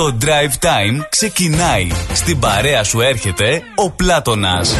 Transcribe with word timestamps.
Το 0.00 0.16
Drive 0.20 0.66
Time 0.66 1.06
ξεκινάει. 1.08 1.88
Στην 2.12 2.38
παρέα 2.38 2.84
σου 2.84 3.00
έρχεται 3.00 3.62
ο 3.74 3.90
Πλάτωνας. 3.90 4.74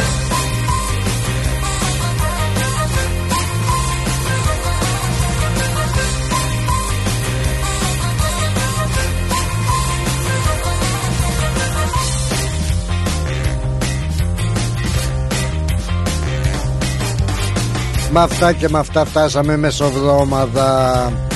Με 18.11 18.19
αυτά 18.19 18.53
και 18.53 18.69
με 18.69 18.79
αυτά 18.79 19.05
φτάσαμε 19.05 19.57
μεσοβδόμαδα 19.57 21.30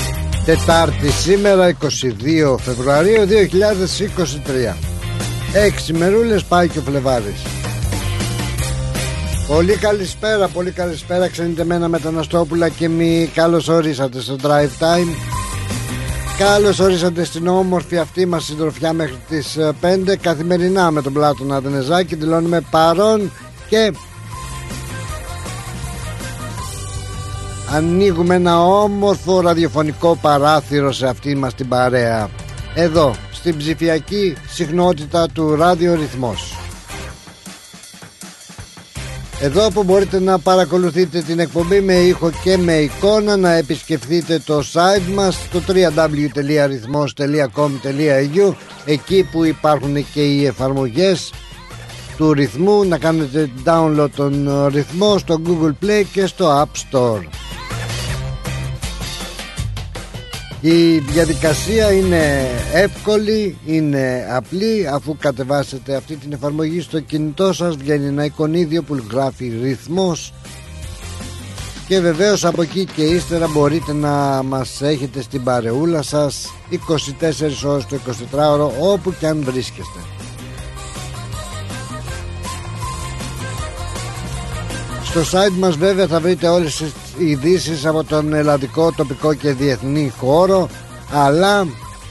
Τετάρτη 0.45 1.11
σήμερα 1.11 1.77
22 1.81 2.57
Φεβρουαρίου 2.57 3.21
2023 4.73 4.75
Έξι 5.53 5.93
μερούλες 5.93 6.43
πάει 6.43 6.67
και 6.69 6.79
ο 6.79 6.81
Φλεβάρης 6.81 7.41
Πολύ 9.47 9.75
καλησπέρα, 9.75 10.47
πολύ 10.47 10.71
καλησπέρα. 10.71 11.27
Ξενιτεμένα 11.27 11.87
Μεταναστόπουλα 11.87 12.69
και 12.69 12.89
μη 12.89 13.31
Καλώς 13.33 13.67
ορίσατε 13.67 14.21
στο 14.21 14.35
Drive 14.41 14.79
Time. 14.79 15.07
Καλώς 16.37 16.79
ορίσατε 16.79 17.23
στην 17.23 17.47
όμορφη 17.47 17.97
αυτή 17.97 18.25
μας 18.25 18.43
συντροφιά 18.43 18.93
μέχρι 18.93 19.17
τις 19.29 19.57
5 19.81 20.07
ε, 20.07 20.15
Καθημερινά 20.15 20.91
με 20.91 21.01
τον 21.01 21.13
Πλάτων 21.13 21.53
Αδενεζάκη 21.53 22.15
Δηλώνουμε 22.15 22.61
παρόν 22.71 23.31
και 23.69 23.91
ανοίγουμε 27.75 28.35
ένα 28.35 28.63
όμορφο 28.63 29.41
ραδιοφωνικό 29.41 30.17
παράθυρο 30.21 30.91
σε 30.91 31.07
αυτή 31.07 31.35
μας 31.35 31.53
την 31.53 31.67
παρέα. 31.67 32.29
Εδώ 32.75 33.15
στην 33.31 33.57
ψηφιακή 33.57 34.35
συχνότητα 34.47 35.27
του 35.33 35.55
ραδιορυθμός 35.55 36.55
εδώ 39.39 39.71
που 39.71 39.83
μπορείτε 39.83 40.19
να 40.19 40.39
παρακολουθείτε 40.39 41.21
την 41.21 41.39
εκπομπή 41.39 41.81
με 41.81 41.93
ήχο 41.93 42.31
και 42.43 42.57
με 42.57 42.73
εικόνα 42.73 43.37
να 43.37 43.51
επισκεφθείτε 43.51 44.41
το 44.45 44.63
site 44.73 45.13
μας 45.13 45.47
το 45.51 45.61
www.rhythmos.com.au 45.67 48.53
εκεί 48.85 49.27
που 49.31 49.43
υπάρχουν 49.43 50.05
και 50.13 50.21
οι 50.21 50.45
εφαρμογές 50.45 51.33
του 52.17 52.33
ρυθμού. 52.33 52.85
Να 52.85 52.97
κάνετε 52.97 53.49
download 53.65 54.09
τον 54.15 54.49
ρυθμό 54.67 55.17
στο 55.17 55.41
Google 55.45 55.73
Play 55.85 56.03
και 56.13 56.25
στο 56.25 56.61
App 56.61 56.69
Store 56.91 57.21
Η 60.65 60.99
διαδικασία 60.99 61.91
είναι 61.91 62.49
εύκολη, 62.73 63.57
είναι 63.65 64.27
απλή 64.31 64.87
αφού 64.87 65.17
κατεβάσετε 65.19 65.95
αυτή 65.95 66.15
την 66.15 66.33
εφαρμογή 66.33 66.81
στο 66.81 66.99
κινητό 66.99 67.53
σας 67.53 67.75
βγαίνει 67.75 68.05
ένα 68.05 68.25
εικονίδιο 68.25 68.83
που 68.83 69.03
γράφει 69.11 69.53
ρυθμός. 69.61 70.33
Και 71.87 71.99
βεβαίως 71.99 72.45
από 72.45 72.61
εκεί 72.61 72.85
και 72.85 73.03
ύστερα 73.03 73.47
μπορείτε 73.47 73.93
να 73.93 74.43
μας 74.43 74.81
έχετε 74.81 75.21
στην 75.21 75.43
παρεούλα 75.43 76.01
σας 76.01 76.53
24 76.71 77.65
ώρες 77.65 77.85
το 77.85 77.97
24ωρο 78.31 78.69
όπου 78.79 79.13
και 79.19 79.27
αν 79.27 79.43
βρίσκεστε 79.43 80.14
Στο 85.15 85.39
site 85.39 85.57
μας 85.57 85.75
βέβαια 85.75 86.07
θα 86.07 86.19
βρείτε 86.19 86.47
όλες 86.47 86.75
τις 86.75 86.93
ειδήσεις 87.17 87.85
από 87.85 88.03
τον 88.03 88.33
ελλαδικό, 88.33 88.91
τοπικό 88.91 89.33
και 89.33 89.51
διεθνή 89.51 90.13
χώρο. 90.17 90.69
Αλλά 91.13 91.67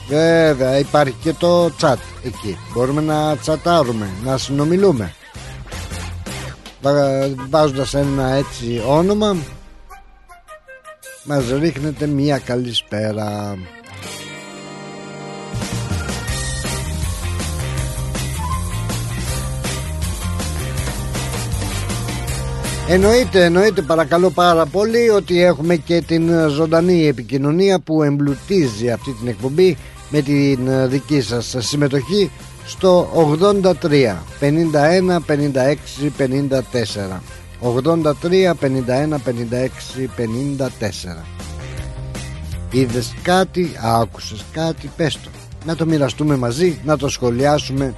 βέβαια 0.08 0.78
υπάρχει 0.78 1.14
και 1.22 1.32
το 1.32 1.70
chat 1.80 1.96
εκεί. 2.24 2.58
Μπορούμε 2.74 3.00
να 3.00 3.36
τσατάρουμε, 3.36 4.10
να 4.24 4.38
συνομιλούμε. 4.38 5.14
Βάζοντας 7.50 7.94
ένα 7.94 8.28
έτσι 8.28 8.82
όνομα 8.86 9.36
μας 11.24 11.44
ρίχνετε 11.58 12.06
μια 12.06 12.38
καλησπέρα 12.38 13.56
Εννοείται, 22.88 23.44
εννοείται 23.44 23.82
παρακαλώ 23.82 24.30
πάρα 24.30 24.66
πολύ 24.66 25.10
ότι 25.10 25.42
έχουμε 25.42 25.76
και 25.76 26.00
την 26.00 26.48
ζωντανή 26.48 27.06
επικοινωνία 27.06 27.80
που 27.80 28.02
εμπλουτίζει 28.02 28.90
αυτή 28.90 29.12
την 29.12 29.28
εκπομπή 29.28 29.76
με 30.10 30.20
την 30.20 30.88
δική 30.88 31.20
σας 31.20 31.54
συμμετοχή 31.58 32.30
στο 32.66 33.08
83 33.40 33.72
51 34.40 35.18
56 35.26 35.74
54 36.18 36.30
83 37.60 38.52
51 38.52 38.72
56 39.24 39.68
54 40.58 40.68
Είδες 42.70 43.14
κάτι, 43.22 43.70
άκουσες 43.82 44.44
κάτι, 44.52 44.90
πες 44.96 45.18
το. 45.22 45.30
Να 45.66 45.76
το 45.76 45.86
μοιραστούμε 45.86 46.36
μαζί, 46.36 46.80
να 46.84 46.96
το 46.96 47.08
σχολιάσουμε 47.08 47.94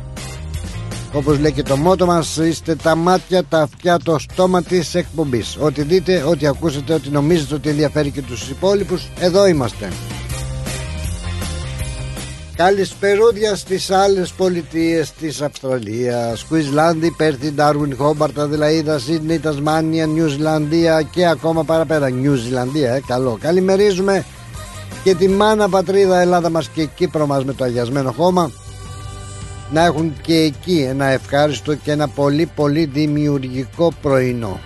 όπως 1.12 1.38
λέει 1.38 1.52
και 1.52 1.62
το 1.62 1.76
μότο 1.76 2.06
μας 2.06 2.36
Είστε 2.36 2.74
τα 2.74 2.94
μάτια, 2.94 3.44
τα 3.44 3.60
αυτιά, 3.60 3.98
το 3.98 4.18
στόμα 4.18 4.62
της 4.62 4.94
εκπομπής. 4.94 5.56
Ό,τι 5.60 5.82
δείτε, 5.82 6.22
ό,τι 6.22 6.46
ακούσετε, 6.46 6.92
ό,τι 6.92 7.08
νομίζετε 7.08 7.54
ότι 7.54 7.68
ενδιαφέρει 7.68 8.10
και 8.10 8.22
τους 8.22 8.48
υπόλοιπους 8.48 9.08
Εδώ 9.18 9.46
είμαστε. 9.46 9.88
Καλησπερούδια 12.56 13.56
στις 13.56 13.90
άλλες 13.90 14.32
πολιτείες 14.32 15.12
της 15.12 15.42
Αυστραλίας. 15.42 16.44
Κουισλάνδη, 16.44 17.10
Πέρθη, 17.10 17.50
Ντάρουιν, 17.50 17.96
Χόμπαρτα, 17.96 18.42
Αδελαίδα, 18.42 18.98
Σίδνη, 18.98 19.38
Τασμάνια, 19.38 20.06
Νιουζιλανδία 20.06 21.02
και 21.02 21.26
ακόμα 21.26 21.64
παραπέρα 21.64 22.10
Νιουζιλανδία, 22.10 22.94
ε, 22.94 23.00
καλό. 23.06 23.38
Καλημερίζουμε 23.40 24.24
και 25.02 25.14
τη 25.14 25.28
μάνα 25.28 25.68
πατρίδα 25.68 26.20
Ελλάδα 26.20 26.50
μας 26.50 26.68
και 26.68 26.84
Κύπρο 26.84 27.26
μας 27.26 27.44
με 27.44 27.52
το 27.52 27.64
αγιασμένο 27.64 28.12
χώμα 28.12 28.50
να 29.70 29.84
έχουν 29.84 30.14
και 30.20 30.34
εκεί 30.34 30.86
ένα 30.88 31.04
ευχάριστο 31.04 31.74
και 31.74 31.90
ένα 31.90 32.08
πολύ 32.08 32.46
πολύ 32.54 32.84
δημιουργικό 32.84 33.92
πρωινό. 34.02 34.60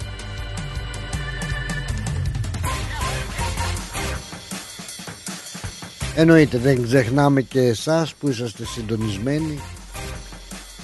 Εννοείται 6.15 6.59
δεν 6.59 6.83
ξεχνάμε 6.83 7.41
και 7.41 7.61
εσάς 7.61 8.15
που 8.15 8.29
είσαστε 8.29 8.65
συντονισμένοι 8.65 9.61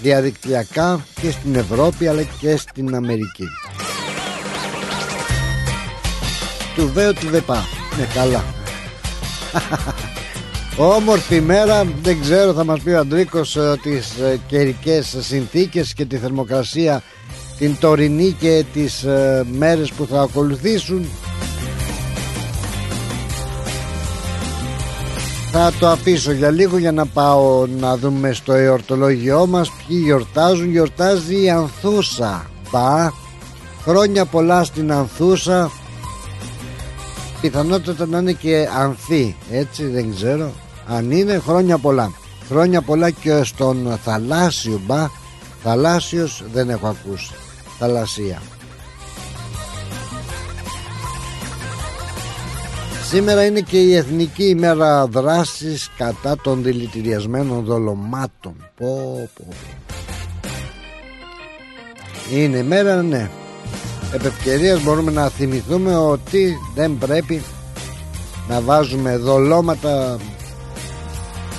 διαδικτυακά 0.03 1.05
και 1.21 1.31
στην 1.31 1.55
Ευρώπη 1.55 2.09
αλλά 2.09 2.23
και 2.23 2.57
στην 2.57 2.95
Αμερική. 2.95 3.45
Του 6.75 6.91
βέω 6.93 7.13
του 7.13 7.29
ΔΕΠΑ. 7.29 7.65
Ναι 7.99 8.05
καλά. 8.15 8.45
Όμορφη 10.79 11.41
μέρα, 11.41 11.85
δεν 12.03 12.21
ξέρω 12.21 12.53
θα 12.53 12.65
μας 12.65 12.81
πει 12.81 12.91
ο 12.91 12.99
Αντρίκος 12.99 13.57
ε, 13.57 13.79
τις 13.83 14.19
ε, 14.19 14.41
καιρικές 14.47 15.17
συνθήκες 15.21 15.95
και 15.95 16.05
τη 16.05 16.17
θερμοκρασία 16.17 17.03
την 17.59 17.77
τωρινή 17.81 18.37
και 18.41 18.65
τις 18.73 19.03
ε, 19.03 19.45
μέρες 19.53 19.93
που 19.93 20.07
θα 20.07 20.21
ακολουθήσουν. 20.21 21.07
Θα 25.53 25.73
το 25.79 25.89
αφήσω 25.89 26.33
για 26.33 26.51
λίγο 26.51 26.79
για 26.79 26.93
να 26.93 27.07
πάω 27.07 27.67
να 27.67 27.97
δούμε 27.97 28.33
στο 28.33 28.53
εορτολόγιό 28.53 29.47
μας. 29.47 29.71
Ποιοι 29.71 30.01
γιορτάζουν. 30.05 30.71
Γιορτάζει 30.71 31.43
η 31.43 31.51
Ανθούσα. 31.51 32.51
Πα, 32.71 33.13
χρόνια 33.83 34.25
πολλά 34.25 34.65
στην 34.65 34.93
Ανθούσα. 34.93 35.71
Πιθανότητα 37.41 38.07
να 38.07 38.19
είναι 38.19 38.33
και 38.33 38.69
Ανθή 38.79 39.37
Έτσι 39.51 39.87
δεν 39.87 40.15
ξέρω 40.15 40.53
αν 40.87 41.11
είναι 41.11 41.39
χρόνια 41.39 41.79
πολλά. 41.79 42.13
Χρόνια 42.49 42.83
πολλά 42.83 43.11
και 43.11 43.43
στον 43.43 43.99
θαλάσσιο 44.05 44.81
μπα. 44.87 45.09
Θαλάσσιος 45.63 46.45
δεν 46.53 46.71
έχω 46.71 46.87
ακούσει. 46.87 47.35
Θαλασσία. 47.79 48.43
Σήμερα 53.09 53.45
είναι 53.45 53.61
και 53.61 53.81
η 53.81 53.95
Εθνική 53.95 54.45
ημέρα 54.45 55.07
δράσης 55.07 55.91
κατά 55.97 56.37
των 56.43 56.63
δηλητηριασμένων 56.63 57.65
δολωμάτων. 57.65 58.55
Πω, 58.77 59.29
πω. 59.35 59.47
Είναι 62.33 62.57
ημέρα 62.57 63.03
ναι. 63.03 63.31
Επ' 64.13 64.83
μπορούμε 64.83 65.11
να 65.11 65.29
θυμηθούμε 65.29 65.97
ότι 65.97 66.57
δεν 66.75 66.99
πρέπει 66.99 67.43
να 68.49 68.61
βάζουμε 68.61 69.17
δολώματα 69.17 70.17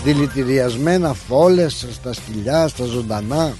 δηλητηριασμένα 0.03 1.13
φόλες 1.13 1.87
στα 1.91 2.13
σκυλιά, 2.13 2.67
στα 2.67 2.85
ζωντανά 2.85 3.53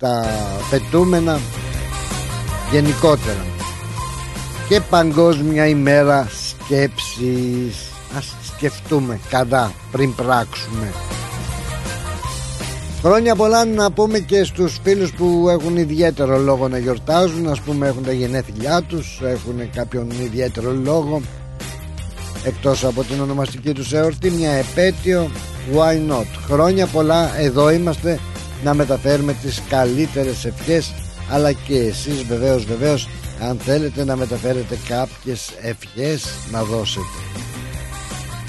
στα 0.00 0.24
πετούμενα 0.70 1.40
γενικότερα. 2.72 3.46
Και 4.68 4.80
παγκόσμια 4.80 5.66
ημέρα 5.66 6.28
σκέψης. 6.48 7.88
Ας 8.16 8.34
σκεφτούμε 8.54 9.20
κατά 9.28 9.72
πριν 9.90 10.14
πράξουμε. 10.14 10.92
Χρόνια 13.02 13.36
πολλά 13.36 13.64
να 13.64 13.90
πούμε 13.90 14.18
και 14.18 14.44
στους 14.44 14.80
φίλους 14.82 15.12
που 15.12 15.46
έχουν 15.50 15.76
ιδιαίτερο 15.76 16.38
λόγο 16.38 16.68
να 16.68 16.78
γιορτάζουν. 16.78 17.48
Ας 17.48 17.60
πούμε 17.60 17.86
έχουν 17.86 18.04
τα 18.04 18.12
γενέθλιά 18.12 18.82
τους 18.82 19.20
Έχουν 19.22 19.70
κάποιον 19.70 20.10
ιδιαίτερο 20.10 20.72
λόγο 20.72 21.20
Εκτός 22.44 22.84
από 22.84 23.04
την 23.04 23.20
ονομαστική 23.20 23.72
τους 23.72 23.92
εορτή 23.92 24.30
Μια 24.30 24.50
επέτειο 24.50 25.30
Why 25.74 26.10
not; 26.10 26.26
Χρόνια 26.46 26.86
πολλά 26.86 27.38
εδώ 27.38 27.70
είμαστε 27.70 28.18
Να 28.64 28.74
μεταφέρουμε 28.74 29.32
τις 29.32 29.62
καλύτερες 29.68 30.44
ευχές 30.44 30.94
Αλλά 31.30 31.52
και 31.52 31.78
εσείς 31.78 32.22
βεβαίως 32.22 32.64
βεβαίως 32.64 33.08
Αν 33.40 33.58
θέλετε 33.58 34.04
να 34.04 34.16
μεταφέρετε 34.16 34.78
κάποιες 34.88 35.50
ευχές 35.62 36.24
Να 36.52 36.62
δώσετε. 36.62 37.06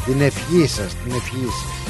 Την 0.05 0.21
ευχή 0.21 0.67
σας 0.67 0.93
Την 1.03 1.11
ευχή 1.15 1.45
σας 1.45 1.80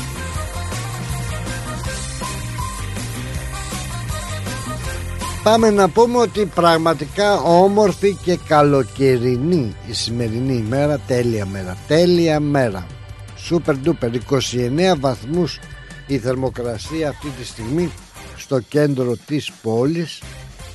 Πάμε 5.44 5.70
να 5.70 5.90
πούμε 5.90 6.18
ότι 6.18 6.46
πραγματικά 6.46 7.40
όμορφη 7.40 8.18
και 8.24 8.38
καλοκαιρινή 8.48 9.76
η 9.88 9.94
σημερινή 9.94 10.54
ημέρα, 10.54 11.00
τέλεια 11.08 11.46
μέρα, 11.46 11.78
τέλεια 11.88 12.40
μέρα. 12.40 12.88
Σούπερ 13.36 13.78
ντούπερ, 13.78 14.10
29 14.14 14.96
βαθμούς 15.00 15.60
η 16.08 16.18
θερμοκρασία 16.18 17.10
αυτή 17.10 17.28
τη 17.30 17.46
στιγμή 17.46 17.92
στο 18.38 18.60
κέντρο 18.60 19.16
της 19.26 19.52
πόλης 19.62 20.22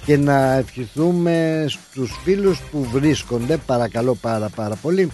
και 0.05 0.17
να 0.17 0.53
ευχηθούμε 0.53 1.67
στους 1.69 2.21
φίλους 2.25 2.61
που 2.71 2.89
βρίσκονται 2.93 3.57
παρακαλώ 3.57 4.15
πάρα 4.15 4.49
πάρα 4.49 4.75
πολύ 4.75 5.11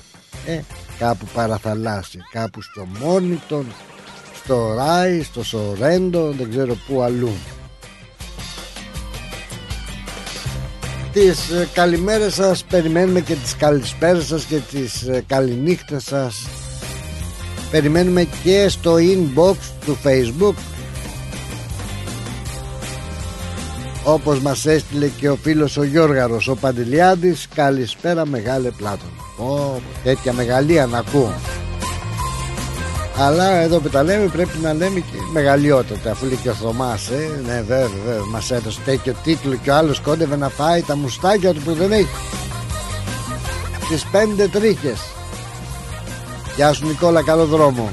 ε, 0.47 0.61
κάπου 0.99 1.27
παραθαλάσσια, 1.35 2.21
κάπου 2.33 2.63
στο 2.63 2.87
Μόνιτον, 3.01 3.67
στο 4.35 4.75
Ράι, 4.77 5.23
στο 5.23 5.45
Σορέντο, 5.45 6.31
δεν 6.31 6.51
ξέρω 6.51 6.77
πού 6.87 7.03
αλλού. 7.03 7.33
Τις 11.13 11.51
ε, 11.51 11.69
καλημέρες 11.75 12.35
σας. 12.35 12.65
Περιμένουμε 12.65 13.21
και 13.21 13.35
τις 13.35 13.57
καλησπέρες 13.57 14.27
σας 14.27 14.45
και 14.45 14.59
τις 14.71 15.03
ε, 15.03 15.25
καληνύχτες 15.27 16.05
σας. 16.05 16.47
Περιμένουμε 17.71 18.27
και 18.43 18.69
στο 18.69 18.95
inbox 18.95 19.57
του 19.85 19.99
facebook. 20.05 20.55
Όπως 24.05 24.41
μας 24.41 24.67
έστειλε 24.67 25.07
και 25.07 25.29
ο 25.29 25.37
φίλος 25.37 25.77
ο 25.77 25.83
Γιώργαρος 25.83 26.49
ο 26.49 26.55
Παντελιάδης 26.55 27.49
καλησπέρα 27.55 28.27
μεγάλε 28.27 28.71
πλάτων. 28.71 29.09
Ω, 29.39 29.81
τέτοια 30.05 30.33
μεγαλεία 30.33 30.87
να 30.87 30.99
ακούω 30.99 31.35
αλλά 33.17 33.51
εδώ 33.57 33.81
που 33.81 33.89
τα 33.89 34.03
λέμε 34.03 34.27
πρέπει 34.27 34.59
να 34.63 34.73
λέμε 34.73 35.01
και 35.01 35.17
μεγαλειότατα 35.33 36.11
αφού 36.11 36.27
λέει 36.27 36.37
και 36.37 36.49
ο 36.49 36.55
Θωμάς 36.55 37.11
ε, 37.11 37.41
ναι 37.47 37.61
βέβαια, 37.61 37.89
βέβαια 38.05 38.25
μας 38.25 38.51
έδωσε 38.51 38.81
τέτοιο 38.85 39.15
τίτλο 39.23 39.55
και 39.55 39.71
ο 39.71 39.75
άλλος 39.75 40.01
κόντευε 40.01 40.37
να 40.37 40.49
φάει 40.49 40.83
τα 40.83 40.97
μουστάκια 40.97 41.55
του 41.55 41.61
που 41.61 41.73
δεν 41.73 41.93
έχει. 41.93 42.09
Τις 43.89 44.05
πέντε 44.05 44.49
τρίχες. 44.49 45.01
Γεια 46.57 46.73
σου 46.73 46.87
Νικόλα 46.87 47.23
καλό 47.23 47.47
δρόμο. 47.47 47.91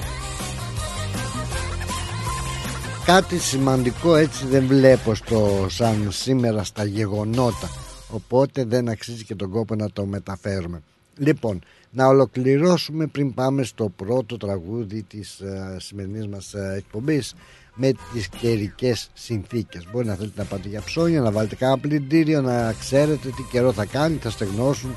Κάτι 3.06 3.40
σημαντικό 3.40 4.16
έτσι 4.16 4.46
δεν 4.46 4.66
βλέπω 4.68 5.16
στο 5.16 5.66
σαν 5.70 6.08
σήμερα 6.12 6.64
στα 6.64 6.84
γεγονότα. 6.84 7.70
Οπότε 8.10 8.64
δεν 8.64 8.90
αξίζει 8.90 9.24
και 9.24 9.36
τον 9.36 9.50
κόπο 9.50 9.76
να 9.76 9.92
το 9.92 10.06
μεταφέρουμε. 10.06 10.82
Λοιπόν 11.18 11.62
να 11.92 12.08
ολοκληρώσουμε 12.08 13.06
πριν 13.06 13.34
πάμε 13.34 13.64
στο 13.64 13.90
πρώτο 13.96 14.38
τραγούδι 14.38 15.04
της 15.04 15.42
uh, 15.44 15.76
σημερινής 15.78 16.28
μας 16.28 16.54
uh, 16.56 16.78
εκπομπής 16.78 17.34
με 17.76 17.92
τις 18.14 18.28
καιρικές 18.28 19.10
συνθήκες. 19.14 19.88
Μπορεί 19.92 20.06
να 20.06 20.16
θέλετε 20.16 20.42
να 20.42 20.48
πάτε 20.48 20.68
για 20.68 20.82
ψώνια 20.82 21.22
να 21.22 21.32
βάλετε 21.32 21.56
κάνα 21.56 21.78
πλυντήριο 21.78 22.42
να 22.42 22.74
ξέρετε 22.80 23.30
τι 23.30 23.44
καιρό 23.52 23.72
θα 23.72 23.86
κάνει 23.86 24.18
θα 24.22 24.30
στεγνώσουν 24.30 24.96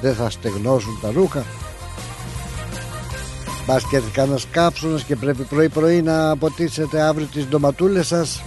δεν 0.00 0.14
θα 0.14 0.30
στεγνώσουν 0.30 0.98
τα 1.00 1.10
ρούχα. 1.10 1.44
Μπας 3.66 3.88
και 3.88 3.96
έρθει 3.96 4.10
κανένας 4.10 4.46
κάψονας 4.50 5.04
και 5.04 5.16
πρέπει 5.16 5.42
πρωί 5.42 5.68
πρωί 5.68 6.02
να 6.02 6.36
ποτίσετε 6.36 7.00
αύριο 7.00 7.26
τις 7.26 7.46
ντοματούλες 7.46 8.06
σας. 8.06 8.42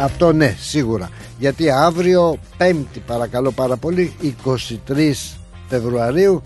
Αυτό 0.00 0.32
ναι 0.32 0.56
σίγουρα. 0.58 1.10
Γιατί 1.38 1.70
αύριο 1.70 2.38
πέμπτη 2.56 3.00
παρακαλώ 3.06 3.50
πάρα 3.50 3.76
πολύ 3.76 4.12
23 4.44 5.37
Φεβρουαρίου 5.68 6.42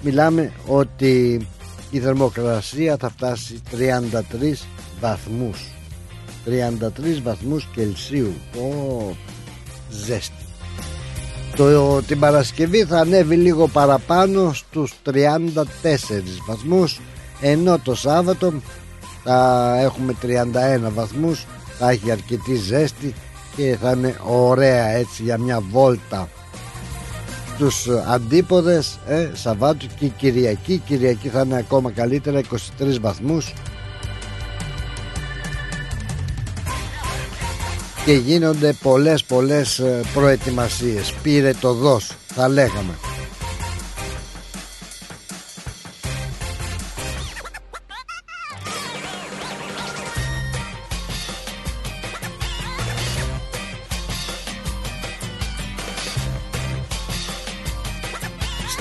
μιλάμε 0.00 0.52
ότι 0.66 1.46
η 1.90 1.98
θερμοκρασία 1.98 2.96
θα 2.96 3.10
φτάσει 3.10 3.60
33 3.70 4.66
βαθμούς. 5.00 5.70
33 6.46 7.22
βαθμούς 7.22 7.68
Κελσίου. 7.74 8.34
Ω, 8.56 9.16
ζέστη. 9.90 10.44
Το, 11.56 12.02
την 12.02 12.18
Παρασκευή 12.18 12.84
θα 12.84 12.98
ανέβει 12.98 13.36
λίγο 13.36 13.68
παραπάνω 13.68 14.52
στους 14.52 14.92
34 15.04 15.12
βαθμούς 16.46 17.00
ενώ 17.40 17.78
το 17.78 17.94
Σάββατο 17.94 18.52
θα 19.24 19.74
έχουμε 19.80 20.14
31 20.22 20.90
βαθμούς 20.94 21.46
θα 21.78 21.90
έχει 21.90 22.10
αρκετή 22.10 22.54
ζέστη 22.54 23.14
και 23.56 23.76
θα 23.80 23.90
είναι 23.90 24.16
ωραία 24.26 24.86
έτσι 24.86 25.22
για 25.22 25.38
μια 25.38 25.60
βόλτα 25.70 26.28
τους 27.58 27.88
αντίποδες 28.06 28.98
ε, 29.06 29.30
Σαββάτου 29.32 29.86
και 29.98 30.06
Κυριακή. 30.06 30.82
Κυριακή 30.86 31.28
θα 31.28 31.40
είναι 31.40 31.56
ακόμα 31.56 31.90
καλύτερα 31.90 32.40
23 32.40 33.00
βαθμούς. 33.00 33.52
Και 38.04 38.12
γίνονται 38.12 38.72
πολλές 38.82 39.24
πολλές 39.24 39.78
ε, 39.78 40.00
προετοιμασίες. 40.14 41.12
Πήρε 41.22 41.52
το 41.60 41.72
δώσ 41.72 42.12
θα 42.26 42.48
λέγαμε 42.48 43.15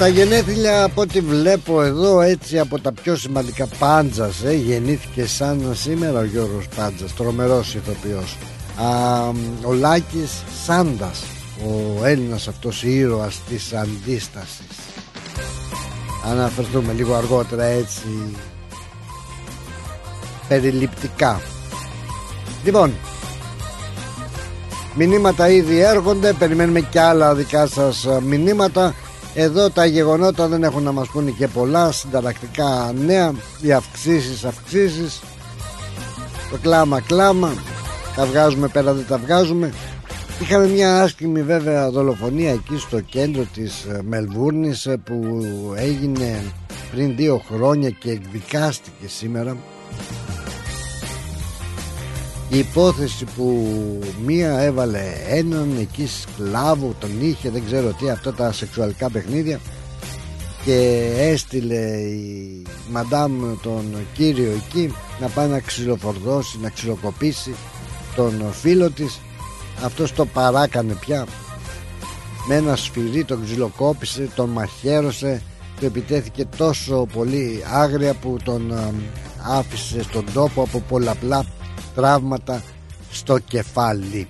Στα 0.05 0.13
γενέθλια 0.13 0.83
από 0.83 1.01
ό,τι 1.01 1.19
βλέπω 1.19 1.81
εδώ 1.81 2.21
έτσι 2.21 2.59
από 2.59 2.79
τα 2.79 2.91
πιο 2.91 3.15
σημαντικά 3.15 3.67
Πάντζας 3.79 4.43
ε, 4.43 4.53
γεννήθηκε 4.53 5.25
σαν 5.27 5.71
σήμερα 5.75 6.19
ο 6.19 6.23
Γιώργος 6.23 6.67
Πάντζας 6.75 7.13
τρομερός 7.13 7.75
ηθοποιός. 7.75 8.37
Α, 8.75 9.27
ο 9.65 9.73
Λάκης 9.73 10.43
Σάντας 10.65 11.23
ο 11.65 12.05
Έλληνας 12.05 12.47
αυτός 12.47 12.83
ήρωας 12.83 13.39
της 13.49 13.73
αντίστασης. 13.73 14.67
Αναφερθούμε 16.31 16.93
λίγο 16.93 17.15
αργότερα 17.15 17.63
έτσι 17.63 18.35
περιληπτικά. 20.47 21.41
Λοιπόν 22.63 22.93
μηνύματα 24.95 25.49
ήδη 25.49 25.79
έρχονται 25.79 26.33
περιμένουμε 26.33 26.79
και 26.79 26.99
άλλα 26.99 27.35
δικά 27.35 27.67
σας 27.67 28.07
μηνύματα 28.23 28.93
εδώ 29.37 29.69
τα 29.69 29.85
γεγονότα 29.85 30.47
δεν 30.47 30.63
έχουν 30.63 30.83
να 30.83 30.91
μας 30.91 31.07
πούνε 31.07 31.31
και 31.31 31.47
πολλά. 31.47 31.91
Συνταρακτικά 31.91 32.93
νέα. 33.05 33.33
Οι 33.61 33.71
αυξήσεις 33.71 34.45
αυξήσεις. 34.45 35.21
Το 36.51 36.57
κλάμα 36.61 36.99
κλάμα. 36.99 37.53
Τα 38.15 38.25
βγάζουμε 38.25 38.67
πέρα 38.67 38.93
δεν 38.93 39.05
τα 39.07 39.17
βγάζουμε. 39.17 39.73
Είχαμε 40.41 40.67
μια 40.67 41.01
άσχημη 41.01 41.43
βέβαια 41.43 41.89
δολοφονία 41.89 42.51
εκεί 42.51 42.77
στο 42.77 42.99
κέντρο 42.99 43.45
της 43.53 43.83
ε, 43.83 44.01
Μελβούρνης 44.03 44.85
ε, 44.85 44.97
που 44.97 45.43
έγινε 45.75 46.43
πριν 46.91 47.15
δύο 47.15 47.41
χρόνια 47.51 47.89
και 47.89 48.11
εκδικάστηκε 48.11 49.07
σήμερα 49.07 49.57
η 52.49 52.57
υπόθεση 52.57 53.25
που 53.35 53.69
μία 54.25 54.59
έβαλε 54.59 55.01
έναν 55.27 55.77
εκεί 55.79 56.07
σκλάβο 56.07 56.95
τον 56.99 57.09
είχε 57.21 57.49
δεν 57.49 57.65
ξέρω 57.65 57.93
τι 57.93 58.09
αυτά 58.09 58.33
τα 58.33 58.51
σεξουαλικά 58.51 59.09
παιχνίδια 59.09 59.59
και 60.65 61.11
έστειλε 61.17 61.97
η 61.97 62.63
μαντάμ 62.91 63.31
τον 63.61 63.95
κύριο 64.13 64.51
εκεί 64.51 64.93
να 65.19 65.27
πάει 65.27 65.47
να 65.47 65.59
ξυλοφορδώσει 65.59 66.59
να 66.61 66.69
ξυλοκοπήσει 66.69 67.55
τον 68.15 68.51
φίλο 68.51 68.89
της. 68.89 69.19
Αυτός 69.83 70.13
το 70.13 70.25
παράκανε 70.25 70.93
πια. 70.93 71.25
Με 72.47 72.55
ένα 72.55 72.75
σφυρί 72.75 73.23
τον 73.23 73.43
ξυλοκόπησε 73.43 74.29
τον 74.35 74.49
μαχαίρωσε. 74.49 75.41
Του 75.79 75.85
επιτέθηκε 75.85 76.45
τόσο 76.57 77.07
πολύ 77.13 77.63
άγρια 77.73 78.13
που 78.13 78.37
τον 78.43 78.73
άφησε 79.43 80.03
στον 80.03 80.25
τόπο 80.33 80.61
από 80.61 80.79
πολλαπλά 80.79 81.45
τραύματα 81.95 82.63
στο 83.11 83.37
κεφάλι 83.37 84.27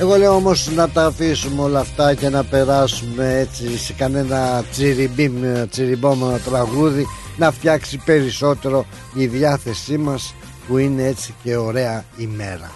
Εγώ 0.00 0.16
λέω 0.16 0.34
όμως 0.34 0.70
να 0.74 0.88
τα 0.88 1.04
αφήσουμε 1.04 1.62
όλα 1.62 1.80
αυτά 1.80 2.14
και 2.14 2.28
να 2.28 2.44
περάσουμε 2.44 3.38
έτσι 3.38 3.78
σε 3.78 3.92
κανένα 3.92 4.64
τσιριμπίμ, 4.70 5.68
τσιριμπόμ 5.70 6.18
τραγούδι 6.44 7.06
να 7.36 7.50
φτιάξει 7.50 8.00
περισσότερο 8.04 8.86
η 9.14 9.26
διάθεσή 9.26 9.98
μας 9.98 10.34
που 10.68 10.78
είναι 10.78 11.04
έτσι 11.04 11.34
και 11.42 11.56
ωραία 11.56 12.04
ημέρα. 12.16 12.70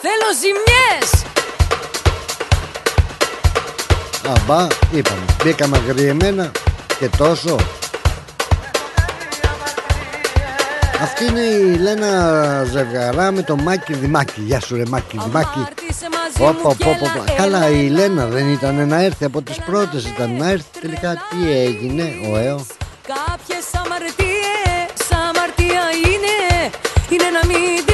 Θέλω 0.00 0.28
ζημιές 0.40 1.29
Αμπά, 4.36 4.66
είπαμε, 4.92 5.24
μπήκαμε 5.44 5.76
αγριεμένα 5.76 6.50
και 6.98 7.08
τόσο. 7.16 7.56
Αυτή 11.02 11.24
είναι 11.24 11.40
η 11.40 11.76
Λένα 11.78 12.64
Ζευγαρά 12.64 13.32
με 13.32 13.42
το 13.42 13.56
Μάκη 13.56 13.94
Δημάκη. 13.94 14.40
Γεια 14.40 14.60
σου 14.60 14.76
ρε 14.76 14.82
Μάκη 14.88 15.18
Δημάκη. 15.24 15.66
Όπα, 16.38 16.76
Καλά 17.36 17.68
η 17.70 17.88
Λένα 17.88 18.26
δεν 18.26 18.52
ήταν 18.52 18.88
να 18.88 19.02
έρθει 19.02 19.24
από 19.24 19.42
τις 19.42 19.56
πρώτες 19.56 20.06
ήταν 20.06 20.36
να 20.36 20.50
έρθει 20.50 20.80
τελικά 20.80 21.14
τι 21.30 21.52
έγινε 21.52 22.12
ο 22.32 22.38
ΕΟ. 22.38 22.66
Κάποιες 23.06 23.64
αμαρτίες, 23.84 25.10
αμαρτία 25.10 25.84
είναι, 26.04 26.70
είναι 27.10 27.30
να 27.40 27.46
μην 27.46 27.84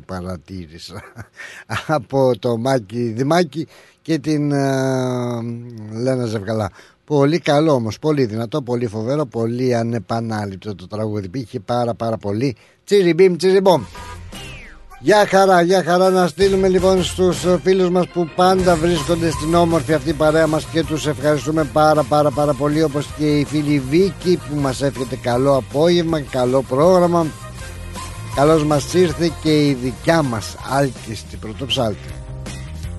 παρατήρησα 0.00 1.02
από 1.86 2.38
το 2.38 2.56
Μάκη 2.56 3.02
Δημάκη 3.02 3.66
και 4.02 4.18
την 4.18 4.52
uh, 4.52 5.42
Λένα 6.02 6.26
Ζευγαλά. 6.26 6.70
Πολύ 7.04 7.38
καλό 7.38 7.72
όμως, 7.72 7.98
πολύ 7.98 8.24
δυνατό, 8.24 8.62
πολύ 8.62 8.86
φοβερό, 8.86 9.26
πολύ 9.26 9.74
ανεπανάληπτο 9.74 10.74
το 10.74 10.86
τραγούδι. 10.86 11.28
Πήγε 11.28 11.58
πάρα 11.60 11.94
πάρα 11.94 12.16
πολύ. 12.16 12.56
Τσιριμπίμ, 12.84 13.36
τσιριμπόμ. 13.36 13.82
Γεια 15.00 15.26
χαρά, 15.26 15.62
γεια 15.62 15.82
χαρά 15.82 16.10
να 16.10 16.26
στείλουμε 16.26 16.68
λοιπόν 16.68 17.04
στους 17.04 17.44
φίλους 17.62 17.90
μας 17.90 18.08
που 18.08 18.28
πάντα 18.36 18.76
βρίσκονται 18.76 19.30
στην 19.30 19.54
όμορφη 19.54 19.92
αυτή 19.92 20.12
παρέα 20.12 20.46
μας 20.46 20.64
και 20.64 20.84
τους 20.84 21.06
ευχαριστούμε 21.06 21.64
πάρα 21.64 22.02
πάρα 22.02 22.30
πάρα 22.30 22.52
πολύ 22.52 22.82
όπως 22.82 23.08
και 23.18 23.38
η 23.38 23.44
φίλη 23.44 23.82
Βίκη 23.90 24.40
που 24.48 24.60
μας 24.60 24.82
εύχεται 24.82 25.16
καλό 25.16 25.56
απόγευμα, 25.56 26.20
καλό 26.20 26.62
πρόγραμμα 26.62 27.26
Καλώς 28.36 28.64
μας 28.64 28.94
ήρθε 28.94 29.30
και 29.42 29.66
η 29.66 29.72
δικιά 29.72 30.22
μας 30.22 30.56
άλκηστη 30.70 31.36
πρωτοψάλτη. 31.36 32.08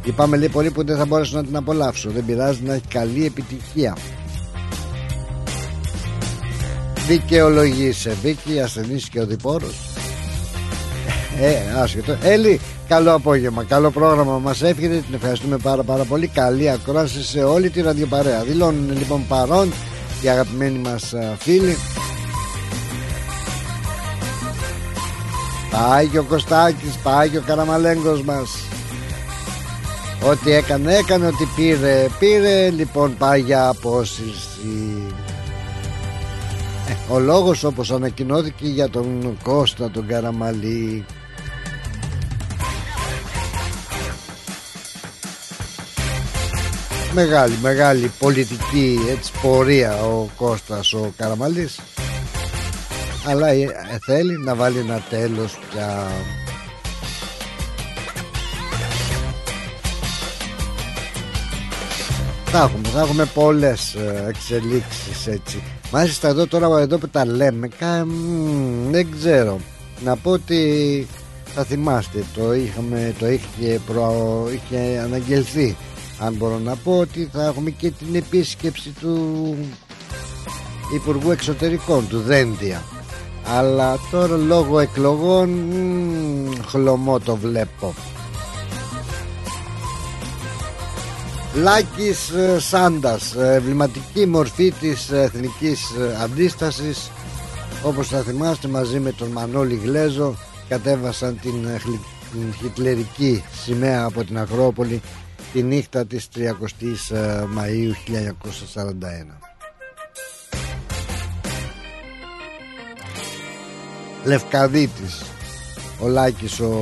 Είπαμε 0.03 0.37
λέει 0.37 0.49
πολύ 0.49 0.71
που 0.71 0.83
δεν 0.83 0.97
θα 0.97 1.05
μπορέσω 1.05 1.35
να 1.37 1.43
την 1.43 1.55
απολαύσω. 1.55 2.09
Δεν 2.09 2.25
πειράζει 2.25 2.61
να 2.63 2.73
έχει 2.73 2.87
καλή 2.87 3.25
επιτυχία. 3.25 3.97
Δικαιολογήσε 7.07 8.17
Βίκη 8.21 8.59
ασθενής 8.59 9.09
και 9.09 9.19
ο 9.19 9.25
διπόρος 9.25 9.75
Ε 11.41 11.79
άσχετο. 11.81 12.17
Έλλη 12.23 12.59
καλό 12.87 13.13
απόγευμα 13.13 13.63
Καλό 13.63 13.91
πρόγραμμα 13.91 14.37
μας 14.37 14.61
εύχεται. 14.61 14.95
Την 14.95 15.13
ευχαριστούμε 15.13 15.57
πάρα 15.57 15.83
πάρα 15.83 16.03
πολύ. 16.03 16.27
Καλή 16.27 16.69
ακρόαση 16.69 17.23
σε 17.23 17.43
όλη 17.43 17.69
τη 17.69 17.81
ραδιοπαρέα. 17.81 18.43
Δηλώνουν 18.43 18.97
λοιπόν 18.97 19.27
παρόν 19.27 19.73
οι 20.21 20.29
αγαπημένοι 20.29 20.77
μας 20.77 21.13
φίλοι 21.37 21.77
Πάει 25.77 26.07
και 26.07 26.19
ο 26.19 26.23
Κωστάκης, 26.23 26.95
πάει 27.03 27.29
και 27.29 27.37
ο 27.37 27.41
Καραμαλέγκος 27.45 28.21
μας. 28.21 28.49
Ό,τι 30.29 30.51
έκανε 30.51 30.95
έκανε, 30.95 31.27
ό,τι 31.27 31.45
πήρε 31.55 32.07
πήρε 32.19 32.69
Λοιπόν 32.69 33.17
πάει 33.17 33.41
για 33.41 33.67
απόσυρση. 33.67 35.03
Ε, 36.89 37.13
Ο 37.13 37.19
λόγος 37.19 37.63
όπως 37.63 37.91
ανακοινώθηκε 37.91 38.67
για 38.67 38.89
τον 38.89 39.37
Κώστα 39.43 39.91
τον 39.91 40.07
Καραμαλή. 40.07 41.05
Μεγάλη, 47.13 47.53
μεγάλη 47.61 48.11
πολιτική 48.19 48.99
έτσι, 49.09 49.31
πορεία 49.41 49.95
ο 50.03 50.27
Κώστας 50.37 50.93
ο 50.93 51.13
Καραμαλής 51.17 51.79
αλλά 53.29 53.47
ε, 53.47 53.67
θέλει 54.05 54.37
να 54.43 54.55
βάλει 54.55 54.77
ένα 54.79 55.01
τέλος 55.09 55.57
πια. 55.69 56.07
Θα 62.45 62.57
έχουμε, 62.57 62.87
θα 62.87 62.99
έχουμε 62.99 63.25
πολλές 63.25 63.93
ε, 63.93 64.25
εξελίξεις 64.27 65.27
έτσι. 65.27 65.63
Μάλιστα 65.91 66.27
εδώ 66.27 66.47
τώρα 66.47 66.79
εδώ 66.79 66.97
που 66.97 67.07
τα 67.07 67.25
λέμε 67.25 67.67
κα, 67.67 68.05
Δεν 68.89 69.07
ξέρω. 69.19 69.59
Να 70.03 70.15
πω 70.15 70.31
ότι 70.31 71.07
θα 71.53 71.63
θυμάστε 71.63 72.23
Το, 72.35 72.53
είχαμε, 72.53 73.13
το 73.19 73.27
είχε, 73.27 73.79
προ, 73.87 74.47
είχε 74.53 74.99
αναγγελθεί. 75.03 75.75
Αν 76.19 76.33
μπορώ 76.33 76.59
να 76.59 76.75
πω 76.75 76.97
ότι 76.97 77.29
θα 77.33 77.45
έχουμε 77.45 77.69
και 77.69 77.91
την 77.91 78.15
επίσκεψη 78.15 78.89
του 78.89 79.55
Υπουργού 80.95 81.31
Εξωτερικών 81.31 82.07
του 82.07 82.19
Δέντια 82.19 82.81
αλλά 83.55 83.97
τώρα 84.11 84.35
λόγω 84.35 84.79
εκλογών 84.79 85.49
μ, 85.49 86.49
χλωμό 86.67 87.19
το 87.19 87.35
βλέπω. 87.35 87.93
Λάκης 91.53 92.29
ε, 92.29 92.59
Σάντας 92.59 93.35
ε, 93.35 93.53
εμβληματική 93.53 94.25
μορφή 94.25 94.71
της 94.71 95.11
εθνικής 95.11 95.91
ε, 95.91 96.23
αντίστασης. 96.23 97.11
Όπως 97.83 98.07
θα 98.07 98.21
θυμάστε 98.21 98.67
μαζί 98.67 98.99
με 98.99 99.11
τον 99.11 99.27
Μανώλη 99.27 99.75
Γλέζο 99.83 100.35
κατέβασαν 100.69 101.39
την, 101.41 101.53
την 102.31 102.53
χιτλερική 102.61 103.43
σημαία 103.63 104.03
από 104.03 104.23
την 104.23 104.37
Ακρόπολη 104.37 105.01
τη 105.53 105.63
νύχτα 105.63 106.05
της 106.05 106.27
30ης 106.35 107.15
Μαΐου 107.57 107.91
1941 108.73 109.56
Λευκαδίτης. 114.27 115.23
Ο 115.99 116.07
Λάκης 116.07 116.59
ο 116.59 116.73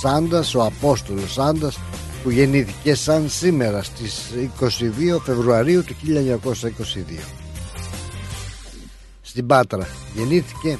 Σάντας 0.00 0.54
ο 0.54 0.62
Απόστολος 0.64 1.32
Σάντας 1.32 1.78
που 2.22 2.30
γεννήθηκε 2.30 2.94
σαν 2.94 3.28
σήμερα 3.28 3.82
στις 3.82 4.32
22 4.60 5.20
Φεβρουαρίου 5.24 5.84
του 5.84 5.94
1922 5.94 7.22
στην 9.20 9.46
Πάτρα 9.46 9.88
γεννήθηκε 10.14 10.78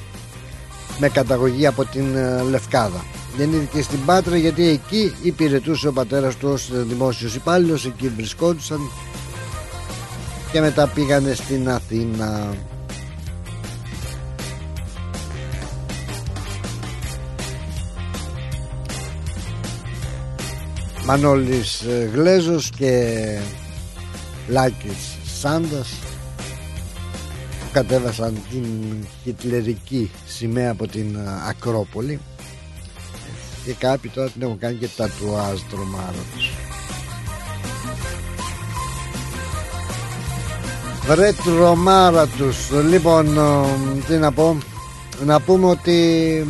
με 0.99 1.09
καταγωγή 1.09 1.65
από 1.67 1.85
την 1.85 2.15
ε, 2.15 2.41
Λευκάδα. 2.41 3.05
Γεννήθηκε 3.37 3.81
στην 3.81 4.05
Πάτρα 4.05 4.37
γιατί 4.37 4.67
εκεί 4.67 5.13
υπηρετούσε 5.21 5.87
ο 5.87 5.93
πατέρας 5.93 6.35
του 6.35 6.49
ως 6.49 6.69
δημόσιος 6.73 7.35
υπάλληλος 7.35 7.85
εκεί 7.85 8.07
βρισκόντουσαν 8.07 8.79
και 10.51 10.59
μετά 10.59 10.87
πήγανε 10.87 11.33
στην 11.33 11.69
Αθήνα 11.69 12.53
Μανώλης 21.09 21.81
ε, 21.81 22.09
Γλέζος 22.13 22.69
και 22.69 23.13
Λάκης 24.47 25.17
Σάντας. 25.39 25.93
Κατέβασαν 27.71 28.41
την 28.49 28.65
χιτλερική 29.23 30.11
σημαία 30.27 30.71
από 30.71 30.87
την 30.87 31.15
ε, 31.15 31.19
Ακρόπολη. 31.49 32.19
Και 33.65 33.73
κάποιοι 33.73 34.11
τώρα 34.13 34.29
την 34.29 34.41
έχουν 34.41 34.57
κάνει 34.59 34.75
και 34.75 34.87
τατουάζ 34.97 35.59
τρομάρο 35.69 36.23
τους 36.35 36.51
Βρε 41.07 41.33
τρομάρα 41.43 42.27
τους. 42.27 42.69
Λοιπόν 42.89 43.37
ε, 43.37 43.65
τι 44.07 44.13
να 44.13 44.31
πω. 44.31 44.57
Να 45.25 45.39
πούμε 45.39 45.65
ότι 45.65 46.45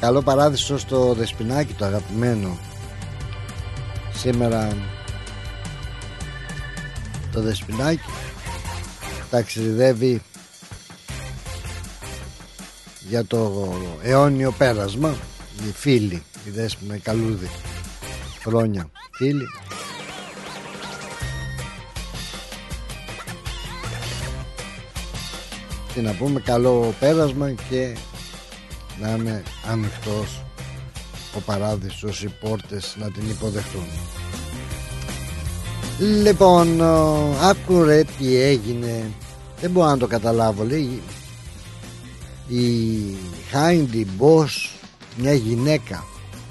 Καλό 0.00 0.22
παράδεισο 0.22 0.78
στο 0.78 1.14
Δεσπινάκι 1.14 1.72
το 1.72 1.84
αγαπημένο 1.84 2.58
Σήμερα 4.18 4.76
το 7.32 7.40
Δεσπινάκι 7.40 8.10
ταξιδεύει 9.30 10.22
για 13.08 13.24
το 13.24 13.72
αιώνιο 14.02 14.52
πέρασμα. 14.52 15.16
Οι 15.66 15.72
φίλοι 15.72 16.22
οι 16.46 16.50
Δέσποινα 16.50 16.94
οι 16.94 16.98
Καλούδη 16.98 17.50
χρόνια 18.44 18.90
φίλοι. 19.12 19.46
Και 25.94 26.00
να 26.00 26.12
πούμε 26.12 26.40
καλό 26.40 26.94
πέρασμα 27.00 27.52
και 27.52 27.96
να 29.00 29.10
είναι 29.10 29.42
ανοιχτός 29.70 30.42
ο 31.38 31.42
παράδεισος 31.46 32.22
οι 32.22 32.34
πόρτες 32.40 32.96
να 32.98 33.10
την 33.10 33.30
υποδεχτούν. 33.30 33.86
Λοιπόν 35.98 36.82
άκουρε 37.42 38.04
τι 38.18 38.36
έγινε. 38.36 39.10
Δεν 39.60 39.70
μπορώ 39.70 39.88
να 39.88 39.98
το 39.98 40.06
καταλάβω 40.06 40.64
λέει. 40.64 41.02
Η 42.48 43.04
Χάιντι 43.50 44.06
Μπος 44.16 44.74
μια 45.16 45.34
γυναίκα 45.34 46.04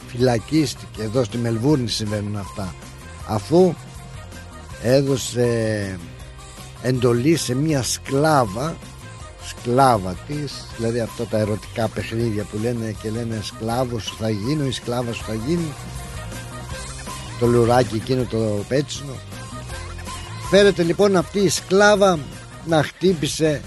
φυλακίστηκε. 0.08 1.02
Εδώ 1.02 1.24
στη 1.24 1.38
Μελβούρνη 1.38 1.90
συμβαίνουν 1.90 2.36
αυτά. 2.38 2.76
Αφού 3.28 3.74
έδωσε 4.82 6.00
εντολή 6.82 7.36
σε 7.36 7.56
μια 7.56 7.84
σκλάβα 7.84 8.76
σκλάβα 9.48 10.16
της 10.28 10.66
δηλαδή 10.78 11.00
αυτά 11.00 11.26
τα 11.26 11.38
ερωτικά 11.38 11.88
παιχνίδια 11.88 12.44
που 12.44 12.58
λένε 12.62 12.96
και 13.02 13.10
λένε 13.10 13.40
σκλάβος 13.42 14.04
σου 14.04 14.16
θα 14.20 14.30
γίνω 14.30 14.66
ή 14.66 14.72
σκλάβα 14.72 15.14
σου 15.14 15.24
θα 15.24 15.34
γίνει 15.34 15.74
το 17.40 17.48
λουράκι 17.48 17.96
εκείνο 17.96 18.24
το 18.24 18.64
πέτσινο. 18.68 19.14
Φέρεται 20.50 20.84
λοιπόν 20.84 21.16
αυτή 21.16 21.40
η 21.40 21.50
σκλάβα 21.50 22.20
να 22.66 22.84
χτύπησε 22.84 23.62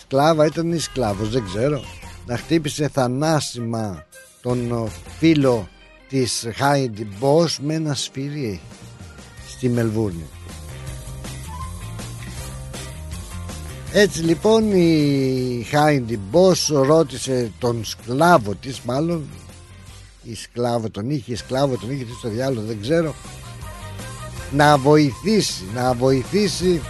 σκλάβα 0.00 0.46
ήταν 0.46 0.72
ή 0.72 0.78
σκλάβος 0.78 1.30
δεν 1.30 1.44
ξέρω 1.44 1.84
να 2.26 2.36
χτύπησε 2.36 2.88
θανάσιμα 2.88 4.06
τον 4.42 4.90
φίλο 5.18 5.68
της 6.08 6.48
Χάιντι 6.54 7.08
Μπός 7.18 7.58
με 7.60 7.74
ένα 7.74 7.94
σφυρί 7.94 8.60
στη 9.48 9.68
Μελβούρνη 9.68 10.26
Έτσι 13.96 14.22
λοιπόν 14.22 14.72
η 14.72 15.66
Χάιντι 15.70 16.18
Μπός 16.30 16.70
ρώτησε 16.72 17.52
τον 17.58 17.84
σκλάβο 17.84 18.54
της 18.54 18.80
μάλλον 18.80 19.28
η 20.22 20.34
σκλάβο 20.34 20.90
τον 20.90 21.10
είχε, 21.10 21.32
η 21.32 21.36
σκλάβο 21.36 21.76
τον 21.76 21.90
είχε, 21.90 22.04
τι 22.04 22.12
στο 22.12 22.28
διάλογο 22.28 22.66
δεν 22.66 22.80
ξέρω 22.80 23.14
να 24.52 24.76
βοηθήσει, 24.76 25.62
να 25.74 25.92
βοηθήσει 25.92 26.80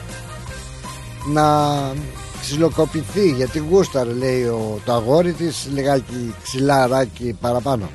να 1.32 1.68
ξυλοκοπηθεί 2.40 3.30
γιατί 3.30 3.58
γούσταρε 3.58 4.12
λέει 4.12 4.42
ο, 4.42 4.80
το 4.84 4.92
αγόρι 4.92 5.32
της 5.32 5.68
λιγάκι 5.72 6.34
ξυλάράκι 6.42 7.36
παραπάνω 7.40 7.90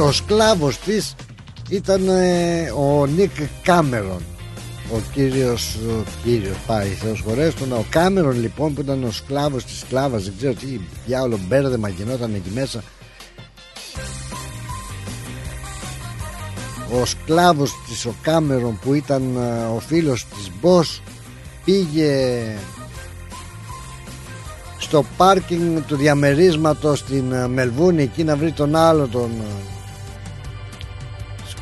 ο 0.00 0.12
σκλάβος 0.12 0.78
της 0.78 1.14
ήταν 1.68 2.08
ε, 2.08 2.70
ο 2.70 3.06
Νίκ 3.06 3.30
Κάμερον. 3.62 4.22
Ο 4.92 5.00
κύριος 5.12 5.78
ο 5.88 6.04
κύριος 6.24 6.56
πάει 6.66 6.86
θεός 6.86 7.20
χωρέστον 7.20 7.72
ο 7.72 7.84
Κάμερον 7.90 8.40
λοιπόν 8.40 8.74
που 8.74 8.80
ήταν 8.80 9.04
ο 9.04 9.10
σκλάβος 9.10 9.64
της 9.64 9.78
σκλάβας 9.78 10.24
δεν 10.24 10.32
ξέρω 10.36 10.54
τι 10.54 10.80
διάολο 11.06 11.38
μπέρδεμα 11.48 11.88
γινόταν 11.88 12.34
εκεί 12.34 12.50
μέσα. 12.54 12.82
Ο 17.00 17.04
σκλάβος 17.04 17.72
της 17.88 18.04
ο 18.06 18.14
Κάμερον 18.22 18.78
που 18.84 18.94
ήταν 18.94 19.36
ε, 19.36 19.64
ο 19.76 19.80
φίλος 19.80 20.26
της 20.34 20.50
Μπος 20.60 21.02
πήγε 21.64 22.44
στο 24.78 25.04
πάρκινγκ 25.16 25.78
του 25.86 25.96
διαμερίσματος 25.96 26.98
στην 26.98 27.32
ε, 27.32 27.48
Μελβούνη 27.48 28.02
εκεί 28.02 28.24
να 28.24 28.36
βρει 28.36 28.52
τον 28.52 28.76
άλλο 28.76 29.06
τον 29.06 29.30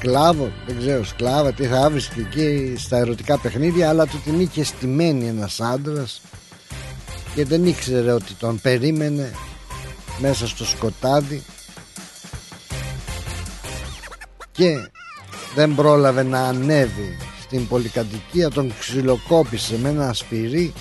σκλάβο, 0.00 0.52
δεν 0.66 0.78
ξέρω 0.78 1.04
σκλάβα 1.04 1.52
τι 1.52 1.64
θα 1.64 1.90
βρίσκει 1.90 2.20
εκεί 2.20 2.74
στα 2.76 2.96
ερωτικά 2.96 3.38
παιχνίδια 3.38 3.88
αλλά 3.88 4.06
του 4.06 4.20
την 4.24 4.40
είχε 4.40 4.64
στημένη 4.64 5.26
ένας 5.26 5.60
άντρας 5.60 6.20
και 7.34 7.44
δεν 7.44 7.66
ήξερε 7.66 8.12
ότι 8.12 8.34
τον 8.34 8.60
περίμενε 8.60 9.32
μέσα 10.18 10.46
στο 10.46 10.64
σκοτάδι. 10.64 11.42
Και 14.52 14.90
δεν 15.54 15.74
πρόλαβε 15.74 16.22
να 16.22 16.40
ανέβει 16.40 17.16
στην 17.42 17.68
πολυκατοικία 17.68 18.50
τον 18.50 18.72
ξυλοκόπησε 18.78 19.78
με 19.78 19.88
ένα 19.88 20.12
σπυρί 20.12 20.72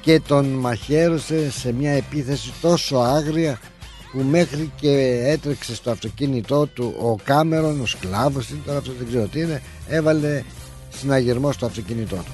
και 0.00 0.20
τον 0.20 0.46
μαχαίρωσε 0.46 1.50
σε 1.50 1.72
μια 1.72 1.92
επίθεση 1.92 2.52
τόσο 2.60 2.96
άγρια 2.96 3.60
που 4.14 4.22
μέχρι 4.30 4.72
και 4.80 5.22
έτρεξε 5.24 5.74
στο 5.74 5.90
αυτοκίνητό 5.90 6.66
του 6.66 6.94
ο 7.00 7.16
Κάμερον, 7.24 7.80
ο 7.80 7.86
σκλάβος 7.86 8.54
τώρα 8.66 8.78
αυτό 8.78 8.92
δεν 8.98 9.06
ξέρω 9.06 9.26
τι 9.26 9.40
είναι 9.40 9.62
έβαλε 9.88 10.42
συναγερμό 10.90 11.52
στο 11.52 11.66
αυτοκίνητό 11.66 12.16
του. 12.16 12.32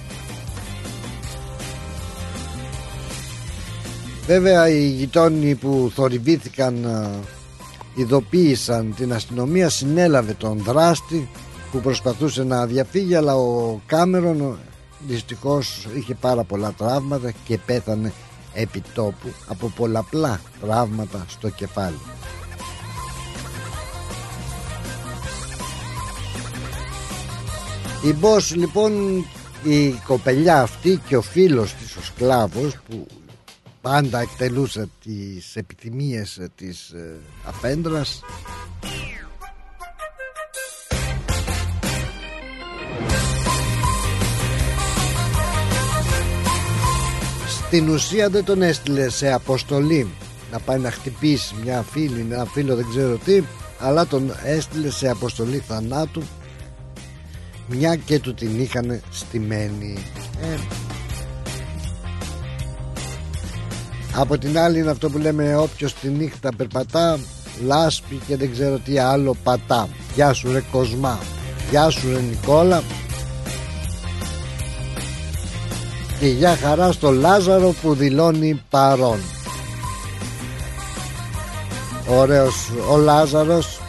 Βέβαια 4.27 4.69
οι 4.69 4.89
γειτόνι 4.89 5.55
που 5.55 5.91
θορυβήθηκαν 5.95 6.87
ειδοποίησαν 7.95 8.95
την 8.97 9.13
αστυνομία 9.13 9.69
συνέλαβε 9.69 10.33
τον 10.33 10.59
δράστη 10.59 11.29
που 11.71 11.79
προσπαθούσε 11.79 12.45
να 12.45 12.67
διαφύγει 12.67 13.15
αλλά 13.15 13.37
ο 13.37 13.81
Κάμερον 13.87 14.59
δυστυχώς 15.07 15.87
είχε 15.95 16.15
πάρα 16.15 16.45
πολλά 16.45 16.73
τραύματα 16.79 17.33
και 17.45 17.59
πέθανε 17.67 18.13
επιτόπου 18.55 19.33
από 19.49 19.73
πολλαπλά 19.77 20.41
τραύματα 20.61 21.25
στο 21.29 21.49
κεφάλι. 21.49 22.01
Η 28.05 28.13
Μπός 28.13 28.55
λοιπόν 28.55 29.25
η 29.65 29.91
κοπελιά 30.07 30.63
αυτή 30.63 31.01
και 31.09 31.17
ο 31.17 31.23
φίλος 31.23 31.75
της 31.75 31.97
ο 31.97 32.03
σκλάβος 32.03 32.77
που 32.89 33.07
πάντα 33.81 34.21
εκτελούσε 34.21 34.89
τις 35.05 35.57
επιθυμίες 35.57 36.41
της 36.57 36.91
ε, 36.91 37.17
αφέντρας 37.47 38.21
στην 47.71 47.89
ουσία 47.89 48.29
δεν 48.29 48.45
τον 48.45 48.63
έστειλε 48.63 49.09
σε 49.09 49.33
αποστολή 49.33 50.11
να 50.53 50.59
πάει 50.59 50.79
να 50.79 50.91
χτυπήσει 50.91 51.55
μια 51.65 51.85
φίλη, 51.91 52.27
ένα 52.31 52.45
φίλο 52.45 52.75
δεν 52.75 52.87
ξέρω 52.91 53.17
τι 53.17 53.43
αλλά 53.79 54.07
τον 54.07 54.33
έστειλε 54.45 54.91
σε 54.91 55.09
αποστολή 55.09 55.63
θανάτου 55.67 56.23
μια 57.67 57.97
και 57.97 58.19
του 58.19 58.35
την 58.35 58.61
είχαν 58.61 59.01
στημένη. 59.11 59.99
Ε. 60.43 60.59
από 64.15 64.39
την 64.39 64.59
άλλη 64.59 64.79
είναι 64.79 64.91
αυτό 64.91 65.11
που 65.11 65.19
λέμε 65.19 65.57
όποιος 65.57 65.95
τη 65.95 66.09
νύχτα 66.09 66.51
περπατά 66.57 67.19
λάσπη 67.65 68.21
και 68.27 68.37
δεν 68.37 68.53
ξέρω 68.53 68.79
τι 68.79 68.99
άλλο 68.99 69.37
πατά. 69.43 69.89
Γεια 70.15 70.33
σου 70.33 70.53
ρε 70.53 70.63
Κοσμά. 70.73 71.19
Γεια 71.71 71.91
σου 71.91 72.09
ρε 72.13 72.21
Νικόλα 72.21 72.83
και 76.21 76.27
για 76.27 76.57
χαρά 76.57 76.93
στο 76.93 77.11
Λάζαρο 77.11 77.75
που 77.83 77.95
δηλώνει 77.95 78.63
παρόν. 78.71 79.21
Ωραίος 82.09 82.71
ο 82.91 82.97
Λάζαρος. 82.97 83.81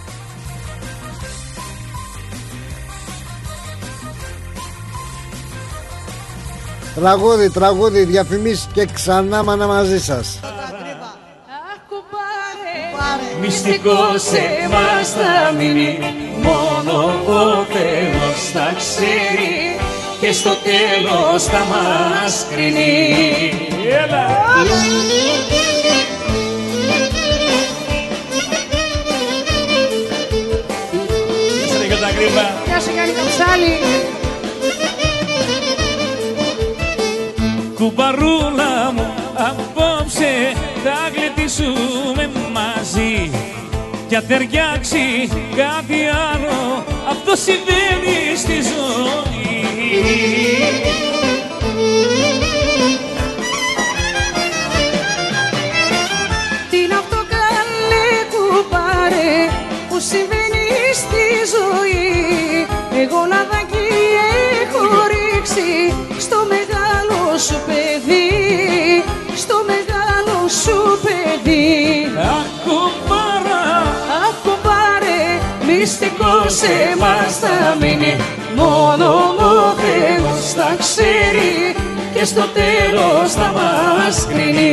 Τραγούδι, 6.95 7.49
τραγούδι, 7.49 8.03
διαφημίσεις 8.03 8.67
και 8.73 8.85
ξανά 8.85 9.43
μάνα 9.43 9.67
μαζί 9.67 9.99
σας. 9.99 10.39
Μυστικός 13.41 14.23
εμάς 14.63 15.09
θα 15.09 15.51
μείνει 15.57 15.99
Μόνο 16.43 16.97
ο 17.27 17.65
Θεός 17.73 18.51
θα 18.53 18.73
ξέρει 18.77 19.61
Και 20.21 20.31
στο 20.31 20.49
τέλος 20.49 21.43
θα 21.43 21.65
μας 21.65 22.45
κρίνει. 22.49 23.13
Έλα! 24.03 24.25
Γεια 32.65 32.79
σου 32.79 32.91
Γιάννη 32.93 33.13
Καψάλη 33.13 33.79
Κουμπαρούλα 37.75 38.91
μου 38.95 39.13
απόψε 39.34 40.53
θα 40.84 41.12
γλεντήσουμε 41.15 42.29
μαζί. 42.51 43.31
Κι 44.07 44.15
αν 44.15 44.27
ταιριάξει 44.27 45.29
κάτι 45.55 45.99
άλλο 46.34 46.84
αυτό 47.10 47.36
συμβαίνει 47.36 48.36
στη 48.36 48.53
ζωή 48.53 49.30
Τι 56.69 56.77
είναι 56.83 56.93
αυτό 56.93 57.19
καλέ 57.35 58.09
κουπάρε 58.33 59.33
που 59.89 59.99
συμβαίνει 59.99 60.67
στη 60.93 61.23
ζωή. 61.55 62.67
Εγώ 63.01 63.19
λαδάκι 63.31 63.87
έχω 64.61 64.83
ρίξει 65.13 65.93
στο 66.19 66.37
μεγάλο 66.53 67.37
σου 67.37 67.57
παιδί 67.65 69.03
Στο 69.35 69.55
μεγάλο 69.71 70.47
σου 70.63 70.99
παιδί. 71.03 72.11
Ακουμπάρα 72.39 73.63
Αχ 74.23 74.35
κουμπάρε 74.43 75.21
μυστικός 75.67 76.61
εμάς 76.91 77.39
θα 77.39 77.75
μείνει 77.79 78.15
Μόνο 78.55 79.05
ο 79.37 79.73
Θεός 79.81 80.51
θα 80.53 80.75
ξέρει 80.79 81.75
και 82.13 82.25
στο 82.25 82.41
τέλος 82.41 83.31
θα 83.31 83.51
μας 83.55 84.27
κρίνει. 84.27 84.71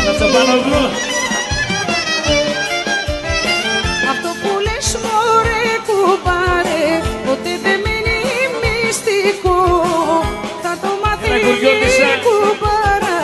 Θα 0.06 0.12
τσαπάνω 0.18 0.54
Αυτό 4.12 4.30
που 4.42 4.52
λες 4.66 4.88
μωρέ 5.04 5.66
κουμπάρε 5.88 6.86
Ποτέ 7.26 7.54
δεν 7.63 7.78
μείνει 7.86 8.20
μυστικό. 8.62 9.60
Θα 10.63 10.74
το 10.82 10.90
μάθει 11.04 11.26
Ρε 11.34 11.40
κουριώτισσα. 11.46 12.08
η 12.13 12.18
κουμπάρα 12.26 13.20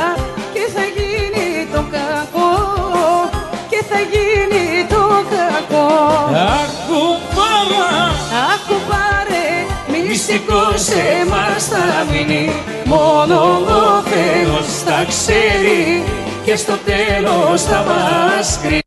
Και 0.54 0.64
θα 0.76 0.84
γίνει 0.96 1.48
το 1.74 1.82
κακό. 1.96 2.52
Και 3.72 3.80
θα 3.90 4.00
γίνει 4.14 4.66
το 4.94 5.04
κακό 5.34 5.88
Μυστικός 10.54 11.04
εμάς 11.22 11.66
θα 11.66 12.06
μείνει 12.12 12.50
Μόνο 12.86 13.36
ο 13.60 14.02
Θεός 14.02 14.68
θα 14.86 15.06
ξέρει 15.08 16.04
Και 16.46 16.56
στο 16.56 16.78
τέλος 16.86 17.62
θα 17.64 17.84
μας 17.84 18.60
κρίνει 18.62 18.82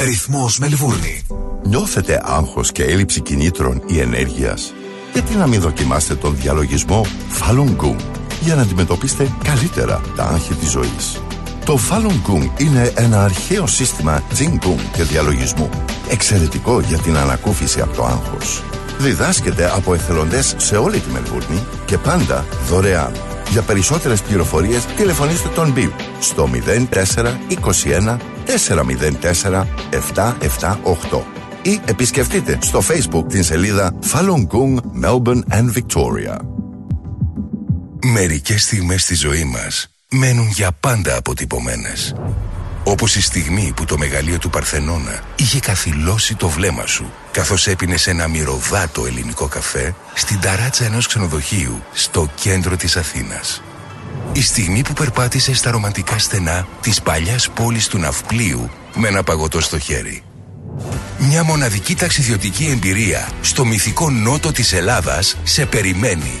Ρυθμός 0.00 0.58
Μελβούρνη. 0.58 1.26
Νιώθετε 1.62 2.20
άγχος 2.24 2.72
και 2.72 2.84
έλλειψη 2.84 3.20
κινήτρων 3.20 3.82
ή 3.86 4.00
ενέργειας; 4.00 4.74
Γιατί 5.12 5.34
να 5.34 5.46
μην 5.46 5.60
δοκιμάσετε 5.60 6.14
τον 6.14 6.36
διαλογισμό 6.36 7.06
Falun 7.40 7.76
Gong 7.76 7.96
για 8.40 8.54
να 8.54 8.62
αντιμετωπίσετε 8.62 9.28
καλύτερα 9.44 10.00
τα 10.16 10.24
άγχη 10.24 10.54
της 10.54 10.70
ζωής; 10.70 11.22
Το 11.64 11.78
Falun 11.90 12.30
Gong 12.30 12.60
είναι 12.60 12.92
ένα 12.94 13.24
αρχαίο 13.24 13.66
σύστημα 13.66 14.22
Jing 14.38 14.66
Gong 14.66 14.80
και 14.92 15.02
διαλογισμού. 15.02 15.68
Εξαιρετικό 16.10 16.80
για 16.80 16.98
την 16.98 17.16
ανακούφιση 17.16 17.80
από 17.80 17.96
το 17.96 18.04
άγχος. 18.04 18.62
Διδάσκεται 18.98 19.70
από 19.74 19.94
εθελοντές 19.94 20.54
σε 20.58 20.76
όλη 20.76 20.98
τη 20.98 21.10
Μελβούρνη 21.10 21.66
και 21.84 21.98
πάντα 21.98 22.44
δωρεάν. 22.68 23.12
Για 23.50 23.62
περισσότερες 23.62 24.22
πληροφορίες 24.22 24.84
τηλεφωνήστε 24.84 25.48
τον 25.48 25.74
Bill 25.76 25.90
στο 26.20 26.48
0421 26.52 28.16
404 29.42 29.64
778 29.90 31.22
ή 31.62 31.80
επισκεφτείτε 31.84 32.58
στο 32.62 32.80
Facebook 32.88 33.24
την 33.28 33.42
σελίδα 33.42 33.92
Falun 34.12 34.46
Gong 34.46 35.04
Melbourne 35.04 35.42
and 35.50 35.72
Victoria. 35.76 36.36
Μερικές 38.04 38.62
στιγμές 38.62 39.02
στη 39.02 39.14
ζωή 39.14 39.44
μας 39.44 39.91
μένουν 40.12 40.48
για 40.48 40.70
πάντα 40.80 41.16
αποτυπωμένες. 41.16 42.14
Όπως 42.84 43.16
η 43.16 43.22
στιγμή 43.22 43.72
που 43.76 43.84
το 43.84 43.98
μεγαλείο 43.98 44.38
του 44.38 44.50
Παρθενώνα 44.50 45.20
είχε 45.36 45.60
καθυλώσει 45.60 46.34
το 46.34 46.48
βλέμμα 46.48 46.86
σου 46.86 47.12
καθώς 47.30 47.66
έπινες 47.66 48.06
ένα 48.06 48.28
μυρωδάτο 48.28 49.06
ελληνικό 49.06 49.46
καφέ 49.46 49.94
στην 50.14 50.40
ταράτσα 50.40 50.84
ενός 50.84 51.06
ξενοδοχείου 51.06 51.82
στο 51.92 52.30
κέντρο 52.34 52.76
της 52.76 52.96
Αθήνας. 52.96 53.62
Η 54.32 54.42
στιγμή 54.42 54.82
που 54.82 54.92
περπάτησες 54.92 55.58
στα 55.58 55.70
ρομαντικά 55.70 56.18
στενά 56.18 56.66
της 56.80 57.02
παλιάς 57.02 57.50
πόλης 57.50 57.86
του 57.86 57.98
Ναυπλίου 57.98 58.70
με 58.94 59.08
ένα 59.08 59.22
παγωτό 59.22 59.60
στο 59.60 59.78
χέρι. 59.78 60.22
Μια 61.18 61.44
μοναδική 61.44 61.94
ταξιδιωτική 61.94 62.66
εμπειρία 62.66 63.28
στο 63.40 63.64
μυθικό 63.64 64.10
νότο 64.10 64.52
της 64.52 64.72
Ελλάδας 64.72 65.36
σε 65.42 65.66
περιμένει 65.66 66.40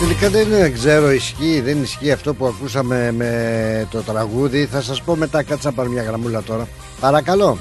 Τελικά 0.00 0.28
δεν 0.28 0.72
ξέρω, 0.72 1.10
ισχύει, 1.10 1.60
δεν 1.60 1.82
ισχύει 1.82 2.10
αυτό 2.12 2.34
που 2.34 2.46
ακούσαμε 2.46 3.12
με 3.16 3.30
το 3.90 4.02
τραγούδι. 4.02 4.66
Θα 4.66 4.80
σας 4.80 5.02
πω 5.02 5.16
μετά, 5.16 5.42
κάτσα 5.42 5.72
πάρω 5.72 5.88
μια 5.88 6.02
γραμμούλα 6.02 6.42
τώρα. 6.42 6.68
Παρακαλώ. 7.00 7.58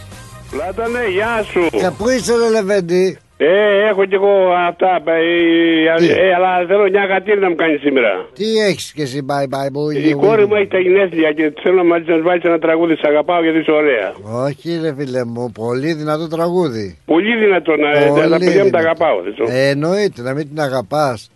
Πλάτανε, 0.52 1.00
γεια 1.14 1.44
σου. 1.52 1.68
Και 1.72 1.90
πού 1.98 2.10
είσαι, 2.10 2.34
ρε 2.38 2.50
Λεβέντη. 2.50 3.18
Ε, 3.38 3.88
έχω 3.90 4.06
κι 4.06 4.14
εγώ 4.16 4.34
αυτά. 4.70 5.02
Ε, 5.12 6.28
ε, 6.28 6.34
αλλά 6.38 6.66
θέλω 6.68 6.90
μια 6.90 7.06
γατήρι 7.06 7.40
να 7.40 7.50
μου 7.50 7.56
κάνει 7.56 7.78
σήμερα. 7.78 8.12
Τι 8.34 8.46
έχεις 8.68 8.92
και 8.92 9.02
εσύ, 9.02 9.26
bye 9.30 9.48
bye, 9.54 9.70
που 9.74 9.92
Η 9.92 10.14
κόρη 10.14 10.46
μου 10.48 10.56
έχει 10.56 10.68
τα 10.68 10.80
γενέθλια 10.80 11.32
και 11.32 11.54
θέλω 11.64 11.84
μαζί 11.84 12.04
να 12.08 12.22
βάλει 12.22 12.42
ένα 12.44 12.60
τραγούδι. 12.60 12.96
Σ' 12.96 13.06
αγαπάω 13.12 13.44
γιατί 13.44 13.60
είσαι 13.60 13.72
ωραία. 13.72 14.14
Όχι, 14.46 14.80
ρε 14.82 14.94
φίλε 14.98 15.26
μου, 15.26 15.52
πολύ 15.52 15.94
δυνατό 15.94 16.28
τραγούδι. 16.28 16.98
Πολύ 17.06 17.38
δυνατό 17.44 17.72
να 17.76 17.90
Πολύ 18.08 18.30
τα 18.30 18.38
παιδιά 18.38 18.64
μου 18.64 18.70
τα 18.70 18.78
δυνατό. 18.78 18.78
αγαπάω. 18.78 19.22
δεν 19.24 19.34
ξέρω. 19.34 19.50
Ε, 19.52 19.70
εννοείται, 19.70 20.22
να 20.22 20.34
μην 20.34 20.48
την 20.50 20.60
αγαπάς. 20.60 21.30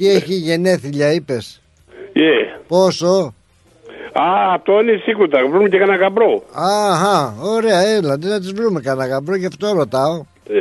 Τι 0.00 0.08
έχει 0.08 0.34
γενέθλια, 0.34 1.12
είπες; 1.12 1.62
Ε. 2.12 2.20
Πόσο; 2.68 3.34
Α, 4.12 4.52
αυτό 4.54 4.80
είναι 4.80 5.00
σίγουρα. 5.04 5.46
Βρούμε 5.50 5.68
και 5.68 5.78
κανένα 5.78 5.98
γαμπρό. 5.98 6.42
Αχα, 6.52 7.34
ωραία, 7.42 7.80
έλα, 7.80 8.18
τι 8.18 8.26
να 8.26 8.38
τις 8.40 8.52
βρούμε 8.52 8.80
κανένα 8.80 9.06
γαμπρό 9.08 9.38
και 9.38 9.46
αυτό 9.46 9.72
ρωτάω. 9.72 10.24
Ε. 10.48 10.58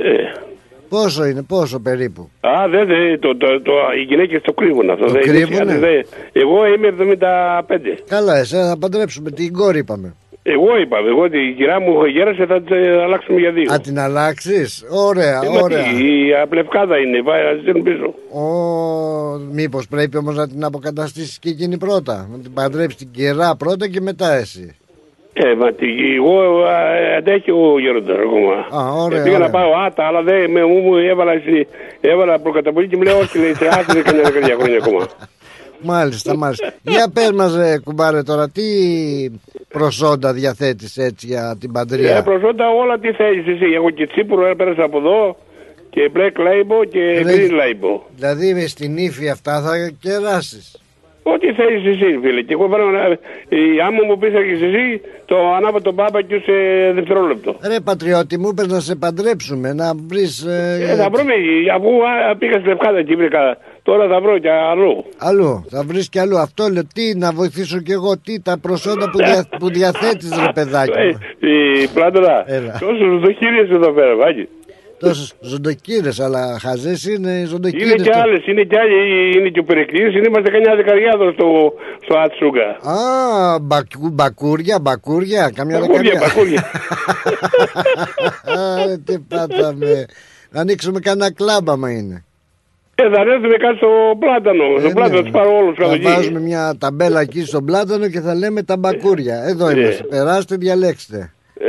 Πόσο 0.89 1.25
είναι, 1.25 1.41
πόσο 1.41 1.79
περίπου; 1.79 2.29
Α, 2.39 2.67
δεν, 2.69 2.87
δεν, 2.87 3.19
το, 3.19 3.37
το, 3.37 3.61
το, 3.61 3.71
οι 3.99 4.01
γυναίκες 4.01 4.41
το 4.41 4.53
κρύβουν 4.53 4.89
αυτό. 4.89 5.05
Το 5.05 5.11
δεν, 5.11 5.21
κρύβουνε; 5.21 5.77
δεν- 5.77 6.05
εγώ 6.31 6.65
είμαι 6.67 6.87
75. 6.87 7.97
Καλά, 8.07 8.37
εσένα 8.37 8.67
θα 8.67 8.77
παντρέψουμε, 8.77 9.31
την 9.31 9.53
κόρη 9.53 9.77
είπαμε. 9.79 10.15
Εγώ 10.55 10.77
είπα, 10.81 10.97
εγώ 11.07 11.29
την 11.29 11.55
κυρά 11.55 11.79
μου 11.81 12.05
γέρασε, 12.05 12.45
θα 12.45 12.61
την 12.61 12.75
ε, 12.75 13.01
αλλάξουμε 13.03 13.39
για 13.39 13.51
δύο. 13.51 13.73
Α 13.73 13.79
την 13.79 13.99
αλλάξεις; 13.99 14.85
Ωραία, 15.07 15.39
Ε, 15.43 15.49
μα 15.49 15.59
ωραία. 15.61 15.83
τι, 15.83 16.27
Η 16.27 16.33
απλευκάδα 16.43 16.97
είναι, 16.97 17.21
πάει 17.23 17.41
να 17.43 17.59
στείλουν 17.61 17.83
πίσω. 17.83 18.13
Ο... 18.41 18.45
Μήπως 19.51 19.87
πρέπει 19.87 20.17
όμως 20.17 20.35
να 20.35 20.47
την 20.47 20.63
αποκαταστήσεις 20.63 21.39
και 21.39 21.49
εκείνη 21.49 21.77
πρώτα. 21.77 22.27
Να 22.31 22.37
την 22.39 22.53
παντρέψεις 22.53 22.95
την 22.97 23.11
κυρά 23.11 23.55
πρώτα 23.55 23.87
και 23.89 24.01
μετά 24.01 24.33
εσύ. 24.33 24.75
Ε, 25.33 25.55
μα 25.55 25.71
τι, 25.73 25.87
εγώ 26.15 26.65
ε, 26.67 27.15
αντέχει 27.17 27.51
ο 27.51 27.79
γέροντας 27.79 28.17
ακόμα. 28.17 28.53
Α, 28.83 28.93
ωραία, 29.03 29.19
Ε, 29.19 29.23
πήγα 29.23 29.35
ωραία. 29.35 29.47
να 29.47 29.53
πάω 29.53 29.71
άτα, 29.85 30.03
αλλά 30.07 30.21
δεν 30.21 30.51
με, 30.51 30.65
μου, 30.65 30.77
μου 30.79 30.95
έβαλα, 30.95 31.31
εσύ- 31.31 31.67
έβαλα 32.01 32.39
προκαταβολή 32.39 32.87
και 32.87 32.95
μου 32.97 33.01
λέει 33.03 33.13
όχι, 33.21 33.37
λέει, 33.39 33.53
σε 33.53 33.67
άσε 33.67 33.85
δεν 33.93 34.03
κανένα 34.03 34.23
δεκαετία 34.23 34.55
χρόνια 34.59 34.77
ακόμα. 34.77 35.07
Μάλιστα, 35.81 36.37
μάλιστα. 36.37 36.73
Για 36.81 37.09
πες 37.13 37.31
μας 37.31 37.55
ρε 37.55 37.79
κουμπάρε 37.79 38.23
τώρα, 38.23 38.49
τι 38.49 38.61
προσόντα 39.67 40.33
διαθέτεις 40.33 40.97
έτσι 40.97 41.25
για 41.27 41.55
την 41.59 41.69
Ε, 41.69 41.73
παντρία. 41.73 42.23
προσόντα 42.23 42.69
όλα 42.69 42.99
τι 42.99 43.11
θέλεις 43.11 43.47
εσύ. 43.47 43.65
Έχω 43.75 43.89
και 43.89 44.07
τσίπουρο, 44.07 44.45
έπαιρνες 44.47 44.77
από 44.77 44.97
εδώ 44.97 45.37
και 45.89 46.11
black 46.15 46.37
label 46.39 46.87
και 46.91 46.99
Ρε, 46.99 47.21
green 47.23 47.51
label. 47.51 47.99
Δηλαδή 48.15 48.53
με 48.53 48.65
στην 48.67 48.97
ύφη 48.97 49.29
αυτά 49.29 49.61
θα 49.61 49.71
κεράσεις. 50.01 50.81
Ό,τι 51.23 51.53
θέλεις 51.53 51.85
εσύ, 51.85 52.19
φίλε. 52.21 52.41
Και 52.41 52.53
εγώ 52.53 52.67
παίρνω, 52.69 52.85
να- 52.91 53.07
η 53.57 53.79
άμα 53.87 54.03
μου 54.07 54.17
πεις 54.17 54.33
έχεις 54.33 54.61
εσύ, 54.61 55.01
το 55.25 55.35
ανάβω 55.57 55.81
τον 55.81 55.93
μπάμπα 55.93 56.21
και 56.21 56.35
σε 56.45 56.53
δευτερόλεπτο. 56.95 57.55
Ρε 57.67 57.79
πατριώτη 57.79 58.37
μου, 58.39 58.53
πες 58.53 58.67
να 58.67 58.79
σε 58.79 58.95
παντρέψουμε, 58.95 59.73
να 59.73 59.91
βρεις... 60.07 60.41
ε, 60.43 60.77
Ε, 60.91 60.95
θα 60.95 61.09
βρούμε, 61.09 61.33
αφού 61.75 61.87
α, 62.31 62.35
πήγα 62.37 62.59
στη 62.59 62.67
Λευκάδα 62.67 63.03
και 63.03 63.15
βρήκα, 63.15 63.57
τώρα 63.83 64.07
θα 64.07 64.21
βρω 64.21 64.39
και 64.39 64.49
αλλού. 64.49 65.05
Αλλού, 65.17 65.65
θα 65.69 65.83
βρεις 65.83 66.09
και 66.09 66.19
αλλού. 66.19 66.37
Αυτό 66.37 66.67
λέω, 66.67 66.83
τι 66.93 67.15
να 67.17 67.31
βοηθήσω 67.31 67.79
κι 67.81 67.91
εγώ, 67.91 68.17
τι 68.17 68.41
τα 68.41 68.57
προσόντα 68.61 69.09
που, 69.09 69.17
δια, 69.17 69.45
που 69.59 69.69
διαθέτεις 69.69 70.29
ρε 70.45 70.51
παιδάκι 70.53 70.91
Ε, 70.99 71.05
μου. 71.05 71.17
η 71.83 71.87
Πλάτωνα, 71.93 72.43
Έλα. 72.45 72.77
τόσο 72.79 73.19
ζωχύριες 73.25 73.69
εδώ 73.69 73.91
πέρα, 73.91 74.15
Βάκη. 74.15 74.47
Τόσες 74.99 75.33
ζωντοκύρες, 75.39 76.19
αλλά 76.19 76.59
χαζές 76.59 77.03
είναι 77.05 77.31
οι 77.31 77.45
ζωντοκύρες. 77.45 77.85
Είναι 77.91 78.03
και 78.03 78.09
το- 78.09 78.19
άλλες, 78.19 78.47
είναι 78.47 78.63
και 78.63 78.77
άλλοι, 78.79 79.37
είναι 79.37 79.49
και 79.49 79.59
ο 79.59 79.63
Περικλής, 79.63 80.15
είμαστε 80.15 80.49
κανένα 80.49 80.75
δεκαριά 80.75 81.11
εδώ 81.15 81.31
στο, 81.31 81.73
στο 82.03 82.17
Ατσούγκα. 82.19 82.67
Α, 82.91 83.59
μπακου, 83.61 84.09
μπακούρια, 84.11 84.79
μπακούρια, 84.81 85.51
καμιά 85.55 85.79
Μπακούρια, 85.79 86.11
δεκαριά. 86.11 86.27
μπακούρια. 86.27 86.63
Α, 88.59 88.99
τι 89.05 89.19
πάταμε. 89.19 90.05
Να 90.51 90.61
ανοίξουμε 90.61 90.99
κανένα 90.99 91.33
κλάμπ 91.33 91.69
άμα 91.69 91.91
είναι. 91.91 92.23
Ε, 93.01 93.09
θα 93.13 93.21
έρθουμε 93.33 93.57
κάτι 93.65 93.77
στο 93.77 93.89
πλάτανο, 94.19 94.63
στο 94.79 94.87
Ε, 94.89 94.93
πλάτανο, 94.93 95.15
ναι. 95.17 95.21
τους 95.23 95.31
πάρω 95.31 95.51
όλους 95.57 95.75
Θα 95.75 95.81
κάτω 95.83 95.93
εκεί. 95.95 96.03
βάζουμε 96.03 96.39
μια 96.39 96.75
ταμπέλα 96.79 97.19
εκεί 97.21 97.41
στον 97.45 97.65
πλάτανο 97.65 98.07
και 98.09 98.19
θα 98.19 98.33
λέμε 98.35 98.63
τα 98.63 98.77
μπακούρια. 98.77 99.35
Εδώ 99.51 99.67
Ε. 99.69 99.73
είμαστε. 99.79 100.03
Περάστε, 100.03 100.55
διαλέξτε. 100.55 101.33
Ε, 101.59 101.67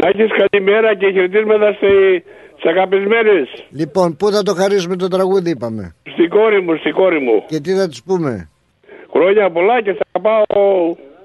να 0.00 0.08
έχεις 0.08 0.30
καλημέρα 0.42 0.94
και 0.96 1.06
χαιρετίσματα 1.14 1.72
στη- 1.72 2.22
στις 2.58 2.70
αγαπησμένες. 2.70 3.46
Λοιπόν, 3.70 4.16
πού 4.16 4.30
θα 4.30 4.42
το 4.42 4.52
χαρίσουμε 4.54 4.96
το 4.96 5.08
τραγούδι, 5.08 5.50
είπαμε; 5.50 5.94
Στην 6.12 6.28
κόρη 6.28 6.60
μου, 6.62 6.76
στην 6.76 6.92
κόρη 6.92 7.20
μου. 7.20 7.44
Και 7.46 7.60
τι 7.60 7.72
θα 7.74 7.88
του 7.88 7.96
πούμε; 8.04 8.48
Χρόνια 9.14 9.50
πολλά 9.50 9.82
και 9.82 9.92
θα 9.98 10.20
πάω 10.20 10.44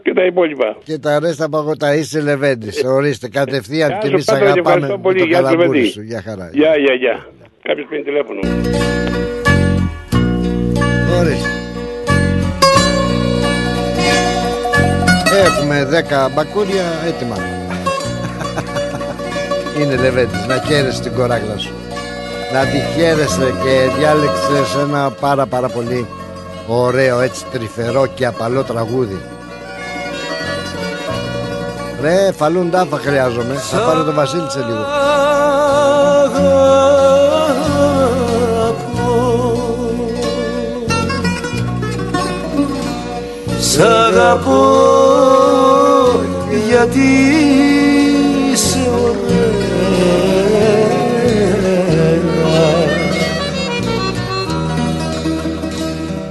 και 0.04 0.14
τα 0.14 0.26
υπόλοιπα. 0.26 0.78
Και 0.84 0.98
τα 0.98 1.20
ρέστα 1.20 1.50
παγωτά 1.50 1.96
είσαι 1.96 2.22
Λεβέντης. 2.22 2.84
Ορίστε 2.86 3.30
κατευθείαν 3.30 3.90
Γεια 3.90 3.98
και 3.98 4.06
σου, 4.08 4.12
εμείς 4.14 4.26
Πέτρο, 4.26 4.44
και 4.44 4.50
αγαπάμε 4.50 4.70
ευχαριστώ 4.76 4.96
με 4.98 5.02
πολύ. 5.04 5.20
το 5.20 5.26
Γεια 5.26 5.38
σου, 5.38 5.44
καλαμπούρι 5.44 5.78
παιδί. 5.80 5.90
σου. 5.90 6.02
Γεια 6.02 6.22
χαρά. 6.22 6.50
Γεια, 6.54 6.78
γεια, 6.78 6.94
γεια. 6.94 7.26
Κάποιος 7.64 7.88
παίρνει 7.90 8.04
τηλέφωνο. 8.04 8.40
Ορίστε. 11.18 11.50
Έχουμε 15.46 15.88
10 16.28 16.32
μπακούρια 16.34 16.84
έτοιμα. 17.06 17.36
Είναι 19.82 19.96
Λεβέντης, 19.96 20.46
να 20.48 20.62
χαίρεσαι 20.68 21.02
την 21.02 21.14
κοράγλα 21.14 21.58
σου. 21.58 21.74
Να 22.54 22.60
τη 22.60 22.80
χαίρεσαι 22.96 23.54
και 23.64 23.92
διάλεξες 23.98 24.76
ένα 24.82 25.12
πάρα 25.12 25.46
πάρα 25.46 25.68
πολύ 25.68 26.08
ωραίο 26.68 27.20
έτσι 27.20 27.46
τρυφερό 27.52 28.06
και 28.06 28.26
απαλό 28.26 28.64
τραγούδι. 28.64 29.22
Ρε, 32.02 32.32
φαλούν 32.32 32.70
τάφα 32.70 32.98
χρειάζομαι. 32.98 33.54
Θα 33.54 33.78
πάρω 33.78 34.04
τον 34.04 34.14
Βασίλη 34.14 34.50
σε 34.50 34.60
λίγο. 34.60 34.86
Σ' 43.78 43.80
αγαπώ 43.80 44.66
γιατί 46.70 47.10
είσαι 48.52 48.90
ωραία. 49.04 49.38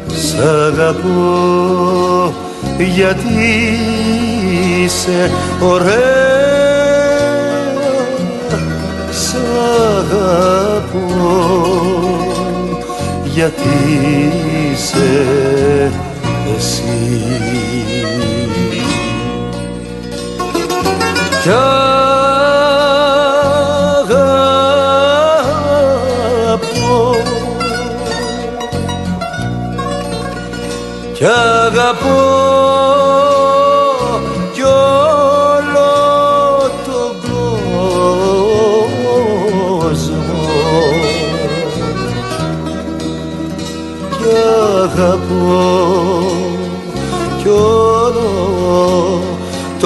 Σ' 0.09 0.35
αγαπώ 0.67 2.35
γιατί 2.95 3.39
είσαι 4.85 5.31
ωραία. 5.61 6.17
Σ' 9.11 9.35
αγαπώ 9.99 11.07
γιατί 13.35 13.77
είσαι 14.73 15.11
εσύ. 16.57 16.83
Κι 21.43 21.53
αγαπώ. 26.43 27.17
Κι 31.13 31.25
αγαπώ 31.25 32.36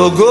τον 0.01 0.15
κόσμο 0.15 0.31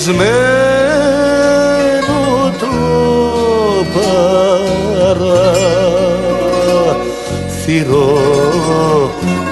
κλεισμένο 0.02 0.32
το 2.58 2.74
παράθυρο 3.94 5.30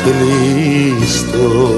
κλειστό 0.04 1.69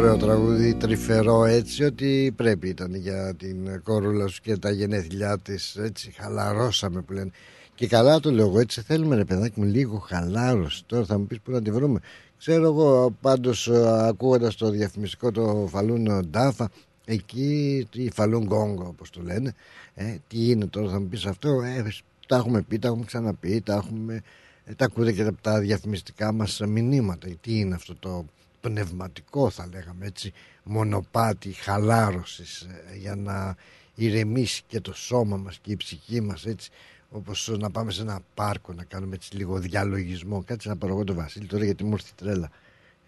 ωραίο 0.00 0.16
τραγούδι, 0.16 0.74
τρυφερό 0.74 1.44
έτσι 1.44 1.84
ότι 1.84 2.32
πρέπει 2.36 2.68
ήταν 2.68 2.94
για 2.94 3.34
την 3.34 3.82
κόρουλα 3.82 4.26
σου 4.26 4.40
και 4.40 4.56
τα 4.56 4.70
γενέθλιά 4.70 5.38
της 5.38 5.76
έτσι 5.76 6.14
χαλαρώσαμε 6.16 7.00
που 7.00 7.12
λένε. 7.12 7.30
Και 7.74 7.86
καλά 7.86 8.20
το 8.20 8.30
λέω 8.30 8.46
εγώ 8.46 8.58
έτσι 8.58 8.80
θέλουμε 8.80 9.16
ρε 9.16 9.24
παιδάκι 9.24 9.60
μου 9.60 9.66
λίγο 9.66 9.98
χαλάρωση. 9.98 10.84
Τώρα 10.86 11.04
θα 11.04 11.18
μου 11.18 11.26
πεις 11.26 11.40
που 11.40 11.50
να 11.50 11.62
τη 11.62 11.70
βρούμε. 11.70 12.00
Ξέρω 12.38 12.64
εγώ 12.64 13.16
πάντως 13.20 13.68
ε, 13.68 14.06
ακούγοντας 14.06 14.56
το 14.56 14.70
διαφημιστικό 14.70 15.30
το 15.30 15.66
φαλούν 15.70 16.26
Ντάφα 16.30 16.70
εκεί 17.04 17.86
η 17.92 18.10
φαλούν 18.10 18.44
γκόγκο 18.44 18.86
όπως 18.86 19.10
το 19.10 19.22
λένε 19.22 19.54
ε, 19.94 20.16
τι 20.28 20.50
είναι 20.50 20.66
τώρα 20.66 20.90
θα 20.90 21.00
μου 21.00 21.06
πεις 21.06 21.26
αυτό 21.26 21.48
ε, 21.48 21.84
τα 22.26 22.36
έχουμε 22.36 22.62
πει, 22.62 22.78
τα 22.78 22.88
έχουμε 22.88 23.04
ξαναπεί 23.04 23.60
τα 23.60 23.74
έχουμε 23.74 24.22
ε, 24.64 24.74
τα 24.74 24.84
ακούτε 24.84 25.12
και 25.12 25.22
από 25.22 25.42
τα 25.42 25.60
διαφημιστικά 25.60 26.32
μας 26.32 26.60
μηνύματα 26.68 27.28
τι 27.40 27.58
είναι 27.58 27.74
αυτό 27.74 27.94
το 27.94 28.24
πνευματικό 28.60 29.50
θα 29.50 29.68
λέγαμε 29.72 30.06
έτσι 30.06 30.32
μονοπάτι 30.62 31.52
χαλάρωσης 31.52 32.60
ε, 32.60 32.96
για 32.96 33.16
να 33.16 33.56
ηρεμήσει 33.94 34.62
και 34.66 34.80
το 34.80 34.94
σώμα 34.94 35.36
μας 35.36 35.58
και 35.58 35.72
η 35.72 35.76
ψυχή 35.76 36.20
μας 36.20 36.46
έτσι 36.46 36.70
όπως 37.10 37.48
να 37.58 37.70
πάμε 37.70 37.90
σε 37.90 38.02
ένα 38.02 38.20
πάρκο 38.34 38.72
να 38.72 38.84
κάνουμε 38.84 39.14
έτσι 39.14 39.36
λίγο 39.36 39.58
διαλογισμό. 39.58 40.42
Κάτσε 40.44 40.68
να 40.68 40.76
πάρω 40.76 40.92
εγώ 40.92 41.04
το 41.04 41.14
Βασίλη 41.14 41.46
τώρα 41.46 41.64
γιατί 41.64 41.84
μου 41.84 41.92
ήρθε 41.92 42.08
η 42.10 42.14
τρέλα. 42.16 42.50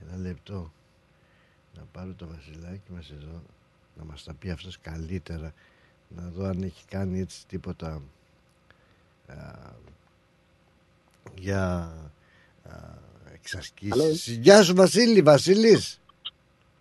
Ένα 0.06 0.22
λεπτό. 0.22 0.72
Να 1.74 1.82
πάρω 1.92 2.12
το 2.16 2.26
Βασιλάκι 2.26 2.92
μας 2.92 3.10
εδώ 3.10 3.42
να 3.96 4.04
μας 4.04 4.24
τα 4.24 4.34
πει 4.34 4.50
αυτός 4.50 4.78
καλύτερα. 4.78 5.52
Να 6.08 6.28
δω 6.28 6.44
αν 6.44 6.62
έχει 6.62 6.84
κάνει 6.84 7.20
έτσι 7.20 7.46
τίποτα 7.46 8.02
α, 9.26 9.34
για 11.34 11.92
α, 12.62 12.76
εξασκήσεις. 13.42 14.36
Γεια 14.36 14.62
σου 14.62 14.74
Βασίλη, 14.74 15.22
Βασίλης. 15.22 16.00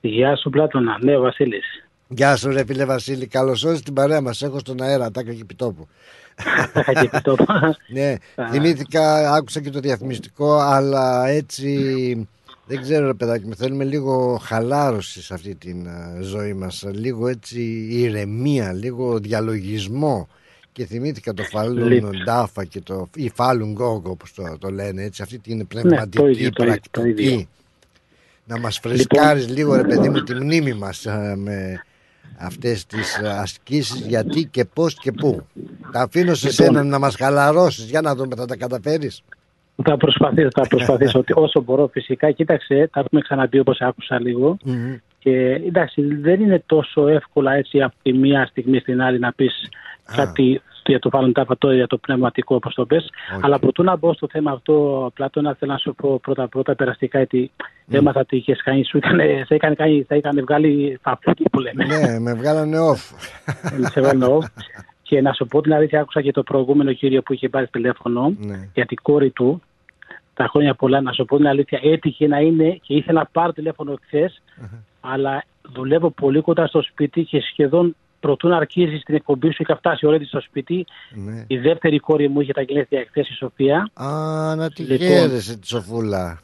Γεια 0.02 0.36
σου 0.36 0.50
Πλάτωνα, 0.50 0.98
ναι 1.02 1.18
ο 1.18 1.22
Βασίλης. 1.22 1.86
Γεια 2.08 2.36
σου 2.36 2.50
ρε 2.50 2.66
φίλε 2.66 2.86
Βασίλη, 2.86 3.28
καλώς 3.28 3.64
όρισες 3.64 3.84
την 3.84 3.94
παρέα 3.94 4.22
μας, 4.22 4.42
έχω 4.42 4.60
στον 4.60 4.82
αέρα, 4.82 5.12
τάκα 5.12 5.34
και 5.34 5.42
επιτόπου. 5.42 5.88
Τάκα 6.74 6.94
και 6.94 7.10
επιτόπου. 7.14 7.46
ναι, 7.96 8.16
θυμήθηκα, 8.52 9.34
άκουσα 9.34 9.62
και 9.62 9.70
το 9.70 9.80
διαφημιστικό, 9.80 10.60
αλλά 10.60 11.28
έτσι 11.28 12.28
δεν 12.66 12.82
ξέρω 12.82 13.06
ρε 13.06 13.14
παιδάκι 13.14 13.46
μου, 13.46 13.56
θέλουμε 13.56 13.84
λίγο 13.84 14.40
χαλάρωση 14.44 15.22
σε 15.22 15.34
αυτή 15.34 15.56
τη 15.56 15.74
ζωή 16.22 16.54
μας, 16.54 16.84
λίγο 16.92 17.28
έτσι 17.28 17.88
ηρεμία, 17.90 18.74
λίγο 18.74 19.20
διαλογισμό. 19.20 20.28
Και 20.74 20.86
θυμήθηκα 20.86 21.34
το 21.34 21.44
Φάλουν 21.44 22.12
Ντάφα 22.24 22.66
και 22.66 22.82
το 22.82 23.10
ή 23.16 23.32
Φάλουν 23.36 23.72
Γκόγκ 23.72 24.06
όπως 24.06 24.34
το, 24.34 24.58
το 24.60 24.70
λένε 24.70 25.04
έτσι, 25.04 25.22
αυτή 25.22 25.40
την 25.40 25.68
πνευματική 25.68 26.44
ναι, 26.44 26.50
το 26.50 26.64
πρακτική. 26.64 27.48
να 28.46 28.60
μας 28.60 28.80
φρεσκάρεις 28.80 29.50
λίγο 29.50 29.76
ρε 29.76 29.84
παιδί 29.84 30.10
μου 30.10 30.24
τη 30.24 30.34
μνήμη 30.34 30.74
μας 30.74 31.06
με 31.36 31.82
αυτές 32.38 32.86
τις 32.86 33.22
ασκήσεις 33.24 34.06
γιατί 34.08 34.46
και 34.46 34.66
πώς 34.66 34.96
και 34.96 35.12
πού. 35.12 35.46
Τα 35.92 36.02
αφήνω 36.02 36.34
σε 36.34 36.50
λοιπόν, 36.50 36.66
σένα 36.66 36.84
να 36.84 37.00
μας 37.00 37.16
χαλαρώσεις, 37.16 37.90
για 37.90 38.02
να 38.02 38.16
δούμε 38.16 38.36
θα 38.36 38.46
τα 38.46 38.56
καταφέρεις. 38.56 39.24
Θα 39.84 39.98
προσπαθήσω, 39.98 40.48
θα 40.52 40.68
προσπαθήσω 40.68 41.20
ότι 41.20 41.34
όσο 41.36 41.62
μπορώ 41.62 41.88
φυσικά. 41.88 42.32
Κοίταξε, 42.32 42.90
τα 42.92 43.00
έχουμε 43.00 43.22
ξαναπεί 43.22 43.60
όπως 43.60 43.82
άκουσα 43.82 44.22
Και 45.20 45.62
εντάξει, 45.68 46.16
δεν 46.16 46.42
είναι 46.42 46.64
τόσο 46.66 47.08
εύκολα 47.08 47.54
έτσι 47.54 47.82
από 47.82 47.96
τη 48.02 48.14
μία 48.14 48.46
στιγμή 48.46 48.80
στην 48.80 49.02
άλλη 49.02 49.20
να 49.20 49.34
πεις 49.34 49.70
κάτι 50.06 50.62
για 50.86 51.00
το 51.00 51.10
Βαλεντάφατο, 51.10 51.72
για 51.72 51.88
το 51.88 51.98
πνευματικό 51.98 52.56
όπως 52.56 52.74
το 52.74 52.86
πες. 52.86 53.10
Αλλά 53.42 53.60
προτού 53.60 53.84
να 53.84 53.96
μπω 53.96 54.14
στο 54.14 54.28
θέμα 54.32 54.52
αυτό, 54.52 55.12
Πλάτωνα, 55.14 55.56
θέλω 55.60 55.72
να 55.72 55.78
σου 55.78 55.96
πω 55.96 56.20
πρώτα 56.20 56.48
πρώτα 56.48 56.76
περαστικά 56.76 57.20
ότι 57.20 57.52
mm. 57.58 57.94
έμαθα 57.94 58.20
ότι 58.20 58.36
είχες 58.36 58.62
κάνει, 58.64 58.84
σου 58.84 58.98
έκανε, 58.98 59.46
θα 59.48 59.56
έκανε, 59.56 59.76
θα 60.08 60.16
έκανε 60.16 60.42
βγάλει 60.42 61.00
φαπούκι 61.02 61.44
που 61.50 61.60
λέμε. 61.60 61.86
Ναι, 61.86 62.20
με 62.20 62.34
βγάλανε 62.34 62.78
off. 62.92 63.16
σε 63.92 64.02
βγάλανε 64.02 64.26
off. 64.40 64.62
Και 65.02 65.22
να 65.22 65.34
σου 65.34 65.46
πω 65.46 65.62
την 65.62 65.74
αλήθεια, 65.74 66.02
άκουσα 66.02 66.22
και 66.22 66.32
το 66.32 66.44
προηγούμενο 66.44 66.94
κύριο 66.94 67.22
που 67.22 67.34
είχε 67.34 67.50
πάρει 67.50 67.68
τηλέφωνο 67.68 68.34
ναι. 68.38 68.70
για 68.74 68.86
την 68.86 68.98
κόρη 69.02 69.30
του. 69.30 69.62
Τα 70.34 70.48
χρόνια 70.48 70.74
πολλά, 70.74 71.02
να 71.02 71.12
σου 71.12 71.26
πω 71.26 71.38
την 71.38 71.48
αλήθεια, 71.48 71.80
έτυχε 71.84 72.28
να 72.28 72.40
είναι 72.40 72.80
και 72.82 72.94
ήθελα 72.94 73.20
να 73.20 73.30
πάρω 73.32 73.52
τηλέφωνο 73.52 73.96
χθες, 74.06 74.42
αλλά 75.02 75.44
δουλεύω 75.62 76.10
πολύ 76.10 76.42
κοντά 76.42 76.68
στο 76.68 76.82
σπίτι 76.82 77.24
και 77.24 77.42
σχεδόν 77.42 77.96
προτού 78.22 78.48
να 78.48 78.58
αρχίσει 78.58 79.02
την 79.06 79.16
εκπομπή 79.16 79.52
σου, 79.52 79.62
είχα 79.62 79.76
φτάσει 79.76 80.06
ωραία 80.06 80.26
στο 80.26 80.42
σπίτι. 80.42 80.86
Ναι. 81.14 81.46
Η 81.48 81.58
δεύτερη 81.58 82.00
κόρη 82.00 82.30
μου 82.30 82.42
είχε 82.42 82.54
τα 82.54 82.62
γενέθλια 82.62 83.00
εχθές 83.00 83.30
η 83.30 83.34
Σοφία. 83.34 83.90
Α, 83.94 84.56
να 84.56 84.70
τη 84.72 84.84
λοιπόν, 84.84 85.08
χαίρεσαι 85.08 85.58
τη 85.58 85.68
Σοφούλα. 85.68 86.42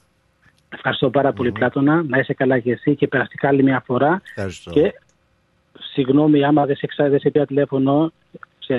Ευχαριστώ 0.70 1.10
πάρα 1.10 1.34
πολύ, 1.34 1.52
Πλάτωνα. 1.52 2.04
Να 2.08 2.20
είσαι 2.20 2.34
καλά 2.34 2.60
και 2.60 2.72
εσύ 2.72 2.96
και 2.96 3.08
περαστικά 3.08 3.48
άλλη 3.48 3.64
μια 3.64 3.84
φορά. 3.86 4.22
Ευχαριστώ. 4.30 4.72
Και 4.72 4.94
συγγνώμη, 5.94 6.44
άμα 6.44 6.66
δεν 6.66 6.76
σε, 6.76 7.10
δεν 7.10 7.20
σε 7.20 7.30
πια 7.30 7.46
τηλέφωνο 7.46 8.12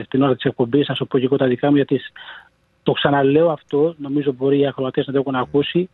στην 0.04 0.22
ώρα 0.22 0.34
της 0.34 0.44
εκπομπής, 0.44 0.88
να 0.88 0.94
σου 0.94 1.06
πω 1.06 1.18
και 1.18 1.24
εγώ 1.24 1.36
τα 1.36 1.46
δικά 1.46 1.70
μου, 1.70 1.76
γιατί 1.76 2.00
το 2.82 2.92
ξαναλέω 2.92 3.50
αυτό. 3.50 3.94
Νομίζω 3.98 4.32
μπορεί 4.32 4.58
οι 4.58 4.66
ακροατές 4.66 5.06
να 5.06 5.12
το 5.12 5.18
έχουν 5.18 5.34
ακούσει. 5.34 5.88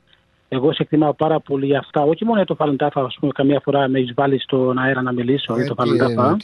Εγώ 0.54 0.72
σε 0.72 0.82
εκτιμάω 0.82 1.12
πάρα 1.12 1.40
πολύ 1.40 1.66
για 1.66 1.78
αυτά. 1.78 2.02
Όχι 2.02 2.24
μόνο 2.24 2.36
για 2.36 2.46
το 2.46 2.54
Φαλεντάφα, 2.54 3.00
ας 3.00 3.16
πούμε, 3.20 3.32
καμιά 3.32 3.60
φορά 3.60 3.88
με 3.88 3.98
έχεις 3.98 4.14
βάλει 4.14 4.40
στον 4.40 4.78
αέρα 4.78 5.02
να 5.02 5.12
μιλήσω 5.12 5.54
για 5.54 5.66
το 5.66 5.74
Φαλεντάφα. 5.74 6.36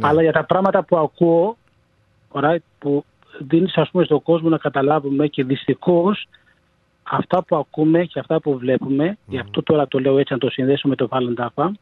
Αλλά 0.00 0.22
για 0.22 0.32
τα 0.32 0.44
πράγματα 0.44 0.82
που 0.84 0.96
ακούω, 0.96 1.56
ωραία, 2.28 2.60
που 2.78 3.04
δίνεις 3.38 3.76
ας 3.76 3.90
πούμε 3.90 4.04
στον 4.04 4.22
κόσμο 4.22 4.48
να 4.48 4.58
καταλάβουμε 4.58 5.26
και 5.26 5.44
δυστυχώς 5.44 6.28
αυτά 7.02 7.42
που 7.42 7.56
ακούμε 7.56 8.04
και 8.04 8.18
αυτά 8.18 8.40
που 8.40 8.58
βλέπουμε, 8.58 9.12
mm. 9.12 9.18
γι' 9.26 9.38
αυτό 9.38 9.62
τώρα 9.62 9.88
το 9.88 9.98
λέω 9.98 10.18
έτσι 10.18 10.32
να 10.32 10.38
το 10.38 10.50
συνδέσω 10.50 10.88
με 10.88 10.94
το 10.94 11.06
Φαλεντάφα, 11.06 11.72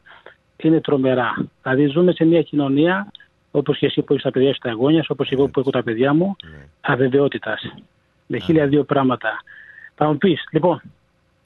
είναι 0.57 0.81
τρομερά. 0.81 1.45
Δηλαδή 1.61 1.85
ζούμε 1.85 2.11
σε 2.11 2.25
μια 2.25 2.41
κοινωνία, 2.41 3.11
όπως 3.51 3.77
και 3.77 3.85
εσύ 3.85 4.01
που 4.01 4.13
έχεις 4.13 4.23
τα 4.23 4.31
παιδιά 4.31 4.53
σου 4.53 4.59
τα 4.59 4.69
εγγόνια, 4.69 5.05
όπως 5.07 5.29
εγώ 5.29 5.47
που 5.47 5.59
έχω 5.59 5.69
τα 5.69 5.83
παιδιά 5.83 6.13
μου, 6.13 6.35
mm. 6.43 6.67
αβεβαιότητας. 6.81 7.73
Με 8.27 8.37
χίλια 8.37 8.67
δύο 8.67 8.83
πράγματα. 8.83 9.29
Θα 9.95 10.07
μου 10.07 10.17
πεις, 10.17 10.43
λοιπόν, 10.51 10.81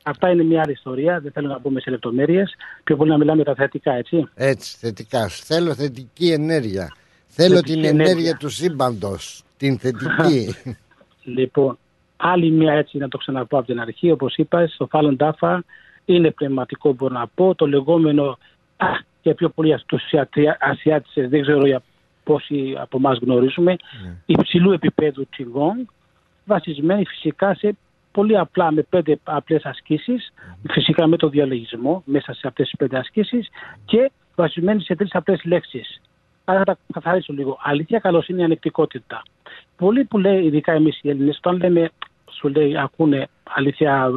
Αυτά 0.09 0.29
είναι 0.29 0.43
μια 0.43 0.61
άλλη 0.61 0.71
ιστορία. 0.71 1.19
Δεν 1.19 1.31
θέλω 1.31 1.47
να 1.47 1.59
μπούμε 1.59 1.79
σε 1.79 1.89
λεπτομέρειες. 1.89 2.55
Πιο 2.83 2.95
πολύ 2.95 3.09
να 3.09 3.17
μιλάμε 3.17 3.41
για 3.41 3.53
τα 3.53 3.61
θετικά, 3.61 3.93
έτσι. 3.93 4.27
Έτσι, 4.35 4.77
θετικά. 4.77 5.27
Θέλω 5.27 5.73
θετική 5.73 6.31
ενέργεια. 6.31 6.93
Θέλω 7.27 7.61
την 7.61 7.83
ενέργεια. 7.83 8.37
του 8.37 8.49
σύμπαντος. 8.49 9.43
Την 9.57 9.79
θετική. 9.79 10.55
λοιπόν, 11.37 11.77
άλλη 12.17 12.51
μια 12.51 12.73
έτσι 12.73 12.97
να 12.97 13.07
το 13.07 13.17
ξαναπώ 13.17 13.57
από 13.57 13.67
την 13.67 13.79
αρχή. 13.79 14.11
Όπως 14.11 14.35
είπα, 14.35 14.67
στο 14.67 14.87
Φάλλον 14.87 15.17
Τάφα 15.17 15.63
είναι 16.05 16.31
πνευματικό, 16.31 16.93
μπορώ 16.93 17.13
να 17.13 17.27
πω. 17.27 17.55
Το 17.55 17.67
λεγόμενο 17.67 18.37
α, 18.77 18.87
και 19.21 19.33
πιο 19.33 19.49
πολύ 19.49 19.75
του 19.85 19.99
Ασιάτισες, 20.59 21.29
δεν 21.29 21.41
ξέρω 21.41 21.65
για 21.65 21.81
πόσοι 22.23 22.75
από 22.79 22.97
εμάς 22.97 23.17
γνωρίζουμε, 23.17 23.71
ναι. 23.71 24.15
υψηλού 24.25 24.71
επίπεδου 24.71 25.27
τσιγκόγκ, 25.29 25.85
βασισμένη 26.45 27.05
φυσικά 27.05 27.55
σε 27.55 27.77
πολύ 28.17 28.37
απλά 28.37 28.71
με 28.71 28.81
πέντε 28.81 29.19
απλές 29.23 29.63
ασκήσεις, 29.63 30.33
φυσικά 30.69 31.07
με 31.07 31.17
το 31.17 31.29
διαλογισμό 31.29 32.03
μέσα 32.05 32.33
σε 32.33 32.47
αυτές 32.47 32.69
τις 32.69 32.77
πέντε 32.77 32.97
ασκήσεις 32.97 33.47
και 33.85 34.11
βασισμένοι 34.35 34.81
σε 34.81 34.95
τρεις 34.95 35.15
απλές 35.15 35.43
λέξεις. 35.43 36.01
Άρα 36.45 36.57
θα 36.57 36.63
τα 36.65 36.77
καθαρίσω 36.93 37.33
λίγο. 37.33 37.57
Αλήθεια, 37.61 37.99
καλοσύνη, 37.99 38.43
ανεκτικότητα. 38.43 39.23
Πολλοί 39.77 40.03
που 40.03 40.17
λέει, 40.17 40.43
ειδικά 40.43 40.71
εμείς 40.71 40.99
οι 41.01 41.09
Έλληνες, 41.09 41.37
όταν 41.37 41.57
λέμε, 41.57 41.89
σου 42.31 42.47
λέει, 42.47 42.77
ακούνε 42.77 43.27
αλήθεια, 43.43 44.11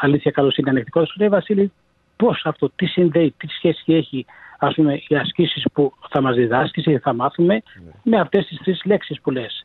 αλήθεια 0.00 0.30
καλοσύνη, 0.30 0.68
ανεκτικότητα, 0.70 1.12
σου 1.12 1.18
λέει 1.20 1.28
Βασίλη, 1.28 1.72
πώς 2.16 2.42
αυτό, 2.44 2.70
τι 2.76 2.86
συνδέει, 2.86 3.34
τι 3.36 3.46
σχέση 3.46 3.94
έχει, 3.94 4.26
ας 4.58 4.74
πούμε, 4.74 5.02
οι 5.08 5.16
ασκήσεις 5.16 5.64
που 5.72 5.92
θα 6.08 6.20
μας 6.20 6.34
διδάσκεις 6.34 6.86
ή 6.86 6.98
θα 6.98 7.12
μάθουμε 7.12 7.54
ναι. 7.54 7.62
με 8.02 8.20
αυτές 8.20 8.46
τις 8.46 8.58
τρεις 8.58 8.80
λέξεις 8.84 9.20
που 9.20 9.30
λες. 9.30 9.62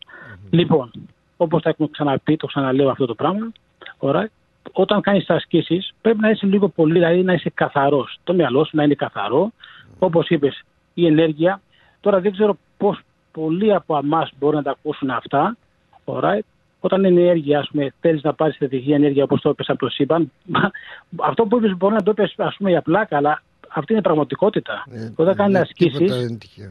Λοιπόν, 0.49 0.91
Όπως 1.41 1.61
τα 1.61 1.69
έχουμε 1.69 1.87
ξαναπεί, 1.91 2.37
το 2.37 2.47
ξαναλέω 2.47 2.89
αυτό 2.89 3.05
το 3.05 3.15
πράγμα. 3.15 3.51
Ωραία. 3.97 4.29
Όταν 4.71 5.01
κάνεις 5.01 5.25
τα 5.25 5.33
ασκήσεις, 5.33 5.93
πρέπει 6.01 6.19
να 6.19 6.29
είσαι 6.29 6.45
λίγο 6.45 6.67
πολύ, 6.69 6.93
δηλαδή 6.93 7.23
να 7.23 7.33
είσαι 7.33 7.49
καθαρός. 7.53 8.19
Το 8.23 8.33
μυαλό 8.33 8.63
σου 8.63 8.75
να 8.75 8.83
είναι 8.83 8.93
καθαρό. 8.93 9.51
Όπως 9.99 10.27
είπες, 10.29 10.63
η 10.93 11.05
ενέργεια. 11.05 11.61
Τώρα 12.01 12.19
δεν 12.19 12.31
ξέρω 12.31 12.57
πώς 12.77 12.99
πολλοί 13.31 13.73
από 13.73 13.97
εμάς 13.97 14.31
μπορούν 14.39 14.55
να 14.55 14.63
τα 14.63 14.71
ακούσουν 14.71 15.09
αυτά. 15.09 15.57
Ωραία. 16.03 16.41
Όταν 16.79 17.03
είναι 17.03 17.21
ενέργεια, 17.21 17.59
ας 17.59 17.67
πούμε, 17.71 17.93
θέλεις 17.99 18.21
να 18.21 18.33
πάρεις 18.33 18.57
θετική 18.57 18.91
ενέργεια 18.91 19.23
όπως 19.23 19.41
το 19.41 19.49
είπες 19.49 19.69
από 19.69 19.79
το 19.79 19.89
σύμπαν, 19.89 20.31
αυτό 21.29 21.45
που 21.45 21.57
είπες 21.57 21.77
μπορεί 21.77 21.93
να 21.93 22.03
το 22.03 22.11
είπες 22.11 22.33
ας 22.37 22.55
πούμε 22.57 22.69
για 22.69 22.81
πλάκα, 22.81 23.17
αλλά 23.17 23.41
αυτή 23.69 23.93
είναι 23.93 24.01
πραγματικότητα. 24.01 24.85
Ε, 24.91 25.11
Όταν 25.15 25.35
κάνεις 25.35 25.53
ναι, 25.53 25.59
ασκήσεις. 25.59 26.29
Ναι. 26.57 26.67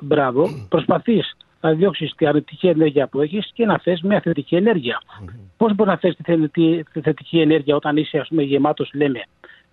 Μπράβο, 0.00 0.48
προσπαθείς 0.74 1.36
να 1.60 1.72
διώξεις 1.72 2.14
την 2.16 2.28
αρνητική 2.28 2.66
ενέργεια 2.66 3.06
που 3.06 3.20
έχεις 3.20 3.50
και 3.54 3.66
να 3.66 3.78
θες 3.78 4.00
μια 4.00 4.20
θετική 4.20 4.56
ενέργεια. 4.56 5.00
Mm-hmm. 5.02 5.34
Πώς 5.56 5.74
μπορεί 5.74 5.90
να 5.90 5.96
θες 5.96 6.16
τη, 6.52 6.82
θετική 7.00 7.40
ενέργεια 7.40 7.76
όταν 7.76 7.96
είσαι 7.96 8.18
ας 8.18 8.28
πούμε, 8.28 8.42
γεμάτος, 8.42 8.90
λέμε, 8.94 9.22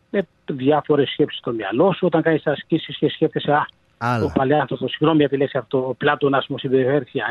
με 0.10 0.28
διάφορες 0.46 1.10
σκέψεις 1.10 1.40
στο 1.40 1.52
μυαλό 1.52 1.94
σου, 1.94 2.06
όταν 2.06 2.22
κάνεις 2.22 2.48
ασκήσεις 2.48 2.98
και 2.98 3.10
σκέφτεσαι, 3.10 3.52
Α, 3.52 3.66
Άλλα. 3.98 4.26
ο 4.26 4.42
άνθρωπο, 4.62 4.88
συγγνώμη 4.88 5.20
για 5.20 5.30
τη 5.30 5.38
λέξη 5.38 5.58
αυτό, 5.58 5.88
ο 5.88 5.94
Πλάτων, 5.94 6.34
α 6.34 6.44
πούμε, 6.48 6.60
συμπεριφέρθηκε 6.60 7.22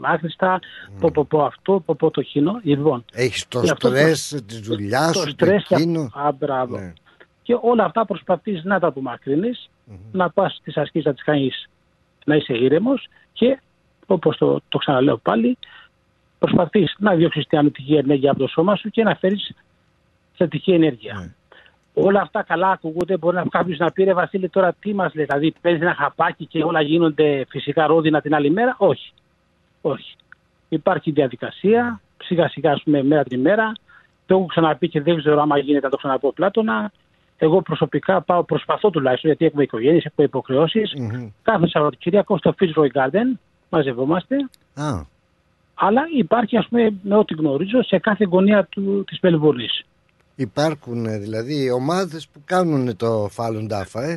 άχρηστα, 0.00 0.58
mm. 0.58 1.00
πω, 1.00 1.10
πω, 1.10 1.24
πω 1.24 1.44
αυτό, 1.44 1.82
πω, 1.86 1.94
πω 1.94 2.10
το 2.10 2.22
χίνο. 2.22 2.60
Λοιπόν, 2.62 3.04
έχεις 3.12 3.48
το 3.48 3.62
στρες 3.66 4.42
της 4.46 4.60
δουλειάς 4.60 5.16
σου, 5.16 5.34
το 5.34 5.46
εκείνο. 5.46 6.00
Α, 6.00 6.32
μπράβο. 6.38 6.78
Ναι. 6.78 6.92
Και 7.42 7.58
όλα 7.60 7.84
αυτά 7.84 8.04
προσπαθείς 8.04 8.64
να 8.64 8.80
τα 8.80 8.86
απομακρύνεις, 8.86 9.70
mm-hmm. 9.90 9.96
να 10.12 10.30
πας 10.30 10.56
στις 10.60 10.76
ασκήσεις 10.76 11.06
να 11.06 11.12
τις 11.12 11.24
κάνεις 11.24 11.68
να 12.24 12.36
είσαι 12.36 12.52
ήρεμος 12.52 13.08
και 13.32 13.58
όπως 14.06 14.36
το, 14.36 14.60
το 14.68 14.78
ξαναλέω 14.78 15.16
πάλι, 15.16 15.58
προσπαθείς 16.38 16.94
να 16.98 17.14
διώξεις 17.14 17.46
την 17.46 17.58
αρνητική 17.58 17.94
ενέργεια 17.94 18.30
από 18.30 18.40
το 18.40 18.46
σώμα 18.46 18.76
σου 18.76 18.90
και 18.90 19.02
να 19.02 19.14
φέρεις 19.14 19.54
θετική 20.32 20.72
ενέργεια. 20.72 21.14
Ναι. 21.14 21.34
Όλα 21.94 22.20
αυτά 22.20 22.42
καλά 22.42 22.70
ακούγονται. 22.70 23.16
Μπορεί 23.16 23.36
να 23.36 23.44
κάποιος 23.50 23.78
να 23.78 23.90
πει 23.90 24.04
ρε 24.04 24.14
Βασίλη, 24.14 24.48
τώρα 24.48 24.72
τι 24.72 24.94
μας 24.94 25.14
λέει, 25.14 25.24
δηλαδή 25.24 25.54
παίζεις 25.60 25.82
ένα 25.82 25.94
χαπάκι 25.94 26.46
και 26.46 26.62
όλα 26.62 26.80
γίνονται 26.80 27.44
φυσικά 27.48 27.86
ρόδινα 27.86 28.20
την 28.20 28.34
άλλη 28.34 28.50
μέρα. 28.50 28.74
Όχι. 28.78 29.12
Όχι. 29.80 30.16
Υπάρχει 30.68 31.10
διαδικασία, 31.10 32.00
σιγά 32.22 32.48
σιγά, 32.48 32.72
ας 32.72 32.82
πούμε, 32.82 33.02
μέρα 33.02 33.22
την 33.22 33.38
ημέρα. 33.38 33.72
Το 34.26 34.34
έχω 34.34 34.46
ξαναπεί 34.46 34.88
και 34.88 35.00
δεν 35.00 35.16
ξέρω 35.16 35.40
άμα 35.40 35.58
γίνεται 35.58 35.84
να 35.84 35.90
το 35.90 35.96
ξαναπώ 35.96 36.32
πλάτωνα. 36.32 36.92
Εγώ 37.38 37.62
προσωπικά 37.62 38.20
πάω, 38.20 38.44
προσπαθώ 38.44 38.90
τουλάχιστον, 38.90 39.30
γιατί 39.30 39.44
έχουμε 39.44 39.62
οικογένειες, 39.62 40.04
έχουμε 40.04 40.26
υποχρεώσεις. 40.26 40.92
Mm-hmm. 40.96 41.30
Κάθε 41.42 41.68
Σαββατοκύριακο 41.68 42.38
στο 42.38 42.54
Fitzroy 42.60 42.88
Garden, 42.92 43.38
μαζευόμαστε. 43.72 44.36
Α. 44.74 44.90
Αλλά 45.74 46.02
υπάρχει, 46.16 46.56
ας 46.56 46.66
πούμε, 46.68 46.94
με 47.02 47.16
ό,τι 47.16 47.34
γνωρίζω, 47.34 47.82
σε 47.82 47.98
κάθε 47.98 48.24
γωνία 48.24 48.64
του, 48.70 49.04
της 49.06 49.18
Μελβούρνης. 49.22 49.84
Υπάρχουν 50.36 51.20
δηλαδή 51.20 51.70
ομάδες 51.70 52.28
που 52.32 52.40
κάνουν 52.44 52.96
το 52.96 53.24
Falun 53.36 53.66
Dafa, 53.72 54.02
ε; 54.02 54.16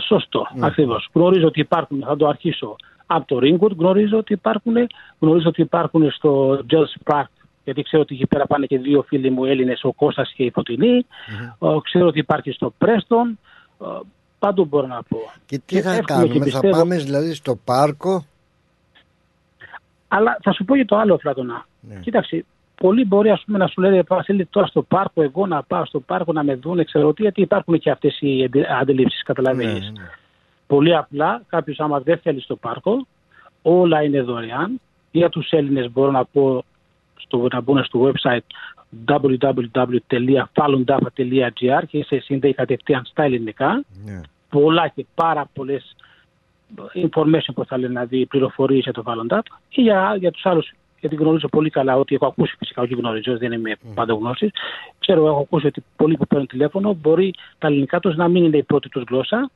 Σωστό, 0.00 0.46
mm. 0.56 0.58
ακριβώς. 0.60 1.08
Γνωρίζω 1.12 1.46
ότι 1.46 1.60
υπάρχουν, 1.60 2.02
θα 2.06 2.16
το 2.16 2.26
αρχίσω 2.26 2.76
από 3.06 3.26
το 3.26 3.38
Ringwood, 3.42 3.76
γνωρίζω 3.76 4.18
ότι 4.18 4.32
υπάρχουν, 4.32 4.74
γνωρίζω 5.18 5.48
ότι 5.48 5.60
υπάρχουν 5.60 6.10
στο 6.10 6.60
Gels 6.70 7.12
Park, 7.12 7.30
γιατί 7.64 7.82
ξέρω 7.82 8.02
ότι 8.02 8.14
εκεί 8.14 8.26
πέρα 8.26 8.46
πάνε 8.46 8.66
και 8.66 8.78
δύο 8.78 9.02
φίλοι 9.02 9.30
μου 9.30 9.44
Έλληνες, 9.44 9.84
ο 9.84 9.92
Κώστας 9.92 10.32
και 10.36 10.42
η 10.44 10.50
Φωτεινή. 10.50 11.06
Mm-hmm. 11.06 11.80
Ξέρω 11.82 12.06
ότι 12.06 12.18
υπάρχει 12.18 12.50
στο 12.50 12.72
Preston. 12.78 13.36
Παντού 14.38 14.64
μπορώ 14.64 14.86
να 14.86 15.02
πω. 15.02 15.18
Και 15.46 15.60
τι 15.66 15.80
θα 15.80 15.90
εύχομαι 15.90 16.04
κάνουμε, 16.06 16.32
και 16.32 16.38
θα 16.38 16.44
πιστεύω- 16.44 16.76
πάμε 16.76 16.96
δηλαδή 16.96 17.34
στο 17.34 17.56
πάρκο. 17.64 18.24
Αλλά 20.08 20.38
θα 20.42 20.52
σου 20.52 20.64
πω 20.64 20.74
για 20.74 20.84
το 20.84 20.96
άλλο, 20.96 21.18
Φλάτωνα. 21.18 21.66
Ναι. 21.80 22.00
Κοίταξε, 22.00 22.44
πολλοί 22.80 23.04
μπορεί 23.04 23.30
ας 23.30 23.42
πούμε, 23.46 23.58
να 23.58 23.66
σου 23.66 23.80
λένε 23.80 24.02
Βασίλη 24.08 24.46
τώρα 24.46 24.66
στο 24.66 24.82
πάρκο, 24.82 25.22
εγώ 25.22 25.46
να 25.46 25.62
πάω 25.62 25.84
στο 25.84 26.00
πάρκο 26.00 26.32
να 26.32 26.44
με 26.44 26.54
δουν, 26.54 26.84
ξέρω 26.84 27.12
τι, 27.12 27.22
γιατί 27.22 27.40
υπάρχουν 27.40 27.78
και 27.78 27.90
αυτές 27.90 28.18
οι 28.20 28.42
εντε- 28.42 28.70
αντιλήψεις, 28.80 29.22
καταλαβαίνεις. 29.22 29.84
Ναι, 29.84 29.90
ναι. 30.00 30.08
Πολύ 30.66 30.96
απλά, 30.96 31.42
κάποιος 31.48 31.80
άμα 31.80 32.00
δεν 32.00 32.18
θέλει 32.18 32.40
στο 32.40 32.56
πάρκο, 32.56 33.06
όλα 33.62 34.02
είναι 34.02 34.22
δωρεάν. 34.22 34.80
Για 35.10 35.28
τους 35.28 35.50
Έλληνες 35.50 35.92
μπορώ 35.92 36.10
να 36.10 36.24
πω 36.24 36.64
στο, 37.16 37.46
να 37.52 37.60
μπουν 37.60 37.84
στο 37.84 38.12
website 38.12 38.38
www.falundafa.gr 39.06 41.82
και 41.86 42.04
σε 42.04 42.18
συνδέει 42.18 42.54
κατευθείαν 42.54 43.04
στα 43.04 43.22
ελληνικά. 43.22 43.84
Ναι. 44.04 44.20
Πολλά 44.50 44.88
και 44.88 45.06
πάρα 45.14 45.48
πολλές 45.54 45.96
information 46.94 47.52
που 47.54 47.64
θα 47.64 47.78
λένε 47.78 47.92
να 47.92 48.04
δει 48.04 48.26
πληροφορίες 48.26 48.82
για 48.82 48.92
το 48.92 49.02
Falun 49.06 49.26
Dafa 49.34 49.40
ή 49.68 49.82
για, 49.82 50.16
για 50.18 50.30
τους 50.30 50.46
άλλους. 50.46 50.72
Γιατί 51.00 51.14
γνωρίζω 51.16 51.48
πολύ 51.48 51.70
καλά 51.70 51.96
ότι 51.96 52.14
έχω 52.14 52.26
ακούσει 52.26 52.54
φυσικά, 52.58 52.82
όχι 52.82 52.94
γνωρίζω, 52.94 53.38
δεν 53.38 53.52
είμαι 53.52 53.76
πάντα 53.94 54.14
γνώση. 54.14 54.50
Ξέρω, 54.98 55.26
έχω 55.26 55.40
ακούσει 55.40 55.66
ότι 55.66 55.84
πολλοί 55.96 56.16
που 56.16 56.26
παίρνουν 56.26 56.46
τηλέφωνο 56.46 56.92
μπορεί 56.92 57.34
τα 57.58 57.66
ελληνικά 57.66 58.00
τους 58.00 58.16
να 58.16 58.28
μην 58.28 58.44
είναι 58.44 58.56
η 58.56 58.62
πρώτη 58.62 58.88
τους 58.88 59.04
γλώσσα. 59.08 59.50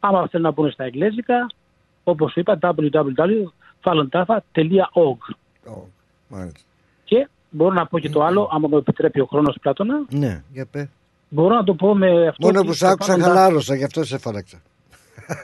Άμα 0.00 0.28
θέλουν 0.28 0.46
να 0.46 0.52
μπουν 0.52 0.70
στα 0.70 0.84
εγγλέζικα, 0.84 1.46
όπως 2.04 2.34
είπα, 2.34 2.58
www.falundafa.org. 2.62 5.18
Ω, 5.66 5.86
Μάλιστα. 6.28 6.60
Και 7.04 7.28
μπορώ 7.50 7.74
να 7.74 7.86
πω 7.86 7.98
και 7.98 8.10
το 8.10 8.22
άλλο, 8.22 8.48
άμα 8.52 8.68
μου 8.68 8.76
επιτρέπει 8.76 9.20
ο 9.20 9.24
χρόνος 9.26 9.56
Πλάτωνα, 9.60 10.04
Ναι, 10.10 10.42
για 10.52 10.66
πέ. 10.70 10.90
μπορώ 11.28 11.54
να 11.54 11.64
το 11.64 11.74
πω 11.74 11.94
με 11.94 12.26
αυτό. 12.26 12.46
Μόνο 12.46 12.58
ότι 12.58 12.68
που 12.68 12.74
σ' 12.74 12.78
το 12.78 12.86
άκουσα 12.86 13.14
Falun 13.14 13.18
Dafa- 13.18 13.22
χαλάρωσα, 13.22 13.74
γι' 13.74 13.84
αυτό 13.84 14.04
σε 14.04 14.18
φάραξα. 14.18 14.60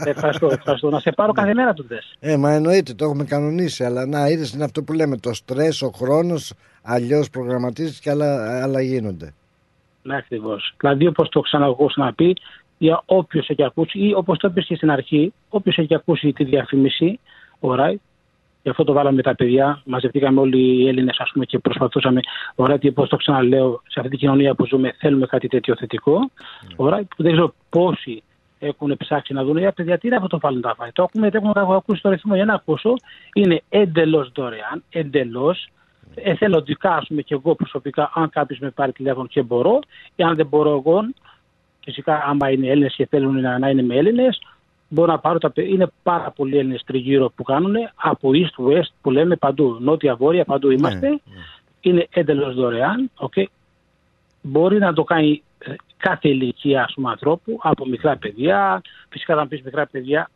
Ευχαριστώ, 0.04 0.46
ευχαριστώ. 0.46 0.90
Να 0.90 1.00
σε 1.00 1.10
πάρω 1.10 1.32
κάθε 1.32 1.54
μέρα 1.54 1.74
του 1.74 1.84
δες. 1.88 2.16
Ε, 2.20 2.36
μα 2.36 2.52
εννοείται, 2.52 2.94
το 2.94 3.04
έχουμε 3.04 3.24
κανονίσει. 3.24 3.84
Αλλά 3.84 4.06
να 4.06 4.28
είδες 4.28 4.52
είναι 4.52 4.64
αυτό 4.64 4.82
που 4.82 4.92
λέμε. 4.92 5.16
Το 5.16 5.34
στρες, 5.34 5.82
ο 5.82 5.90
χρόνος, 5.90 6.52
αλλιώς 6.82 7.30
προγραμματίζεις 7.30 8.00
και 8.00 8.10
άλλα, 8.10 8.62
άλλα 8.62 8.80
γίνονται. 8.80 9.34
Ναι, 10.02 10.16
ακριβώς. 10.16 10.74
Δηλαδή, 10.80 11.06
όπως 11.06 11.28
το 11.28 11.40
ξαναγώ 11.40 11.86
ξαναπεί, 11.86 12.36
για 12.78 13.02
όποιος 13.06 13.48
έχει 13.48 13.62
ακούσει, 13.62 13.98
ή 13.98 14.14
όπως 14.14 14.38
το 14.38 14.48
είπες 14.48 14.66
και 14.66 14.74
στην 14.76 14.90
αρχή, 14.90 15.32
όποιος 15.48 15.78
έχει 15.78 15.94
ακούσει 15.94 16.32
τη 16.32 16.44
διαφήμιση, 16.44 17.20
ωραία, 17.60 17.98
γι' 18.62 18.68
αυτό 18.72 18.84
το 18.84 18.92
βάλαμε 18.92 19.22
τα 19.22 19.34
παιδιά, 19.34 19.82
μαζευτήκαμε 19.84 20.40
όλοι 20.40 20.82
οι 20.82 20.88
Έλληνες, 20.88 21.16
ας 21.18 21.30
πούμε, 21.32 21.44
και 21.44 21.58
προσπαθούσαμε, 21.58 22.20
ωραία, 22.54 22.76
και 22.76 22.88
όπως 22.88 23.08
το 23.08 23.16
ξαναλέω, 23.16 23.82
σε 23.86 23.98
αυτή 24.00 24.10
την 24.10 24.18
κοινωνία 24.18 24.54
που 24.54 24.66
ζούμε, 24.66 24.94
θέλουμε 24.98 25.26
κάτι 25.26 25.48
τέτοιο 25.48 25.76
θετικό. 25.76 26.30
Ωραία, 26.76 26.98
που 26.98 27.22
δεν 27.22 27.32
ξέρω 27.32 27.54
πόσοι 27.68 28.22
έχουν 28.58 28.96
ψάξει 28.98 29.32
να 29.32 29.44
δουν, 29.44 29.56
για 29.58 29.72
παιδιά, 29.72 29.98
τι 29.98 30.06
είναι 30.06 30.16
αυτό 30.16 30.28
το 30.28 30.38
Falun 30.42 30.66
Dafa. 30.70 30.88
Το 30.92 31.02
έχουμε, 31.02 31.30
το 31.30 31.36
έχουμε 31.42 31.76
ακούσει 31.76 32.02
το 32.02 32.10
ρυθμό 32.10 32.34
για 32.34 32.44
να 32.44 32.54
ακούσω. 32.54 32.94
Είναι 33.34 33.62
εντελώς 33.68 34.30
δωρεάν, 34.34 34.82
εντελώς 34.90 35.68
εθελοντικά, 36.14 36.90
α 36.94 37.02
πούμε, 37.08 37.22
και 37.22 37.34
εγώ 37.34 37.54
προσωπικά, 37.54 38.10
αν 38.14 38.30
κάποιος 38.30 38.58
με 38.58 38.70
πάρει 38.70 38.92
τηλέφωνο 38.92 39.26
και 39.26 39.42
μπορώ, 39.42 39.78
ή 40.16 40.22
αν 40.22 40.34
δεν 40.36 40.46
μπορώ 40.46 40.70
εγώ, 40.70 41.00
φυσικά, 41.84 42.24
άμα 42.26 42.50
είναι 42.50 42.66
Έλληνες 42.68 42.94
και 42.94 43.06
θέλουν 43.06 43.40
να, 43.40 43.58
να 43.58 43.68
είναι 43.70 43.82
με 43.82 43.94
Έλληνες, 43.96 44.38
μπορώ 44.88 45.12
να 45.12 45.18
πάρω 45.18 45.38
τα. 45.38 45.50
παι- 45.50 45.68
Είναι 45.68 45.86
πάρα 46.02 46.30
πολλοί 46.30 46.58
Έλληνες 46.58 46.82
τριγύρω 46.86 47.32
που 47.36 47.42
κάνουν 47.42 47.74
από 47.94 48.30
East 48.32 48.70
West 48.70 48.88
που 49.02 49.10
λέμε 49.10 49.36
παντού. 49.36 49.76
Νότια, 49.80 50.16
βόρεια, 50.16 50.44
παντού 50.44 50.70
είμαστε. 50.70 51.20
Είναι 51.80 52.06
εντελώς 52.10 52.54
δωρεάν. 52.54 53.10
Okay. 53.20 53.44
Μπορεί 54.42 54.78
να 54.78 54.92
το 54.92 55.04
κάνει 55.04 55.30
ε, 55.30 55.45
κάθε 55.96 56.28
ηλικία 56.28 56.82
ας 56.82 56.92
πούμε, 56.94 57.10
ανθρώπου, 57.10 57.58
από 57.62 57.86
μικρά 57.86 58.16
παιδιά. 58.16 58.82
Φυσικά, 59.08 59.34
αν 59.40 59.48
πεις 59.48 59.62
μικρά 59.62 59.86
παιδιά, 59.86 60.30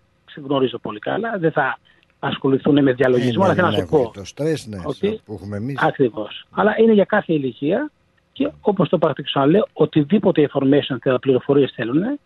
γνωρίζω 0.45 0.79
πολύ 0.79 0.99
καλά, 0.99 1.39
δεν 1.39 1.53
θα 1.53 1.79
ασχοληθούν 2.19 2.83
με 2.83 2.93
διαλογισμό, 2.93 3.43
Ε, 3.47 3.51
αλλά 3.51 3.55
ναι, 3.55 3.55
θέλω 3.55 3.67
να 3.67 3.73
ναι, 3.73 3.77
σου 3.79 3.83
έχουμε 3.83 4.03
πω. 4.03 4.11
Το 4.13 4.25
στρε, 4.25 4.53
ναι, 4.67 4.79
ότι- 4.85 5.21
που 5.25 5.33
έχουμε 5.33 5.57
εμείς. 5.57 5.77
Ακριβώς. 5.81 6.47
Αλλά 6.51 6.75
είναι 6.79 6.93
για 6.93 7.05
κάθε 7.05 7.33
ηλικία 7.33 7.91
και 8.33 8.51
όπως 8.61 8.89
το 8.89 8.97
είπα 8.97 9.13
και 9.13 9.23
ξαναλέω, 9.23 9.67
οτιδήποτε 9.73 10.49
information 10.53 10.97
και 11.03 11.11
πληροφορίες 11.21 11.73
θέλουν 11.75 12.19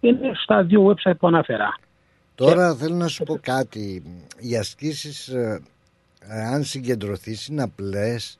είναι 0.00 0.30
στα 0.42 0.62
δύο 0.62 0.86
website 0.86 1.16
που 1.18 1.26
αναφέρα. 1.26 1.78
Τώρα 2.34 2.74
θέλω 2.74 2.94
να 2.94 3.08
σου 3.08 3.24
πω 3.24 3.38
κάτι. 3.42 4.02
Οι 4.38 4.56
ασκήσεις, 4.56 5.30
αν 6.52 6.62
συγκεντρωθείς, 6.64 7.46
είναι 7.46 7.62
απλές. 7.62 8.38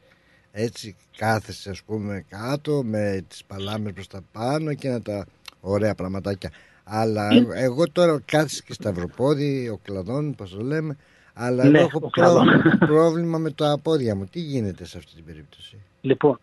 Έτσι 0.53 0.97
κάθεσαι 1.17 1.71
ας 1.71 1.83
πούμε 1.83 2.25
κάτω 2.29 2.83
με 2.85 3.25
τις 3.29 3.45
παλάμες 3.45 3.93
προς 3.93 4.07
τα 4.07 4.21
πάνω 4.33 4.75
και 4.75 4.89
να 4.89 5.03
τα 5.03 5.27
ωραία 5.61 5.95
πραγματάκια. 5.95 6.51
Αλλά 6.85 7.29
Ε. 7.33 7.37
εγώ- 7.37 7.53
εγώ 7.55 7.85
τώρα 7.93 8.21
κάθεσαι 8.25 8.63
και 8.67 8.73
σταυροπόδι, 8.73 9.69
ο 9.69 9.79
κλαδόν, 9.83 10.35
πώς 10.35 10.51
το 10.57 10.63
λέμε. 10.63 10.97
Αλλά 11.35 11.65
Ναι, 11.65 11.79
εγώ 11.79 11.87
έχω 11.87 11.97
ο 11.97 12.01
προ- 12.01 12.11
κλαδόν. 12.13 12.49
πρόβλημα 12.79 13.39
με 13.39 13.51
τα 13.51 13.79
πόδια 13.83 14.17
μου. 14.17 14.25
Τι 14.33 14.41
γίνεται 14.41 14.85
σε 14.85 14.99
αυτή 14.99 15.15
την 15.15 15.25
περίπτωση; 15.25 15.77
Λοιπόν, 16.01 16.39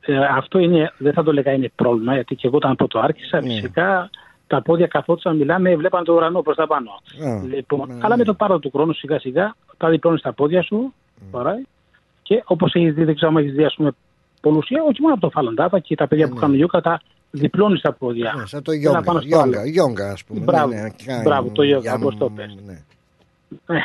ε, 0.00 0.16
αυτό 0.24 0.58
είναι, 0.58 0.92
δεν 0.98 1.12
θα 1.12 1.22
το 1.22 1.32
λέγα 1.32 1.52
είναι 1.52 1.70
πρόβλημα, 1.74 2.14
γιατί 2.14 2.34
και 2.34 2.46
εγώ 2.46 2.56
όταν 2.56 2.70
από 2.70 2.86
το 2.88 2.98
άρχισα, 3.00 3.40
Ναι. 3.40 3.54
φυσικά 3.54 4.10
τα 4.46 4.62
πόδια 4.62 4.86
καθόντουσαν, 4.86 5.36
μιλάμε, 5.36 5.76
βλέπαν 5.76 6.04
το 6.04 6.12
ουρανό 6.14 6.42
προς 6.42 6.56
τα 6.56 6.66
πάνω. 6.66 6.90
Α, 6.90 7.42
Λοιπόν, 7.44 7.88
ναι, 7.88 7.94
αλλά 8.00 8.08
ναι. 8.08 8.16
με 8.16 8.24
το 8.24 8.34
πάρο 8.34 8.58
του 8.58 8.70
χρόνου 8.70 8.92
σιγά 8.92 9.18
σιγά 9.18 9.54
τα 9.76 9.88
διπλώνεις 9.88 10.20
στα 10.20 10.32
πόδια 10.32 10.62
σου. 10.62 10.94
Ωραία. 11.30 11.62
Και 12.26 12.42
όπως 12.46 12.74
έχεις 12.74 12.94
δει, 12.94 13.04
δεν 13.04 13.14
ξέρω 13.14 13.30
αν 13.30 13.36
έχεις 13.36 13.52
δει, 13.52 13.64
ας 13.64 13.74
πούμε, 13.74 13.90
πολλούς, 14.40 14.66
όχι 14.88 15.00
μόνο 15.00 15.14
από 15.14 15.28
το 15.28 15.32
Falun 15.34 15.64
Dafa 15.66 15.78
και 15.82 15.94
τα 15.94 16.06
παιδιά 16.08 16.28
που 16.28 16.34
κάνουν 16.34 16.56
γιούκα, 16.56 16.80
τα 16.80 17.00
διπλώνεις 17.30 17.78
στα 17.78 17.92
πόδια. 17.92 18.34
Ναι, 18.36 18.46
σαν 18.46 18.62
το 18.62 18.70
Ένα 18.70 18.80
γιόγκα, 18.80 19.02
πάνω 19.02 19.18
στο 19.18 19.28
γιόγκα, 19.28 19.58
άλλο. 19.60 19.68
γιόγκα 19.68 20.10
ας 20.10 20.24
πούμε. 20.24 20.40
Μπράβο, 20.40 20.68
ναι, 20.74 20.80
ναι, 20.80 20.90
κάνει- 21.04 21.22
μπράβο, 21.22 21.48
το 21.50 21.62
γιόγκα, 21.62 21.80
για- 21.90 21.94
όπως 21.94 22.16
το 22.16 22.30
πες. 22.30 22.56
ναι. 22.66 22.82
Ναι. 23.66 23.84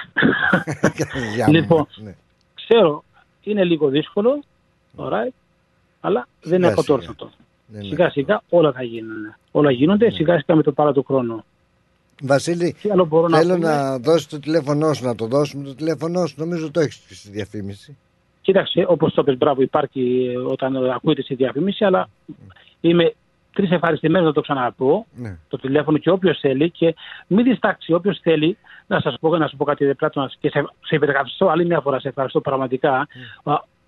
Για- 1.35 1.49
λοιπόν, 1.49 1.87
ναι. 1.95 2.15
ξέρω, 2.53 3.03
είναι 3.43 3.63
λίγο 3.63 3.87
δύσκολο, 3.89 4.43
ωραία, 4.95 5.29
αλλά 5.99 6.27
δεν 6.41 6.57
είναι 6.57 6.67
Σιγά, 6.67 6.73
ακατόρθωτο. 6.79 7.29
Ναι, 7.67 7.77
ναι. 7.77 7.83
Σιγά 7.83 8.09
σιγά 8.09 8.41
όλα 8.49 8.71
θα 8.71 8.83
γίνουν. 8.83 9.35
Όλα 9.51 9.71
γίνονται 9.71 10.11
σιγά 10.11 10.39
σιγά 10.39 10.55
με 10.55 10.63
το 10.63 10.71
πάρα 10.71 10.93
του 10.93 11.03
χρόνου. 11.03 11.43
Βασίλη, 12.21 12.75
Τι 12.81 12.89
άλλο 12.89 13.05
μπορώ 13.05 13.27
να 13.27 13.37
θέλω 13.37 13.53
πούμε; 13.53 13.67
να 13.67 13.97
δώσει 13.99 14.29
το 14.29 14.39
τηλέφωνό 14.39 14.93
σου, 14.93 15.05
να 15.05 15.15
το 15.15 15.25
δώσουμε 15.25 15.63
το 15.63 15.75
τηλέφωνό 15.75 16.25
σου. 16.25 16.35
Νομίζω 16.37 16.71
το 16.71 16.79
έχεις 16.79 17.01
στη 17.09 17.29
διαφήμιση. 17.29 17.97
Κοίταξε, 18.49 18.85
όπως 18.87 19.13
το 19.13 19.23
πες, 19.23 19.37
μπράβο, 19.37 19.61
υπάρχει 19.61 20.31
ε, 20.35 20.37
όταν 20.37 20.75
ε, 20.75 20.93
ακούγεται 20.93 21.21
στη 21.21 21.35
διαφήμιση, 21.35 21.85
αλλά 21.85 22.09
είμαι 22.81 23.13
τρεις 23.53 23.71
ευχαριστημένος 23.71 24.27
να 24.27 24.33
το 24.33 24.41
ξαναπώ. 24.41 25.05
Ναι. 25.15 25.37
Το 25.47 25.57
τηλέφωνο 25.57 25.97
και 25.97 26.09
όποιος 26.09 26.39
θέλει 26.39 26.69
και 26.69 26.95
μην 27.27 27.43
διστάξει. 27.43 27.93
Όποιος 27.93 28.19
θέλει, 28.21 28.57
να 28.87 28.99
σας 28.99 29.15
πω, 29.19 29.37
να 29.37 29.47
σου 29.47 29.57
πω 29.57 29.63
κάτι 29.63 29.85
δε 29.85 29.93
πλάτωνα 29.93 30.31
και 30.39 30.49
σε, 30.49 30.65
σε 30.85 30.95
υπερκαυστώ 30.95 31.47
άλλη 31.47 31.65
μια 31.65 31.79
φορά, 31.79 31.99
σε 31.99 32.07
ευχαριστώ 32.07 32.41
πραγματικά. 32.41 33.07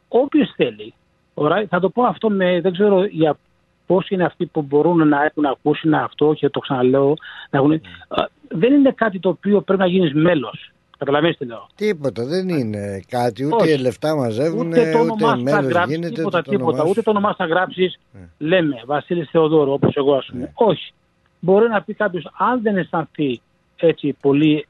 Όποιος 0.07 0.53
θέλει, 0.55 0.93
ωραία, 1.33 1.65
θα 1.69 1.79
το 1.79 1.89
πω 1.89 2.03
αυτό 2.03 2.29
με, 2.29 2.61
δεν 2.61 2.71
ξέρω 2.71 3.05
για 3.05 3.37
πώς 3.85 4.09
είναι 4.09 4.23
αυτοί 4.23 4.45
που 4.45 4.61
μπορούν 4.61 5.07
να 5.07 5.23
έχουν 5.23 5.45
ακούσει 5.45 5.87
να 5.87 6.03
αυτό 6.03 6.33
και 6.33 6.49
το 6.49 6.59
ξαναλέω. 6.59 7.13
Να 7.49 7.59
έχουν, 7.59 7.71
Α, 8.07 8.25
δεν 8.47 8.73
είναι 8.73 8.91
κάτι 8.91 9.19
το 9.19 9.29
οποίο 9.29 9.61
πρέπει 9.61 9.81
να 9.81 9.87
γίνεις 9.87 10.13
μέλος. 10.13 10.71
Καταλαβαίνετε 11.05 11.37
τι 11.45 11.49
λέω. 11.51 11.67
Τίποτα, 11.75 12.25
δεν 12.25 12.49
είναι 12.49 13.01
κάτι. 13.07 13.45
Ούτε 13.45 13.55
Όχι. 13.63 13.77
λεφτά 13.77 14.15
μαζεύουν, 14.15 14.67
Ούτε 14.67 14.79
ούτε, 14.79 14.91
το 14.91 14.99
όνομά 14.99 15.17
σου 15.35 15.43
θα 15.43 15.57
μέλος 15.57 15.71
γράψεις, 15.71 15.95
γίνεται. 15.95 16.13
τίποτα, 16.13 16.37
ούτε 16.37 16.49
το 16.49 16.51
τίποτα. 16.57 16.67
όνομά 16.77 16.89
Ούτε 16.89 16.99
σου. 16.99 17.03
το 17.03 17.09
όνομά 17.09 17.29
σου 17.29 17.35
θα 17.37 17.45
γράψεις, 17.45 17.99
Ναι. 18.11 18.47
λέμε, 18.47 18.81
Βασίλης 18.85 19.29
Θεοδόρου, 19.31 19.71
όπως 19.71 19.95
εγώ 19.95 20.13
ας 20.15 20.25
πούμε. 20.31 20.51
Όχι. 20.53 20.93
Μπορεί 21.39 21.69
να 21.69 21.81
πει 21.83 21.93
κάποιος, 21.93 22.31
αν 22.37 22.61
δεν 22.61 22.77
αισθανθεί 22.77 23.41
έτσι 23.75 24.15
πολύ, 24.21 24.65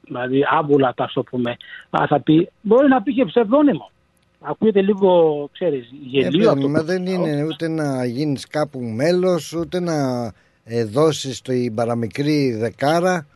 δηλαδή 0.00 0.40
άβουλα, 0.50 0.94
τα 0.94 1.10
το 1.14 1.22
πούμε, 1.22 1.56
α, 1.90 2.06
θα 2.08 2.20
πει, 2.20 2.48
μπορεί 2.60 2.88
να 2.88 3.02
πει 3.02 3.14
και 3.14 3.24
ψευδόνυμο. 3.24 3.90
Ακούγεται 4.40 4.80
λίγο, 4.82 5.10
ξέρεις, 5.52 5.88
γελίο 6.06 6.48
Ε, 6.48 6.52
αυτό. 6.52 6.54
παιδί, 6.60 6.72
μα 6.72 6.78
που 6.80 6.84
δεν 6.86 7.02
λέω. 7.02 7.14
είναι 7.14 7.44
ούτε 7.44 7.68
να 7.68 8.04
γίνεις 8.04 8.46
κάπου 8.46 8.80
μέλος, 8.80 9.52
ούτε 9.52 9.80
να 9.80 9.94
ε, 10.64 10.84
δώσεις 10.84 11.42
την 11.42 11.74
παραμικρή 11.74 12.52
δεκάρα. 12.60 13.26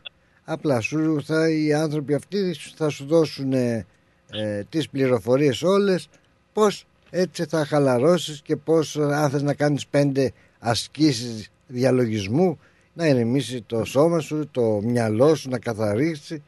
Απλά 0.51 0.79
σου 0.81 1.23
θα, 1.23 1.49
οι 1.49 1.73
άνθρωποι 1.73 2.13
αυτοί 2.13 2.55
θα 2.75 2.89
σου 2.89 3.05
δώσουν 3.05 3.53
ε, 3.53 3.85
ε, 4.31 4.63
τις 4.69 4.89
πληροφορίες 4.89 5.61
όλες 5.61 6.09
πώς 6.53 6.85
έτσι 7.09 7.45
θα 7.45 7.65
χαλαρώσεις 7.65 8.41
και 8.41 8.55
πώς 8.55 8.95
ε, 8.95 9.03
αν 9.03 9.29
θες 9.29 9.41
να 9.41 9.53
κάνεις 9.53 9.87
πέντε 9.87 10.31
ασκήσεις 10.59 11.51
διαλογισμού 11.67 12.59
να 12.93 13.07
ηρεμήσει 13.07 13.61
το 13.61 13.83
σώμα 13.83 14.19
σου, 14.19 14.47
το 14.51 14.81
μυαλό 14.83 15.35
σου 15.35 15.49
να 15.49 15.59
καθαρίσει 15.59 16.43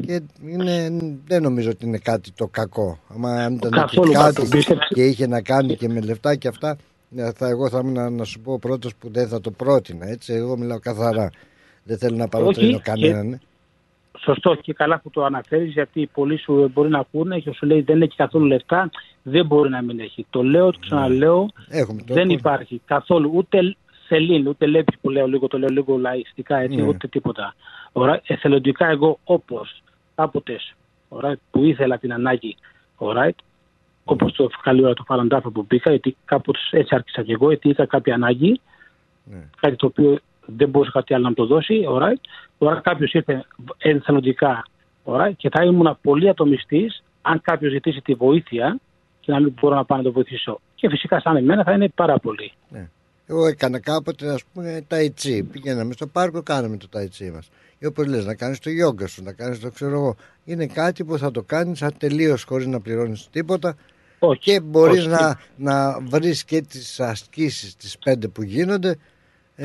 και 0.00 0.20
είναι, 0.46 0.96
δεν 1.26 1.42
νομίζω 1.42 1.70
ότι 1.70 1.86
είναι 1.86 1.98
κάτι 1.98 2.30
το 2.30 2.46
κακό. 2.46 2.98
Άμα 3.08 3.44
αν 3.44 3.54
ήταν 3.54 3.70
και 3.70 3.78
Καθόλου 3.78 4.12
κάτι 4.12 4.34
κακό, 4.34 4.48
πίστεψε. 4.48 4.94
και 4.94 5.06
είχε 5.06 5.26
να 5.26 5.40
κάνει 5.40 5.76
και 5.76 5.88
με 5.88 6.00
λεφτά 6.00 6.34
και 6.34 6.48
αυτά, 6.48 6.76
ε, 7.16 7.30
θα, 7.32 7.48
εγώ 7.48 7.68
θα 7.68 7.78
ήμουν 7.78 7.92
να, 7.92 8.10
να 8.10 8.24
σου 8.24 8.40
πω 8.40 8.52
ο 8.52 8.58
πρώτος 8.58 8.94
που 8.94 9.10
δεν 9.10 9.28
θα 9.28 9.40
το 9.40 9.50
πρότεινα. 9.50 10.06
Έτσι, 10.08 10.32
εγώ 10.32 10.56
μιλάω 10.56 10.78
καθαρά. 10.78 11.30
Δεν 11.86 11.98
θέλω 11.98 12.16
να 12.16 12.28
παροτρύνω 12.28 12.74
Όχι, 12.76 12.82
κανέναν. 12.82 13.32
ε. 13.32 13.40
Σωστό 14.18 14.54
και 14.54 14.72
καλά 14.72 15.00
που 15.00 15.10
το 15.10 15.24
αναφέρεις, 15.24 15.72
γιατί 15.72 16.10
πολλοί 16.14 16.38
σου 16.38 16.70
μπορεί 16.74 16.88
να 16.88 16.98
ακούνε 16.98 17.38
και 17.38 17.52
σου 17.52 17.66
λέει 17.66 17.80
δεν 17.80 18.02
έχει 18.02 18.16
καθόλου 18.16 18.44
λεφτά, 18.44 18.90
δεν 19.22 19.46
μπορεί 19.46 19.70
να 19.70 19.82
μην 19.82 20.00
έχει. 20.00 20.26
Το 20.30 20.42
λέω, 20.42 20.70
το 20.70 20.78
ξαναλέω, 20.80 21.48
Έχουμε 21.68 22.02
το 22.02 22.14
δεν 22.14 22.22
πούμε. 22.22 22.32
υπάρχει 22.38 22.80
καθόλου 22.84 23.30
ούτε 23.34 23.76
σελήν, 24.06 24.46
ούτε 24.46 24.66
λέπι 24.66 24.96
που 25.00 25.10
λέω 25.10 25.26
λίγο, 25.26 25.46
το 25.48 25.58
λέω 25.58 25.68
λίγο 25.68 25.96
λαϊστικά 25.96 26.56
έτσι, 26.56 26.76
Ναι. 26.76 26.82
ούτε 26.88 27.06
τίποτα. 27.08 27.54
Ωραία, 27.92 28.20
εθελοντικά 28.26 28.86
εγώ 28.88 29.18
όπως 29.24 29.82
κάποτε 30.14 30.56
ωραία, 31.08 31.36
που 31.50 31.64
ήθελα 31.64 31.98
την 31.98 32.12
ανάγκη, 32.12 32.56
ωραία, 32.96 33.32
όπως 34.04 34.32
το 34.32 34.48
καλή 34.62 34.84
ώρα 34.84 34.94
του 34.94 35.04
Φαλαντάφα 35.04 35.50
που 35.50 35.64
μπήκα, 35.68 35.90
γιατί 35.90 36.16
κάπως 36.24 36.58
έτσι 36.70 36.94
άρχισα 36.94 37.22
και 37.22 37.32
εγώ, 37.32 37.48
γιατί 37.48 37.68
είχα 37.68 37.86
κάποια 37.86 38.14
ανάγκη, 38.14 38.60
Ναι. 39.24 39.38
κάτι 39.60 39.76
το 39.76 39.86
οποίο 39.86 40.18
δεν 40.46 40.68
μπορούσε 40.68 40.90
κάτι 40.94 41.14
άλλο 41.14 41.22
να 41.22 41.28
μου 41.28 41.34
το 41.34 41.46
δώσει, 41.46 41.84
ωραία. 41.88 42.18
Τώρα 42.58 42.80
κάποιος 42.80 43.12
ήρθε 43.12 43.44
εθελοντικά, 43.78 44.64
ωραία, 45.04 45.30
και 45.30 45.48
θα 45.48 45.64
ήμουν 45.64 45.98
πολύ 46.02 46.28
ατομιστής 46.28 47.02
αν 47.22 47.40
κάποιος 47.40 47.72
ζητήσει 47.72 48.00
τη 48.00 48.14
βοήθεια 48.14 48.78
και 49.20 49.32
να 49.32 49.40
μην 49.40 49.54
μπορώ 49.60 49.74
να 49.74 49.84
πάω 49.84 49.98
να 49.98 50.04
το 50.04 50.12
βοηθήσω. 50.12 50.60
Και 50.74 50.88
φυσικά 50.88 51.20
σαν 51.20 51.36
εμένα 51.36 51.64
θα 51.64 51.72
είναι 51.72 51.88
πάρα 51.88 52.18
πολύ. 52.18 52.52
Εγώ 53.26 53.46
έκανα 53.46 53.80
κάποτε, 53.80 54.32
ας 54.32 54.44
πούμε, 54.52 54.84
ταϊτσί. 54.88 55.42
Πηγαίναμε 55.42 55.92
στο 55.92 56.06
πάρκο, 56.06 56.42
κάναμε 56.42 56.76
το 56.76 56.88
ταϊτσί 56.88 57.30
μας. 57.30 57.48
Ή 57.78 57.86
όπως 57.86 58.06
λες, 58.06 58.24
να 58.24 58.34
κάνεις 58.34 58.58
το 58.58 58.70
γιόγκα 58.70 59.06
σου, 59.06 59.22
να 59.22 59.32
κάνεις 59.32 59.60
το 59.60 59.70
ξέρω 59.70 59.92
εγώ. 59.92 60.16
Είναι 60.44 60.66
κάτι 60.66 61.04
που 61.04 61.18
θα 61.18 61.30
το 61.30 61.42
κάνεις 61.42 61.82
ατελείω 61.82 62.36
χωρίς 62.46 62.66
να 62.66 62.80
πληρώνεις 62.80 63.28
τίποτα. 63.30 63.76
Όχι, 64.18 64.40
και 64.40 64.60
μπορείς 64.60 64.98
όχι. 64.98 65.08
να, 65.08 65.38
να 65.56 66.00
βρεις 66.00 66.44
και 66.44 66.60
τις 66.60 67.00
ασκήσεις, 67.00 67.76
τις 67.76 67.98
πέντε 67.98 68.28
που 68.28 68.42
γίνονται 68.42 68.88
ε, 68.88 68.96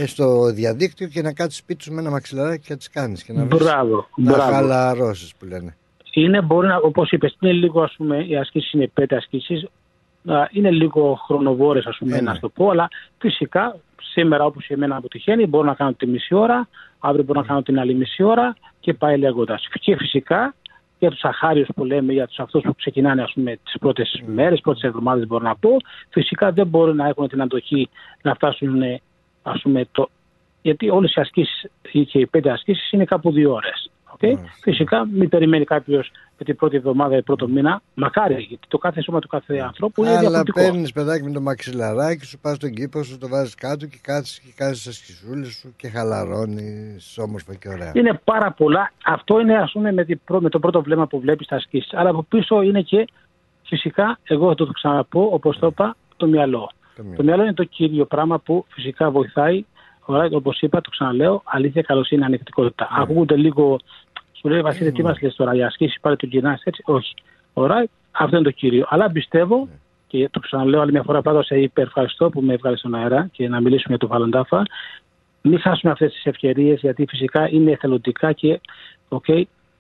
στο 0.06 0.52
διαδίκτυο 0.54 1.08
και 1.08 1.22
να 1.22 1.34
κάτσεις 1.34 1.60
σπίτι 1.60 1.84
σου 1.84 1.94
με 1.94 2.02
ένα 2.02 2.10
μαξιλαράκι 2.10 2.62
και 2.66 2.72
να 2.72 2.78
τις 2.78 2.90
κάνεις. 2.90 3.24
Και 3.24 3.34
να, 3.34 3.44
βρεις- 3.46 3.64
Μπράβο, 3.64 4.08
να 4.16 4.32
μπράβο. 4.32 4.52
χαλαρώσεις 4.52 5.34
που 5.40 5.46
λένε. 5.46 5.76
Είναι, 6.14 6.42
μπορεί 6.42 6.68
να, 6.68 6.76
όπως 6.78 7.12
είπες, 7.12 7.38
είναι 7.40 7.52
λίγο, 7.54 7.82
ας 7.82 7.94
πούμε, 7.98 8.24
οι 8.28 8.36
ασκήσεις 8.38 8.72
είναι 8.72 8.88
πέντε 8.94 9.16
ασκήσεις, 9.16 9.64
α, 10.26 10.36
είναι 10.52 10.72
λίγο 10.72 11.20
χρονοβόρες, 11.26 11.86
ας 11.86 11.98
πούμε, 11.98 12.12
Ε, 12.12 12.16
ναι. 12.16 12.22
να 12.22 12.34
σου 12.34 12.40
το 12.40 12.50
πω, 12.50 12.70
αλλά 12.70 12.88
φυσικά 13.18 13.76
σήμερα 14.14 14.46
όπως 14.46 14.68
η 14.68 14.74
εμένα 14.74 14.96
αποτυχαίνει, 14.96 15.46
μπορώ 15.48 15.64
να 15.66 15.74
κάνω 15.74 15.94
τη 15.94 16.06
μισή 16.08 16.34
ώρα, 16.36 16.68
αύριο 17.00 17.24
μπορώ 17.24 17.40
να 17.42 17.46
κάνω 17.48 17.62
την 17.62 17.80
άλλη 17.80 17.94
μισή 17.94 18.24
ώρα 18.24 18.56
και 18.80 18.94
πάει 18.94 19.18
λέγοντας. 19.18 19.68
Και 19.82 19.96
φυσικά 19.96 20.56
για 21.00 21.10
τους 21.10 21.24
αχάριους 21.24 21.68
που 21.76 21.86
λέμε, 21.86 22.14
για 22.14 22.28
τους 22.28 22.40
αυτούς 22.40 22.62
που 22.64 22.76
ξεκινάνε 22.76 23.22
ας 23.22 23.32
πούμε, 23.34 23.60
τις 23.64 23.76
πρώτες 23.80 24.22
μέρες, 24.26 24.60
πρώτες 24.62 24.82
εβδομάδες 24.84 25.28
μπορώ 25.28 25.44
να 25.44 25.56
πω, 25.56 25.70
φυσικά 26.10 26.52
δεν 26.52 26.68
μπορούν 26.68 26.96
να 26.96 27.08
έχουν 27.08 27.28
την 27.28 27.42
αντοχή 27.42 27.90
να 28.22 28.34
φτάσουν, 28.34 28.82
ε, 28.82 29.02
ας 29.44 29.62
πούμε, 29.62 29.88
το... 29.92 30.10
γιατί 30.62 30.90
όλες 30.90 31.16
οι 31.16 31.22
ασκήσεις 31.22 31.66
ή 31.92 32.06
και 32.06 32.20
οι 32.20 32.26
πέντε 32.26 32.52
ασκήσεις 32.52 32.92
είναι 32.92 33.06
κάπου 33.06 33.32
δύο 33.32 33.54
ώρες. 33.54 33.92
Okay? 34.20 34.34
Φυσικά 34.62 35.06
μην 35.06 35.30
περιμένει 35.30 35.66
κάποιος 35.66 36.12
με 36.38 36.46
την 36.46 36.56
πρώτη 36.56 36.76
εβδομάδα 36.76 37.18
ή 37.18 37.22
πρώτο 37.22 37.48
μήνα. 37.48 37.82
Μακάρι, 37.94 38.34
γιατί 38.34 38.68
το 38.68 38.78
κάθε 38.78 39.02
σώμα 39.02 39.20
του 39.20 39.28
κάθε 39.28 39.58
ανθρώπου 39.58 40.02
είναι 40.02 40.10
Αλλά 40.10 40.20
διαφορετικό. 40.20 40.60
παίρνεις 40.62 40.92
παιδάκι 40.92 41.24
με 41.24 41.32
το 41.32 41.42
μαξιλαράκι 41.42 42.26
σου, 42.26 42.40
πας 42.40 42.56
στον 42.56 42.72
κήπο 42.72 43.04
σου, 43.04 43.18
το 43.18 43.28
βάζεις 43.28 43.56
κάτω 43.56 43.86
και 43.86 44.00
κάτσει 44.02 44.42
και 44.42 44.52
κάνει 44.56 44.74
τι 44.74 44.84
ασκησούλε 44.88 45.46
σου 45.46 45.74
και 45.78 45.88
χαλαρώνεις 45.88 47.18
όμορφα 47.18 47.56
και 47.56 47.70
ωραία. 47.70 47.92
Είναι 47.96 48.22
πάρα 48.24 48.52
πολλά. 48.52 48.92
Αυτό 49.06 49.40
είναι 49.40 49.58
ας 49.58 49.72
πούμε 49.72 49.92
με, 49.92 50.06
την 50.06 50.20
πρω- 50.26 50.42
με 50.42 50.50
το 50.50 50.60
πρώτο 50.60 50.82
βλέμμα 50.82 51.08
που 51.08 51.20
βλέπεις 51.20 51.48
τα 51.48 51.56
ασκήσεις. 51.56 51.94
Αλλά 51.94 52.10
από 52.10 52.24
πίσω 52.24 52.62
είναι 52.62 52.82
και 52.82 53.08
φυσικά, 53.64 54.20
εγώ 54.24 54.48
θα 54.48 54.56
το 54.56 54.66
ξαναπώ, 54.66 55.30
όπως 55.32 55.60
το 55.60 55.68
είπα, 55.68 55.96
το 56.18 56.28
μυαλό. 56.28 56.72
Το 57.16 57.24
μυαλό 57.24 57.44
είναι 57.44 57.54
το 57.54 57.64
κύριο 57.64 58.06
πράγμα 58.06 58.40
που 58.40 58.66
φυσικά 58.70 59.12
βοηθάει. 59.12 59.66
Όπως 60.32 60.60
είπα, 60.62 60.82
το 60.82 60.90
ξαναλέω, 60.90 61.42
αλήθεια, 61.46 61.82
καλοσύνη, 61.82 62.24
ανεκτικότητα. 62.24 62.88
Ακούγονται 62.92 63.36
λίγο. 63.36 63.80
Σου 64.32 64.50
λέει 64.50 64.62
Βασίλη, 64.62 64.92
τι 64.92 65.04
μας 65.04 65.22
λες 65.22 65.36
τώρα, 65.36 65.56
οι 65.56 65.64
ασκήσεις 65.64 66.00
πάλι 66.00 66.16
τον 66.16 66.30
κοινά 66.30 66.60
έτσι. 66.64 66.82
Όχι. 66.86 67.14
Ωραία, 67.54 67.88
αυτό 68.12 68.36
είναι 68.36 68.46
το 68.46 68.52
κύριο. 68.52 68.86
Αλλά 68.90 69.12
πιστεύω, 69.12 69.68
και 70.08 70.30
το 70.32 70.40
ξαναλέω 70.40 70.82
άλλη 70.82 70.92
μια 70.92 71.04
φορά, 71.04 71.22
πάντα 71.22 71.44
σε 71.44 71.60
υπερευχαριστώ 71.60 72.30
που 72.30 72.42
με 72.42 72.54
έβγαλες 72.54 72.80
στον 72.80 72.96
αέρα 72.96 73.28
και 73.32 73.48
να 73.48 73.60
μιλήσουμε 73.60 73.96
για 73.96 74.08
το 74.08 74.08
Βαλαντάφα. 74.08 74.64
Μην 75.42 75.60
χάσουμε 75.60 75.92
αυτές 75.92 76.14
τις 76.14 76.26
ευκαιρίες, 76.26 76.80
γιατί 76.80 77.06
φυσικά 77.06 77.50
είναι 77.50 77.72
εθελοντικά 77.72 78.32
και, 78.32 78.60
οκ, 79.08 79.26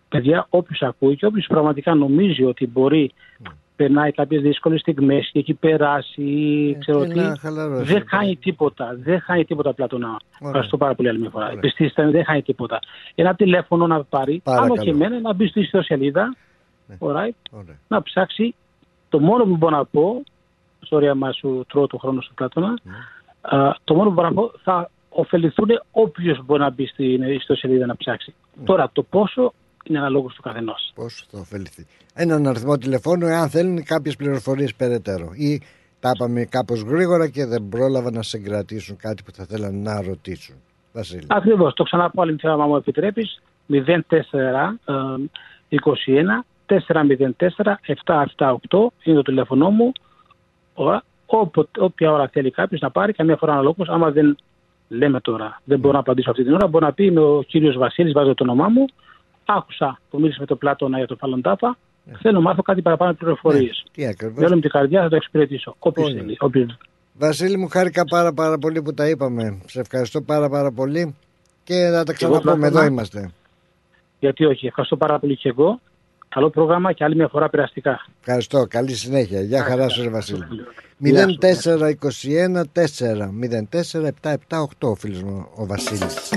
παιδιά, 0.10 0.46
όποιος 0.50 0.82
ακούει 0.82 1.16
και 1.16 1.26
όποιος 1.26 1.48
πραγματικά 1.48 1.96
νομίζει 1.96 2.44
ότι 2.44 2.68
μπορεί 2.68 3.12
περνάει 3.76 4.12
κάποιες 4.12 4.42
δύσκολες 4.42 4.80
στιγμές 4.80 5.30
και 5.32 5.40
έχει 5.40 5.54
περάσει 5.54 6.22
ή 6.22 6.78
ξέρω 6.80 7.02
Ε, 7.02 7.08
και 7.08 7.14
τι. 7.14 7.20
να 7.20 7.38
χαλαρώσει. 7.40 7.94
Δεν 7.94 8.04
χάνει 8.08 8.36
τίποτα. 8.36 8.98
Δεν 9.04 9.22
χάνει 9.22 9.46
τίποτα 9.46 9.74
Πλάτωνα. 9.74 10.18
Ευχαριστώ 10.42 10.78
πάρα 10.78 10.96
πολύ 10.96 11.10
άλλη 11.10 11.20
μια 11.20 11.30
φορά. 11.30 11.54
Πιστέψτε 11.60 12.04
με, 12.06 12.12
δεν 12.12 12.26
χάνει 12.26 12.42
τίποτα. 12.42 12.80
Ένα 13.16 13.36
τηλέφωνο 13.36 13.88
να 13.88 14.04
πάρει, 14.04 14.42
Παρακαλώ. 14.44 14.74
άνω 14.74 14.84
και 14.84 14.90
εμένα, 14.90 15.20
να 15.20 15.34
μπει 15.34 15.48
στη 15.48 15.60
ιστοσελίδα, 15.60 16.36
alright, 17.00 17.38
Ωραία. 17.52 17.78
να 17.88 18.02
ψάξει. 18.04 18.56
Το 19.10 19.20
μόνο 19.20 19.44
που 19.44 19.56
μπορώ 19.58 19.76
να 19.78 19.86
πω, 19.86 20.24
sorry 20.90 21.06
άμα 21.06 21.32
σου 21.32 21.66
τρώω 21.68 21.88
το 21.88 21.98
χρόνο 21.98 22.22
σου 22.22 22.34
Πλάτωνα, 22.34 22.74
α, 23.42 23.72
το 23.84 23.94
μόνο 23.94 24.08
που 24.08 24.14
μπορώ 24.16 24.28
να 24.28 24.34
πω 24.34 24.52
θα 24.64 24.90
ωφεληθούν 25.10 25.68
όποιος 25.92 26.46
μπορεί 26.46 26.62
να 26.62 26.70
μπει 26.70 26.86
στην 26.88 27.22
ιστοσελίδα 27.22 27.86
να 27.86 27.96
ψάξει. 27.98 28.34
Τώρα 28.66 28.90
το 28.94 29.04
πόσο 29.04 29.54
είναι 29.84 29.98
αναλόγω 29.98 30.28
του 30.28 30.42
καθενός. 30.42 30.92
Πόσο 30.96 31.26
θα 31.32 31.40
ωφεληθεί. 31.40 31.88
Έναν 32.14 32.48
αριθμό 32.48 32.78
τηλεφώνου, 32.78 33.26
εάν 33.26 33.50
θέλουν 33.50 33.84
κάποιες 33.84 34.16
πληροφορίες 34.16 34.76
περαιτέρω. 34.76 35.30
Ή 35.34 35.62
τα 36.00 36.12
είπαμε 36.16 36.44
κάπως 36.44 36.82
γρήγορα 36.82 37.28
και 37.30 37.46
δεν 37.46 37.68
πρόλαβα 37.70 38.12
να 38.12 38.22
συγκρατήσουν 38.22 38.98
κάτι 38.98 39.24
που 39.24 39.32
θα 39.32 39.46
θέλανε 39.46 39.78
να 39.78 40.02
ρωτήσουν. 40.02 40.56
Βασίλη. 40.94 41.26
Ακριβώς. 41.28 41.74
Το 41.74 41.84
ξαναπώ 41.84 42.22
άλλη 42.22 42.32
μια 42.32 42.52
φορά, 42.52 42.64
αν 42.64 42.70
μου 42.70 42.76
επιτρέπεις. 42.76 43.42
04 43.70 43.78
ε, 45.70 45.76
21 45.80 46.44
404 46.66 46.78
778 48.06 48.56
είναι 49.04 49.16
το 49.16 49.22
τηλέφωνό 49.22 49.70
μου. 49.70 49.92
Ωραία. 50.74 51.04
Όποτε, 51.26 51.84
όποια 51.84 52.12
ώρα 52.12 52.28
θέλει 52.28 52.52
κάποιος 52.52 52.82
να 52.82 52.90
πάρει, 52.92 53.14
καμία 53.14 53.36
φορά 53.36 53.52
αναλόγως. 53.52 53.90
Άμα 53.90 54.12
δεν 54.12 54.38
λέμε 54.88 55.20
τώρα, 55.20 55.62
δεν 55.64 55.80
μπορώ 55.80 55.94
να 55.94 56.00
απαντήσω 56.00 56.30
αυτή 56.30 56.44
την 56.44 56.54
ώρα, 56.54 56.68
μπορεί 56.68 56.86
να 56.86 56.94
πει 56.94 57.06
είμαι 57.06 57.20
ο 57.20 57.44
κύριος 57.48 57.78
Βασίλης, 57.78 58.14
βάζω 58.14 58.34
το 58.34 58.44
όνομά 58.44 58.68
μου. 58.68 58.86
Άκουσα 59.58 60.00
που 60.10 60.18
μίλησες 60.20 60.40
με 60.40 60.46
τον 60.46 60.58
Πλάτωνα 60.58 60.98
για 60.98 61.08
τον 61.08 61.18
Φαλοντάφα. 61.18 61.78
Θέλω 62.22 62.34
να 62.34 62.40
μάθω 62.40 62.62
κάτι 62.62 62.82
παραπάνω 62.82 63.14
πληροφορίες. 63.14 63.86
Τι 63.92 64.06
ακριβώς; 64.06 64.38
Με 64.38 64.46
όλη 64.46 64.56
μου 64.56 64.62
την 64.62 64.70
καρδιά 64.70 65.02
θα 65.02 65.10
το 65.10 65.16
εξυπηρετήσω. 65.16 65.76
Όποιο 65.80 66.04
Πολύ. 66.04 66.18
θέλει. 66.18 66.38
Όποιος... 66.40 66.78
Βασίλη 67.14 67.58
μου 67.58 67.68
χάρηκα 67.68 68.04
πάρα 68.06 68.34
πάρα 68.34 68.58
πολύ 68.58 68.82
που 68.82 68.94
τα 68.94 69.10
είπαμε. 69.10 69.62
Σε 69.66 69.80
ευχαριστώ 69.80 70.22
πάρα 70.22 70.50
πάρα 70.50 70.72
πολύ 70.72 71.16
και 71.64 71.90
θα 71.94 72.04
τα 72.04 72.14
Και 72.14 72.26
εγώ, 72.26 72.40
ξαναπούμε. 72.40 72.68
Εδώ 72.68 72.76
Πλάτωνα. 72.76 72.86
είμαστε. 72.86 73.32
Γιατί 74.20 74.46
όχι. 74.46 74.68
Ευχαριστώ 74.68 74.98
πάρα 74.98 75.20
πολύ 75.20 75.38
και 75.38 75.50
εγώ. 75.50 75.80
Καλό 76.30 76.50
πρόγραμμα 76.50 76.94
και 76.94 77.04
άλλη 77.04 77.16
μια 77.16 77.28
φορά 77.28 77.50
περαστικά. 77.50 78.06
Ευχαριστώ. 78.20 78.66
Καλή 78.70 78.94
συνέχεια. 78.94 79.42
Γεια 79.42 79.64
χαρά 79.64 79.90
σου, 79.90 80.04
ρε 80.04 80.10
Βασίλη. 80.10 80.46
Γεια 80.98 81.28
σου. 81.30 81.38
0421 81.42 82.64
4 82.74 83.30
04 83.70 84.08
778 84.22 84.68
ο 84.80 84.96
φίλος 84.96 85.24
μου 85.24 85.48
ο 85.56 85.66
Βασίλης 85.66 86.30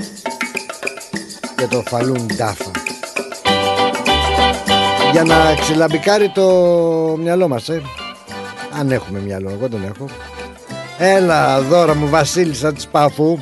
για 1.57 1.67
το 1.67 1.81
φαλούν 1.81 2.27
ντάφα 2.27 2.71
για 5.15 5.23
να 5.23 5.55
ξυλαμπικάρει 5.59 6.29
το 6.29 6.45
μυαλό 7.19 7.47
μας 7.47 7.69
ε. 7.69 7.81
αν 8.79 8.91
έχουμε 8.91 9.19
μυαλό 9.19 9.49
εγώ 9.49 9.67
δεν 9.67 9.83
έχω. 9.93 10.05
Έλα 10.97 11.61
δώρα 11.61 11.95
μου 11.95 12.07
Βασίλης 12.07 12.57
σαν 12.57 12.73
της 12.73 12.87
Παφού. 12.87 13.39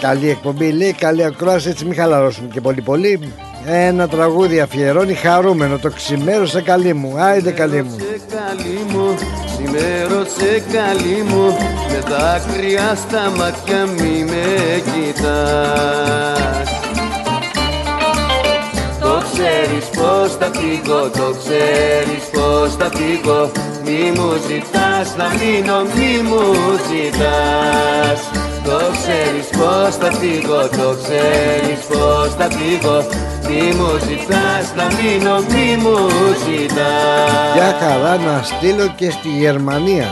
Καλή 0.00 0.30
εκπομπή 0.30 0.70
λέει 0.70 0.92
καλή 0.92 1.24
ακρόαση 1.24 1.68
έτσι 1.68 1.84
μην 1.84 1.94
χαλαρώσουμε 1.94 2.48
και 2.52 2.60
πολύ 2.60 2.80
πολύ. 2.80 3.32
Ένα 3.66 4.08
τραγούδι 4.08 4.60
αφιερώνει 4.60 5.14
χαρούμενο 5.14 5.78
το 5.78 5.90
ξημέρωσα 5.90 6.60
καλή 6.60 6.94
μου. 6.94 7.14
Άιντε 7.18 7.50
καλή 7.50 7.82
μου. 7.82 7.96
Καλή 8.30 8.80
μου, 8.88 9.14
ξημέρωσε 9.46 10.62
καλή 10.72 11.22
μου. 11.28 11.56
Με 11.88 11.98
δάκρυα 12.08 12.94
στα 12.94 13.30
μάτια 13.36 13.86
μη 13.86 14.24
με 14.24 14.82
κοιτάς. 14.92 16.67
Το 16.67 16.67
ξέρεις 19.38 19.86
πως 19.98 20.30
θα 20.40 20.48
φύγω, 20.58 21.00
το 21.18 21.28
ξέρεις 21.40 22.24
πως 22.34 22.68
θα 22.78 22.88
φύγω. 22.96 23.40
Μη 23.84 24.02
μου 24.16 24.30
ζητάς 24.48 25.08
να 25.20 25.26
μείνω, 25.38 25.78
μη 25.94 26.12
μου 26.28 26.44
ζητάς. 26.88 28.20
Το 28.66 28.78
ξέρεις 28.96 29.48
πως 29.58 29.92
θα 30.00 30.10
φύγω, 30.18 30.60
το 30.80 30.88
ξέρεις 31.02 31.80
πως 31.90 32.28
θα 32.38 32.46
φύγω. 32.56 32.98
Μη 33.48 33.62
μου 33.78 33.90
ζητάς 34.08 34.66
να 34.78 34.86
μείνω, 34.96 35.34
μη 35.52 35.68
μου 35.82 35.96
ζητάς. 36.44 37.54
Για 37.54 37.70
χαρά 37.80 38.14
να 38.28 38.42
στείλω 38.42 38.86
και 38.96 39.10
στη 39.10 39.28
Γερμανία. 39.28 40.08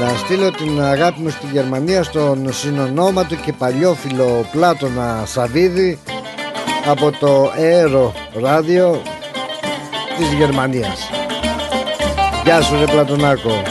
Να 0.00 0.08
στείλω 0.16 0.50
την 0.50 0.82
αγάπη 0.82 1.20
μου 1.20 1.30
στη 1.30 1.46
Γερμανία 1.52 2.02
Στον 2.02 2.52
συνονόματο 2.52 3.34
και 3.34 3.52
παλιόφιλο 3.52 4.46
Πλάτωνα 4.52 5.22
Σαβίδη 5.26 5.98
Από 6.88 7.10
το 7.10 7.50
Αέρο 7.56 8.12
Ράδιο 8.34 9.02
Της 10.18 10.32
Γερμανίας. 10.32 11.10
Γεια 12.44 12.60
σου 12.62 12.76
ρε 12.78 12.84
Πλατωνάκο. 12.84 13.62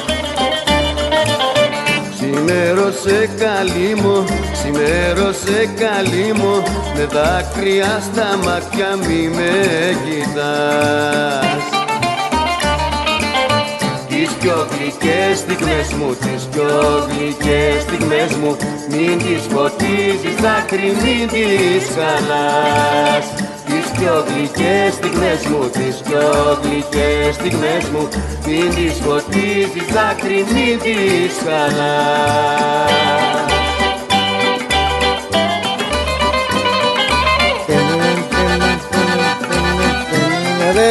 Ξημέρωσε 2.11 3.29
καλή 3.39 3.95
μου, 3.95 4.23
ξημέρωσε 4.51 5.69
καλή 5.79 6.33
μου 6.33 6.63
Με 6.95 7.05
δάκρυα 7.05 8.01
στα 8.11 8.37
μάτια 8.43 8.95
μη 8.95 9.29
με 9.29 9.51
κοιτάς. 10.05 11.45
Τις 11.69 11.74
πιο 14.45 14.67
γλυκές 14.71 15.37
στιγμές 15.37 15.87
μου 15.97 16.09
Τις 16.23 16.43
πιο 16.51 17.07
γλυκές 17.09 17.81
στιγμές 17.81 18.31
μου. 18.35 18.57
Μην 18.89 19.17
τις 19.17 19.43
ποτίζεις 19.53 20.35
δάκρυ 20.43 20.89
μην 21.01 21.27
τις 21.33 21.85
χαλάς. 21.95 23.25
Τις 23.65 23.85
πιο 23.97 24.25
γλυκές 24.27 24.93
στιγμές 24.93 25.41
μου 25.49 25.69
Τις 25.69 25.95
πιο 26.05 26.25
γλυκές 26.61 27.33
στιγμές 27.33 27.83
μου. 27.93 28.07
Μην 28.47 28.69
τις 28.75 28.95
ποτίζεις 29.05 29.87
δάκρυ 29.95 30.45
μην 30.53 30.79
τις 30.79 31.33
χαλάς 31.45 33.34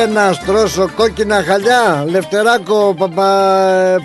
να 0.07 0.33
στρώσω 0.33 0.89
κόκκινα 0.97 1.43
χαλιά 1.43 2.05
Λευτεράκο 2.11 2.95
παπα... 2.99 3.29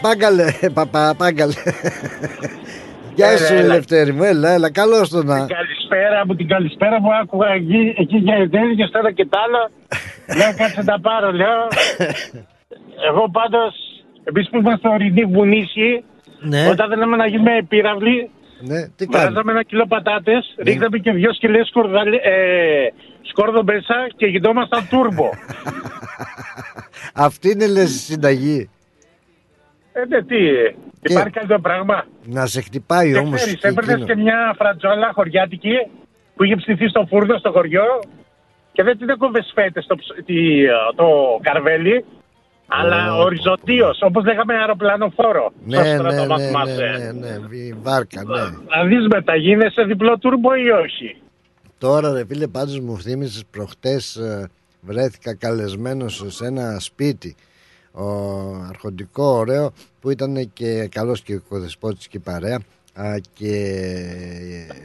Πάγκαλε 0.02 0.45
Παπα 0.78 1.16
πάγκαλε 1.18 1.54
Γεια 3.16 3.38
σου 3.38 3.54
Έλα, 3.54 3.62
έλα. 3.62 3.74
Λευτέρη 3.74 4.14
μου 4.14 4.24
Έλα 4.24 4.50
έλα 4.50 4.72
καλώς 4.72 5.10
το 5.10 5.24
να 5.24 5.38
Καλησπέρα 5.38 6.26
μου, 6.26 6.36
την 6.36 6.47
καλησπέρα 6.47 7.02
μου 7.02 7.10
άκουγα 7.22 7.50
εκεί, 7.50 7.93
εκεί 7.97 8.18
για 8.18 8.36
εταιρείε 8.36 8.88
τώρα 8.88 9.12
και 9.12 9.26
τ' 9.26 9.36
άλλο. 9.45 9.62
λέω 10.38 10.52
κάτσε 10.58 10.84
τα 10.84 11.00
πάρω, 11.02 11.32
λέω. 11.32 11.62
Εγώ 13.10 13.30
πάντως, 13.32 13.74
εμείς 14.24 14.50
που 14.50 14.58
είμαστε 14.58 14.88
ορεινοί 14.89 15.24
βουνίσιοι, 15.24 16.04
Ναι. 16.39 16.68
όταν 16.70 16.89
θέλαμε 16.89 17.16
να 17.16 17.28
γίνουμε 17.28 17.66
πύραυλοι, 17.68 18.30
Ναι 18.60 18.82
τι 18.95 19.06
κάνεις; 19.06 19.28
βάζαμε 19.28 19.52
ένα 19.52 19.64
κιλό 19.64 19.86
πατάτες, 19.88 20.56
ρίχναμε 20.58 20.97
και 20.97 21.12
δυο 21.12 21.34
σκυλές 21.34 21.72
ε, 22.24 22.88
σκόρδο 23.22 23.63
μέσα 23.63 24.07
και 24.15 24.26
γινόμασταν 24.26 24.88
τούρμπο. 24.89 25.30
Αυτή 27.13 27.49
είναι 27.51 27.67
λες 27.67 27.95
η 27.95 27.99
συνταγή 27.99 28.70
ε, 29.93 30.05
ναι, 30.05 30.24
τι, 30.24 30.36
υπάρχει 31.01 31.30
καλύτερο 31.30 31.59
πράγμα; 31.59 32.05
Να 32.24 32.45
σε 32.45 32.61
χτυπάει 32.61 33.11
Και 33.11 33.17
όμως 33.17 33.36
ξέρεις, 33.41 33.59
και 33.59 33.67
έπαιρνες 33.67 33.93
εκείνο. 33.93 34.07
και 34.07 34.15
μια 34.15 34.55
φρατζόλα 34.57 35.11
χωριάτικη 35.13 35.74
που 36.36 36.43
είχε 36.43 36.55
ψηθεί 36.55 36.88
στο 36.88 37.05
φούρνο 37.09 37.38
στο 37.38 37.51
χωριό 37.51 37.84
και 38.72 38.84
δεν 38.84 38.97
την 38.97 39.09
έκοβε 39.09 39.43
φέτες 39.53 39.86
το, 39.86 39.95
ψ- 39.95 40.24
τη- 40.26 40.65
το 40.95 41.05
καρβέλι, 41.41 42.05
αλλά 42.67 43.15
οριζοντίω, 43.15 43.93
όπως 44.01 44.24
λέγαμε 44.26 44.53
αεροπλανοφόρο. 44.53 45.51
Ναι, 45.65 45.76
στο 45.76 45.84
ναι, 45.86 45.95
στρατό, 45.97 46.26
ναι, 46.26 46.34
αν 46.34 46.39
ναι, 46.41 46.47
θυμάσαι. 46.47 47.11
ναι, 47.13 47.28
ναι, 47.28 47.55
η 47.55 47.76
βάρκα, 47.82 48.24
ναι. 48.24 48.41
Να 48.76 48.84
δεις 48.86 49.07
μετά, 49.07 49.36
γίνεσαι 49.36 49.84
διπλό 49.84 50.17
τούρμπο 50.17 50.55
ή 50.55 50.70
όχι; 50.70 51.22
Τώρα 51.80 52.11
ρε 52.11 52.25
φίλε 52.25 52.47
πάντως 52.47 52.80
μου 52.80 53.01
θύμισες 53.01 53.43
προχτές 53.51 54.15
ε, 54.15 54.49
βρέθηκα 54.82 55.34
καλεσμένος 55.34 56.25
σε 56.27 56.45
ένα 56.45 56.80
σπίτι. 56.80 57.36
Ο, 57.91 58.05
αρχοντικό 58.69 59.23
ωραίο 59.23 59.73
που 59.99 60.09
ήταν 60.09 60.53
και 60.53 60.88
καλός 60.88 61.21
και 61.21 61.34
οικοδεσπότης 61.34 62.07
και 62.07 62.19
παρέα 62.19 62.59
α, 62.93 63.15
και 63.34 63.53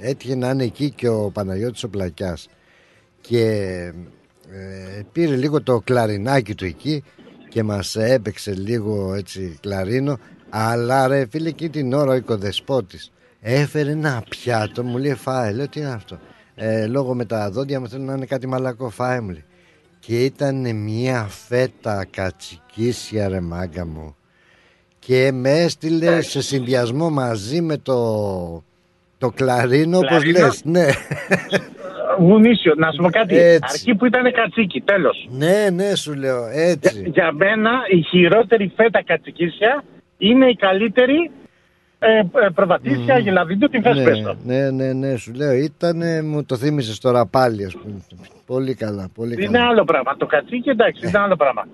έτυχε 0.00 0.34
να 0.34 0.50
είναι 0.50 0.64
εκεί 0.64 0.90
και 0.90 1.08
ο 1.08 1.30
Παναγιώτης 1.30 1.82
ο 1.82 1.88
Πλακιάς. 1.88 2.48
Και 3.20 3.48
ε, 4.50 5.02
πήρε 5.12 5.36
λίγο 5.36 5.62
το 5.62 5.80
κλαρινάκι 5.80 6.54
του 6.54 6.64
εκεί 6.64 7.04
και 7.48 7.62
μας 7.62 7.96
έπαιξε 7.96 8.54
λίγο 8.54 9.14
έτσι 9.14 9.58
κλαρίνο. 9.60 10.18
Αλλά 10.48 11.06
ρε 11.06 11.26
φίλε 11.30 11.48
εκείνη 11.48 11.70
την 11.70 11.92
ώρα 11.92 12.12
ο 12.12 12.14
οικοδεσπότης 12.14 13.12
έφερε 13.40 13.90
ένα 13.90 14.24
πιάτο 14.28 14.82
μου 14.82 14.98
λέει 14.98 15.14
φάε 15.14 15.52
λέω 15.52 15.68
τι 15.68 15.80
είναι 15.80 15.92
αυτό 15.92 16.18
ε, 16.54 16.86
λόγω 16.86 17.14
με 17.14 17.24
τα 17.24 17.50
δόντια 17.50 17.80
μου 17.80 17.88
θέλω 17.88 18.04
να 18.04 18.12
είναι 18.12 18.26
κάτι 18.26 18.46
μαλακό 18.46 18.90
φάε 18.90 19.20
μου 19.20 19.30
λέει 19.30 19.44
και 20.00 20.24
ήταν 20.24 20.76
μια 20.76 21.22
φέτα 21.22 22.06
κατσικίσια 22.10 23.28
ρε 23.28 23.40
μάγκα 23.40 23.86
μου 23.86 24.16
και 24.98 25.32
με 25.32 25.50
έστειλε 25.50 26.20
σε 26.20 26.42
συνδυασμό 26.42 27.10
μαζί 27.10 27.60
με 27.60 27.76
το 27.76 27.98
το 29.18 29.30
κλαρίνο 29.30 29.98
όπως 29.98 30.08
Κλαρίνο; 30.08 30.38
λες 30.38 30.64
ναι 30.64 30.86
Βουνίσιο, 32.18 32.74
να 32.76 32.92
σου 32.92 33.02
πω 33.02 33.10
κάτι. 33.10 33.36
Έτσι. 33.36 33.58
Αρκεί 33.70 33.94
που 33.94 34.06
ήταν 34.06 34.32
κατσίκι, 34.32 34.80
τέλος. 34.80 35.28
ναι 35.30 35.70
ναι 35.70 35.94
σου 35.94 36.14
λέω 36.14 36.46
έτσι 36.52 37.10
Για 37.14 37.32
μένα 37.32 37.70
η 37.90 38.02
χειρότερη 38.02 38.72
φέτα 38.76 39.02
κατσικίσια 39.02 39.84
είναι 40.18 40.46
η 40.46 40.54
καλύτερη 40.54 41.30
ε, 42.06 42.18
ε, 42.18 42.48
προβατήσια, 42.54 43.18
γελαδίντο, 43.18 43.66
την 43.68 43.82
θες 43.82 44.02
πες 44.02 44.22
το. 44.22 44.36
Ναι, 44.44 44.70
ναι, 44.70 44.92
ναι, 44.92 45.16
σου 45.16 45.32
λέω. 45.34 45.52
Ήτανε, 45.52 46.22
μου 46.22 46.44
το 46.44 46.56
θύμισες 46.56 46.98
τώρα 46.98 47.26
πάλι, 47.26 47.64
ας 47.64 47.76
πούμε. 47.76 47.94
Πολύ 48.46 48.74
καλά, 48.74 49.08
πολύ 49.14 49.32
Είναι 49.38 49.58
καλά. 49.58 49.68
άλλο 49.68 49.84
πράγμα. 49.84 50.16
Το 50.16 50.26
κατσίκι 50.26 50.70
εντάξει, 50.70 51.06
είναι 51.08 51.18
άλλο 51.18 51.36
πράγμα. 51.36 51.66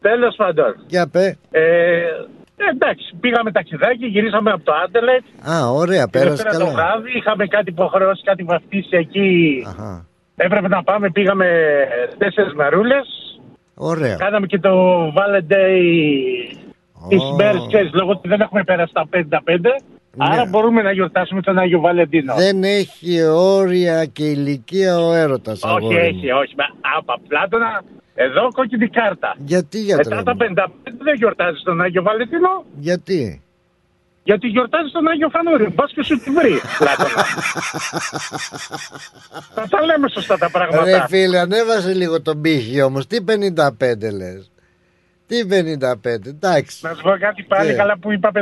Τέλος 0.00 0.34
πάντων. 0.36 0.74
Για 0.86 1.08
πέ. 1.08 1.36
Ε, 1.50 2.02
εντάξει, 2.72 3.16
πήγαμε 3.20 3.52
ταξιδάκι, 3.52 4.06
γυρίσαμε 4.06 4.50
από 4.50 4.64
το 4.64 4.72
Άντελετ. 4.84 5.22
Α, 5.50 5.70
ωραία, 5.70 6.02
Την 6.02 6.10
πέρασε 6.10 6.42
Δευτέρα 6.42 6.58
το 6.58 6.64
καλά. 6.64 6.72
βράδυ 6.76 7.10
είχαμε 7.16 7.46
κάτι 7.46 7.70
υποχρεώσει, 7.70 8.22
κάτι 8.24 8.42
βαφτίσει 8.42 8.96
εκεί. 8.96 9.64
Αχα. 9.68 10.06
Έπρεπε 10.36 10.68
να 10.68 10.82
πάμε, 10.82 11.10
πήγαμε 11.10 11.46
τέσσερις 12.18 12.52
μερούλες. 12.54 13.06
Ωραία. 13.74 14.16
Κάναμε 14.16 14.46
και 14.46 14.58
το 14.58 14.72
Valentine 15.16 16.56
τι 17.08 17.16
μέρε, 17.36 17.58
ξέρεις, 17.68 17.92
λόγω 17.92 18.10
ότι 18.10 18.28
δεν 18.28 18.40
έχουμε 18.40 18.64
πέρασει 18.64 18.92
τα 18.92 19.06
55. 19.10 19.82
Άρα 20.18 20.44
μπορούμε 20.46 20.82
να 20.82 20.92
γιορτάσουμε 20.92 21.40
τον 21.42 21.58
Άγιο 21.58 21.80
Βαλεντίνο. 21.80 22.34
Ναι. 22.34 22.42
Δεν 22.42 22.64
έχει 22.64 23.22
όρια 23.30 24.04
και 24.04 24.24
ηλικία 24.24 24.98
ο 24.98 25.12
έρωτας, 25.14 25.62
Όχι, 25.62 25.74
αγόρι 25.76 25.94
μου. 25.94 26.00
έχει, 26.00 26.30
όχι. 26.30 26.54
Μα, 26.56 26.64
Απ' 26.98 27.10
απλά 27.10 27.48
το 27.50 27.58
να. 27.58 27.82
Εδώ 28.14 28.48
κόκκινη 28.52 28.88
κάρτα. 28.88 29.34
Γιατί, 29.38 29.78
γιατρέ 29.78 30.14
Μετά 30.14 30.22
τα 30.22 30.34
μου; 30.34 30.38
55 30.40 30.92
δεν 30.98 31.14
γιορτάζεις 31.14 31.62
τον 31.62 31.80
Άγιο 31.80 32.02
Βαλεντίνο. 32.02 32.64
Γιατί; 32.78 33.42
Γιατί 34.22 34.46
γιορτάζεις 34.46 34.92
τον 34.92 35.08
Άγιο 35.08 35.28
Φανούρι. 35.28 35.68
Μπας 35.74 35.92
και 35.92 36.02
σου 36.02 36.18
τη 36.20 36.30
βρει. 36.30 36.52
Πλάτωνα. 36.78 37.24
Θα 39.54 39.66
τα 39.68 39.84
λέμε 39.84 40.08
σωστά 40.08 40.38
τα 40.38 40.50
πράγματα. 40.50 40.84
Ρε 40.84 41.04
φίλε, 41.08 41.38
ανέβασε 41.38 41.92
λίγο 41.94 42.22
τον 42.22 42.40
πύχη 42.40 42.82
όμως. 42.82 43.06
Τι 43.06 43.16
55 43.28 44.12
λες. 44.16 44.50
Τι 45.26 45.40
55, 45.50 46.26
εντάξει. 46.26 46.86
Να 46.86 46.94
σου 46.94 47.02
πω 47.02 47.10
κάτι 47.18 47.42
πάλι 47.42 47.70
Τι; 47.70 47.76
καλά 47.76 47.98
που 47.98 48.12
είπα 48.12 48.30
55 48.34 48.38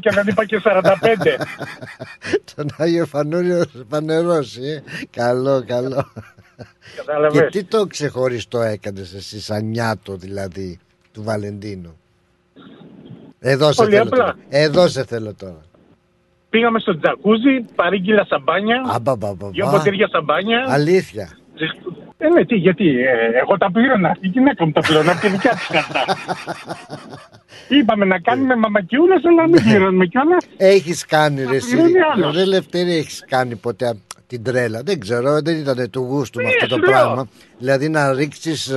και 0.00 0.10
δεν 0.10 0.26
είπα 0.26 0.44
και 0.44 0.60
45. 0.64 0.82
Τον 2.54 2.66
Άγιο 2.78 3.06
Φανούριο 3.06 3.64
φανερώσει, 3.90 4.62
ε. 4.62 4.82
Καλό, 5.10 5.64
καλό. 5.66 6.12
Και 6.56 6.92
Καταλαβες. 6.96 7.50
τι 7.50 7.64
το 7.64 7.86
ξεχωριστό 7.86 8.60
έκανες 8.60 9.14
εσύ 9.14 9.40
σαν 9.40 9.64
νιάτο 9.64 10.16
δηλαδή 10.16 10.78
του 11.12 11.22
Βαλεντίνου; 11.22 11.96
Εδώ 13.38 13.72
σε 13.72 13.82
Πολύ 13.82 13.90
θέλω 13.96 14.02
απλά. 14.08 14.18
τώρα. 14.18 14.36
Εδώ 14.48 14.88
σε 14.88 15.04
θέλω 15.04 15.34
τώρα. 15.34 15.60
Πήγαμε 16.50 16.78
στο 16.78 16.98
τζακούζι, 16.98 17.60
παρήγγειλα 17.74 18.24
σαμπάνια. 18.24 18.82
Αμπαμπαμπα. 18.86 19.48
Δυο 19.50 19.70
ποτήρια 19.70 20.08
σαμπάνια. 20.08 20.64
Αλήθεια. 20.68 21.38
Ε, 22.18 22.28
ναι, 22.28 22.44
τι, 22.44 22.54
γιατί, 22.56 22.88
ε, 22.88 23.38
εγώ 23.42 23.56
τα 23.58 23.70
πλήρωνα. 23.72 24.16
Η 24.20 24.26
γυναίκα 24.28 24.64
μου 24.66 24.72
τα 24.72 24.80
πλήρωνα 24.80 25.12
από 25.12 25.20
τη 25.20 25.28
δικιά 25.28 25.50
της 25.50 25.66
καρτά. 25.66 26.04
Είπαμε 27.78 28.04
να 28.04 28.18
κάνουμε 28.18 28.56
μαμακιούλες, 28.56 29.24
αλλά 29.24 29.42
να 29.42 29.48
μην 29.48 29.62
πληρώνουμε 29.62 30.06
κιόλας. 30.06 30.44
Έχεις 30.56 31.04
κάνει 31.06 31.44
ρε 31.44 31.56
εσύ. 31.56 31.70
πληρώνει 31.70 31.92
άλλος. 32.14 32.36
Ρε 32.36 32.44
Λευτέρη 32.44 32.96
έχεις 32.96 33.24
κάνει 33.28 33.56
ποτέ 33.56 33.96
την 34.26 34.42
τρέλα. 34.42 34.82
Δεν 34.84 35.00
ξέρω, 35.00 35.40
δεν 35.42 35.56
ήταν 35.58 35.90
του 35.90 36.00
γούστου 36.00 36.38
με 36.38 36.44
Ναι, 36.44 36.50
αυτό 36.50 36.66
το 36.66 36.74
σου 36.74 36.80
λέω. 36.80 36.90
πράγμα. 36.90 37.28
Δηλαδή 37.58 37.88
να 37.88 38.12
ρίξεις 38.12 38.72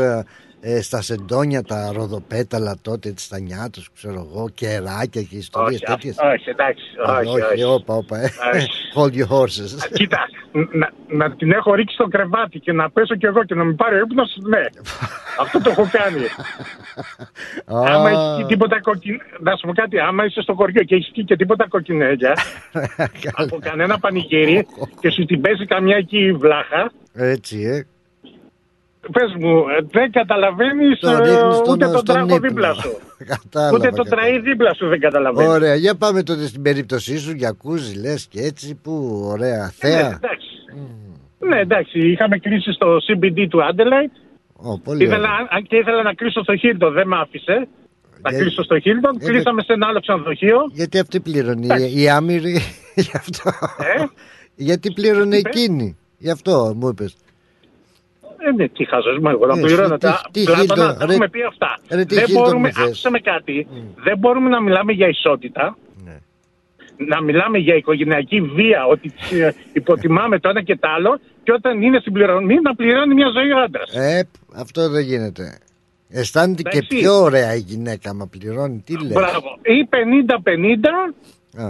ε, 0.68 0.76
ε, 0.76 0.82
στα 0.82 1.01
σεντόνια 1.01 1.63
τα 1.63 1.91
ροδοπέταλα 1.93 2.78
τότε, 2.82 3.11
τις 3.11 3.24
στα 3.24 3.39
νιάτους, 3.39 3.89
ξέρω 3.95 4.28
εγώ, 4.32 4.49
κεράκια 4.49 5.22
και 5.22 5.36
ιστορίες 5.36 5.82
Όχι, 5.82 5.86
τέτοιες. 5.86 6.15
όχι, 6.34 6.49
εντάξει. 6.49 6.84
Α, 7.09 7.18
Όχι, 7.18 7.41
όχι. 7.41 7.63
όπα, 7.63 7.93
όπα. 7.95 8.18
ε. 8.18 8.30
Όχι. 8.55 8.68
Hold 8.97 9.13
your 9.20 9.30
horses. 9.38 9.72
Κοίτα, 9.93 10.20
να, 10.51 10.91
να 11.07 11.36
την 11.36 11.51
έχω 11.51 11.74
ρίξει 11.74 11.95
στο 11.95 12.07
κρεβάτι 12.07 12.59
και 12.59 12.72
να 12.72 12.89
πέσω 12.89 13.15
κι 13.15 13.26
εγώ 13.26 13.43
και 13.43 13.55
να 13.55 13.63
μην 13.63 13.76
πάρει 13.76 13.95
ο 13.95 13.99
ύπνος, 14.09 14.38
ναι. 14.47 14.63
Αυτό 15.43 15.61
το 15.61 15.70
έχω 15.70 15.89
κάνει. 15.91 16.26
άμα 17.65 18.09
έχει 18.09 18.45
τίποτα 18.47 18.82
κοκκιν... 18.82 19.20
Να 19.39 19.55
σου 19.55 19.68
πω 19.68 19.74
κάτι, 19.74 19.99
άμα 19.99 20.26
είσαι 20.26 20.41
στο 20.41 20.53
χωριό 20.53 20.84
και 20.84 20.95
έχεις 20.95 21.26
και 21.26 21.36
τίποτα 21.36 21.68
κοκκινέγια 21.68 22.34
από 23.43 23.57
κανένα 23.61 23.99
πανηγύρι 23.99 24.68
και 24.99 25.09
σου 25.09 25.26
την 25.26 25.41
πέσει 25.41 25.65
καμιά 25.65 25.97
εκεί 25.97 26.32
βλάχα, 26.34 26.91
Έτσι, 27.13 27.61
ε. 27.61 27.96
Πες 29.11 29.33
μου, 29.39 29.57
ε, 29.59 29.85
δεν 29.91 30.11
καταλαβαίνεις 30.11 30.99
Το 30.99 31.09
ρίχνεις 31.17 31.55
στον- 31.55 31.73
ούτε 31.73 31.85
τον 31.85 31.93
στον 31.93 32.05
τράχο 32.05 32.25
ύπνο. 32.35 32.39
δίπλα 32.47 32.73
σου. 32.73 32.91
Κατάλαβα. 33.33 33.75
Ούτε 33.77 33.89
το 33.89 33.95
κατάλαβα. 34.03 34.15
τραί 34.15 34.39
δίπλα 34.39 34.73
σου 34.73 34.87
δεν 34.87 34.99
καταλαβαίνεις. 34.99 35.49
Ωραία, 35.51 35.75
για 35.75 35.95
πάμε 35.95 36.23
τότε 36.23 36.47
στην 36.47 36.61
περίπτωσή 36.61 37.17
σου, 37.19 37.31
γιακούζι 37.31 37.95
λες 37.99 38.27
και 38.29 38.41
έτσι, 38.41 38.75
που 38.83 39.21
ωραία, 39.33 39.63
Ναι, 39.63 39.69
θέα. 39.89 39.99
εντάξει. 39.99 40.47
Ναι, 41.39 41.59
εντάξει, 41.59 41.99
είχαμε 42.11 42.37
κλείσει 42.37 42.71
στο 42.71 42.97
CBD 43.07 43.47
του 43.49 43.59
Adelaide. 43.71 44.15
Ω, 44.53 44.79
πολύ 44.79 45.03
Ήθελα, 45.03 45.17
ωραία. 45.17 45.47
αν 45.49 45.63
και 45.63 45.75
ήθελα 45.75 46.03
να 46.03 46.13
κλείσω 46.13 46.41
στο 46.43 46.53
Hilton, 46.61 46.91
δεν 46.93 47.07
με 47.07 47.15
άφησε. 47.17 47.67
Θα 48.21 48.29
Για- 48.29 48.39
κλείσω 48.39 48.63
στο 48.63 48.75
Hilton. 48.75 49.21
Ε, 49.21 49.25
Κλείσαμε 49.25 49.61
σε 49.61 49.73
ένα 49.73 49.87
άλλο 49.87 49.99
ξενοδοχείο. 49.99 50.57
Γιατί 50.73 50.99
αυτή 50.99 51.19
πλήρωνε, 51.19 51.75
η, 51.79 52.01
η 52.01 52.09
άμυρη, 52.09 52.61
γι' 53.05 53.11
αυτό. 53.17 53.49
Ε; 53.99 54.03
Γιατί 54.55 54.91
πλήρωνε 54.91 55.29
Τι 55.29 55.37
είπες; 55.37 55.51
εκείνη, 55.55 55.97
γι' 56.17 56.29
αυτό 56.31 56.73
μου 56.75 56.87
είπες. 56.87 57.15
Ε, 58.38 58.51
ναι, 58.55 58.67
τι 58.67 58.85
χαζό 58.85 59.09
εγώ 59.09 59.45
να 59.45 59.57
Ε, 59.57 59.61
πληρώνω. 59.61 59.93
τι- 59.97 59.99
Τα 59.99 60.21
τι 60.31 60.43
Πλάτωνα, 60.43 60.59
Χίλτον, 60.75 60.97
τα 60.97 61.05
ρε- 61.05 61.11
έχουμε 61.11 61.27
πει 61.29 61.43
αυτά. 61.43 61.79
ρε, 61.89 62.05
τι 62.05 62.15
δεν 62.15 62.25
Χίλτον 62.25 62.43
μπορούμε, 62.43 62.67
μου 62.67 62.73
θες. 62.73 62.85
άκουσα 62.85 63.09
με 63.11 63.19
κάτι, 63.19 63.67
δεν 64.03 64.17
μπορούμε 64.17 64.49
να 64.49 64.61
μιλάμε 64.61 64.91
για 64.93 65.07
ισότητα. 65.07 65.77
Ναι. 66.05 66.17
Να 67.07 67.21
μιλάμε 67.21 67.57
για 67.57 67.75
οικογενειακή 67.75 68.41
βία, 68.41 68.85
ότι 68.85 69.13
ε, 69.31 69.49
υποτιμάμε 69.73 70.39
το 70.39 70.49
ένα 70.49 70.61
και 70.63 70.75
το 70.75 70.88
άλλο, 70.97 71.19
και 71.43 71.51
όταν 71.51 71.81
είναι 71.81 71.99
στην 71.99 72.13
πληρωμή 72.13 72.55
να 72.61 72.75
πληρώνει 72.75 73.13
μια 73.13 73.29
ζωή 73.33 73.51
ο 73.51 73.59
άντρας. 73.61 73.95
Ε, 73.95 74.27
αυτό 74.55 74.89
δεν 74.89 75.03
γίνεται. 75.03 75.57
Αισθάνεται 76.09 76.61
και 76.61 76.77
Εντάξει. 76.77 76.95
πιο 76.97 77.13
ωραία 77.21 77.55
η 77.55 77.59
γυναίκα 77.59 78.13
μα 78.13 78.27
πληρώνει. 78.27 78.81
Τι 78.85 78.93
λες. 79.03 79.13
Μπράβο. 79.13 79.57
Ή 79.61 79.85
50-50 79.85 81.13
Α, 81.63 81.67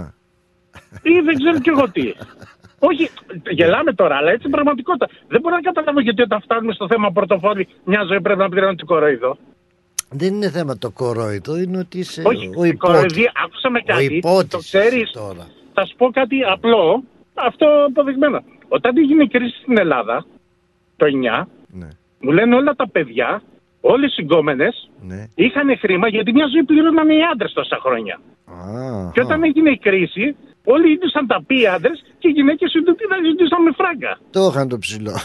ή 1.01 1.19
δεν 1.25 1.35
ξέρω 1.35 1.59
κι 1.59 1.69
εγώ 1.69 1.89
τι. 1.91 2.01
Όχι, 2.79 3.09
γελάμε 3.49 3.93
τώρα, 3.93 4.15
αλλά 4.15 4.31
έτσι 4.31 4.47
είναι 4.47 4.55
πραγματικότητα. 4.55 5.07
Δεν 5.27 5.41
μπορώ 5.41 5.55
να 5.55 5.61
καταλάβω 5.61 5.99
γιατί 5.99 6.21
όταν 6.21 6.41
φτάνουμε 6.41 6.73
στο 6.73 6.87
θέμα 6.87 7.11
πορτοφόλι, 7.11 7.67
μια 7.83 8.03
ζωή 8.03 8.21
πρέπει 8.21 8.39
να 8.39 8.49
πληρώνει 8.49 8.75
την 8.75 8.85
κοροϊδό. 8.85 9.37
δεν 10.09 10.33
είναι 10.33 10.49
θέμα 10.49 10.77
το 10.77 10.89
κορόιδο, 10.91 11.57
είναι 11.57 11.77
ότι 11.77 11.97
είσαι 11.99 12.21
Όχι, 12.25 12.47
ο 12.57 12.63
η 12.63 12.67
υπότης. 12.67 12.79
κοροϊδία, 12.79 13.31
άκουσα 13.43 13.69
με 13.69 13.79
Ο 13.83 13.85
κάτι. 13.85 14.15
υπότης 14.15 14.49
το 14.49 14.57
ξέρει. 14.57 15.07
τώρα. 15.11 15.47
Θα 15.73 15.85
σου 15.85 15.95
πω 15.95 16.09
κάτι 16.11 16.43
απλό, 16.43 17.03
αυτό 17.33 17.85
αποδειγμένο. 17.89 18.43
Όταν 18.67 18.97
έγινε 18.97 19.23
η 19.23 19.27
κρίση 19.27 19.57
στην 19.61 19.77
Ελλάδα, 19.77 20.25
το 20.95 21.05
9, 21.05 21.47
Ναι. 21.67 21.87
μου 22.19 22.31
λένε 22.31 22.55
όλα 22.55 22.73
τα 22.75 22.89
παιδιά, 22.89 23.41
όλες 23.93 24.09
οι 24.11 24.13
συγκόμενε, 24.13 24.67
Ναι. 25.09 25.27
είχαν 25.35 25.77
χρήμα 25.77 26.07
γιατί 26.07 26.31
μια 26.31 26.47
ζωή 26.53 26.63
πληρώνανε 26.63 27.13
οι 27.13 27.21
άντρες 27.31 27.51
τόσα 27.53 27.77
χρόνια. 27.81 28.15
Α, 28.45 29.11
Και 29.13 29.21
όταν 29.21 29.43
έγινε 29.43 29.69
η 29.69 29.77
κρίση, 29.77 30.35
όλοι 30.63 30.91
είδουσαν 30.91 31.27
τα 31.27 31.43
πει 31.47 31.67
άντρες 31.67 32.03
και 32.19 32.27
οι 32.27 32.31
γυναίκες 32.31 32.71
ζητούσαν 33.29 33.61
με 33.63 33.71
φράγκα. 33.79 34.19
Το 34.31 34.49
είχαν 34.51 34.67
το 34.67 34.77
ψηλό. 34.77 35.15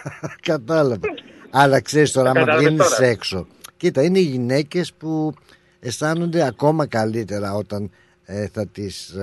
Κατάλαβα. 0.50 1.08
Αλλά 1.50 1.80
ξέρεις 1.80 2.12
τώρα, 2.12 2.30
άμα 2.30 2.38
Κατάλαβες 2.38 2.66
βγαίνεις 2.68 2.88
τώρα. 2.96 3.06
έξω. 3.10 3.46
Κοίτα, 3.76 4.02
είναι 4.02 4.18
οι 4.18 4.22
γυναίκες 4.22 4.92
που 4.98 5.32
αισθάνονται 5.80 6.46
ακόμα 6.46 6.86
καλύτερα 6.86 7.54
όταν 7.54 7.90
ε, 8.24 8.46
θα 8.52 8.66
τις 8.66 9.14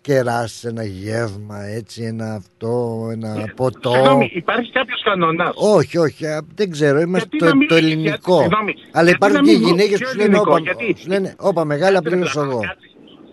κεράσει 0.00 0.68
ένα 0.68 0.84
γεύμα, 0.84 1.62
έτσι, 1.64 2.02
ένα 2.02 2.34
αυτό, 2.34 3.08
ένα 3.12 3.52
ποτό. 3.56 3.90
Συγγνώμη, 3.90 4.30
υπάρχει 4.34 4.70
κάποιος 4.72 5.02
κανόνας; 5.02 5.52
Όχι, 5.56 5.98
όχι, 5.98 6.26
α, 6.26 6.42
δεν 6.54 6.70
ξέρω, 6.70 7.00
είμαστε 7.00 7.28
Γιατί 7.30 7.38
το, 7.38 7.44
να 7.44 7.56
μην- 7.56 7.68
το 7.68 7.74
ελληνικό. 7.74 8.10
γιατί- 8.38 8.42
συγγνώμη, 8.42 8.74
Αλλά 8.92 9.04
γιατί 9.10 9.10
υπάρχουν 9.24 9.40
να 9.46 9.52
και 9.52 9.58
μην- 9.58 9.66
γυναίκες 9.68 9.98
ποιο 9.98 10.06
που 10.06 10.12
σου 10.12 10.16
λένε, 10.18 10.28
ελληνικό, 10.30 10.50
όπα, 10.50 10.60
γιατί- 10.60 10.98
σου 10.98 11.08
λένε, 11.08 11.34
όπα 11.38 11.64
μεγάλα 11.64 12.02
πλήρωσα 12.02 12.40
εγώ. 12.40 12.60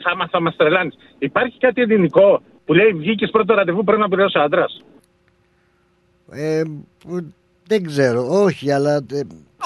Θα 0.03 0.15
μα 0.15 0.27
θα 0.27 0.41
μας 0.41 0.55
τρελάνεις. 0.55 0.95
Υπάρχει 1.19 1.57
κάτι 1.59 1.81
ελληνικό 1.81 2.41
που 2.65 2.73
λέει 2.73 2.91
βγήκες 2.93 3.29
πρώτο 3.31 3.53
ραντεβού 3.53 3.83
πρέπει 3.83 4.01
να 4.01 4.07
πληρώσει 4.07 4.39
άντρας. 4.39 4.83
Ε, 6.31 6.61
που- 6.99 7.33
δεν 7.67 7.83
ξέρω, 7.85 8.41
όχι, 8.43 8.71
αλλά 8.71 8.95
ε, 8.95 9.19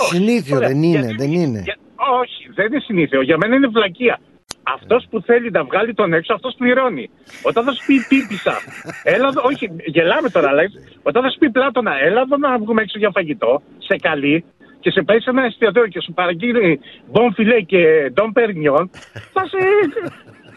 συνήθιο 0.09 0.55
ωραία. 0.55 0.67
δεν 0.67 0.83
είναι, 0.83 0.99
Γιατί- 0.99 1.15
δεν 1.17 1.31
είναι. 1.33 1.61
Για- 1.63 1.77
όχι, 2.21 2.49
δεν 2.55 2.65
είναι 2.65 2.79
συνήθιο. 2.79 3.21
Για 3.21 3.37
μένα 3.37 3.55
είναι 3.55 3.67
βλακεία. 3.67 4.19
Αυτός 4.63 5.07
που 5.09 5.21
θέλει 5.21 5.51
να 5.51 5.63
βγάλει 5.63 5.93
τον 5.93 6.13
έξω, 6.13 6.33
αυτός 6.33 6.55
πληρώνει. 6.57 7.09
Όταν 7.43 7.63
θα 7.63 7.71
σου 7.71 7.85
πει 7.85 7.95
τύπησα, 8.09 8.55
έλα 9.03 9.27
εδώ, 9.27 9.41
όχι, 9.43 9.69
γελάμε 9.85 10.29
τώρα, 10.29 10.47
αλλά 10.49 10.61
όταν 11.03 11.23
θα 11.23 11.29
σου 11.29 11.37
πει 11.37 11.49
πλάτωνα, 11.49 11.93
έλα 12.01 12.21
εδώ 12.21 12.37
να 12.37 12.57
βγούμε 12.57 12.81
έξω 12.81 12.97
για 12.97 13.11
φαγητό, 13.13 13.61
σε 13.77 13.95
καλεί 13.95 14.45
και 14.79 14.91
σε 14.91 15.01
πάει 15.01 15.19
σε 15.19 15.29
ένα 15.29 15.45
εστιατόριο 15.45 15.89
και 15.89 16.01
σου 16.01 16.13
παραγγείλει 16.13 16.79
μπον 17.05 17.33
φιλέ 17.33 17.61
και 17.61 18.09
ντον 18.13 18.31
περνιόν, 18.31 18.89
θα 19.33 19.45
σε. 19.47 19.57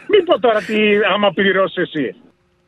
Μην 0.09 0.23
πω 0.25 0.39
τώρα 0.39 0.59
τι 0.59 0.75
άμα 1.13 1.31
πληρώσεις 1.31 1.77
εσύ. 1.77 2.15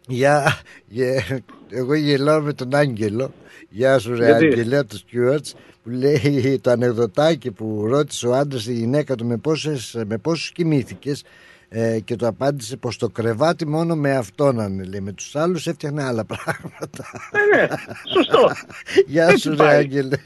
Για, 0.08 0.58
για- 0.88 1.24
εγώ 1.70 1.94
γελάω 1.94 2.42
με 2.42 2.54
τον 2.54 2.76
Άγγελο. 2.76 3.34
Γεια 3.70 4.00
σου, 4.00 4.16
ρε 4.16 4.26
Γιατί; 4.26 4.46
Άγγελε, 4.46 4.78
από 4.78 4.90
τους 4.90 5.04
Stewarts, 5.12 5.52
που 5.84 5.90
λέει 5.90 6.60
το 6.64 6.72
ανεκδοτάκι 6.72 7.52
που 7.52 7.86
ρώτησε 7.88 8.28
ο 8.28 8.36
άντρας 8.36 8.64
τη 8.64 8.74
γυναίκα 8.74 9.16
του 9.16 9.26
με, 9.26 9.38
πόσες, 9.38 10.04
με 10.08 10.18
πόσους 10.18 10.52
κοιμήθηκες 10.52 11.24
ε, 11.70 12.00
και 12.00 12.16
του 12.16 12.28
απάντησε 12.28 12.78
πως 12.78 12.98
το 12.98 13.10
κρεβάτι 13.10 13.68
μόνο 13.68 13.96
με 13.96 14.16
αυτόν 14.16 14.58
είναι, 14.60 14.84
λέει. 14.84 15.00
Με 15.00 15.12
τους 15.12 15.36
άλλους 15.36 15.68
έφτιαχνε 15.68 16.04
άλλα 16.04 16.26
πράγματα. 16.26 17.06
Ναι, 17.32 17.62
ναι, 17.62 17.68
σωστό. 18.14 18.50
Γεια 19.14 19.26
Έτσι 19.26 19.40
σου, 19.40 19.50
ρε 19.50 19.56
πάει. 19.56 19.78
Άγγελε. 19.78 20.18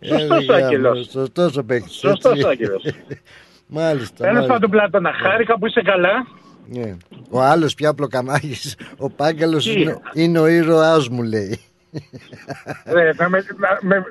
Σωστός 0.00 0.38
Ε, 0.38 0.42
γεια 0.44 0.56
μου, 0.58 0.64
Άγγελος. 0.64 1.08
Σωστός 1.10 1.56
ο 1.56 1.64
παίκτης. 1.64 1.92
Σωστός 1.94 2.32
έτσι. 2.32 2.46
Άγγελος. 2.48 2.82
Μάλιστα. 3.66 4.14
Τέλο 4.16 4.32
μάλιστα. 4.32 4.52
πάντων, 4.52 4.70
Πλάτωνα, 4.70 5.12
χάρηκα 5.12 5.58
που 5.58 5.66
είσαι 5.66 5.82
καλά. 5.82 6.26
Ναι. 6.68 6.96
Ο 7.30 7.40
άλλος 7.40 7.74
πια 7.74 7.94
πλοκαμάγης, 7.94 8.76
ο 8.96 9.10
Πάγκαλος 9.10 9.64
Τι; 9.64 9.80
είναι, 9.80 9.98
είναι 10.14 10.38
ο 10.38 10.46
ήρωάς 10.46 11.08
μου 11.08 11.22
λέει. 11.22 11.60
Ρε, 12.86 13.12
να, 13.16 13.28
με, 13.28 13.44
να, 13.56 13.78
με, 13.82 14.04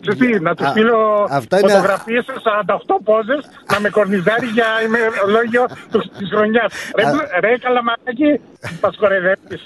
ξέρεις 0.00 0.18
τι, 0.36 0.40
να 0.40 0.54
τους 0.54 0.66
Α, 0.66 0.70
στείλω 0.70 1.26
αυτά 1.30 1.58
είναι- 1.58 1.70
φωτογραφίες 1.70 2.24
σε 2.24 2.32
48 2.66 2.76
πόζες 3.04 3.44
να 3.72 3.80
με 3.80 3.88
κορνιζάρει 3.88 4.46
για 4.46 4.66
ημερολόγιο 4.86 5.64
του- 5.90 6.10
της 6.18 6.28
χρονιάς. 6.34 6.72
Ρε, 6.96 7.04
Α. 7.06 7.12
ρε 7.40 7.58
καλαμαράκι, 7.58 8.40
μας 8.82 8.96
κοροϊδεύεις. 8.96 9.62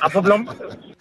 Από 0.00 0.20
βλομ... 0.20 0.44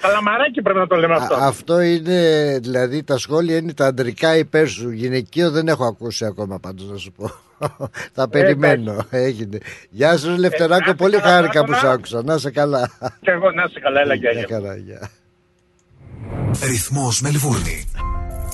Καλαμαράκι 0.01 0.61
πρέπει 0.61 0.79
να 0.79 0.87
το 0.87 0.95
λέμε 0.95 1.15
αυτό. 1.15 1.35
Α, 1.35 1.47
αυτό 1.47 1.79
είναι, 1.81 2.19
δηλαδή 2.61 3.03
τα 3.03 3.17
σχόλια 3.17 3.57
είναι 3.57 3.73
τα 3.73 3.85
αντρικά 3.85 4.37
υπέρ 4.37 4.67
σου. 4.67 4.89
Γυναικείο 4.91 5.51
δεν 5.51 5.67
έχω 5.67 5.85
ακούσει 5.85 6.25
ακόμα 6.25 6.59
πάντως 6.59 6.89
να 6.89 6.97
σου 6.97 7.11
πω. 7.11 7.31
Θα 8.15 8.29
περιμένω. 8.29 8.95
Έγινε. 9.09 9.57
Γεια 9.89 10.17
σου 10.17 10.37
Λευτεράκο, 10.37 10.83
Ε, 10.85 10.87
να 10.87 10.95
πολύ 10.95 11.13
είσαι 11.15 11.21
καλά, 11.21 11.35
χάρηκα 11.35 11.59
που 11.59 11.65
Πλάτωνα. 11.65 11.91
σ' 11.91 11.95
άκουσα. 11.95 12.23
Να 12.23 12.37
σε 12.37 12.51
καλά. 12.51 12.89
Και 13.21 13.31
εγώ 13.31 13.51
να 13.51 13.63
είσαι 13.69 13.79
καλά, 13.79 14.01
έλα 14.01 14.13
γεια, 14.13 14.31
Γεια 14.31 14.43
γεια. 14.47 14.55
χαρά, 14.59 14.75
γεια. 14.75 15.09
Ρυθμός 16.61 17.21
Μελβούρνη. 17.21 17.85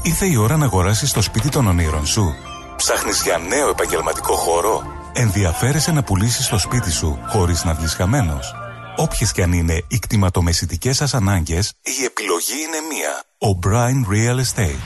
Ήρθε 0.01 0.25
η 0.25 0.35
ώρα 0.35 0.57
να 0.57 0.65
αγοράσεις 0.65 1.11
το 1.11 1.21
σπίτι 1.21 1.49
των 1.49 1.67
ονείρων 1.67 2.05
σου. 2.05 2.33
Ψάχνεις 2.75 3.21
για 3.21 3.37
νέο 3.37 3.69
επαγγελματικό 3.69 4.35
χώρο; 4.35 4.83
Ενδιαφέρεσαι 5.13 5.91
να 5.91 6.03
πουλήσεις 6.03 6.47
το 6.47 6.57
σπίτι 6.57 6.91
σου 6.91 7.19
χωρίς 7.27 7.63
να 7.63 7.73
βγεις 7.73 7.93
χαμένος; 7.93 8.55
Όποιες 8.95 9.31
και 9.31 9.43
αν 9.43 9.51
είναι 9.51 9.83
οι 9.87 9.99
κτηματομεσητικές 9.99 10.95
σας 10.95 11.13
ανάγκες, 11.13 11.73
η 11.81 12.03
επιλογή 12.03 12.53
είναι 12.67 12.77
μία. 12.91 13.23
O'Brien 13.49 14.13
Real 14.13 14.39
Estate. 14.39 14.85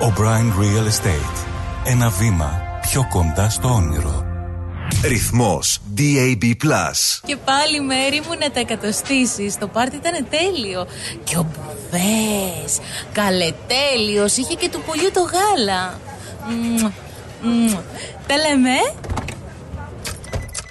O'Brien 0.00 0.52
Real 0.60 0.86
Estate. 0.86 1.46
Ένα 1.84 2.08
βήμα 2.08 2.60
πιο 2.80 3.06
κοντά 3.10 3.48
στο 3.48 3.68
όνειρο. 3.68 4.24
Ρυθμός 5.04 5.78
DAB+. 5.96 6.54
Και 7.26 7.36
πάλι 7.36 7.80
μέρη 7.80 8.20
μου 8.26 8.38
να 8.40 8.50
τα 8.50 8.60
εκατοστήσεις 8.60 9.58
Το 9.58 9.66
πάρτι 9.68 9.96
ήταν 9.96 10.26
τέλειο 10.30 10.86
Και 11.24 11.36
ο 11.36 11.46
Μπουβές 11.50 12.78
Καλετέλειος 13.12 14.36
Είχε 14.36 14.54
και 14.54 14.68
του 14.68 14.82
πολιού 14.86 15.10
το 15.12 15.20
γάλα 15.20 16.00
Μμμ, 16.48 16.90
μμμ. 17.42 17.74
Τα 18.26 18.36
λέμε 18.36 18.70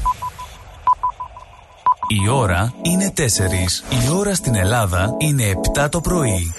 Η 2.13 2.29
ώρα 2.29 2.73
είναι 2.81 3.13
4. 3.17 3.21
Η 3.89 4.09
ώρα 4.15 4.33
στην 4.35 4.55
Ελλάδα 4.55 5.15
είναι 5.17 5.43
7 5.75 5.87
το 5.91 6.01
πρωί. 6.01 6.53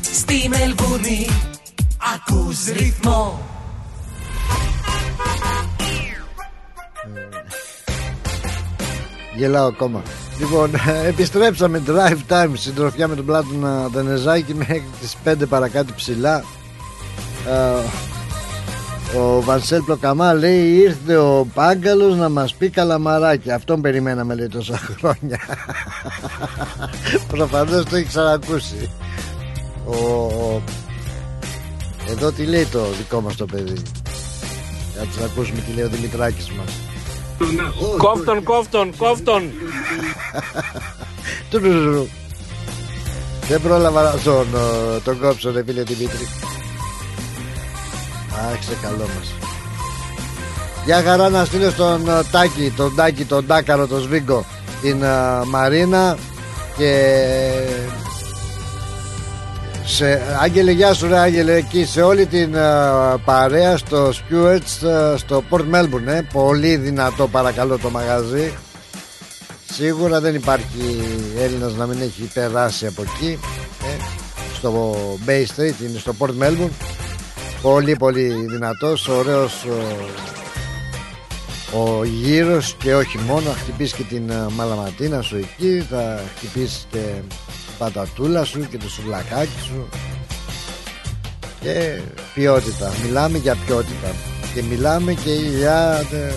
Στη 0.00 0.48
Μελβούνι 0.48 1.26
ακούς 2.14 2.64
ρυθμό 2.64 3.40
Γελάω 9.36 9.66
ακόμα. 9.66 10.02
Λοιπόν, 10.38 10.70
επιστρέψαμε 11.06 11.82
drive 11.86 12.32
time 12.32 12.50
συντροφιά 12.52 13.08
με 13.08 13.14
τον 13.14 13.24
Πλάτωνα 13.24 13.88
Δενεζάκη 13.88 14.54
μέχρι 14.54 14.84
τις 15.00 15.16
5 15.24 15.34
παρακάτω 15.48 15.92
ψηλά. 15.96 16.44
Ε, 17.48 18.14
ο 19.14 19.40
Βανσέλ 19.40 19.82
Πλοκαμά 19.82 20.34
λέει 20.34 20.68
ήρθε 20.68 21.16
ο 21.16 21.46
Πάγκαλος 21.54 22.16
να 22.16 22.28
μας 22.28 22.54
πει 22.54 22.68
καλαμαράκι. 22.68 23.50
Αυτόν 23.50 23.80
περιμέναμε 23.80 24.34
λέει 24.34 24.48
τόσα 24.48 24.78
χρόνια. 24.78 25.40
Προφανώς 27.32 27.84
το 27.84 27.96
έχει 27.96 28.06
ξανακούσει. 28.06 28.90
Ο... 29.86 30.62
Εδώ 32.08 32.32
τι 32.32 32.44
λέει 32.44 32.64
το 32.64 32.80
δικό 32.98 33.20
μας 33.20 33.36
το 33.36 33.46
παιδί. 33.46 33.82
Κάτσε 34.98 35.20
να 35.20 35.24
ακούσουμε 35.24 35.60
τι 35.60 35.72
λέει 35.72 35.84
ο 35.84 35.88
Δημητράκης 35.88 36.50
μας. 36.50 36.72
Κόφτον, 37.98 38.42
κόφτον, 38.42 38.96
κόφτον. 38.96 39.50
Τουρουρουρου. 41.50 42.06
Δεν 43.48 43.62
πρόλαβα 43.62 44.02
να 44.02 44.18
τον, 44.24 44.46
ε, 44.54 45.00
τον 45.04 45.20
κόψω 45.20 45.50
ρε 45.50 45.62
φίλε 45.64 45.82
Δημήτρη 45.82 46.28
Άρχισε 48.50 48.76
καλό 48.82 49.08
μας 49.16 49.34
Για 50.84 51.02
χαρά 51.02 51.28
να 51.28 51.44
στείλω 51.44 51.70
στον 51.70 52.08
ε, 52.08 52.22
Τάκη 52.30 52.72
Τον 52.76 52.94
Τάκη, 52.94 53.24
τον 53.24 53.46
Τάκαρο, 53.46 53.86
τον 53.86 54.00
Σβίγκο 54.00 54.44
Την 54.82 55.02
ε, 55.02 55.44
Μαρίνα 55.44 56.16
Και 56.76 57.22
σε, 59.84 60.22
Άγγελε 60.40 60.70
γεια 60.70 60.94
σου 60.94 61.08
ρε 61.08 61.18
Άγγελε 61.18 61.54
Εκεί 61.54 61.84
σε 61.84 62.02
όλη 62.02 62.26
την 62.26 62.54
ε, 62.54 62.60
παρέα 63.24 63.76
Στο 63.76 64.08
Stewards 64.08 64.88
ε, 64.88 65.16
Στο 65.16 65.42
Port 65.50 65.64
Melbourne 65.74 66.06
ε. 66.06 66.20
Πολύ 66.32 66.76
δυνατό 66.76 67.28
παρακαλώ 67.28 67.78
το 67.78 67.90
μαγαζί 67.90 68.52
Σίγουρα 69.72 70.20
δεν 70.20 70.34
υπάρχει 70.34 71.02
Έλληνας 71.38 71.74
να 71.74 71.86
μην 71.86 72.00
έχει 72.00 72.30
περάσει 72.34 72.86
από 72.86 73.02
εκεί 73.02 73.38
ε, 73.82 74.02
Στο 74.54 74.96
Bay 75.26 75.42
Street 75.42 75.88
είναι 75.88 75.98
στο 75.98 76.14
Port 76.18 76.42
Melbourne 76.42 76.96
Πολύ 77.62 77.96
πολύ 77.96 78.46
δυνατός 78.48 79.08
Ωραίος 79.08 79.64
ο, 81.72 81.78
ο 81.78 82.04
γύρος 82.04 82.76
Και 82.78 82.94
όχι 82.94 83.18
μόνο. 83.18 83.40
Θα 83.40 83.52
χτυπήσεις 83.52 83.92
και 83.92 84.02
την 84.02 84.30
ε, 84.30 84.46
μαλαματίνα 84.56 85.22
σου 85.22 85.36
εκεί 85.36 85.86
Θα 85.90 86.20
χτυπήσεις 86.36 86.86
και 86.90 86.98
την 86.98 87.36
πατατούλα 87.78 88.44
σου 88.44 88.68
Και 88.70 88.78
το 88.78 88.88
σουβλακάκι 88.88 89.60
σου. 89.64 89.88
Και 91.60 92.00
ποιότητα. 92.34 92.92
Μιλάμε 93.04 93.38
για 93.38 93.56
ποιότητα. 93.66 94.14
Και 94.54 94.62
μιλάμε 94.62 95.12
και 95.12 95.32
για 95.58 96.04
ε, 96.12 96.32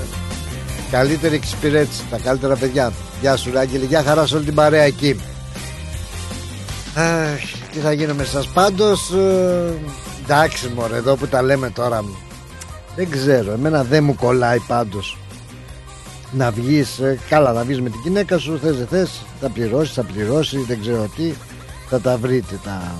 Καλύτερη 0.91 1.35
εξυπηρέτηση. 1.35 2.03
Τα 2.09 2.17
καλύτερα 2.17 2.55
παιδιά. 2.55 2.93
Γεια 3.21 3.35
σου 3.35 3.51
Ράγγελη 3.51 3.85
Γεια 3.85 4.03
χαρά 4.03 4.27
σε 4.27 4.35
όλη 4.35 4.45
την 4.45 4.53
παρέα 4.55 4.83
εκεί. 4.83 5.19
Αχ, 6.95 7.39
τι 7.71 7.79
θα 7.79 7.91
γίνω 7.91 8.13
με 8.13 8.23
σας 8.23 8.47
πάντως 8.47 9.11
ε, 9.11 9.73
Εντάξει 10.31 10.71
μωρέ 10.75 10.95
εδώ 10.95 11.15
που 11.15 11.27
τα 11.27 11.41
λέμε 11.41 11.69
τώρα 11.69 12.03
Δεν 12.95 13.09
ξέρω 13.09 13.51
Εμένα 13.51 13.83
δεν 13.83 14.03
μου 14.03 14.15
κολλάει 14.15 14.59
πάντως. 14.59 15.17
Να 16.31 16.51
βγεις 16.51 16.99
ε, 16.99 17.19
Καλά 17.29 17.51
να 17.51 17.63
βγεις 17.63 17.81
με 17.81 17.89
την 17.89 17.99
γυναίκα 18.03 18.37
σου 18.37 18.59
Θες 18.59 18.77
δεν 18.77 18.87
θες 18.87 19.21
Θα 19.41 19.49
πληρώσεις 19.49 19.93
θα 19.93 20.03
πληρώσεις 20.03 20.65
Δεν 20.65 20.81
ξέρω 20.81 21.09
τι 21.15 21.33
Θα 21.89 22.01
τα 22.01 22.17
βρείτε 22.17 22.59
τα. 22.63 22.95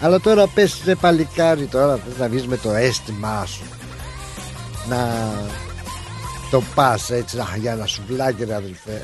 Αλλά 0.00 0.20
τώρα 0.20 0.46
πες 0.46 0.80
σε 0.84 0.94
παλικάρι 0.94 1.64
τώρα 1.64 1.98
Θες 2.08 2.18
να 2.18 2.28
βγεις 2.28 2.46
με 2.46 2.56
το 2.56 2.70
αίσθημά 2.70 3.44
σου. 3.46 3.62
Να 4.88 5.32
Το 6.50 6.62
πας 6.74 7.10
έτσι 7.10 7.38
α, 7.38 7.56
Για 7.58 7.72
ένα 7.72 7.86
σουβλάκι 7.86 8.44
ρε 8.44 8.54
αδελφέ. 8.54 9.00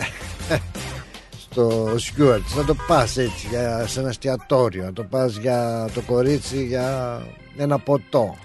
Στο 1.50 1.86
Stewards 1.86 2.56
να 2.56 2.64
το 2.64 2.76
πας 2.86 3.16
έτσι 3.16 3.46
για, 3.50 3.86
σε 3.86 4.00
ένα 4.00 4.08
εστιατόριο 4.08 4.84
να 4.84 4.92
το 4.92 5.02
πας 5.02 5.36
για 5.36 5.88
το 5.94 6.00
κορίτσι 6.00 6.64
για 6.64 7.20
ένα 7.56 7.78
ποτό. 7.78 8.36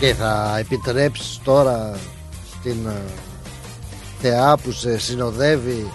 Και 0.00 0.14
θα 0.14 0.58
επιτρέψεις 0.58 1.40
τώρα 1.44 1.98
στην 2.58 2.86
ε, 2.86 3.02
θεά 4.20 4.56
που 4.56 4.72
σε 4.72 4.98
συνοδεύει 4.98 5.90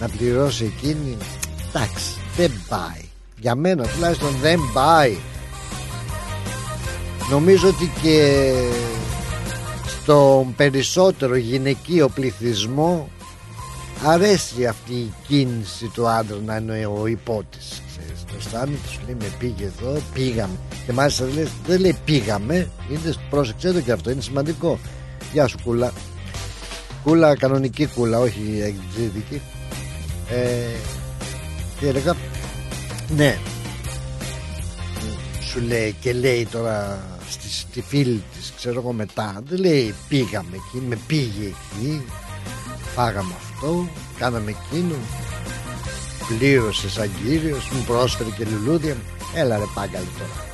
να 0.00 0.08
πληρώσει 0.08 0.64
εκείνη. 0.76 1.16
Εντάξει 1.68 2.18
δεν 2.36 2.52
πάει. 2.68 3.02
Για 3.40 3.54
μένα 3.54 3.86
τουλάχιστον 3.86 4.36
δεν 4.40 4.60
πάει. 4.72 5.16
Νομίζω 7.30 7.68
ότι 7.68 7.92
και 8.02 8.52
στον 10.02 10.54
περισσότερο 10.54 11.36
γυναικείο 11.36 12.08
πληθυσμό 12.08 13.08
αρέσει 14.04 14.66
αυτή 14.66 14.92
η 14.92 15.12
κίνηση 15.26 15.86
του 15.86 16.08
άντρα 16.08 16.38
να 16.46 16.56
είναι 16.56 16.86
ο 16.86 17.06
υπότης 17.06 17.82
ξέρεις, 17.86 17.93
το 18.34 18.40
αισθάνεται 18.40 18.88
σου 18.88 19.00
λέει 19.06 19.16
με 19.20 19.26
πήγε 19.38 19.64
εδώ 19.64 20.00
πήγαμε 20.14 20.58
και 20.86 20.92
μάλιστα 20.92 21.24
δεν, 21.24 21.48
δεν 21.66 21.80
λέει 21.80 21.96
πήγαμε 22.04 22.70
είναι, 22.90 23.14
πρόσεξε 23.30 23.72
το 23.72 23.80
και 23.80 23.92
αυτό 23.92 24.10
είναι 24.10 24.20
σημαντικό 24.20 24.78
γεια 25.32 25.46
σου 25.46 25.58
κούλα. 25.64 25.92
Κούλα 27.02 27.36
κανονική 27.36 27.86
κούλα 27.86 28.18
όχι 28.18 28.40
εκδίδικη. 28.62 29.40
Ε, 30.30 30.78
τι 31.80 31.86
έλεγα; 31.86 32.16
Ναι. 33.16 33.38
Σου 35.40 35.60
λέει 35.60 35.96
και 36.00 36.12
λέει 36.12 36.46
τώρα 36.46 36.98
στη, 37.28 37.48
στη 37.48 37.82
φίλη 37.82 38.22
της, 38.36 38.52
ξέρω 38.56 38.80
εγώ 38.80 38.92
μετά, 38.92 39.42
δεν 39.48 39.58
λέει 39.60 39.94
πήγαμε 40.08 40.56
εκεί, 40.56 40.84
με 40.88 40.98
πήγε 41.06 41.44
εκεί, 41.46 42.04
φάγαμε 42.94 43.34
αυτό, 43.36 43.88
κάναμε 44.18 44.50
εκείνο, 44.50 44.94
πλήρωσε 46.28 46.90
σαν 46.90 47.10
κύριος, 47.22 47.68
μου 47.72 47.84
πρόσφερε 47.86 48.28
και 48.28 48.46
λουλούδια. 48.50 48.96
Έλα 49.34 49.56
ρε 49.56 49.64
πάγκαλη 49.74 50.08
τώρα. 50.18 50.46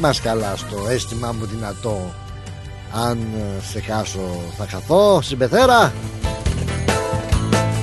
Μας 0.00 0.20
καλά 0.20 0.56
στο 0.56 0.86
αίσθημά 0.88 1.32
μου 1.32 1.46
δυνατό. 1.46 2.14
Αν 2.92 3.18
ε, 3.36 3.62
σε 3.70 3.80
χάσω 3.80 4.40
θα 4.58 4.66
χαθώ, 4.70 5.22
συμπεθέρα. 5.22 5.92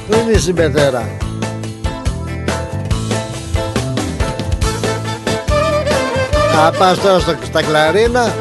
Πού 0.08 0.18
είναι 0.18 0.32
η 0.32 0.38
συμπεθέρα; 0.38 1.18
Να 6.56 6.72
πας 6.72 7.00
τώρα 7.00 7.20
στο, 7.20 7.36
στα 7.44 7.62
κλαρίνα 7.62 8.34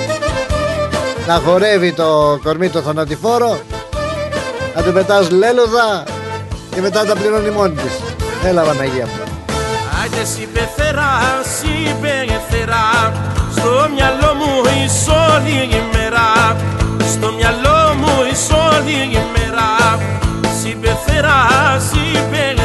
Να 1.26 1.34
χορεύει 1.34 1.92
το 1.92 2.38
κορμί 2.42 2.68
το 2.68 2.80
θανατηφόρο 2.80 3.58
Να 4.76 4.82
του 4.82 4.92
πετάς 4.92 5.30
λέλουδα 5.30 6.04
Και 6.74 6.80
μετά 6.80 7.04
τα 7.04 7.14
πληρώνει 7.14 7.50
μόνη 7.50 7.74
της 7.74 8.13
Έλα 8.46 8.62
Παναγία 8.62 9.06
μου. 9.06 9.22
Άντε 10.04 10.24
συμπεθερά, 10.24 11.12
συμπεθερά 11.56 13.12
Στο 13.56 13.88
μυαλό 13.94 14.34
μου 14.34 14.52
είσαι 14.84 15.10
όλη 15.10 15.76
η 15.78 15.82
μέρα 15.92 16.56
Στο 17.12 17.32
μυαλό 17.32 17.94
μου 18.00 18.12
είσαι 18.32 18.52
όλη 18.52 18.92
η 18.92 19.22
μέρα 19.34 19.68
Συμπεθερά, 20.60 21.40
συμπεθερά 21.90 22.63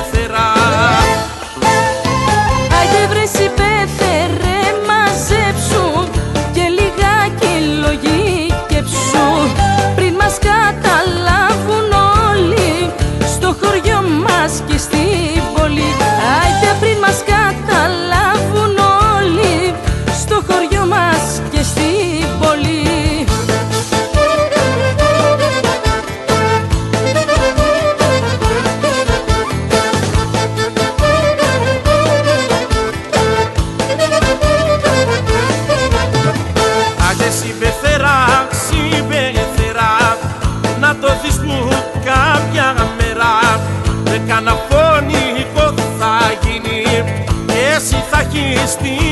castigo. 48.69 49.08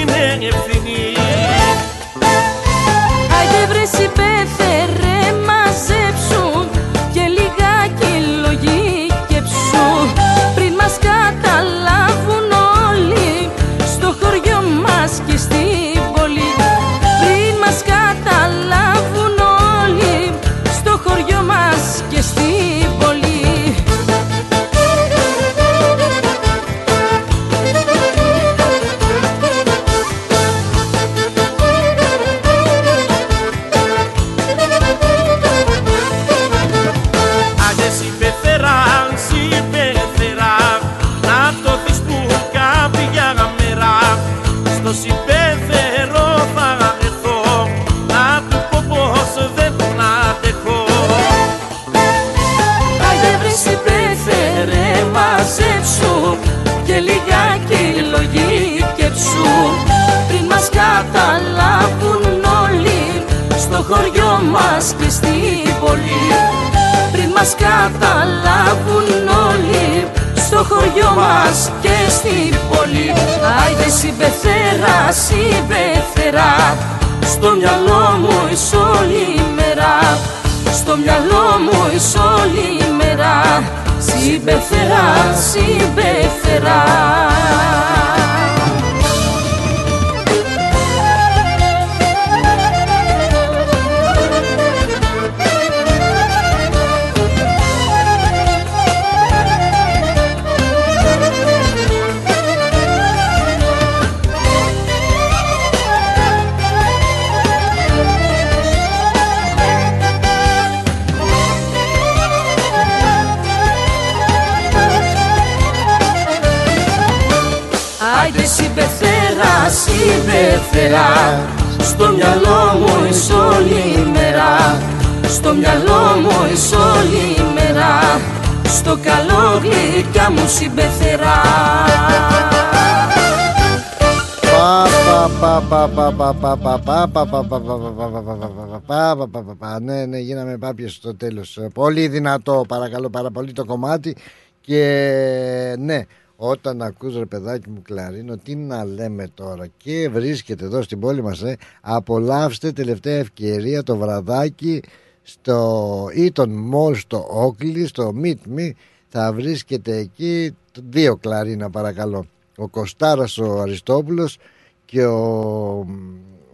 Πα, 136.98 137.08
πα, 137.08 137.26
πα, 137.26 137.44
πα, 137.44 137.60
πα, 137.60 137.78
πα, 137.78 137.92
πα, 137.92 138.10
πα, 138.10 138.22
πα, 138.22 138.36
πα, 138.36 138.48
πα, 138.48 138.80
πα, 138.80 138.80
πα, 138.86 139.16
πα, 139.16 139.28
πα, 139.28 139.44
πα, 139.44 139.56
πα. 139.56 139.80
Ναι, 139.80 140.06
ναι, 140.06 140.18
γίναμε 140.18 140.58
πάπιες 140.58 140.94
στο 140.94 141.16
τέλος. 141.16 141.60
Πολύ 141.74 142.08
δυνατό, 142.08 142.64
παρακαλώ 142.68 143.10
πάρα 143.10 143.32
πολύ 143.32 143.52
το 143.52 143.66
κομμάτι. 143.66 144.16
Και 144.62 145.76
ναι, 145.80 146.02
όταν 146.36 146.82
ακούς 146.82 147.18
ρε 147.18 147.26
παιδάκι 147.26 147.70
μου 147.70 147.82
κλαρίνο, 147.82 148.38
τι 148.38 148.56
να 148.56 148.86
λέμε 148.86 149.28
τώρα. 149.34 149.68
Και 149.78 150.10
βρίσκεται 150.10 150.66
εδώ 150.66 150.82
στην 150.82 151.00
πόλη 151.00 151.24
μας, 151.24 151.42
ε, 151.42 151.58
απολαύστε 151.82 152.72
τελευταία 152.72 153.18
ευκαιρία 153.18 153.84
το 153.84 153.98
βραδάκι 153.98 154.82
στο 155.22 156.06
Eton 156.16 156.50
Mall 156.74 156.96
στο 156.96 157.26
Oakley, 157.46 157.86
στο 157.86 158.14
Meet 158.24 158.58
Me. 158.58 158.72
Θα 159.08 159.34
βρίσκεται 159.34 159.98
εκεί 159.98 160.56
δύο 160.90 161.16
κλαρίνα 161.16 161.70
παρακαλώ. 161.70 162.26
Ο 162.58 162.68
Κωστάρας 162.68 163.38
ο 163.38 163.60
Αριστόπουλος 163.60 164.38
και 164.86 165.06
ο 165.06 165.86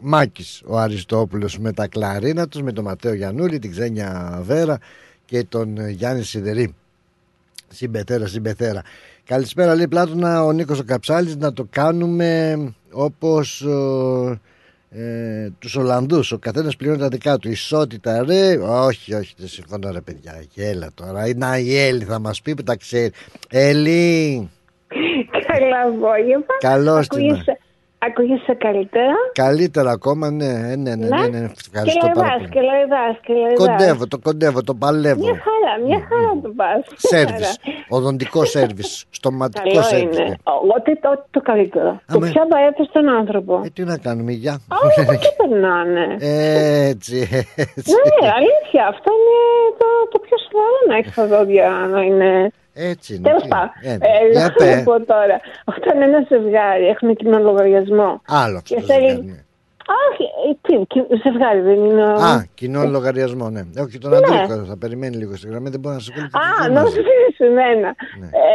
Μάκης 0.03 0.61
ο 0.65 0.77
Αριστόπουλος 0.77 1.59
με 1.59 1.71
τα 1.71 1.87
κλαρίνα 1.87 2.47
τους 2.47 2.61
με 2.61 2.71
τον 2.71 2.83
Ματέο 2.83 3.13
Γιαννούλη, 3.13 3.59
την 3.59 3.71
Ξένια 3.71 4.39
Βέρα 4.43 4.77
και 5.25 5.43
τον 5.43 5.89
Γιάννη 5.89 6.23
Σιδερή. 6.23 6.75
Συμπεθέρα 7.67 8.27
συμπεθέρα. 8.27 8.81
Καλησπέρα 9.25 9.75
λέει 9.75 9.87
Πλάτωνα 9.87 10.43
ο 10.43 10.51
Νίκος 10.51 10.79
ο 10.79 10.83
Καψάλης 10.83 11.35
να 11.35 11.53
το 11.53 11.67
κάνουμε 11.69 12.57
όπως 12.91 13.61
ε, 13.61 14.39
ε, 14.89 15.49
τους 15.59 15.75
Ολλανδούς. 15.75 16.31
Ο 16.31 16.37
καθένας 16.37 16.75
πληρώνει 16.75 16.99
τα 16.99 17.07
δικά 17.07 17.37
του. 17.37 17.49
Ισότητα 17.49 18.23
ρε. 18.23 18.57
Όχι 18.57 19.13
όχι 19.13 19.33
δεν 19.37 19.47
συμφωνώ 19.47 19.91
ρε 19.91 20.01
παιδιά. 20.01 20.43
Γέλα 20.53 20.89
τώρα. 20.93 21.23
Να 21.35 21.57
η 21.57 21.77
Έλλη 21.77 22.03
θα 22.03 22.19
μας 22.19 22.41
πει 22.41 22.53
που 22.53 22.63
τα 22.63 22.75
ξέρει. 22.75 23.11
Έλλη. 23.49 24.49
Καλά 25.47 25.81
απόγευμα. 25.81 26.45
Καλώς 26.59 27.07
την. 27.07 27.43
Ακούγεσαι- 28.07 28.49
Ακούγεσαι 28.49 28.53
καλύτερα; 28.67 29.15
Καλύτερα 29.43 29.91
ακόμα, 29.91 30.25
ναι, 30.31 30.45
ναι, 30.45 30.75
ναι, 30.75 30.95
ναι, 30.95 31.07
ναι, 31.17 31.39
ναι. 31.39 31.47
Και 31.47 31.61
Ευχαριστώ 31.71 32.07
πάρα 32.07 32.19
λαϊδάς, 32.19 32.37
πολύ. 32.37 32.49
και 32.53 32.61
λαϊδάς, 32.69 33.15
και 33.25 33.33
λαϊδάς. 33.41 33.57
Κοντεύω, 33.63 34.07
το 34.07 34.17
κοντεύω, 34.27 34.59
το 34.69 34.73
παλεύω. 34.83 35.23
Μια 35.25 35.37
χαρά, 35.45 35.73
μια 35.87 35.99
χαρά 36.09 36.31
το 36.43 36.49
πας. 36.59 36.81
Μια 36.89 36.97
Σέρβις, 37.11 37.51
χαρά. 37.63 37.77
οδοντικό 37.97 38.45
σέρβις, 38.45 38.91
στοματικό 39.09 39.69
Καλό 39.69 39.81
σέρβις. 39.81 40.17
είναι. 40.17 40.27
ναι. 40.27 40.35
Ό,τι 40.77 40.91
το, 41.05 41.09
το 41.31 41.39
καλύτερο. 41.49 41.91
Το 42.07 42.17
Αμέ. 42.17 42.29
πιο 42.31 42.41
απαραίτητο 42.47 42.83
στον 42.83 43.05
άνθρωπο. 43.19 43.53
Ε, 43.65 43.69
τι 43.75 43.83
να 43.83 43.97
κάνουμε, 43.97 44.31
γεια. 44.31 44.55
Όλα 44.83 45.15
και 45.23 45.31
περνάνε. 45.39 46.05
Έτσι, 46.91 47.17
έτσι. 47.55 47.91
Ναι, 48.21 48.27
αλήθεια. 48.39 48.81
Αυτό 48.93 49.09
είναι 49.17 49.41
το, 49.81 49.87
το 50.11 50.17
πιο 50.25 50.35
σοβαρό 50.45 50.77
να 50.89 50.95
έχεις 50.97 51.13
τα 51.13 51.25
δόντια 51.31 51.67
να 51.93 52.01
είναι. 52.01 52.51
Έτσι 52.73 53.13
είναι. 53.15 53.27
Τέλος 53.27 53.41
τι- 53.43 53.47
πάντων. 53.47 53.69
ε, 53.81 53.93
Ε, 53.93 54.31
για 54.31 54.41
να 54.41 54.51
πέ. 54.53 54.81
πω 54.85 55.05
τώρα. 55.05 55.39
Όταν 55.77 56.01
ένα 56.01 56.25
ζευγάρι 56.29 56.85
έχουν 56.87 57.15
κοινό 57.15 57.37
λογαριασμό. 57.39 58.21
Άλλο 58.27 58.57
αυτό 58.57 58.73
Και 58.75 58.79
το 58.81 58.85
θέλει- 58.87 59.07
ζευγάρι, 59.09 59.25
ναι. 59.25 59.43
Όχι, 60.09 60.25
ε, 60.45 60.51
τι, 60.61 60.73
τι- 60.85 61.15
ζευγάρι 61.23 61.59
δεν 61.61 61.79
είναι. 61.85 62.03
ο- 62.03 62.21
Α, 62.31 62.45
κοινό 62.53 62.83
λογαριασμό, 62.83 63.49
ναι. 63.49 63.61
Όχι, 63.83 63.97
τον 63.97 64.09
Ναι. 64.11 64.17
Αντρίκο 64.17 64.63
θα 64.65 64.77
περιμένει 64.77 65.15
λίγο 65.15 65.35
στη 65.35 65.47
γραμμή, 65.47 65.69
δεν 65.69 65.79
μπορεί 65.79 65.95
να 65.95 66.01
σε 66.01 66.11
κολλήσει. 66.15 66.37
Α, 66.37 66.67
νόμιζα 66.69 66.99
ότι 66.99 67.09
είσαι 67.29 67.45
εμένα. 67.45 67.89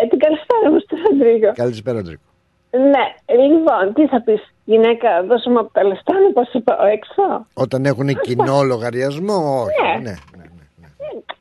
Ε, 0.03 0.07
την 0.11 0.19
καλησπέρα 0.19 0.67
μου 0.73 0.79
στον 0.85 0.99
Αντρίκο. 1.13 1.53
Καλησπέρα, 1.63 1.99
Αντρίκο. 1.99 2.23
Ναι, 2.71 3.05
λοιπόν, 3.45 3.93
τι 3.95 4.07
θα 4.07 4.23
πεις, 4.23 4.43
γυναίκα, 4.65 5.09
δώσε 5.29 5.51
μου 5.51 5.59
από 5.59 5.73
τα 5.73 5.85
λεφτά 5.85 6.13
να 6.13 6.33
πάω 6.33 6.45
σε 6.45 6.61
πάω 6.61 6.87
έξω. 6.87 7.47
Όταν 7.55 7.85
έχουν 7.85 8.09
κοινό 8.21 8.63
λογαριασμό, 8.63 9.63
όχι. 9.63 10.03
Ναι. 10.03 10.15
Ναι. 10.37 10.45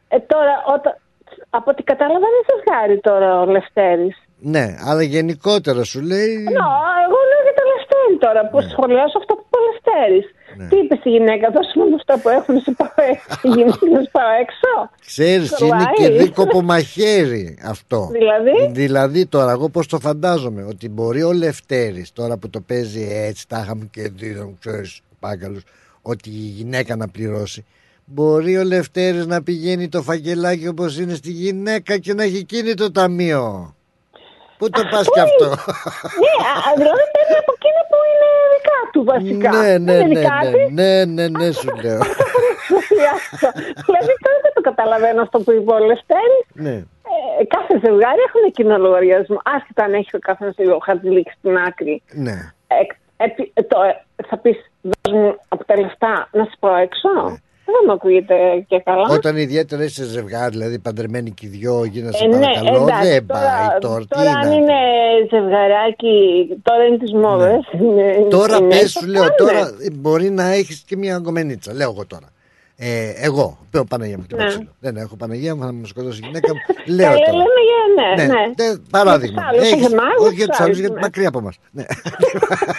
Ε, 0.08 0.20
τώρα, 0.20 0.54
όταν, 0.76 0.94
από 1.50 1.72
ό,τι 1.72 1.84
κατάλαβα, 1.84 2.26
είναι 2.30 2.44
ζευγάρι 2.50 3.00
τώρα 3.00 3.42
ο 3.42 3.46
Λευτέρης. 3.46 4.18
Ναι, 4.40 4.66
αλλά 4.88 5.02
γενικότερα 5.02 5.84
σου 5.84 6.02
λέει. 6.02 6.34
Νο, 6.58 6.70
εγώ 7.06 7.20
λέω 7.30 7.42
για 7.48 7.56
το 7.60 7.64
Λευτέρη 7.74 8.16
τώρα 8.26 8.42
που 8.50 8.62
σχολιάσω 8.72 9.18
αυτό 9.18 9.34
που 9.36 9.44
είπε 9.48 9.58
ο 9.58 9.64
Λευτέρης. 9.70 10.26
Τι 10.70 10.78
είπε 10.78 10.96
στη 10.96 11.10
γυναίκα, 11.10 11.50
δώσε 11.52 11.74
μου 11.90 11.96
αυτά 11.96 12.20
που 12.20 12.30
έχουν, 12.30 12.60
σε 12.60 12.72
πάω 12.78 13.06
έξω. 13.12 13.40
Η 13.42 13.48
γυναίκα 13.48 13.78
να 13.94 14.02
σε 14.04 14.10
πάω 14.12 14.30
έξω. 14.44 14.72
Ξέρεις, 15.06 15.60
είναι 15.60 15.70
Κολλάει. 15.70 15.94
και 15.94 16.10
δίκοπο 16.10 16.62
μαχαίρι 16.62 17.58
αυτό. 17.66 18.10
Δηλαδή; 18.12 18.72
Δηλαδή 18.72 19.26
τώρα, 19.26 19.52
εγώ 19.52 19.70
πώς 19.70 19.88
το 19.88 20.00
φαντάζομαι, 20.00 20.64
ότι 20.64 20.90
μπορεί 20.90 21.24
ο 21.24 21.34
Λευτέρης 21.34 22.14
τώρα 22.14 22.38
που 22.38 22.50
το 22.50 22.60
παίζει 22.62 23.08
έτσι, 23.12 23.48
τα 23.48 23.60
είχαμε 23.64 23.88
και 23.92 24.10
δύο, 24.16 24.56
ξέρεις, 24.60 25.02
πάγκαλους, 25.20 25.64
ότι 26.02 26.30
η 26.30 26.52
γυναίκα 26.58 26.96
να 26.96 27.08
πληρώσει. 27.08 27.66
Μπορεί 28.10 28.58
ο 28.58 28.64
Λευτέρης 28.64 29.26
να 29.26 29.44
πηγαίνει 29.44 29.90
το 29.90 30.02
φακελάκι 30.02 30.68
όπως 30.68 31.00
είναι 31.00 31.14
στη 31.14 31.32
γυναίκα 31.32 31.98
και 31.98 32.14
να 32.14 32.24
έχει 32.24 32.38
εκείνη 32.38 32.74
το 32.74 32.92
ταμείο. 32.92 33.76
Πού 34.58 34.70
το 34.70 34.82
πας 34.92 35.08
κι 35.14 35.20
αυτό; 35.20 35.46
ναι, 35.46 36.34
α, 36.52 36.72
δηλαδή 36.76 37.04
παίρνει 37.14 37.36
από 37.42 37.52
εκείνα 37.58 37.82
που 37.90 37.98
είναι 38.10 38.30
δικά 38.54 38.80
του 38.92 39.02
βασικά. 39.12 39.50
ναι, 39.58 39.78
ναι, 39.78 39.94
είναι 39.94 40.14
ναι, 40.14 40.20
δικά 40.20 40.38
ναι, 40.44 40.52
της. 40.52 40.74
ναι, 40.78 41.06
ναι, 41.06 41.26
ναι, 41.28 41.52
σου 41.52 41.70
λέω. 41.84 42.02
δηλαδή 43.88 44.14
τώρα 44.24 44.38
δεν 44.46 44.54
το 44.54 44.62
καταλαβαίνω 44.70 45.22
αυτό 45.22 45.38
που 45.40 45.52
είπε 45.52 45.72
ο 45.72 45.80
Λευτέρης. 45.90 46.46
ναι. 46.54 46.76
Ε, 47.40 47.44
κάθε 47.56 47.74
ζευγάρι 47.84 48.22
έχουν 48.28 48.52
κοινό 48.52 48.78
λογαριασμό. 48.78 49.40
Άσχετα 49.56 49.84
αν 49.84 49.94
έχει 49.94 50.16
ο 50.16 50.20
καθένας 50.20 50.56
λίγο 50.58 50.78
χαρτζηλίκι 50.86 51.32
στην 51.40 51.58
άκρη. 51.58 52.02
Ναι. 52.26 52.38
Ε, 52.68 52.76
επί- 53.26 53.52
ε, 53.54 53.62
το, 53.64 53.78
ε, 53.82 54.24
θα 54.30 54.38
πεις, 54.38 54.58
δώσ' 54.82 55.14
μου 55.14 55.36
από 55.48 55.66
τα 55.66 55.80
λεφτά 55.80 56.30
να 56.32 56.44
σε 56.44 56.56
πάω 56.60 56.76
έξω; 56.76 57.10
Δεν 57.70 57.76
μου 57.86 57.92
ακούγεται 57.92 58.36
και 58.68 58.82
καλά. 58.86 59.08
Ναι. 59.08 59.14
Όταν 59.14 59.38
ιδιαίτερα 59.38 59.84
είσαι 59.84 60.04
ζευγάρι, 60.06 60.52
δηλαδή 60.52 60.80
παντρεμένοι 60.80 61.32
και 61.32 61.46
οι 61.46 61.50
δυο, 61.50 61.84
γίνεσαι 61.86 62.24
Ε, 62.24 62.28
ναι, 62.28 62.34
παρακαλώ, 62.40 62.84
εντάξει, 62.84 63.10
δεν 63.10 63.26
τώρα- 63.28 63.42
πάει 63.70 63.80
τώρα. 63.80 64.00
Τι 64.00 64.08
Τώρα 64.08 64.32
αν 64.32 64.52
είναι. 64.52 64.56
είναι 64.56 64.74
ζευγαράκι, 65.30 66.48
τώρα 66.62 66.84
είναι 66.84 66.98
τις 66.98 67.14
μόδες. 67.14 67.60
είναι- 67.82 68.18
Ναι. 68.24 68.30
Τώρα 68.30 68.58
είναι- 68.58 68.76
πες 68.80 68.92
σου 68.92 69.06
λέω 69.08 69.22
πάνε. 69.22 69.36
τώρα 69.38 69.60
ε, 69.60 69.90
μπορεί 69.94 70.30
να 70.30 70.44
έχεις 70.52 70.84
και 70.88 70.98
μια 70.98 71.16
αγκομενίτσα 71.16 71.74
Λέω 71.74 71.90
εγώ 71.92 72.06
τώρα 72.06 72.28
ε, 72.80 73.10
Εγώ 73.16 73.58
πέω 73.72 73.84
Παναγία 73.86 74.18
μου 74.18 74.26
και 74.28 74.36
Ναι. 74.36 74.44
Μαξίλο. 74.44 74.68
Δεν 74.80 74.96
έχω 74.98 75.16
Παναγία 75.16 75.56
μου 75.56 75.62
θα 75.64 75.72
με 75.72 75.88
σκοτώσει 75.88 76.20
η 76.24 76.26
γυναίκα 76.26 76.54
μου 76.54 76.60
Λέω 76.96 77.06
Καλά, 77.12 77.20
τώρα 77.26 77.32
λέμε 77.38 77.62
για 77.70 78.16
ναι, 78.16 78.24
ναι. 78.34 78.54
τε- 78.56 78.78
Παράδειγμα 78.92 79.42
Για 79.42 79.50
τους 79.52 79.60
άλλους, 79.60 79.72
Έχεις- 79.72 79.86
όχι 79.86 79.94
εμάς, 79.94 80.14
Όχι 80.20 80.36
για 80.36 80.38
για 80.38 80.48
τους 80.48 80.56
τους 80.58 80.66
άλλους 80.66 80.66
άλλους, 80.66 80.80
γιατί 80.80 80.94
ναι. 80.94 81.00
μακριά 81.02 81.28
από 81.28 81.42
μας 81.42 81.56
ναι. 81.72 81.84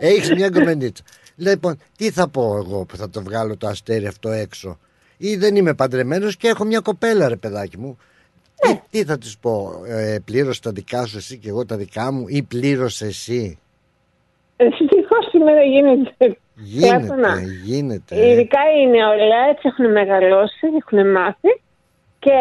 Έχεις 0.10 0.30
μια 0.34 0.46
αγκομενίτσα 0.46 1.02
Λοιπόν 1.36 1.78
τι 1.96 2.10
θα 2.10 2.28
πω 2.28 2.56
εγώ 2.56 2.84
που 2.84 2.96
θα 2.96 3.10
το 3.10 3.22
βγάλω 3.22 3.56
το 3.56 3.66
αστέρι 3.66 4.06
αυτό 4.06 4.30
έξω; 4.30 4.78
Ή 5.16 5.36
δεν 5.36 5.56
είμαι 5.56 5.74
παντρεμένος 5.74 6.36
και 6.36 6.48
έχω 6.48 6.64
μια 6.64 6.80
κοπέλα 6.80 7.28
ρε 7.28 7.36
παιδάκι 7.36 7.78
μου 7.78 7.98
Ναι. 8.66 8.74
τι, 8.74 8.80
τι 8.90 9.04
θα 9.04 9.18
της 9.18 9.38
πω 9.38 9.82
ε, 9.86 10.16
Πλήρωσε 10.24 10.60
τα 10.60 10.70
δικά 10.70 11.06
σου 11.06 11.16
εσύ 11.16 11.38
και 11.38 11.48
εγώ 11.48 11.64
τα 11.66 11.76
δικά 11.76 12.12
μου 12.12 12.24
Ή 12.28 12.42
πλήρωσε 12.42 13.06
εσύ; 13.06 13.58
Ευτυχώ 14.56 15.16
σήμερα 15.30 15.62
γίνεται. 15.62 16.36
Γίνεται, 16.54 17.06
Πλάτωνα. 17.06 17.40
γίνεται. 17.64 18.28
Ειδικά 18.30 18.58
οι 18.76 18.86
νεολαία 18.90 19.44
έτσι 19.50 19.68
έχουν 19.68 19.90
μεγαλώσει, 19.92 20.66
έχουν 20.80 21.10
μάθει 21.10 21.60
και 22.18 22.38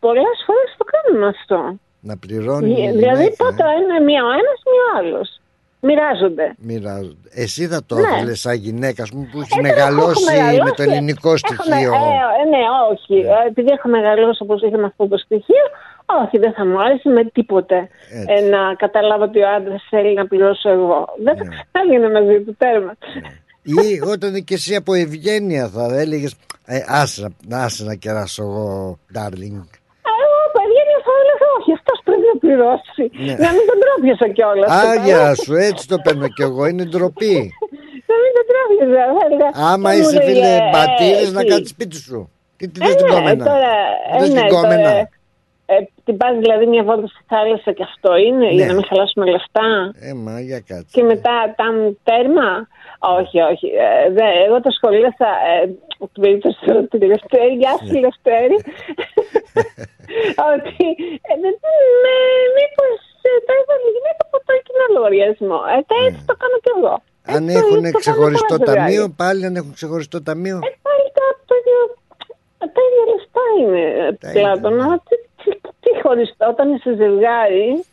πολλές 0.00 0.36
φορές 0.46 0.74
το 0.78 0.84
κάνουν 0.92 1.24
αυτό. 1.28 1.78
Να 2.00 2.16
πληρώνει. 2.16 2.70
η 2.70 2.90
δηλαδή 2.90 3.22
γυναίκα, 3.22 3.44
τότε 3.44 3.64
είναι 3.80 3.98
μία 4.04 4.22
ο 4.24 4.30
ένας, 4.40 4.58
μία 4.70 4.84
ο 4.94 4.98
άλλος. 4.98 5.40
Μοιράζονται. 5.86 6.42
ε. 6.42 6.52
Μοιράζονται. 6.68 7.28
Εσύ 7.44 7.66
θα 7.72 7.80
το 7.86 7.94
Ναι. 7.94 8.00
ήθελες 8.00 8.40
σαν 8.40 8.54
γυναίκα 8.54 9.02
ας 9.02 9.10
πούμε, 9.10 9.28
που 9.32 9.40
έχει 9.40 9.58
Ε, 9.58 9.62
μεγαλώσει 9.68 10.24
έχω 10.26 10.36
μεγαλώσει. 10.36 10.62
με 10.64 10.70
το 10.78 10.82
ελληνικό 10.82 11.28
Έχω 11.28 11.36
στοιχείο. 11.36 11.90
με- 11.90 12.06
ε, 12.14 12.40
ε, 12.40 12.44
ναι, 12.52 12.62
όχι. 12.92 13.14
Ε, 13.28 13.48
Επειδή 13.50 13.70
έχω 13.76 13.88
μεγαλώσει 13.88 14.42
όπως 14.42 14.62
είχαμε 14.62 14.86
αυτό 14.86 15.08
το 15.08 15.16
στοιχείο, 15.18 15.64
όχι, 16.22 16.38
δεν 16.38 16.52
θα 16.52 16.66
μου 16.66 16.82
άρεσε 16.82 17.08
με 17.08 17.24
τίποτε 17.24 17.88
Έτσι. 18.12 18.26
ε, 18.44 18.48
να 18.54 18.74
καταλάβω 18.74 19.24
ότι 19.24 19.38
ο 19.42 19.48
άντρας 19.56 19.86
θέλει 19.90 20.14
να 20.14 20.26
πληρώσω 20.26 20.68
εγώ. 20.70 20.98
Δεν 21.24 21.34
θα 21.38 21.44
ξανάγινε 21.52 22.08
μαζί 22.10 22.40
του 22.44 22.54
τέρμα. 22.58 22.92
Ή 23.62 24.00
όταν 24.12 24.44
και 24.44 24.54
εσύ 24.54 24.74
από 24.74 24.94
ευγένεια 24.94 25.68
θα 25.68 25.84
έλεγες. 26.02 26.34
Ε, 26.66 26.78
άσε, 26.86 27.28
να- 27.48 27.62
άσε 27.64 27.84
να 27.84 27.94
κεράσω 27.94 28.42
εγώ, 28.42 28.98
darling. 29.16 29.60
Εγώ, 30.20 30.38
παιδιά, 30.56 30.82
θα 31.06 31.12
έλεγα 31.22 31.46
όχι, 31.58 31.70
αυτό 31.78 31.92
πρέπει 32.04 32.26
να 32.32 32.33
πληρώσει. 32.44 33.04
Ναι. 33.26 33.34
Να 33.44 33.48
μην 33.54 33.64
τον 33.70 33.78
τρόπιασα 33.82 34.26
κιόλας. 34.36 34.68
Άγια 34.90 35.34
σου, 35.42 35.54
έτσι 35.68 35.82
το 35.92 35.96
παίρνω 36.04 36.28
κι 36.36 36.42
εγώ, 36.48 36.62
είναι 36.70 36.84
ντροπή. 36.90 37.36
Να 38.10 38.14
μην 38.22 38.30
τον 38.36 38.44
τρόπιασα. 38.50 39.02
θα 39.16 39.22
έλεγα. 39.26 39.48
Άμα 39.72 39.88
δεν 39.90 39.98
μου 40.02 40.08
είσαι 40.08 40.18
λέγε, 40.18 40.28
φίλε 40.28 40.52
ε, 40.56 40.70
μπατήρες 40.72 41.32
να 41.36 41.40
τι. 41.40 41.46
κάτσεις 41.50 41.70
σπίτι 41.70 41.96
σου. 42.06 42.18
Τι 42.56 42.68
τι 42.68 42.80
Ε, 42.82 42.86
θες 42.86 42.94
την 42.94 44.34
ναι, 44.34 44.48
κόμενα; 44.48 45.08
Τώρα, 45.66 45.80
ε, 45.80 45.80
Θες 45.80 45.88
ναι, 45.88 45.88
την 46.04 46.04
τώρα, 46.04 46.04
κόμενα. 46.04 46.04
ε, 46.04 46.04
την 46.04 46.16
πας 46.16 46.34
δηλαδή 46.44 46.64
μια 46.66 46.82
βόλτα 46.88 47.06
στη 47.06 47.22
θάλασσα 47.32 47.70
και 47.72 47.82
αυτό 47.90 48.10
είναι, 48.26 48.46
για 48.56 48.64
Ναι. 48.64 48.70
να 48.70 48.74
μην 48.78 48.84
χαλάσουμε 48.88 49.24
λεφτά. 49.34 49.68
Ε, 50.08 50.12
μα 50.24 50.40
για 50.40 50.60
κάτσε. 50.60 50.90
Και 50.94 51.02
μετά 51.02 51.34
τα 51.58 51.66
τέρμα; 52.08 52.48
Όχι, 53.20 53.36
όχι. 53.52 53.66
Ε, 53.86 54.10
δε, 54.16 54.26
εγώ 54.46 54.56
το 54.60 54.70
σχολίασα 54.78 55.28
ε, 55.50 55.66
την 56.12 56.20
περίπτωση 56.24 56.58
του 56.64 56.88
του 56.90 56.98
Λευτέρη. 57.12 57.54
Γεια 57.62 57.74
Ναι. 57.80 57.86
σου, 57.88 57.94
Λευτέρη. 58.04 58.56
ότι 60.52 60.86
ε, 61.30 61.34
δεν 61.42 61.54
με, 62.02 62.14
μήπως 62.56 62.96
ε, 63.26 63.30
τα 63.46 63.52
έβαλε 63.60 63.84
η 63.90 63.92
γυναίκα 63.96 64.22
από 64.28 64.36
το 64.46 64.52
κοινό 64.66 64.84
λογαριασμό. 64.96 65.58
Ε, 65.74 65.76
τα 65.90 65.96
έτσι 66.06 66.20
το 66.30 66.34
κάνω 66.42 66.56
κι 66.64 66.72
εγώ. 66.76 66.94
Αν 67.36 67.42
Έτσι, 67.48 67.56
έχουν 67.60 67.76
το 67.76 67.82
κάνω 67.86 67.98
ξεχωριστό 68.04 68.54
πολλά 68.56 68.64
ζευγάρια. 68.66 68.82
ταμείο, 68.84 69.04
πάλι 69.22 69.42
αν 69.48 69.54
έχουν 69.60 69.72
ξεχωριστό 69.78 70.18
ταμείο. 70.28 70.56
Ε, 70.68 70.70
πάλι 70.86 71.06
τα, 71.18 71.24
το 71.48 71.52
ίδιο, 71.60 71.78
τα 72.74 72.80
ίδια 72.86 73.04
λεφτά 73.12 73.44
είναι, 73.60 73.82
Πλάτωνα. 74.34 74.86
Τι, 75.94 75.98
τι, 75.98 76.00
τι 76.00 76.06
χωριστό, 76.06 76.46
όταν 76.48 76.74
είσαι 76.74 76.94
ζευγάρι, 76.94 77.84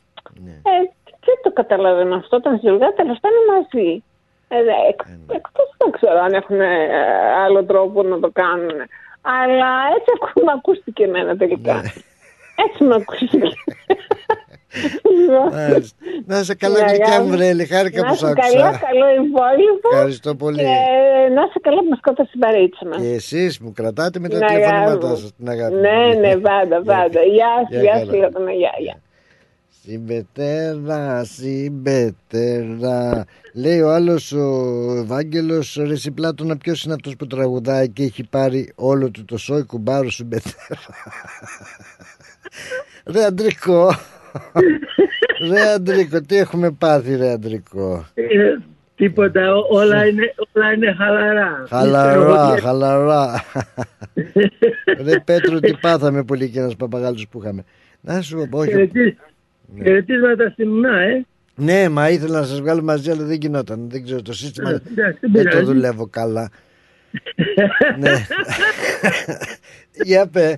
Ναι. 0.44 0.52
ε, 0.52 0.78
δεν 1.26 1.38
το 1.44 1.52
καταλαβαίνω 1.52 2.16
αυτό. 2.16 2.36
Όταν 2.36 2.54
είσαι 2.56 2.68
ζευγάρι, 2.70 2.94
τα 2.96 3.04
λεφτά 3.04 3.28
είναι 3.30 3.58
μαζί. 3.58 4.04
Ε, 4.48 4.64
δε, 4.64 4.72
εκ, 4.90 5.02
εκτός 5.32 5.68
δεν 5.78 5.92
ξέρω 5.92 6.20
αν 6.20 6.34
έχουν 6.34 6.62
ε, 6.62 6.88
άλλο 7.44 7.64
τρόπο 7.64 8.04
να 8.04 8.20
το 8.20 8.30
κάνουν. 8.34 8.72
Αλλά 9.22 9.70
έτσι 9.98 10.12
ακού- 10.16 10.44
με 10.44 10.52
ακούστηκε 10.56 11.04
εμένα 11.04 11.38
τελικά. 11.38 11.74
Ναι. 11.74 11.90
Έτσι 12.56 12.84
με 12.84 12.96
ακούστηκε. 12.96 13.50
Λοιπόν, 15.20 15.48
Μάλιστα. 15.54 15.98
Να 16.26 16.40
είσαι 16.40 16.56
καλά, 16.56 16.80
Ναι, 16.80 16.86
γλυκιά 16.90 17.06
αγάπη. 17.06 17.30
μου, 17.30 17.36
ρε. 17.36 17.66
Χάρηκα 17.66 18.02
να 18.02 18.08
που 18.08 18.16
σ' 18.16 18.22
είσαι 18.22 18.34
καλά, 18.42 18.66
άκουσα. 18.68 18.82
καλό 18.86 19.06
υπόλοιπο. 19.26 19.88
Ευχαριστώ 19.94 20.36
πολύ. 20.36 20.58
Και 20.58 20.64
να 21.36 21.42
είσαι 21.48 21.60
καλά 21.62 21.80
που 21.84 21.90
μας 21.90 22.00
κότα 22.02 22.24
στην 22.24 22.40
παρέτσα 22.40 22.86
μας. 22.90 23.02
Και 23.02 23.08
εσείς 23.14 23.60
μου 23.60 23.72
κρατάτε 23.74 24.20
με 24.20 24.28
τα 24.30 24.38
Την 24.38 24.48
τηλεφωνήματά 24.48 24.92
αγάπη. 25.08 25.22
σας 25.22 25.32
την 25.38 25.50
αγάπη. 25.50 25.74
Ναι, 25.76 25.90
μου. 26.14 26.20
ναι, 26.20 26.36
πάντα, 26.38 26.82
πάντα. 26.84 27.20
Γεια 27.36 27.52
σου, 27.70 27.74
Γεια 27.74 27.82
γεια 27.82 27.94
χαρά. 27.94 28.06
σου, 28.06 28.16
Λάτωνα, 28.20 28.52
γεια, 28.52 28.72
γεια. 28.80 29.00
Συμπετέρα, 29.84 31.24
συμπετέρα. 31.24 33.26
Λέει 33.54 33.82
ο 33.82 33.92
άλλος 33.94 34.32
ο 34.32 34.46
Ευάγγελος, 35.04 35.80
ρε 35.86 35.94
εσύ 35.94 36.12
Πλάτωνα, 36.12 36.58
ποιος 36.58 36.84
είναι 36.84 36.94
αυτός 36.94 37.16
που 37.16 37.28
τραγουδάει 37.28 37.90
και 37.90 38.04
έχει 38.04 38.24
πάρει 38.30 38.72
όλο 38.76 39.10
του 39.12 39.26
το 39.26 39.38
σόι 39.38 39.64
κουμπάρο 39.64 40.10
συμπετέρα; 40.10 40.80
ρε 43.14 43.24
Αντρικό. 43.24 43.92
ρε 45.52 45.62
Αντρικό, 45.74 46.22
τι 46.22 46.38
έχουμε 46.38 46.72
πάθει, 46.72 47.16
ρε 47.16 47.32
Αντρικό. 47.32 48.06
Ε, 48.14 48.24
Τίποτα, 48.96 49.56
ό- 49.56 49.68
όλα 49.70 50.06
είναι, 50.08 50.34
όλα 50.54 50.72
είναι 50.74 50.94
χαλαρά. 50.98 51.66
Χαλαρά, 51.70 52.58
χαλαρά. 52.62 53.44
Ρε 55.06 55.20
Πέτρο, 55.26 55.60
τι 55.60 55.74
πάθαμε 55.82 56.24
πολύ 56.24 56.50
και 56.50 56.60
ένας 56.60 56.76
παπαγάλους 56.76 57.28
που 57.28 57.40
είχαμε. 57.42 57.64
Να 58.02 58.22
σου 58.22 58.48
πω, 58.50 58.58
όχι. 58.60 58.72
Ε, 58.72 58.88
τι- 58.88 59.16
Χαιρετίσματα 59.84 60.50
στη 60.50 60.66
Μουνά, 60.66 61.00
ε. 61.02 61.26
Ναι, 61.56 61.90
μα 61.90 62.10
ήθελα 62.10 62.40
να 62.40 62.46
σας 62.46 62.62
βγάλω 62.62 62.82
μαζί, 62.84 63.12
αλλά 63.12 63.24
δεν 63.24 63.38
γινόταν. 63.42 63.90
Δεν 63.90 64.04
ξέρω 64.04 64.22
το 64.22 64.34
σύστημα. 64.34 64.70
Ε, 64.70 64.74
εντάξει, 64.74 65.18
δεν 65.22 65.32
δεν 65.32 65.44
το 65.44 65.50
πειράζει. 65.50 65.66
δουλεύω 65.66 66.08
καλά. 66.08 66.50
ναι. 68.00 68.12
Για 70.04 70.28
πε. 70.28 70.58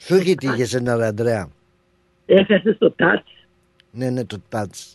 Σου 0.00 0.14
έχει 0.14 0.34
τύχει 0.34 0.62
εσένα, 0.62 0.96
ρε 0.96 1.06
Αντρέα. 1.06 1.48
Έχασε 2.34 2.74
το 2.78 2.94
touch. 2.98 3.46
Ναι, 3.90 4.10
ναι, 4.10 4.24
το 4.24 4.42
touch. 4.50 4.94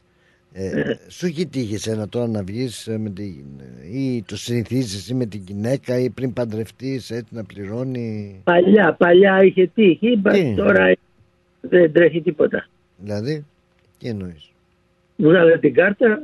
Ε, 0.54 0.96
σου 1.08 1.26
έχει 1.26 1.48
τύχει 1.48 1.74
εσένα 1.74 2.10
τώρα 2.10 2.28
να 2.28 2.44
βγεις 2.44 2.88
ε, 2.88 2.98
με 2.98 3.10
την, 3.10 3.46
ή 3.92 4.24
το 4.28 4.38
συνηθίζεις 4.38 4.96
εσύ 4.96 5.14
με 5.14 5.26
την 5.26 5.44
γυναίκα 5.48 6.00
ή 6.00 6.10
πριν 6.10 6.34
παντρευτείς 6.34 7.12
έτσι 7.12 7.36
να 7.36 7.44
πληρώνει; 7.44 8.42
Παλιά, 8.44 8.94
παλιά 8.94 9.44
είχε 9.44 9.68
τύχει, 9.68 10.16
μπα, 10.18 10.32
Τι; 10.32 10.54
τώρα 10.56 10.94
δεν 11.62 11.92
τρέχει 11.92 12.22
τίποτα. 12.22 12.68
Δηλαδή, 12.98 13.46
τι 14.00 14.08
εννοείς; 14.08 14.52
Βγάλε 15.16 15.58
την 15.58 15.74
κάρτα, 15.74 16.22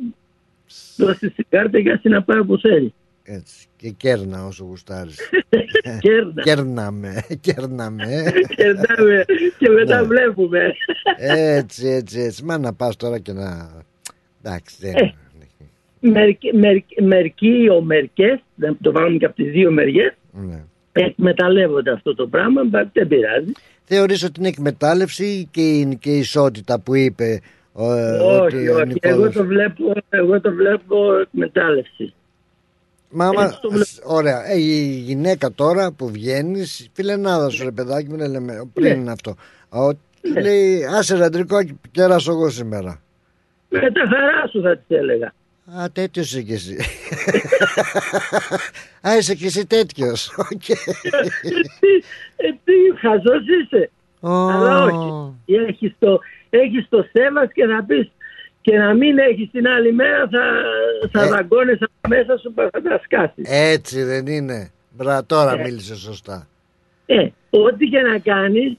δώσε 0.98 1.30
την 1.30 1.46
κάρτα 1.50 1.80
για 1.80 2.02
να 2.04 2.24
πάει 2.24 2.40
όπου 2.40 2.58
θέλει. 2.58 2.94
Έτσι. 3.26 3.68
Και 3.76 3.90
κέρνα 3.90 4.46
όσο 4.46 4.64
γουστάρεις. 4.64 5.20
Κέρνα. 6.00 6.42
Κέρναμε, 6.42 7.24
κέρναμε. 7.42 8.34
Κερνάμε 8.56 9.26
και 9.58 9.70
μετά 9.70 10.02
Ναι. 10.02 10.08
βλέπουμε. 10.08 10.60
Έτσι, 11.18 11.88
έτσι, 11.88 12.20
έτσι. 12.20 12.44
Μα 12.44 12.58
να 12.58 12.74
πας 12.74 12.96
τώρα 12.96 13.20
και 13.20 13.32
να... 13.32 13.72
Εντάξει, 14.44 14.76
δεν... 14.80 14.94
Ε, 14.96 15.14
Μερικοί, 16.06 16.56
μερικοί, 16.58 17.02
μερικοί 17.04 17.68
ο 17.72 17.82
μερικές, 17.82 18.40
να 18.56 18.76
το 18.82 18.92
βάλουμε 18.92 19.18
και 19.18 19.26
από 19.26 19.36
τις 19.36 19.52
δύο 19.52 19.72
μεριές, 19.72 20.14
Ναι. 20.32 20.64
εκμεταλλεύονται 20.92 21.92
αυτό 21.92 22.16
το 22.16 22.28
πράγμα, 22.28 22.64
μπα, 22.64 22.90
δεν 22.94 23.08
πειράζει. 23.08 23.52
Θεωρείς 23.84 24.24
ότι 24.24 24.40
είναι 24.40 24.48
εκμετάλλευση 24.50 25.48
και 25.52 25.62
είναι 25.62 25.96
και 25.96 26.10
η 26.10 26.18
ισότητα 26.20 26.80
που 26.80 26.96
είπε 26.96 27.42
ο, 27.72 27.92
ε, 27.94 28.18
ότι 28.20 28.56
όχι, 28.56 28.68
ο 28.70 28.76
όχι, 28.76 28.94
εγώ 29.00 29.16
Νικόλας... 29.18 29.34
το, 29.34 29.46
βλέπω, 29.46 29.94
εγώ 30.10 30.42
το 30.42 30.52
βλέπω 30.52 31.14
εκμετάλλευση. 31.20 32.14
Μα, 33.14 33.26
άμα- 33.28 33.44
Έτσι 33.44 33.60
το 33.62 33.70
βλέπω. 33.70 33.86
σ- 33.86 34.00
ωραία. 34.04 34.50
Ε, 34.52 34.58
η 34.60 34.86
γυναίκα 35.06 35.52
τώρα 35.52 35.92
που 35.92 36.10
βγαίνεις, 36.10 36.90
φιλενάδα 36.94 37.50
σου 37.50 37.64
ρε 37.64 37.72
παιδάκι 37.72 38.10
μου, 38.10 38.18
λέμε, 38.18 38.70
πριν 38.74 39.04
Ναι. 39.04 39.12
αυτό. 39.12 39.36
Ο, 39.70 39.98
Λέει, 40.42 40.86
άσε 40.86 41.16
ρε 41.16 41.24
αντρικό, 41.24 41.58
κέρασω 41.92 42.32
εγώ 42.32 42.50
σήμερα. 42.50 43.02
Με 43.70 43.80
τα 43.80 44.02
χαρά 44.10 44.48
σου 44.52 44.62
θα 44.62 44.78
της 44.78 44.98
έλεγα. 44.98 45.34
Α, 45.80 45.86
τέτοιος 45.92 46.26
είσαι 46.32 46.42
κι 46.42 46.54
εσύ. 46.54 46.78
Α, 49.08 49.18
είσαι 49.18 49.36
κι 49.36 49.46
εσύ 49.46 49.66
τέτοιος. 49.66 50.32
Ε, 52.36 52.50
τι 52.64 52.74
χαζός 53.00 53.44
είσαι. 53.62 53.90
Αλλά 54.22 54.84
όχι. 54.84 55.34
Έχεις 55.68 55.96
το, 56.00 56.20
έχεις 56.50 56.86
το 56.90 57.06
σέβας 57.12 57.50
και 57.54 57.66
θα 57.66 57.84
πεις 57.88 58.12
και 58.64 58.78
να 58.78 58.94
μην 58.94 59.18
έχεις 59.18 59.50
την 59.52 59.68
άλλη 59.68 59.94
μέρα 59.94 60.28
θα, 60.32 60.44
θα 61.12 61.26
Ε. 61.26 61.30
δαγκώνεις 61.30 61.78
από 61.82 62.08
μέσα 62.16 62.38
σου 62.38 62.54
θα 62.56 62.70
τα 62.72 63.02
σκάσεις. 63.04 63.44
Έτσι 63.50 64.04
δεν 64.04 64.28
είναι. 64.28 64.72
Μπρα, 64.92 65.26
τώρα 65.26 65.52
Ε. 65.60 65.62
μίλησε 65.64 65.96
σωστά. 65.96 66.48
Ε, 67.06 67.28
ό,τι 67.50 67.86
και 67.86 68.00
να 68.02 68.18
κάνεις 68.20 68.78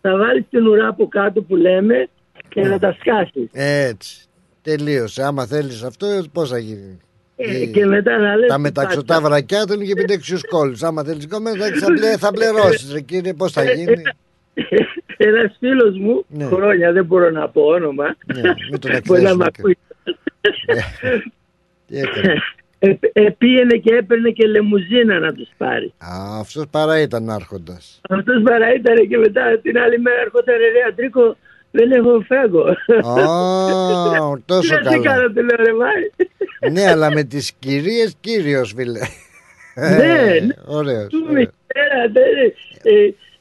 θα 0.00 0.16
βάλεις 0.16 0.44
την 0.50 0.66
ουρά 0.66 0.88
από 0.88 1.08
κάτω 1.08 1.42
που 1.42 1.56
λέμε 1.56 2.08
και 2.48 2.60
να 2.60 2.78
τα 2.78 2.96
σκάσεις. 3.00 3.48
Έτσι. 3.52 4.24
Τελείωσε. 4.62 5.22
Άμα 5.22 5.46
θέλεις 5.46 5.82
αυτό, 5.82 6.06
πώς 6.32 6.48
θα 6.50 6.58
γίνει; 6.58 6.98
Ε, 7.36 7.60
Η- 7.60 7.70
και 7.70 7.86
μετά 7.86 8.18
να 8.18 8.36
λες 8.36 8.48
Τα 8.48 8.54
τι 8.54 8.60
μεταξωτά 8.60 9.14
πάτσα. 9.14 9.28
βρακιά 9.28 9.64
του 9.66 9.72
είναι 9.72 9.84
και 9.84 9.94
πέντε 9.94 10.12
εξιού 10.14 10.38
κόλλου. 10.50 10.76
Άμα 10.80 11.02
θέλεις 11.04 11.24
ακόμα 11.24 11.50
θα, 11.50 11.66
θα, 11.80 11.86
μπλε, 11.92 12.16
θα 12.16 12.30
μπλερώσει, 12.34 12.92
ρε 12.92 13.00
κύριε, 13.00 13.32
πώς 13.34 13.52
θα 13.52 13.64
γίνει; 13.64 14.02
Ένας 15.16 15.56
φίλος 15.58 15.98
μου, 15.98 16.24
Ναι. 16.28 16.44
χρόνια 16.44 16.92
δεν 16.92 17.04
μπορώ 17.04 17.30
να 17.30 17.48
πω 17.48 17.62
όνομα, 17.62 18.16
Ναι, 18.34 18.40
μην 18.70 18.80
τον 18.80 18.90
μπορεί 19.04 19.22
να 19.22 19.28
εκθέσουμε 19.30 19.34
μ' 19.34 19.38
και- 19.38 19.52
ακούει. 19.58 19.78
Τι 21.86 21.98
έκανε. 21.98 22.34
Ε, 22.78 22.94
ε, 23.12 23.30
πήγαινε 23.38 23.76
και 23.76 23.94
έπαιρνε 23.94 24.30
και 24.30 24.46
λεμουζίνα 24.46 25.18
να 25.18 25.32
τους 25.32 25.48
πάρει. 25.56 25.92
Α, 25.98 26.38
αυτός 26.40 26.64
παρά 26.70 27.00
ήταν 27.00 27.30
άρχοντας. 27.30 28.00
Αυτός 28.08 28.42
παρά 28.42 28.74
ήταν 28.74 29.08
και 29.08 29.16
μετά 29.16 29.58
την 29.62 29.78
άλλη 29.78 29.98
μέρα 29.98 30.20
έρχονταν 30.20 30.54
ρε 30.56 30.88
Αντρίκο, 30.88 31.36
δεν 31.70 31.90
έχω 31.92 32.20
φέγγο. 32.26 32.64
Α, 33.08 34.38
τόσο 34.44 34.68
Τι 34.78 34.84
να 34.84 34.90
τι 34.90 34.98
καλά. 35.00 35.02
κάνω, 35.02 35.28
του 35.28 35.42
λέω 35.42 35.56
ρε 35.64 35.72
Μάη. 35.72 36.72
Ναι, 36.72 36.90
αλλά 36.90 37.12
με 37.12 37.22
τις 37.22 37.52
κυρίες 37.58 38.14
κύριος, 38.20 38.72
φίλε. 38.76 38.98
Ναι, 39.74 39.96
ναι. 40.40 40.54
Ωραίος. 40.66 41.06
Του 41.08 41.24
μητέρα, 41.28 42.00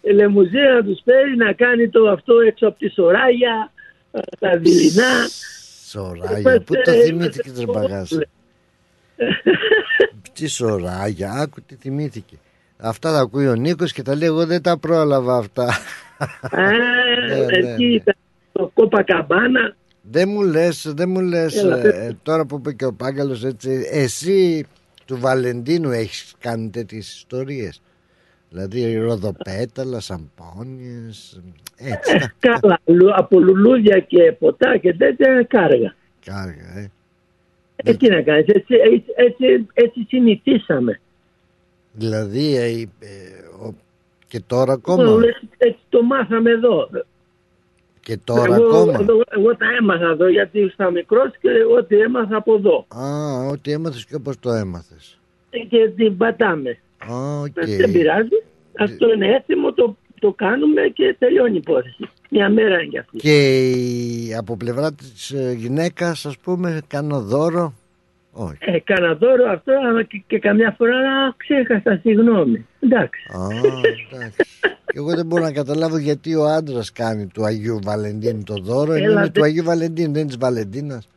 δεν- 0.04 0.10
ε, 0.10 0.10
ε, 0.10 0.14
λεμουζίνα 0.14 0.74
να 0.74 0.84
τους 0.84 1.02
φέρει 1.04 1.36
να 1.36 1.54
κάνει 1.54 1.90
το 1.90 2.10
αυτό 2.10 2.40
έξω 2.40 2.68
από 2.68 2.78
τη 2.80 2.90
σωράγια, 2.90 3.72
ε, 4.12 4.20
τα 4.40 4.58
δειλινά. 4.58 5.12
Σωράγια, 5.90 6.62
πού 6.62 6.74
το 6.84 6.92
Ε, 6.92 7.04
θυμήθηκε 7.04 7.52
ρε 7.58 7.66
μπαγάζ. 7.66 8.12
Τι 10.34 10.48
σωράγια, 10.48 11.32
άκου 11.32 11.62
τι 11.66 11.76
θυμήθηκε. 11.76 12.36
Αυτά 12.78 13.12
τα 13.12 13.20
ακούει 13.20 13.48
ο 13.48 13.54
Νίκος 13.56 13.92
και 13.94 14.02
τα 14.02 14.16
λέει 14.16 14.28
εγώ 14.28 14.46
δεν 14.46 14.62
τα 14.62 14.78
πρόλαβα 14.80 15.38
αυτά. 15.38 15.66
Α, 16.52 16.72
Ναι, 17.28 17.36
ναι, 17.36 17.58
εκεί 17.58 17.86
ναι. 17.86 17.94
ήταν 17.94 18.16
το 18.52 18.72
κόπα 18.74 19.04
καμπάνα. 19.04 19.76
Δεν 20.02 20.30
μου 20.30 20.42
λες, 20.42 20.94
δεν 20.96 21.10
μου 21.10 21.20
λες 21.20 21.56
Έλα, 21.56 21.78
ε, 21.78 22.06
ε, 22.06 22.18
τώρα 22.24 22.46
που 22.46 22.56
είπε 22.56 22.74
και 22.74 22.86
ο 22.86 22.94
Πάγκαλος 22.94 23.44
έτσι, 23.44 23.88
εσύ 23.92 24.66
του 25.06 25.18
Βαλεντίνου 25.20 25.92
έχεις 25.92 26.34
κάνει 26.40 26.70
τέτοιες 26.70 27.16
ιστορίες. 27.16 27.82
Δηλαδή 28.54 28.96
ροδοπέταλα, 28.98 30.00
σαμπόνιες, 30.00 31.42
έτσι. 31.78 32.18
τα- 32.18 32.34
Καλά, 32.60 32.80
λου- 32.86 33.14
από 33.18 33.40
λουλούδια 33.40 34.00
και 34.00 34.32
ποτά 34.32 34.78
και 34.78 34.94
τέτοια 34.94 35.44
κάργα. 35.50 35.96
Κάργα, 36.26 36.78
ε. 36.80 36.92
Ε, 37.76 37.94
τι 37.94 38.10
να 38.10 38.22
κάνεις, 38.22 38.46
έτσι, 38.48 38.74
έτσι, 38.76 39.04
έτσι, 39.16 39.68
έτσι 39.74 40.06
συνηθίσαμε. 40.08 41.00
Δηλαδή 41.94 42.56
ε, 42.56 42.70
ε, 43.00 43.66
ο- 43.66 43.76
και 44.28 44.40
τώρα 44.48 44.74
ακόμα; 44.74 45.04
Εγώ, 45.04 45.20
έτσι, 45.20 45.48
έτσι 45.58 45.80
το 45.90 46.04
μάθαμε 46.04 46.52
εδώ. 46.52 46.90
Και 48.00 48.18
τώρα 48.24 48.56
εγώ, 48.56 48.66
ακόμα; 48.68 48.92
Εγώ, 49.10 49.22
εγώ 49.30 49.56
τα 49.58 49.66
έμαθα 49.80 50.06
εδώ 50.10 50.28
γιατί 50.30 50.60
ήμουν 50.60 50.94
μικρός 50.94 51.32
και 51.42 51.50
ό,τι 51.78 51.96
έμαθα 52.00 52.36
από 52.38 52.54
εδώ. 52.56 52.86
Α, 52.88 53.46
ό,τι 53.48 53.72
έμαθες 53.72 54.06
και 54.06 54.16
όπως 54.16 54.40
το 54.40 54.52
έμαθες. 54.52 55.20
Ε, 55.50 55.58
Και 55.60 55.90
την 55.96 56.18
πατάμε. 56.18 56.78
Α, 57.12 57.40
οκ. 57.42 57.58
Ε, 57.58 57.76
Δεν 57.78 57.92
πειράζει. 57.92 58.44
Αυτό 58.80 59.14
είναι 59.14 59.28
έθιμο, 59.28 59.74
το, 59.74 59.98
το 60.20 60.32
κάνουμε 60.34 60.82
και 60.94 61.16
τελειώνει 61.20 61.54
η 61.54 61.58
υπόθεση. 61.58 62.10
Μια 62.30 62.50
μέρα 62.50 62.74
είναι 62.76 62.84
για 62.90 63.00
αυτή. 63.00 63.18
Και 63.18 63.60
η- 63.70 64.36
από 64.36 64.58
πλευρά 64.58 64.94
της 64.94 65.32
ε, 65.32 65.54
γυναίκας 65.58 66.26
ας 66.26 66.38
πούμε 66.38 66.82
κάνω 66.88 67.22
δώρο; 67.22 67.74
Όχι. 68.32 68.58
Ε, 68.60 68.80
κάνα 68.80 69.16
δώρο 69.16 69.52
αυτό, 69.52 69.72
αλλά 69.90 70.04
και, 70.04 70.24
και 70.28 70.40
καμιά 70.40 70.74
φορά 70.78 70.98
α, 70.98 71.34
ξέχασα, 71.38 72.00
συγγνώμη. 72.02 72.66
Εντάξει. 72.80 73.22
Α, 73.38 73.48
εντάξει. 74.14 74.44
Και 74.86 75.00
εγώ 75.00 75.16
δεν 75.16 75.26
μπορώ 75.26 75.44
να 75.44 75.52
καταλάβω 75.52 75.98
γιατί 75.98 76.36
ο 76.36 76.46
άντρας 76.46 76.92
κάνει 76.92 77.28
του 77.28 77.46
Αγίου 77.46 77.80
Βαλεντίνου 77.84 78.44
το 78.44 78.54
δώρο. 78.62 78.94
ενώ 78.94 79.04
Έλα, 79.04 79.12
είναι 79.14 79.22
δε- 79.22 79.30
του 79.30 79.44
Αγίου 79.44 79.64
Βαλεντίνου, 79.64 80.12
δεν 80.12 80.20
είναι 80.22 80.28
της 80.30 80.38
Βαλεντίνας. 80.38 81.08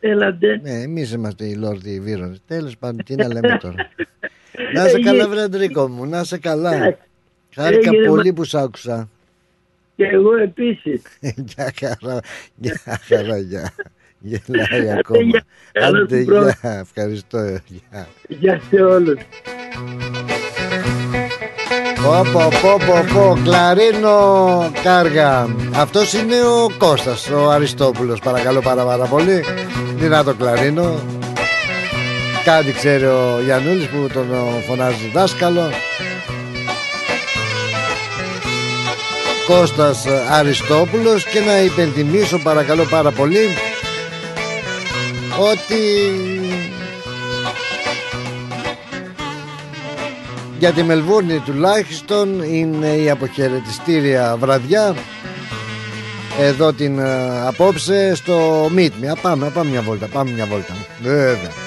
Έλατε. 0.00 0.60
Ναι, 0.62 0.70
εμείς 0.82 1.12
είμαστε 1.12 1.44
οι 1.44 1.54
Λόρδοι 1.54 1.90
οι 1.90 2.00
Βύρωνε. 2.00 2.36
Τέλος 2.46 2.76
πάντων, 2.78 3.04
τι 3.04 3.14
να 3.14 3.26
λέμε 3.26 3.58
τώρα. 3.60 3.74
να 4.74 4.88
σε 4.88 4.96
Ε, 4.96 5.00
καλά, 5.00 5.18
γε- 5.18 5.28
βρε 5.28 5.42
Αντρίκο 5.42 5.88
μου, 5.88 6.06
να 6.06 6.24
σε 6.24 6.38
καλά. 6.38 6.74
Εντάξει. 6.74 6.98
Χάρηκα 7.54 7.90
Έγινε, 7.90 8.06
πολύ 8.08 8.28
μα- 8.28 8.34
που 8.34 8.44
σ' 8.44 8.54
άκουσα. 8.54 9.08
Και 9.96 10.04
εγώ 10.04 10.36
επίσης. 10.36 11.02
Γεια 11.54 11.72
χαρά, 11.80 12.20
γεια 12.56 12.80
χαρά, 13.08 13.38
γεια. 13.38 13.72
Γελάει 14.18 14.90
ακόμα. 14.98 15.22
γεια. 15.22 15.42
Καλό 15.72 16.02
Άντε, 16.02 16.18
σου 16.18 16.24
πρώτο. 16.24 16.50
γεια. 16.62 16.78
Ευχαριστώ. 16.78 17.38
Γεια. 17.66 18.08
Γεια 18.28 18.60
σε 18.70 18.82
όλους. 18.82 19.18
Πω 22.02 22.22
πω 22.32 22.48
πω 22.62 22.78
πω 22.86 23.04
πω 23.14 23.38
Κλαρίνο 23.44 24.72
Κάργα 24.82 25.46
Αυτός 25.74 26.12
είναι 26.12 26.34
ο 26.44 26.70
Κώστας 26.78 27.30
Ο 27.30 27.50
Αριστόπουλος 27.50 28.20
παρακαλώ 28.20 28.60
πάρα 28.60 28.84
πάρα 28.84 29.04
πολύ 29.04 29.44
Δυνατό 29.96 30.34
Κλαρίνο 30.34 31.00
Κάτι 32.46 32.72
ξέρει 32.72 33.04
ο 33.04 33.40
Γιαννούλης 33.44 33.86
που 33.86 34.08
τον 34.12 34.32
ε, 34.32 34.62
φωνάζει 34.66 35.10
δάσκαλο 35.12 35.70
Κώστας 39.46 40.06
Αριστόπουλος 40.30 41.24
και 41.24 41.40
να 41.40 41.60
υπενθυμίσω 41.60 42.38
παρακαλώ 42.38 42.84
πάρα 42.84 43.10
πολύ 43.10 43.48
ότι 45.38 45.80
για 50.58 50.72
τη 50.72 50.82
Μελβούρνη 50.82 51.38
τουλάχιστον 51.38 52.42
είναι 52.42 52.88
η 52.88 53.10
αποχαιρετιστήρια 53.10 54.36
βραδιά 54.40 54.94
εδώ 56.40 56.72
την 56.72 56.98
ε, 56.98 57.46
απόψε 57.46 58.14
στο 58.14 58.66
Meet 58.76 58.90
Me. 59.02 59.06
Α, 59.10 59.16
Πάμε, 59.16 59.50
πάμε 59.50 59.70
μια 59.70 59.82
βόλτα, 59.82 60.06
πάμε 60.06 60.30
μια 60.30 60.46
βόλτα. 60.46 60.76
Βέβαια. 61.02 61.65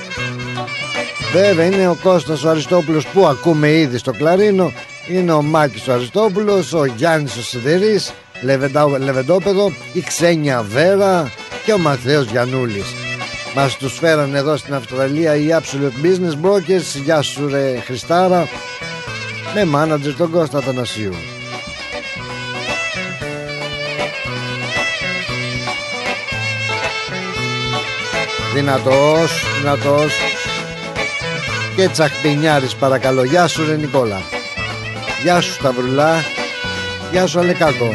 Βέβαια 1.33 1.65
είναι 1.65 1.87
ο 1.87 1.97
Κώστας 2.03 2.43
ο 2.43 2.49
Αριστόπουλος 2.49 3.07
που 3.07 3.25
ακούμε 3.27 3.71
ήδη 3.71 3.97
στο 3.97 4.11
κλαρίνο 4.11 4.71
Είναι 5.07 5.31
ο 5.31 5.41
Μάκης 5.41 5.87
ο 5.87 5.93
Αριστόπουλος 5.93 6.73
Ο 6.73 6.85
Γιάννης 6.85 7.37
ο 7.37 7.41
Σιδερής 7.41 8.11
Λεβεντά- 8.41 8.99
Λεβεντόπεδο, 8.99 9.71
η 9.93 10.01
Ξένια 10.01 10.61
Βέρα 10.69 11.31
και 11.65 11.73
ο 11.73 11.77
Μαθαίος 11.77 12.25
Γιαννούλης. 12.25 12.85
Μας 13.55 13.77
τους 13.77 13.97
φέραν 13.97 14.35
εδώ 14.35 14.57
στην 14.57 14.73
Αυστραλία 14.73 15.35
οι 15.35 15.47
Absolute 15.51 16.05
Business 16.05 16.45
Brokers. 16.45 17.01
Γεια 17.03 17.21
σου 17.21 17.47
ρε 17.47 17.79
Χριστάρα. 17.85 18.47
Με 19.53 19.65
μάνατζερ 19.65 20.15
τον 20.15 20.31
Κώστα 20.31 20.57
Αθανασίου. 20.57 21.13
Δυνατός, 28.53 29.31
δυνατός 29.59 30.13
Και 31.79 31.87
τσαχπινιάρης 31.87 32.75
παρακαλώ. 32.75 33.23
Γεια 33.23 33.47
σου 33.47 33.65
ρε 33.65 33.75
Νικόλα. 33.75 34.21
Γεια 35.23 35.41
σου 35.41 35.51
Σταυρουλά. 35.51 36.23
Γεια 37.11 37.27
σου 37.27 37.39
Αλεκάκο. 37.39 37.89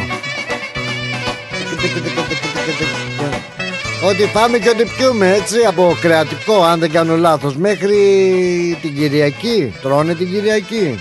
Ό,τι 4.09 4.25
πάμε 4.33 4.59
και 4.59 4.69
ό,τι 4.69 4.85
πιούμε 4.85 5.33
έτσι 5.33 5.65
Από 5.67 5.97
κρεατικό 6.01 6.63
αν 6.63 6.81
δεν 6.81 6.91
κάνω 6.91 7.17
λάθος. 7.17 7.57
Μέχρι 7.57 7.97
την 8.81 8.95
Κυριακή 8.95 9.75
Τρώνε 9.83 10.15
την 10.15 10.31
Κυριακή. 10.31 11.01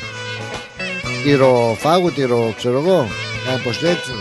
Τυροφάγου, 1.24 2.12
τυρο 2.12 2.54
ξέρω 2.58 2.80
εγώ 2.86 3.08
Κάπως 3.50 3.84
έτσι. 3.84 4.12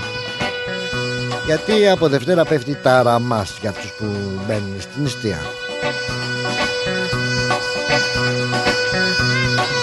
Γιατί 1.46 1.88
από 1.88 2.08
Δευτέρα 2.08 2.44
πέφτει 2.44 2.76
τα 2.82 3.02
ραμάς 3.02 3.58
για 3.60 3.70
αυτούς 3.70 3.90
που 3.98 4.04
μπαίνουν 4.46 4.76
στην 4.78 5.02
νηστεία. 5.02 5.38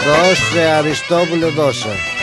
Δώσε 0.10 0.66
Αριστόπουλε 0.78 1.46
δώσε. 1.46 2.19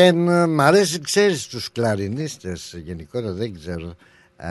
Και 0.00 0.12
μ' 0.46 0.60
αρέσει 0.60 1.00
ξέρεις 1.00 1.46
τους 1.46 1.72
κλαρινίστες 1.72 2.74
γενικότερα 2.84 3.32
δεν 3.32 3.54
ξέρω. 3.54 3.94
Ε, 4.36 4.48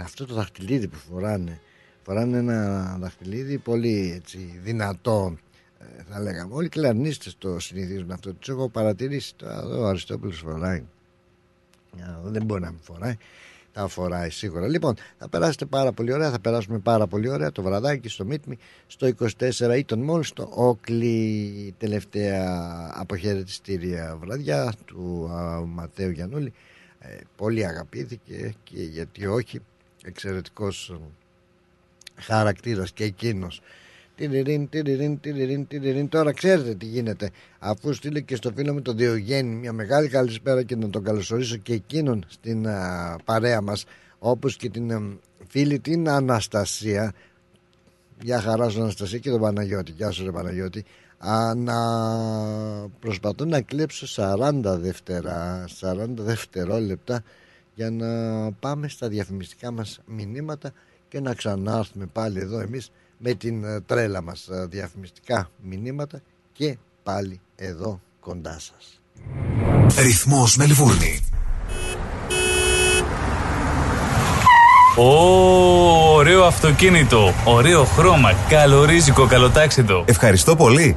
αυτό 0.00 0.26
το 0.26 0.34
δαχτυλίδι 0.34 0.88
που 0.88 0.96
φοράνε 0.96 1.60
φοράνε 2.02 2.38
ένα 2.38 2.96
δαχτυλίδι 3.00 3.58
πολύ 3.58 4.12
έτσι, 4.16 4.60
δυνατό 4.62 5.36
ε, 5.78 6.02
θα 6.10 6.20
λέγαμε. 6.20 6.54
Όλοι 6.54 6.66
οι 6.66 6.68
κλαρινίστες 6.68 7.36
το 7.38 7.58
συνηθίζουν 7.58 8.10
αυτό. 8.10 8.34
Τους 8.34 8.48
έχω 8.48 8.68
παρατηρήσει 8.68 9.34
τώρα 9.36 9.58
εδώ 9.58 9.80
ο 9.80 9.86
Αριστόπουλος 9.86 10.38
φοράει. 10.38 10.82
Α, 12.00 12.20
δεν 12.24 12.44
μπορεί 12.44 12.60
να 12.60 12.70
μην 12.70 12.80
φοράει 12.82 13.16
τα 13.74 13.88
φοράει 13.88 14.30
σίγουρα. 14.30 14.68
Λοιπόν, 14.68 14.94
θα 15.18 15.28
περάσετε 15.28 15.64
πάρα 15.64 15.92
πολύ 15.92 16.12
ωραία, 16.12 16.30
θα 16.30 16.40
περάσουμε 16.40 16.78
πάρα 16.78 17.06
πολύ 17.06 17.28
ωραία 17.28 17.52
το 17.52 17.62
βραδάκι 17.62 18.08
στο 18.08 18.26
Meet 18.30 18.50
Me, 18.50 18.54
στο 18.86 19.10
24 19.70 19.76
ή 19.76 19.84
τον 19.84 20.10
Mall, 20.10 20.24
στο 20.24 20.48
Όκλι, 20.54 21.74
τελευταία 21.78 22.90
αποχαιρετιστήρια 22.94 24.16
βραδιά 24.20 24.72
του 24.84 25.30
α, 25.32 25.60
Ματέου 25.66 26.10
Γιαννούλη. 26.10 26.52
Ε, 26.98 27.16
πολύ 27.36 27.66
αγαπήθηκε 27.66 28.54
και 28.64 28.82
γιατί 28.82 29.26
όχι, 29.26 29.60
εξαιρετικός 30.04 30.88
ε, 30.90 30.98
χαρακτήρας 32.22 32.92
και 32.92 33.04
εκείνος. 33.04 33.60
Τιριρίν, 34.16 34.68
τιριρίν, 34.68 35.20
τιριρίν, 35.20 35.66
τιριρίν. 35.66 36.08
Τώρα 36.08 36.32
ξέρετε 36.32 36.74
τι 36.74 36.86
γίνεται. 36.86 37.30
Αφού 37.58 37.92
στείλε 37.92 38.20
και 38.20 38.36
στο 38.36 38.50
φίλο 38.56 38.72
μου 38.72 38.82
τον 38.82 38.96
Διογέννη 38.96 39.54
μια 39.54 39.72
μεγάλη 39.72 40.08
καλησπέρα 40.08 40.62
και 40.62 40.76
να 40.76 40.90
τον 40.90 41.04
καλωσορίσω 41.04 41.56
και 41.56 41.72
εκείνον 41.72 42.24
στην 42.28 42.68
α, 42.68 43.16
παρέα 43.24 43.60
μας 43.60 43.84
όπως 44.18 44.56
και 44.56 44.70
την 44.70 44.92
α, 44.92 45.18
φίλη 45.48 45.78
την 45.78 46.08
Αναστασία. 46.08 47.12
Γεια 48.22 48.40
χαράς 48.40 48.72
σου 48.72 48.80
Αναστασία 48.80 49.18
και 49.18 49.30
τον 49.30 49.40
Παναγιώτη. 49.40 49.92
Γεια 49.92 50.10
σου 50.10 50.24
ρε 50.24 50.30
Παναγιώτη. 50.30 50.84
Α, 51.18 51.54
να 51.54 51.78
προσπαθώ 53.00 53.44
να 53.44 53.60
κλέψω 53.60 54.06
40 54.38 54.60
δεύτερα, 54.62 55.64
40 55.80 56.06
δευτερόλεπτα 56.08 57.22
για 57.74 57.90
να 57.90 58.08
πάμε 58.52 58.88
στα 58.88 59.08
διαφημιστικά 59.08 59.70
μας 59.70 60.00
μηνύματα 60.06 60.72
και 61.08 61.20
να 61.20 61.34
ξανάρθουμε 61.34 62.06
πάλι 62.06 62.38
εδώ 62.38 62.60
εμείς 62.60 62.90
με 63.18 63.34
την 63.34 63.64
ε, 63.64 63.80
τρέλα 63.80 64.22
μας 64.22 64.48
ε, 64.48 64.66
διαφημιστικά 64.70 65.50
μηνύματα 65.62 66.20
και 66.52 66.76
πάλι 67.02 67.40
εδώ 67.56 68.00
κοντά 68.20 68.58
σας. 68.58 69.00
Ρυθμός 69.98 70.56
Μελβούρνη. 70.56 71.24
Ω, 74.96 76.14
ωραίο 76.14 76.44
αυτοκίνητο, 76.44 77.32
ωραίο 77.44 77.84
χρώμα, 77.84 78.32
καλορίζικο, 78.48 79.26
καλοτάξιτο. 79.26 80.04
Ευχαριστώ 80.06 80.56
πολύ. 80.56 80.96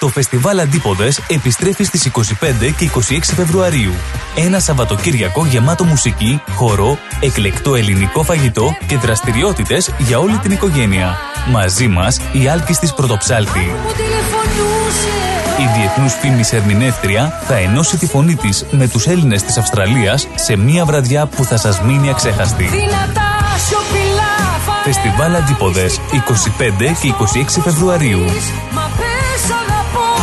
Το 0.00 0.08
φεστιβάλ 0.08 0.58
Αντίποδες 0.58 1.20
επιστρέφει 1.28 1.84
στις 1.84 2.06
25 2.06 2.12
και 2.76 2.90
26 2.94 3.34
Φεβρουαρίου. 3.36 3.92
Ένα 4.36 4.60
Σαββατοκύριακο 4.60 5.46
γεμάτο 5.46 5.84
μουσική, 5.84 6.42
χορό, 6.54 6.98
εκλεκτό 7.20 7.74
ελληνικό 7.74 8.22
φαγητό 8.22 8.76
και 8.86 8.96
δραστηριότητες 8.96 9.90
για 9.98 10.18
όλη 10.18 10.38
την 10.38 10.50
οικογένεια. 10.50 11.16
Μαζί 11.50 11.88
μας 11.88 12.20
η 12.32 12.48
Άλκης 12.48 12.78
της 12.78 12.94
Πρωτοψάλτη. 12.94 13.72
Η 15.58 15.78
διεθνούς 15.78 16.12
φήμης 16.12 16.52
ερμηνεύτρια 16.52 17.42
θα 17.46 17.56
ενώσει 17.56 17.96
τη 17.96 18.06
φωνή 18.06 18.34
της 18.34 18.64
με 18.70 18.88
τους 18.88 19.06
Έλληνες 19.06 19.42
της 19.42 19.56
Αυστραλίας 19.56 20.28
σε 20.34 20.56
μία 20.56 20.84
βραδιά 20.84 21.26
που 21.26 21.44
θα 21.44 21.56
σας 21.56 21.80
μείνει 21.80 22.10
αξέχαστη. 22.10 22.64
Δυνατά 22.64 23.36
σιωπηλά 23.66 24.38
Φεστιβάλ 24.84 25.34
Αντίποδες 25.34 26.00
25 26.12 26.94
και 27.00 27.08
26 27.08 27.60
Φεβρουαρίου. 27.62 28.24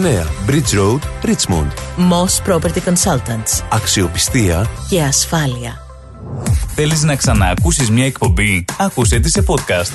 Bridge 0.00 0.72
Road, 0.74 1.00
Richmond. 1.22 1.70
Moss 1.96 2.40
Property 2.48 2.80
Consultants. 2.88 3.62
Αξιοπιστία 3.70 4.70
Και 4.88 5.02
ασφάλεια. 5.02 5.78
Θέλεις 6.74 7.02
να 7.02 7.16
ξαναακούσεις 7.16 7.90
μια 7.90 8.04
εκπομπή; 8.04 8.64
Άκουσέ 8.78 9.18
τη 9.18 9.30
σε 9.30 9.44
podcast. 9.46 9.90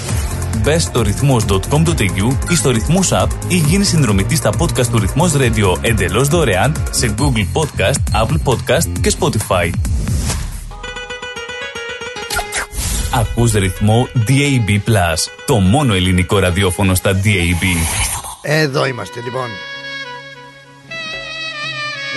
Μπες 0.62 0.84
στο 0.84 1.02
ρυθμός.com.au 1.02 2.38
ή 2.50 2.56
στο 2.56 2.70
ρυθμός 2.70 3.10
app 3.14 3.28
ή 3.48 3.56
γίνεις 3.56 3.88
συνδρομητής 3.88 4.38
στα 4.38 4.50
podcast 4.58 4.86
του 4.86 5.00
ρυθμός 5.00 5.32
radio 5.36 5.78
εντελώς 5.82 6.28
δωρεάν 6.28 6.76
σε 6.92 7.16
Google 7.18 7.62
Podcast, 7.62 8.24
Apple 8.24 8.40
Podcast 8.44 9.00
και 9.02 9.14
Spotify. 9.20 9.70
Ακούς 13.14 13.52
ρυθμό 13.52 14.08
DAB+, 14.28 14.80
το 15.46 15.56
μόνο 15.60 15.94
ελληνικό 15.94 16.40
ραδιόφωνο 16.40 16.96
στα 16.96 17.12
DAB. 17.12 17.64
Εδώ 18.42 18.86
είμαστε 18.86 19.22
λοιπόν. 19.22 19.75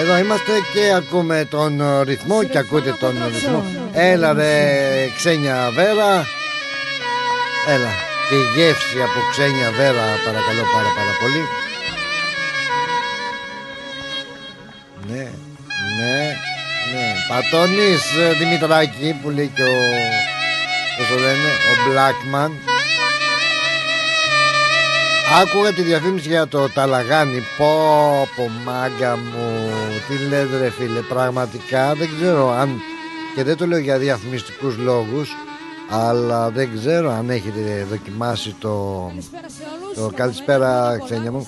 Εδώ 0.00 0.18
είμαστε 0.18 0.52
και 0.72 0.92
ακούμε 0.94 1.46
τον 1.50 1.80
ε, 1.80 2.02
ρυθμό 2.02 2.44
και 2.44 2.58
ακούτε 2.58 2.96
τον 3.00 3.14
ρυθμό. 3.32 3.64
Έλα 3.92 4.32
ρε 4.32 4.54
ξένια 5.16 5.70
βέρα. 5.74 6.26
Έλα. 7.74 7.92
Και 8.28 8.34
η 8.34 8.46
γεύση 8.54 8.98
από 9.06 9.20
ξένια 9.30 9.70
βέρα 9.70 10.04
παρακαλώ 10.24 10.62
πάρα 10.74 10.90
πάρα 10.96 11.14
πολύ. 11.20 11.42
Ναι, 15.08 15.24
ναι, 15.98 16.16
ναι. 16.92 17.06
Πατώνεις 17.28 18.02
ε, 18.16 18.32
Δημητράκη 18.38 19.18
που 19.22 19.30
λέει 19.30 19.50
και 19.54 19.62
ο... 19.62 19.76
Πώς 20.96 21.06
το 21.08 21.14
λένε, 21.14 21.50
ο 21.70 21.72
Blackman. 21.86 22.77
Άκουγα 25.36 25.72
τη 25.72 25.82
διαφήμιση 25.82 26.28
για 26.28 26.48
το 26.48 26.68
ταλαγάνι. 26.68 27.42
Πω 27.58 27.66
πω 28.36 28.50
μάγκα 28.64 29.16
μου. 29.16 29.68
Τι 30.08 30.28
λες 30.28 30.46
ρε 30.60 30.70
φίλε 30.70 31.00
Πραγματικά 31.00 31.94
δεν 31.94 32.08
ξέρω 32.16 32.50
αν 32.50 32.80
Και 33.34 33.44
δεν 33.44 33.56
το 33.56 33.66
λέω 33.66 33.78
για 33.78 33.98
διαφημιστικούς 33.98 34.76
λόγους 34.76 35.30
Αλλά 35.90 36.50
δεν 36.50 36.70
ξέρω 36.76 37.10
αν 37.10 37.30
έχετε 37.30 37.86
δοκιμάσει 37.90 38.54
το 38.58 39.10
Το 39.94 40.10
καλησπέρα 40.14 40.98
ξένια 41.04 41.32
μου 41.32 41.46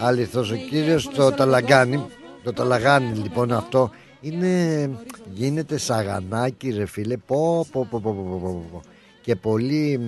Αληθώς 0.00 0.50
ο 0.50 0.54
κύριος 0.54 1.10
Το 1.14 1.32
ταλαγάνι 1.32 2.06
Το 2.42 2.52
ταλαγάνι 2.52 3.16
λοιπόν 3.16 3.52
αυτό 3.52 3.90
Είναι 4.20 4.90
Γίνεται 5.32 5.78
σαγανάκι 5.78 6.70
ρε 6.70 6.86
φίλε. 6.86 7.16
Πω 7.16 7.66
πω 7.72 7.86
πω 7.90 8.00
πω 8.00 8.12
πω, 8.12 8.38
πω, 8.42 8.64
πω. 8.72 8.82
Και 9.22 9.36
πολύ 9.36 10.00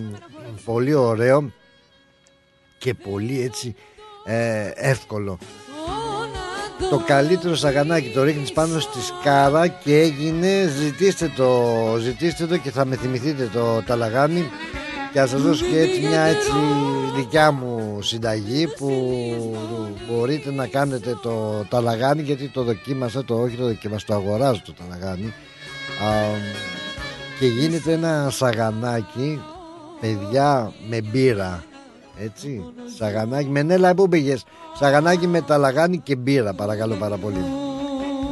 Πολύ 0.65 0.95
ωραίο 0.95 1.53
και 2.81 2.94
πολύ 2.94 3.43
έτσι 3.43 3.74
ε, 4.24 4.70
εύκολο. 4.74 5.39
Το 6.90 7.02
καλύτερο 7.07 7.55
σαγανάκι 7.55 8.11
το 8.11 8.23
ρίχνεις 8.23 8.52
πάνω 8.52 8.78
στη 8.78 8.98
σκάρα 9.01 9.66
και 9.69 10.01
έγινε 10.01 10.66
ζητήστε 10.66 11.32
το, 11.36 11.62
ζητήστε 12.01 12.47
το 12.47 12.57
και 12.57 12.70
θα 12.70 12.85
με 12.85 12.97
θυμηθείτε 12.97 13.51
το 13.52 13.82
ταλαγάνι. 13.86 14.51
Και 15.12 15.19
θα 15.19 15.27
σας 15.27 15.43
δώσω 15.43 15.65
και 15.65 15.78
έτσι 15.78 16.01
μια 16.01 16.20
έτσι 16.20 16.52
δικιά 17.16 17.51
μου 17.51 17.98
συνταγή 18.02 18.66
που 18.66 18.90
μπορείτε 20.09 20.51
να 20.51 20.66
κάνετε 20.66 21.19
το 21.23 21.65
ταλαγάνι 21.69 22.23
γιατί 22.23 22.48
το 22.48 22.62
δοκίμασα 22.62 23.24
το 23.24 23.40
όχι 23.40 23.57
το 23.57 23.65
δοκίμασα 23.65 24.07
το 24.07 24.15
αγοράζω 24.15 24.62
το 24.65 24.73
ταλαγάνι. 24.73 25.35
Και 27.39 27.47
γίνεται 27.47 27.93
ένα 27.93 28.31
σαγανάκι 28.31 29.40
παιδιά 30.01 30.73
με 30.89 31.01
μπύρα 31.01 31.65
έτσι. 32.24 32.64
Σαγανάκι 32.97 33.48
με 33.48 33.62
νέλα 33.62 33.94
που 33.94 34.09
πήγες; 34.09 34.44
Σαγανάκι 34.74 35.26
με 35.26 35.40
ταλαγάνι 35.40 35.98
και 35.98 36.16
μπύρα, 36.16 36.55
παρακαλώ 36.55 36.94
πάρα 36.94 37.16
πολύ. 37.16 37.44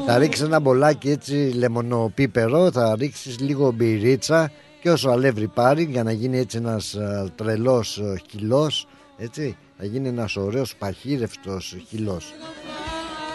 Θα 0.07 0.19
ρίξεις 0.19 0.45
ένα 0.45 0.61
μπολάκι 0.61 1.11
έτσι 1.11 1.33
λεμονοπίπερο, 1.35 2.71
θα 2.73 2.97
ρίξεις 2.97 3.39
λίγο 3.39 3.73
μπυρίτσα 3.73 4.51
και 4.81 4.91
όσο 4.91 5.09
αλεύρι 5.09 5.47
πάρει 5.47 5.85
για 5.85 6.03
να 6.03 6.13
γίνει 6.13 6.39
έτσι 6.39 6.57
ένας 6.57 6.97
τρελός 7.35 8.03
χυλός. 8.31 8.87
Έτσι, 9.19 9.57
θα 9.79 9.85
γίνει 9.85 10.09
ένας 10.09 10.37
ωραίος 10.37 10.77
παχύρευτος 10.77 11.77
χυλός. 11.89 12.33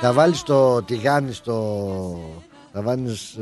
Θα 0.01 0.13
βάλεις 0.13 0.43
το 0.43 0.81
τηγάνι 0.83 1.33
στο. 1.33 2.19
Θα 2.71 2.81
βάλεις 2.81 3.37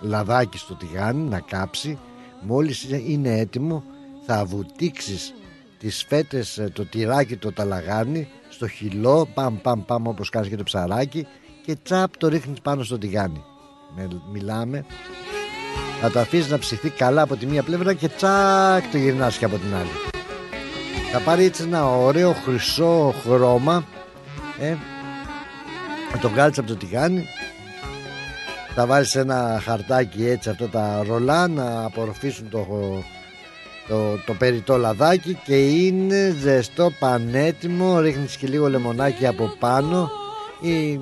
λαδάκι 0.00 0.58
στο 0.58 0.74
τηγάνι 0.74 1.22
να 1.22 1.40
κάψει. 1.40 1.98
Μόλις 2.40 2.86
είναι 3.06 3.38
έτοιμο 3.38 3.84
θα 4.26 4.44
βουτήξεις 4.44 5.34
τις 5.78 6.04
φέτες 6.08 6.58
ε, 6.58 6.70
το 6.72 6.84
τυράκι 6.84 7.36
το 7.36 7.52
ταλαγάνι 7.52 8.28
στο 8.48 8.68
χυλό 8.68 9.28
παμ 9.34 9.60
παμ 9.60 9.84
παμ 9.84 10.06
όπως 10.08 10.30
κάνεις 10.30 10.48
και 10.48 10.56
το 10.56 10.62
ψαράκι 10.62 11.26
και 11.64 11.76
τσάπ 11.82 12.16
το 12.16 12.28
ρίχνεις 12.28 12.60
πάνω 12.60 12.82
στο 12.82 12.98
τηγάνι. 12.98 13.44
Μιλάμε. 14.32 14.84
Θα 16.00 16.10
το 16.10 16.20
αφήσεις 16.20 16.50
να 16.50 16.58
ψηθεί 16.58 16.90
καλά 16.90 17.22
από 17.22 17.36
τη 17.36 17.46
μία 17.46 17.62
πλευρά 17.62 17.92
και 17.94 18.08
τσάκ 18.08 18.90
το 18.90 18.98
γυρνάς 18.98 19.38
και 19.38 19.44
από 19.44 19.56
την 19.56 19.74
άλλη. 19.74 19.88
Θα 21.12 21.20
πάρει 21.20 21.44
έτσι 21.44 21.62
ένα 21.62 21.86
ωραίο 21.96 22.32
χρυσό 22.32 23.14
χρώμα 23.22 23.84
ε, 24.60 24.76
θα 26.10 26.18
το 26.18 26.28
βγάλεις 26.28 26.58
από 26.58 26.68
το 26.68 26.76
τηγάνι. 26.76 27.26
Θα 28.74 28.86
βάλεις 28.86 29.14
ένα 29.14 29.60
χαρτάκι 29.64 30.26
έτσι 30.26 30.50
αυτά 30.50 30.68
τα 30.68 31.02
ρολά 31.06 31.48
να 31.48 31.84
απορροφήσουν 31.84 32.48
το 32.48 32.66
το, 33.88 34.18
το 34.26 34.34
περιττό 34.34 34.76
λαδάκι 34.76 35.38
και 35.44 35.66
είναι 35.66 36.36
ζεστό 36.40 36.92
πανέτοιμο 36.98 38.00
ρίχνεις 38.00 38.36
και 38.36 38.46
λίγο 38.46 38.68
λεμονάκι 38.68 39.26
από 39.26 39.54
πάνω 39.58 40.10
ή 40.60 41.00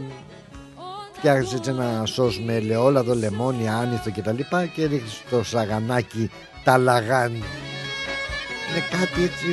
φτιάχνεις 1.13 1.53
έτσι 1.53 1.71
ένα 1.71 2.03
σως 2.05 2.41
με 2.41 2.55
ελαιόλαδο, 2.55 3.15
λεμόνι, 3.15 3.69
άνηθο 3.69 4.11
και 4.11 4.23
τα 4.23 4.33
λοιπά 4.33 4.65
και 4.65 4.87
ρίχνεις 4.87 5.23
το 5.31 5.43
σαγανάκι 5.45 6.31
ταλαγάνι 6.65 7.43
είναι 8.71 8.85
κάτι 8.91 9.23
έτσι 9.23 9.47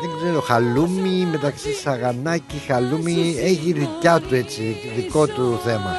δεν 0.00 0.10
ξέρω 0.16 0.40
χαλούμι 0.40 1.26
μεταξύ 1.30 1.72
σαγανάκι 1.72 2.62
χαλούμι 2.66 3.36
έχει 3.38 3.72
δικιά 3.72 4.20
του 4.20 4.34
έτσι 4.34 4.76
δικό 4.96 5.26
του 5.26 5.60
θέμα. 5.64 5.94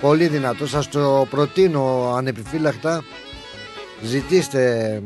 Πολύ 0.00 0.26
δυνατό 0.26 0.66
σας 0.66 0.88
το 0.88 1.26
προτείνω 1.30 2.14
ανεπιφύλακτα. 2.16 3.04
Ζητήστε 4.02 5.02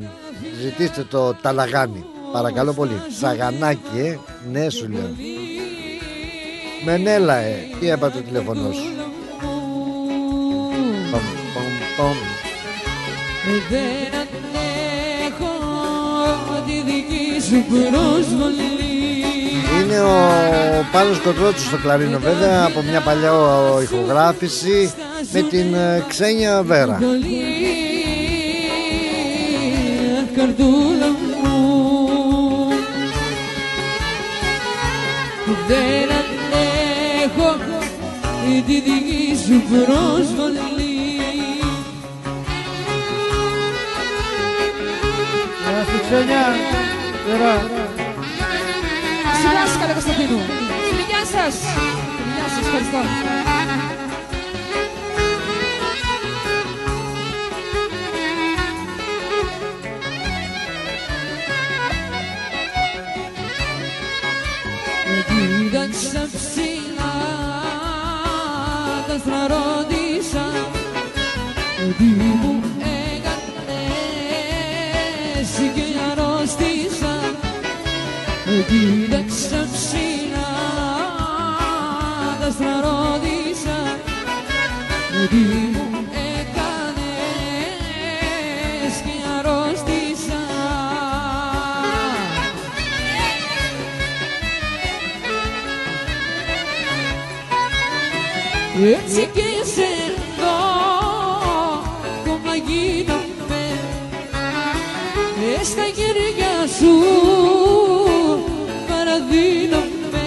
Ζητήστε 0.62 1.06
το 1.10 1.35
ταλαγάνι. 1.35 2.05
Παρακαλώ 2.32 2.73
πολύ. 2.73 3.02
Σαγανάκι 3.20 3.98
ε. 3.98 4.19
Ναι 4.52 4.70
σου 4.70 4.89
λέω. 4.89 5.10
Μενέλα 6.85 7.36
ε. 7.36 7.56
Τι 7.81 7.90
έπα 7.90 8.10
το 8.10 8.19
τηλέφωνο 8.19 8.73
σου; 8.73 8.82
Πομ, 11.10 11.20
πομ, 11.55 11.73
πομ. 11.97 12.16
Δεν 13.70 14.20
αντέχω 14.20 15.55
τη 16.66 16.82
δική 16.93 17.40
σου 17.40 17.65
προσβολή. 17.69 18.66
Είναι 19.82 20.01
ο 20.01 20.19
Πάνος 20.93 21.20
Κοντρότσος 21.20 21.66
στο 21.66 21.77
κλαρίνο 21.77 22.19
βέβαια 22.19 22.65
από 22.65 22.82
μια 22.82 23.01
παλιά 23.01 23.32
ηχογράφηση 23.82 24.93
με 25.32 25.43
την 25.43 25.74
ε, 25.74 26.05
Ξένια 26.09 26.62
Βέρα. 26.62 26.98
Καρδούλα 30.39 31.09
μου. 31.09 31.59
Δεν 35.69 36.09
αντέχω 36.19 37.56
τη 38.44 38.60
δική 38.60 39.36
σου 39.44 39.62
προσβολή 39.69 40.97
Γεια 45.65 45.85
σου 45.85 46.01
Ξένια, 46.06 46.47
Βέρα. 47.27 47.55
Σιγά 49.40 49.81
καλέ 49.81 49.93
Κωνσταντίνου. 49.93 50.40
Φιλιά 50.90 51.23
σας. 51.32 51.55
Φιλιά 52.16 52.48
σας, 52.48 52.65
ευχαριστώ 52.66 54.07
Κοίταξα 65.90 66.28
ψηλά 66.36 67.15
τα 69.06 69.16
στραρώτησα 69.19 70.47
ότι 71.89 72.02
μου 72.02 72.62
έκανες 73.16 73.90
και 75.74 75.86
αρρώστησα 76.10 77.15
Κοίταξα 78.69 79.60
ψηλά 79.73 80.52
τα 82.40 82.48
στραρώτησα 82.51 83.78
ότι 85.24 85.36
μου 85.36 85.51
έκανες 85.51 85.68
Έτσι 98.84 99.28
και 99.34 99.64
σε 99.74 99.82
εδώ 99.82 100.56
ακόμα 102.20 102.55
γίνομαι 102.66 103.64
ε, 105.60 105.64
στα 105.64 105.82
χέρια 105.82 106.66
σου 106.78 106.92
παραδίνομαι 108.88 110.26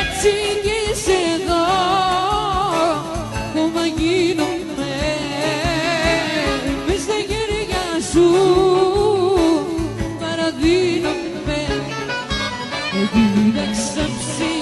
Έτσι 0.00 0.32
και 0.62 0.94
σε 1.04 1.12
εδώ 1.34 1.64
ακόμα 3.48 3.86
γίνομαι 3.96 4.94
μες 6.86 7.00
στα 7.00 7.14
χέρια 7.28 7.84
σου 8.12 8.26
παραδίνομαι 10.20 11.60
Κοίταξα 13.12 14.04
ψηλά 14.18 14.48
τα 14.48 14.57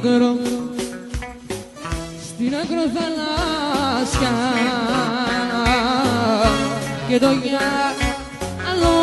άκρο 0.00 0.36
στην 2.26 2.54
ακροθαλάσσια. 2.54 4.30
Και 7.08 7.18
το 7.18 7.30
γυαλό 7.30 8.98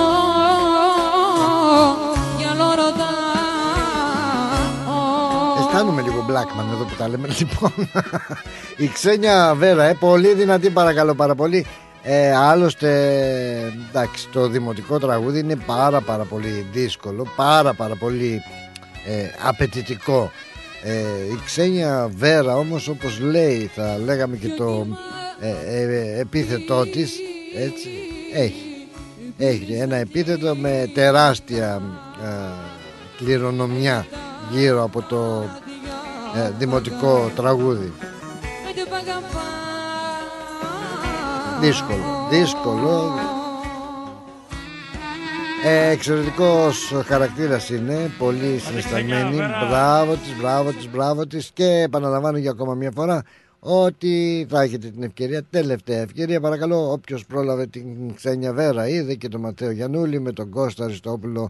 γυαλό 2.37 2.69
ρωτά 2.69 3.09
Αισθάνομαι 5.59 6.01
λίγο 6.01 6.25
Blackman 6.29 6.73
εδώ 6.73 6.83
που 6.83 6.95
τα 6.97 7.07
λέμε 7.07 7.27
λοιπόν. 7.37 7.71
Η 8.77 8.87
Ξένια 8.87 9.53
Βέρα 9.57 9.83
ε, 9.83 9.93
Πολύ 9.93 10.33
δυνατή 10.33 10.69
παρακαλώ 10.69 11.13
πάρα 11.15 11.35
πολύ. 11.35 11.65
Ε, 12.03 12.35
Άλλωστε 12.35 12.89
Εντάξει 13.89 14.27
το 14.29 14.47
δημοτικό 14.47 14.99
τραγούδι 14.99 15.39
είναι 15.39 15.55
πάρα 15.55 16.01
πάρα 16.01 16.23
πολύ 16.23 16.67
δύσκολο 16.71 17.27
Πάρα 17.35 17.73
πάρα 17.73 17.95
πολύ 17.95 18.41
ε, 19.05 19.31
απαιτητικό 19.47 20.31
ε, 20.83 21.33
Η 21.33 21.39
Ξένια 21.45 22.09
Βέρα 22.15 22.57
όμως 22.57 22.87
όπως 22.87 23.19
λέει 23.19 23.69
Θα 23.75 23.97
λέγαμε 24.05 24.35
και 24.35 24.47
το 24.47 24.87
ε, 25.39 25.81
ε, 25.81 26.19
επίθετό 26.19 26.85
της 26.85 27.13
Έτσι 27.55 27.89
έχει 28.33 28.87
Έχει 29.37 29.73
ένα 29.73 29.95
επίθετο 29.95 30.55
με 30.55 30.91
τεράστια 30.93 31.81
ε, 32.23 32.27
κληρονομιά 33.17 34.05
γύρω 34.51 34.83
από 34.83 35.01
το 35.01 35.43
ε, 36.35 36.51
δημοτικό 36.57 37.31
τραγούδι. 37.35 37.93
Δύσκολο, 41.59 42.27
δύσκολο. 42.29 43.26
Ε, 45.65 45.89
εξαιρετικός 45.89 46.93
χαρακτήρας 47.05 47.69
είναι, 47.69 48.11
πολύ 48.17 48.57
συναισθαλμένη. 48.57 49.35
Μπράβο 49.69 50.13
της, 50.13 50.37
μπράβο 50.39 50.71
της, 50.71 50.89
μπράβο 50.89 51.27
της 51.27 51.51
και 51.53 51.65
επαναλαμβάνω 51.65 52.37
για 52.37 52.51
ακόμα 52.51 52.73
μια 52.73 52.91
φορά 52.91 53.23
ότι 53.59 54.45
θα 54.49 54.61
έχετε 54.61 54.87
την 54.89 55.03
ευκαιρία, 55.03 55.43
τελευταία 55.43 56.01
ευκαιρία 56.01 56.39
παρακαλώ 56.39 56.91
όποιος 56.91 57.25
πρόλαβε 57.25 57.67
την 57.67 58.15
Ξένια 58.15 58.53
Βέρα 58.53 58.87
είδε 58.87 59.15
και 59.15 59.27
τον 59.27 59.41
Ματέο 59.41 59.71
Γιαννούλη 59.71 60.19
με 60.19 60.31
τον 60.31 60.49
Κώστα 60.49 60.83
Αριστόπουλο 60.83 61.49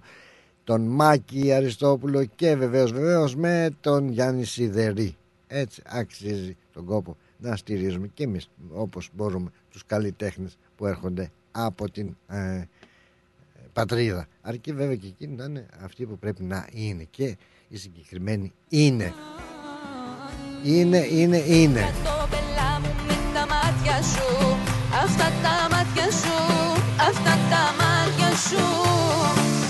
τον 0.64 0.82
Μάκη 0.82 1.54
Αριστόπουλο 1.54 2.26
και 2.36 2.56
βεβαίως 2.56 2.92
βεβαίως 2.92 3.36
με 3.36 3.70
τον 3.82 4.10
Γιάννη 4.10 4.44
Σιδερή. 4.44 5.16
Έτσι 5.48 5.82
αξίζει 5.86 6.58
τον 6.74 6.86
κόπο 6.86 7.18
να 7.38 7.56
στηρίζουμε 7.56 8.08
και 8.14 8.24
εμείς 8.24 8.50
όπως 8.74 9.10
μπορούμε 9.14 9.52
τους 9.72 9.86
καλλιτέχνες 9.86 10.58
που 10.76 10.86
έρχονται 10.86 11.32
από 11.52 11.92
την 11.92 12.16
ε, 12.28 12.62
πατρίδα. 13.78 14.28
Αρκεί 14.41 14.74
βέβαια 14.74 14.95
και 14.95 15.08
εκείνοι 15.08 15.36
να 15.36 15.44
είναι 15.44 15.66
αυτοί 15.84 16.06
που 16.06 16.18
πρέπει 16.18 16.44
να 16.44 16.68
είναι 16.72 17.08
και 17.10 17.38
οι 17.68 17.78
συγκεκριμένοι 17.78 18.54
είναι. 18.70 19.14
Είναι, 20.64 21.08
είναι, 21.12 21.38
είναι. 21.38 21.94
τα 23.34 23.45
μάτια 23.54 23.98
σου 24.12 24.58
Αυτά 25.04 25.28
τα 25.44 25.56
μάτια 25.72 26.08
σου 26.22 26.38
Αυτά 27.10 27.34
τα 27.52 27.64
μάτια 27.80 28.30
σου 28.48 28.64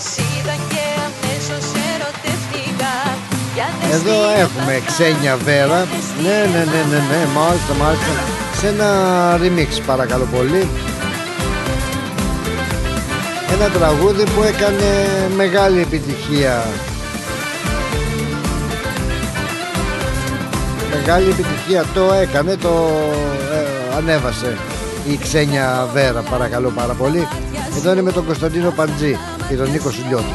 Σ' 0.10 0.18
είδα 0.18 0.56
και 0.72 0.84
αμέσως 1.08 1.66
ερωτεύτηκα 1.92 2.94
Για 3.56 3.68
δες 3.80 3.92
Εδώ 3.98 4.18
τι 4.34 4.40
έχουμε 4.40 4.74
ξένια 4.86 5.36
βέρα. 5.38 5.80
Ναι, 6.24 6.40
ναι, 6.54 6.64
ναι, 6.72 6.82
ναι, 6.92 7.00
ναι, 7.10 7.22
μάλιστα, 7.38 7.74
μάλιστα. 7.82 8.12
Σε 8.60 8.68
ένα 8.68 8.90
remix 9.42 9.72
παρακαλώ 9.86 10.26
πολύ. 10.36 10.68
Ένα 13.60 13.70
τραγούδι 13.70 14.24
που 14.24 14.44
έκανε 14.44 14.86
μεγάλη 15.36 15.82
επιτυχία. 15.82 16.64
Μεγάλη 20.94 21.30
επιτυχία 21.30 21.86
το 21.94 22.14
έκανε, 22.14 22.56
το 22.56 22.90
ε, 23.54 23.96
ανέβασε 23.98 24.58
η 25.12 25.18
Ξένια 25.18 25.88
Βέρα 25.94 26.22
παρακαλώ 26.22 26.70
πάρα 26.70 26.94
πολύ. 26.94 27.28
Εδώ 27.78 27.92
είναι 27.92 28.02
με 28.02 28.12
τον 28.12 28.26
Κωνσταντίνο 28.26 28.72
Παντζή 28.72 29.18
και 29.50 29.56
τον 29.56 29.72
Νίκο 29.72 29.92
Σουλιώτη. 29.92 30.34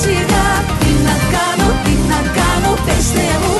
σιγά. 0.00 0.46
Τι 0.80 0.90
να 1.06 1.16
κάνω, 1.32 1.68
τι 1.84 1.94
να 2.10 2.20
κάνω, 2.36 2.72
πες 2.86 3.08
μου 3.42 3.53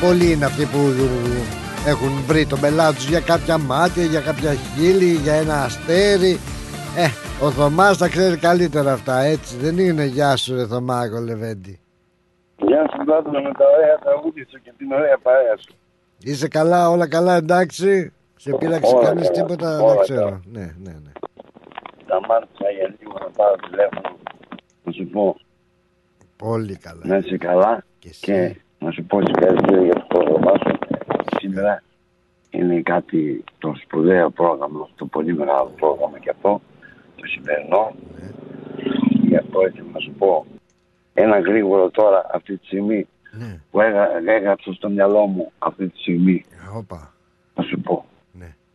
πολλοί 0.00 0.32
είναι 0.32 0.44
αυτοί 0.44 0.64
που 0.64 0.78
έχουν 1.86 2.10
βρει 2.26 2.46
τον 2.46 2.60
πελάτη 2.60 2.94
τους 2.94 3.08
για 3.08 3.20
κάποια 3.20 3.58
μάτια, 3.58 4.04
για 4.04 4.20
κάποια 4.20 4.54
χείλη, 4.54 5.12
για 5.14 5.34
ένα 5.34 5.62
αστέρι. 5.62 6.38
Ε, 6.96 7.06
ο 7.44 7.50
Θωμάς 7.50 7.98
τα 7.98 8.08
ξέρει 8.08 8.36
καλύτερα 8.36 8.92
αυτά, 8.92 9.18
έτσι. 9.20 9.56
Δεν 9.56 9.78
είναι; 9.78 10.04
Γεια 10.04 10.36
σου, 10.36 10.54
ρε 10.54 10.66
Θωμάκο 10.66 11.18
Λεβέντη. 11.20 11.80
Γεια 12.56 12.84
σου 12.90 13.04
Παύλο 13.04 13.42
με 13.42 13.52
τα 13.58 13.64
ωραία 13.76 13.98
τραγούδια 14.04 14.46
σου 14.50 14.58
και 14.62 14.72
την 14.78 14.92
ωραία 14.92 15.18
παρέα 15.22 15.56
σου. 15.56 15.74
Είσαι 16.22 16.48
καλά, 16.48 16.90
όλα 16.90 17.08
καλά, 17.08 17.34
εντάξει; 17.36 18.12
Σε 18.36 18.50
πείραξε 18.58 18.94
Όλα 18.94 19.04
κανείς 19.06 19.26
καλά, 19.30 19.42
τίποτα, 19.46 19.80
όλα 19.80 19.92
δεν 19.94 20.02
ξέρω. 20.02 20.20
καλά. 20.24 20.40
Ναι, 20.44 20.60
ναι, 20.82 20.90
ναι. 21.04 21.12
Σταμάτησα 22.04 22.70
για 22.76 22.94
λίγο 23.00 23.12
να 23.20 23.30
πάρω 23.36 23.54
τηλέφωνο. 23.68 24.16
Να 24.84 24.92
σου 24.92 25.06
πω 25.12 25.36
Πολύ 26.36 26.76
καλά. 26.76 27.00
να 27.04 27.16
είσαι 27.16 27.36
καλά 27.36 27.84
και, 27.98 28.56
να 28.80 28.90
σου 28.90 29.04
πω 29.04 29.20
συγχαρητήρια 29.24 29.82
για 29.84 29.94
το 29.94 30.04
πρόγραμμά 30.08 30.52
σου. 30.58 30.78
Σήμερα 31.38 31.82
είναι 32.50 32.80
κάτι 32.80 33.44
το 33.58 33.74
σπουδαίο 33.82 34.30
πρόγραμμα, 34.30 34.88
το 34.96 35.06
πολύ 35.06 35.34
μεγάλο 35.34 35.72
πρόγραμμα 35.76 36.18
και 36.18 36.30
αυτό, 36.30 36.60
το 37.16 37.26
σημερινό. 37.26 37.92
Γι' 39.28 39.36
αυτό 39.36 39.60
έτσι 39.60 39.82
να 39.92 39.98
σου 40.00 40.10
πω 40.18 40.46
ένα 41.14 41.38
γρήγορο 41.40 41.90
τώρα 41.90 42.26
αυτή 42.32 42.56
τη 42.56 42.66
στιγμή 42.66 43.06
που 43.70 43.80
έγρα- 43.80 44.10
έγραψα 44.26 44.72
στο 44.72 44.88
μυαλό 44.90 45.26
μου 45.26 45.52
αυτή 45.58 45.88
τη 45.88 45.98
στιγμή. 45.98 46.44
Όπα. 46.76 47.12
Να 47.54 47.62
σου 47.62 47.80
πω. 47.80 48.04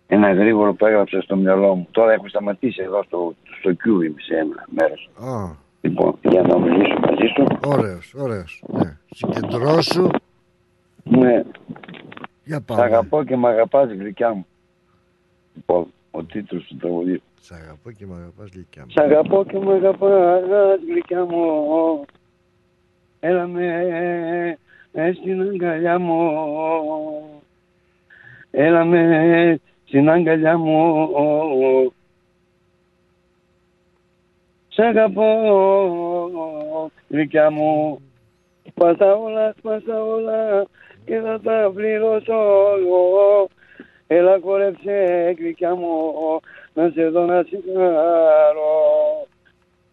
Ένα 0.07 0.33
γρήγορο 0.33 0.73
που 0.73 0.85
έγραψα 0.85 1.21
στο 1.21 1.35
μυαλό 1.35 1.75
μου. 1.75 1.87
Τώρα 1.91 2.11
έχω 2.13 2.27
σταματήσει 2.27 2.81
εδώ 2.81 3.03
στο, 3.03 3.35
στο 3.59 3.69
Q 3.69 3.85
είμαι 4.05 4.21
σε 4.21 4.35
ένα 4.35 4.65
μέρος. 4.69 5.09
Α, 5.19 5.55
Λοιπόν, 5.85 6.17
για 6.21 6.41
να 6.41 6.59
μιλήσω 6.59 6.99
μαζί 6.99 7.25
σου. 7.35 7.45
ωραίος, 7.65 8.13
ωραίος. 8.17 8.63
Ναι. 8.67 8.97
Συγκεντρώσου. 9.11 10.09
Ναι. 11.03 11.43
Για 12.43 12.63
Σ' 12.71 12.79
αγαπώ 12.79 13.23
και 13.23 13.35
μ' 13.35 13.45
αγαπάς 13.45 13.89
γλυκιά 13.89 14.33
μου. 14.33 14.45
Λοιπόν, 15.55 15.85
ο 16.11 16.23
τίτλος 16.23 16.63
του 16.63 16.77
τραγουδίου. 16.77 17.21
Σ' 17.41 17.51
αγαπώ 17.51 17.91
και 17.91 18.05
μ' 18.05 18.13
αγαπάς 18.13 18.49
γλυκιά 18.53 18.83
μου. 18.85 18.91
Σ' 18.91 18.97
αγαπώ 18.97 19.43
και 19.43 19.59
μ' 19.59 19.69
αγαπάς 19.69 20.79
γλυκιά 20.89 21.25
μου. 21.25 21.45
Έλα 23.19 23.47
με 23.47 24.57
ε, 24.91 25.11
στην 25.13 25.41
αγκαλιά 25.41 25.99
μου. 25.99 26.31
Έλα 28.51 28.85
με 28.85 29.59
στην 29.85 30.09
αγκαλιά 30.09 30.57
μου. 30.57 31.07
Σ' 34.75 34.79
αγαπώ 34.79 35.29
γλυκιά 37.09 37.51
μου. 37.51 37.99
Σπάσα 38.69 39.15
όλα, 39.15 39.53
σπάσα 39.57 40.03
όλα 40.03 40.65
και 41.05 41.19
θα 41.19 41.39
τα 41.43 41.71
πληρώσω 41.73 42.33
εγώ. 42.79 43.47
Έλα 44.07 44.39
χορέψε 44.43 45.33
γλυκιά 45.37 45.75
μου 45.75 46.13
να 46.73 46.89
σε 46.89 47.07
δω 47.09 47.25
να 47.25 47.43
σε 47.43 47.63
χαρώ. 47.73 49.27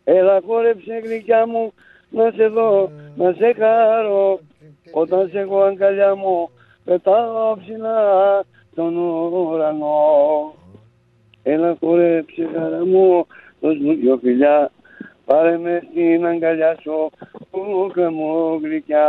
Έλα 0.05 0.41
χόρεψε 0.47 1.01
γλυκιά 1.05 1.47
μου 1.47 1.73
να 2.11 2.31
σε 2.31 2.47
δω 2.47 2.91
να 3.17 3.33
σε 3.33 3.55
χαρώ. 3.59 4.39
Όταν 4.93 5.29
σε 5.29 5.39
έχω 5.39 5.63
αγκαλιά 5.63 6.15
μου 6.15 6.51
πετάω 6.85 7.57
ψηλά 7.57 8.43
στον 8.73 8.97
ουρανό. 8.97 10.55
Έλα 11.43 11.77
χόρεψε 11.81 12.49
χαρά 12.55 12.87
μου, 12.87 13.27
δώσ' 13.63 13.79
μου 13.79 13.95
δυο 13.95 14.19
φιλιά. 14.23 14.71
Πάρε 15.25 15.59
με 15.59 15.83
στην 15.91 16.27
αγκαλιά 16.27 16.77
σου, 16.83 17.11
κούκα 17.51 18.11
μου 18.11 18.59
γλυκιά. 18.63 19.07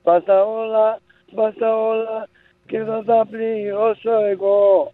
Σπάσα 0.00 0.44
όλα, 0.44 1.00
σπάσα 1.30 1.76
όλα 1.76 2.28
και 2.66 2.78
θα 2.78 3.02
τα 3.06 3.26
πληρώσω 3.30 4.24
εγώ. 4.30 4.92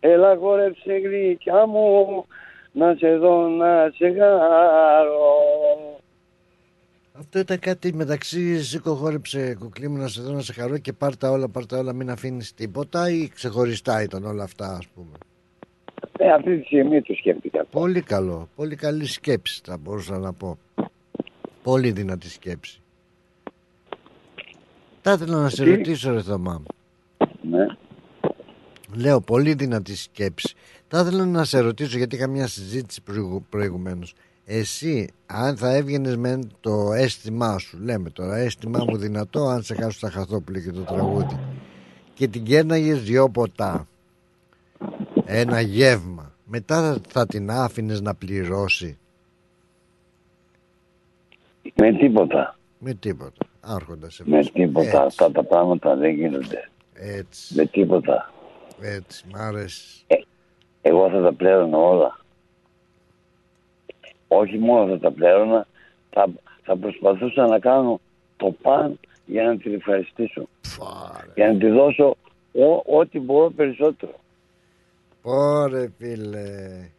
Έλα 0.00 0.36
χόρεψε 0.36 0.92
γλυκιά 0.92 1.66
μου, 1.66 2.24
να 2.72 2.94
σε 2.94 3.16
δω 3.16 3.48
να 3.48 3.90
σε 3.94 4.12
χαρώ. 4.18 5.36
Αυτό 7.18 7.38
ήταν 7.38 7.58
κάτι 7.58 7.94
μεταξύ 7.94 8.62
σήκω 8.62 8.94
χόρεψε 8.94 9.56
κουκλί 9.58 9.88
μου 9.88 9.96
να 9.96 10.08
σε 10.08 10.22
δω 10.22 10.32
να 10.32 10.40
σε 10.40 10.52
χαρώ 10.52 10.78
και 10.78 10.92
πάρ' 10.92 11.16
τα 11.16 11.30
όλα, 11.30 11.48
πάρ' 11.48 11.66
τα 11.66 11.78
όλα, 11.78 11.92
μην 11.92 12.10
αφήνεις 12.10 12.54
τίποτα 12.54 13.10
ή 13.10 13.28
ξεχωριστά 13.28 14.02
ήταν 14.02 14.24
όλα 14.24 14.42
αυτά 14.42 14.66
ας 14.66 14.86
πούμε. 14.94 15.18
Ε, 16.24 16.32
αυτή 16.32 16.58
τη 16.58 16.64
στιγμή 16.64 17.02
το 17.02 17.14
σκέφτηκα. 17.14 17.64
Πολύ 17.70 18.00
καλό, 18.00 18.48
πολύ 18.56 18.76
καλή 18.76 19.06
σκέψη 19.06 19.60
θα 19.64 19.76
μπορούσα 19.76 20.18
να 20.18 20.32
πω. 20.32 20.58
Πολύ 21.62 21.90
δυνατή 21.90 22.30
σκέψη. 22.30 22.80
Θα 25.00 25.12
ήθελα 25.12 25.40
να 25.40 25.48
σε 25.48 25.64
Τι; 25.64 25.70
ρωτήσω 25.70 26.12
ρε 26.12 26.22
Θωμά. 26.22 26.62
Ναι. 27.42 27.66
Λέω 28.94 29.20
πολύ 29.20 29.54
δυνατή 29.54 29.96
σκέψη. 29.96 30.54
Θα 30.88 31.00
ήθελα 31.00 31.26
να 31.26 31.44
σε 31.44 31.58
ρωτήσω 31.58 31.98
γιατί 31.98 32.16
είχα 32.16 32.26
μια 32.26 32.46
συζήτηση 32.46 33.02
προηγου, 33.02 33.44
προηγουμένως. 33.48 34.14
Εσύ 34.44 35.08
αν 35.26 35.56
θα 35.56 35.74
έβγαινες 35.74 36.16
με 36.16 36.38
το 36.60 36.92
αίσθημά 36.92 37.58
σου, 37.58 37.78
λέμε 37.78 38.10
τώρα 38.10 38.36
αίσθημά 38.36 38.84
μου 38.88 38.96
δυνατό 38.96 39.46
αν 39.46 39.62
σε 39.62 39.74
χάσω 39.74 40.00
τα 40.00 40.10
χαθόπουλα 40.10 40.60
και 40.60 40.70
το 40.70 40.80
τραγούδι 40.80 41.38
και 42.14 42.28
την 42.28 42.44
κέρναγες 42.44 43.02
δυο 43.02 43.28
ποτά 43.30 43.86
ένα 45.26 45.60
γεύμα 45.60 46.32
μετά 46.44 46.80
θα, 46.92 47.00
θα 47.08 47.26
την 47.26 47.50
άφηνες 47.50 48.00
να 48.00 48.14
πληρώσει 48.14 48.98
Με 51.74 51.92
τίποτα. 51.92 52.56
με 52.78 52.94
τίποτα 52.94 53.46
άρχοντας 53.60 54.14
σε 54.14 54.22
Με 54.26 54.44
τίποτα. 54.44 55.02
Αυτά 55.02 55.30
τα 55.32 55.44
πράγματα 55.44 55.96
δεν 55.96 56.14
γίνονται. 56.14 56.68
Έτσι. 56.94 57.54
Με 57.54 57.66
τίποτα. 57.66 58.32
έτσι 58.80 59.24
μ' 59.32 59.36
άρεσε 59.36 60.04
Εγώ 60.82 61.10
θα 61.10 61.22
τα 61.22 61.32
πλέρωνα 61.32 61.78
όλα. 61.78 62.20
Όχι 64.28 64.58
μόνο 64.58 64.88
θα 64.92 64.98
τα 64.98 65.10
πλέρωνα, 65.10 65.66
θα, 66.10 66.26
θα 66.62 66.76
προσπαθούσα 66.76 67.46
να 67.46 67.58
κάνω 67.58 68.00
το 68.36 68.54
παν 68.62 68.98
για 69.26 69.42
να 69.44 69.56
την 69.56 69.74
ευχαριστήσω. 69.74 70.48
Για 71.34 71.52
να 71.52 71.58
τη 71.58 71.68
δώσω 71.68 72.16
ό- 72.52 72.98
ό,τι 72.98 73.18
μπορώ 73.20 73.50
περισσότερο. 73.50 74.20
Ωρε 75.22 75.88
φίλε 75.98 76.90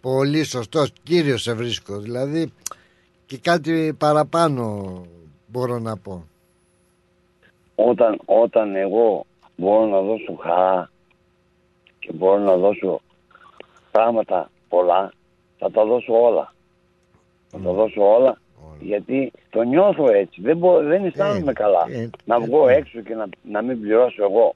Πολύ 0.00 0.44
σωστός 0.44 0.92
Κύριος 1.02 1.42
σε 1.42 1.52
βρίσκω 1.52 1.98
Δηλαδή 1.98 2.52
και 3.26 3.38
κάτι 3.38 3.94
παραπάνω 3.98 5.06
μπορώ 5.46 5.78
να 5.78 5.96
πω 5.96 6.24
Όταν, 7.74 8.20
όταν 8.24 8.76
εγώ 8.76 9.26
μπορώ 9.56 9.86
να 9.86 10.00
δώσω 10.00 10.36
χαρά 10.40 10.90
και 11.98 12.12
μπορώ 12.12 12.38
να 12.38 12.56
δώσω 12.56 13.00
πράγματα 13.90 14.50
πολλά, 14.68 15.12
θα 15.58 15.70
τα 15.70 15.84
δώσω 15.84 16.22
όλα. 16.22 16.52
Θα 17.50 17.58
τα 17.58 17.72
δώσω 17.72 18.14
όλα, 18.14 18.38
γιατί 18.80 19.32
το 19.50 19.62
νιώθω 19.62 20.10
έτσι. 20.12 20.40
Δεν, 20.40 20.56
μπο, 20.56 20.82
δεν 20.82 21.04
αισθάνομαι 21.04 21.52
καλά. 21.52 21.84
να 22.24 22.40
βγω 22.40 22.68
έξω 22.68 23.00
και 23.00 23.14
να, 23.14 23.28
να 23.42 23.62
μην 23.62 23.80
πληρώσω 23.80 24.22
εγώ. 24.22 24.54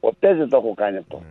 Ποτέ 0.00 0.34
δεν 0.34 0.48
το 0.48 0.56
έχω 0.56 0.74
κάνει 0.74 0.96
αυτό. 0.96 1.22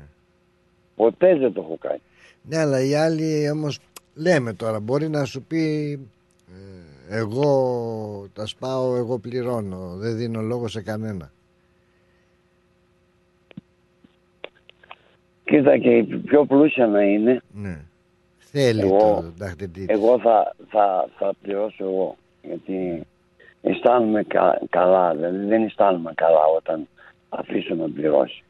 Ποτέ 0.95 1.35
δεν 1.37 1.53
το 1.53 1.61
έχω 1.61 1.77
κάνει. 1.79 2.01
Ναι 2.41 2.57
αλλά 2.57 2.83
οι 2.83 2.95
άλλοι 2.95 3.49
όμως 3.49 3.79
Λέμε 4.15 4.53
τώρα 4.53 4.79
μπορεί 4.79 5.09
να 5.09 5.25
σου 5.25 5.41
πει 5.41 5.91
ε, 7.09 7.17
Εγώ 7.17 8.27
τα 8.33 8.45
σπάω 8.45 8.95
Εγώ 8.95 9.19
πληρώνω 9.19 9.95
Δεν 9.95 10.17
δίνω 10.17 10.41
λόγο 10.41 10.67
σε 10.67 10.81
κανένα 10.81 11.31
Κοίτα 15.43 15.77
και 15.77 15.89
η 15.97 16.03
πιο 16.03 16.45
πλούσια 16.45 16.87
να 16.87 17.01
είναι, 17.03 17.41
Ναι 17.53 17.79
Θέλει 18.37 18.81
εγώ, 18.81 18.97
το 18.97 19.33
δαχτυλίδι 19.37 19.85
εγώ 19.93 20.19
θα, 20.19 20.55
θα, 20.69 21.09
θα 21.17 21.33
πληρώσω 21.41 21.83
εγώ. 21.83 22.15
Γιατί 22.41 23.07
αισθάνομαι 23.61 24.23
κα- 24.23 24.61
καλά. 24.69 25.15
Δηλαδή 25.15 25.45
δεν 25.45 25.63
αισθάνομαι 25.63 26.11
καλά 26.15 26.45
όταν 26.57 26.87
αφήσω 27.29 27.75
να 27.75 27.89
πληρώσει. 27.89 28.43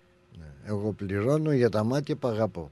Εγώ 0.67 0.91
πληρώνω 0.91 1.51
για 1.51 1.69
τα 1.69 1.83
μάτια 1.83 2.15
που 2.15 2.27
αγαπώ 2.27 2.71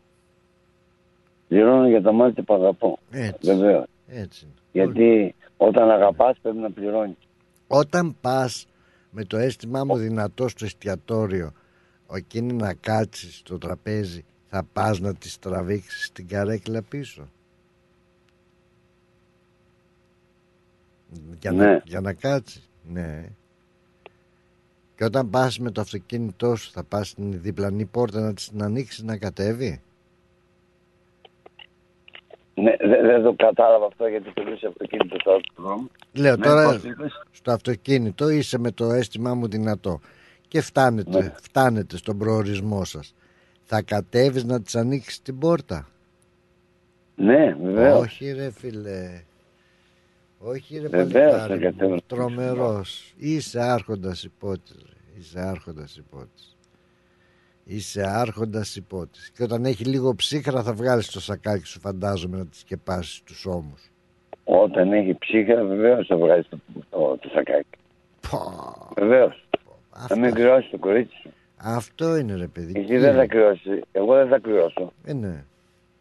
Πληρώνω 1.48 1.88
για 1.88 2.02
τα 2.02 2.12
μάτια 2.12 2.44
που 2.44 2.54
αγαπώ. 2.54 3.00
Έτσι. 3.12 3.56
Βεβαίως. 3.56 3.86
Έτσι 4.08 4.48
Γιατί 4.72 5.36
όταν 5.58 5.90
αγαπάς 5.92 6.38
πρέπει 6.42 6.58
να 6.58 6.72
πληρώνεις. 6.72 7.18
Όταν 7.68 8.16
πας 8.22 8.68
με 9.12 9.24
το 9.24 9.38
αίσθημά 9.38 9.84
μου 9.84 9.96
δυνατό 9.96 10.48
στο 10.48 10.66
εστιατόριο 10.66 11.52
εκείνη 12.14 12.54
να 12.54 12.74
κάτσεις 12.74 13.38
στο 13.38 13.58
τραπέζι 13.58 14.26
θα 14.50 14.64
πας 14.74 15.00
να 15.00 15.14
τις 15.16 15.40
τραβήξεις 15.40 16.12
την 16.12 16.28
καρέκλα 16.28 16.82
πίσω 16.82 17.28
για, 21.40 21.52
να, 21.52 21.66
Ναι. 21.66 21.82
για 21.86 22.02
να 22.02 22.14
κάτσεις 22.14 22.70
ναι 22.84 23.26
και 25.04 25.10
όταν 25.10 25.30
πας 25.30 25.60
με 25.60 25.72
το 25.72 25.82
αυτοκίνητό 25.82 26.56
σου 26.56 26.72
θα 26.72 26.84
πας 26.84 27.08
στην 27.08 27.42
διπλανή 27.42 27.86
πόρτα 27.86 28.20
να 28.20 28.34
της 28.34 28.50
την 28.50 28.64
ανοίξεις 28.64 29.04
να 29.04 29.18
κατέβει; 29.18 29.82
Ναι, 32.54 32.76
δεν 32.80 33.06
δεν 33.06 33.24
το 33.24 33.34
κατάλαβα 33.34 33.86
αυτό 33.86 34.08
γιατί 34.08 34.30
πελούσε 34.30 34.68
αυτοκίνητο 34.68 35.16
στο 35.20 35.40
δρόμο. 35.56 35.90
Λέω 36.14 36.36
Ναι, 36.36 36.44
τώρα 36.44 36.66
πώς 36.72 36.84
είπες; 36.84 37.26
στο 37.32 37.52
αυτοκίνητο 37.52 38.30
είσαι 38.30 38.58
με 38.58 38.72
το 38.72 38.92
αίσθημά 38.92 39.34
μου 39.34 39.48
δυνατό 39.48 40.00
και 40.48 40.62
φτάνετε, 40.62 41.18
Ναι. 41.22 41.34
φτάνετε 41.42 41.98
στον 41.98 42.18
προορισμό 42.18 42.84
σας. 42.84 43.16
Θα 43.64 43.82
κατέβεις 43.82 44.44
να 44.44 44.62
της 44.62 44.76
ανοίξεις 44.76 45.22
την 45.22 45.40
πόρτα; 45.40 45.88
Ναι, 47.16 47.54
βεβαίως. 47.62 48.02
Όχι 48.02 48.32
ρε 48.32 48.52
φίλε. 48.52 49.24
Όχι 50.40 50.78
ρε 50.78 50.88
Βεβαίως 50.88 51.42
θα 51.42 51.48
παλικάρι 51.48 51.60
κατέβω 51.60 51.90
μου. 51.94 51.96
να 51.96 52.02
Τρομερός. 52.08 53.14
Είσαι 53.18 53.60
άρχοντας 53.62 54.24
υπότης. 54.24 54.93
Ρε. 55.14 55.20
Είσαι 55.20 55.40
άρχοντας 55.40 55.98
υπότης. 55.98 56.58
Είσαι 57.64 58.04
άρχοντας 58.08 58.76
υπότης. 58.76 59.32
Και 59.32 59.44
όταν 59.44 59.66
έχει 59.66 59.86
λίγο 59.86 60.16
ψύχρα 60.16 60.64
θα 60.64 60.74
βγάλεις 60.74 61.08
το 61.08 61.20
σακάκι 61.20 61.66
σου 61.66 61.80
φαντάζομαι 61.80 62.38
να 62.38 62.46
τη 62.46 62.58
σκεπάσεις 62.58 63.22
τους 63.24 63.46
ώμους. 63.46 63.92
Όταν 64.44 64.94
έχει 64.94 65.18
ψύχρα, 65.18 65.64
βεβαίως 65.64 66.08
θα 66.08 66.18
βγάζει 66.18 66.48
το, 66.50 66.58
το, 66.90 67.18
το 67.22 67.30
σακάκι. 67.34 67.68
Βεβαίως. 68.98 69.46
Θα 70.08 70.18
μην 70.20 70.34
κρυώσεις 70.34 70.70
το 70.72 70.78
κορίτσι 70.78 71.16
σου. 71.22 71.30
Αυτό 71.58 72.16
είναι 72.16 72.36
ρε 72.36 72.48
παιδί. 72.48 72.80
Εσύ 72.80 72.98
δεν 72.98 73.16
θα 73.16 73.28
κρυώσεις. 73.28 73.82
Εγώ 73.92 74.16
δεν 74.16 74.28
θα 74.28 74.40
κρυώσω. 74.40 74.94
Ε, 75.06 75.14
ναι. 75.14 75.44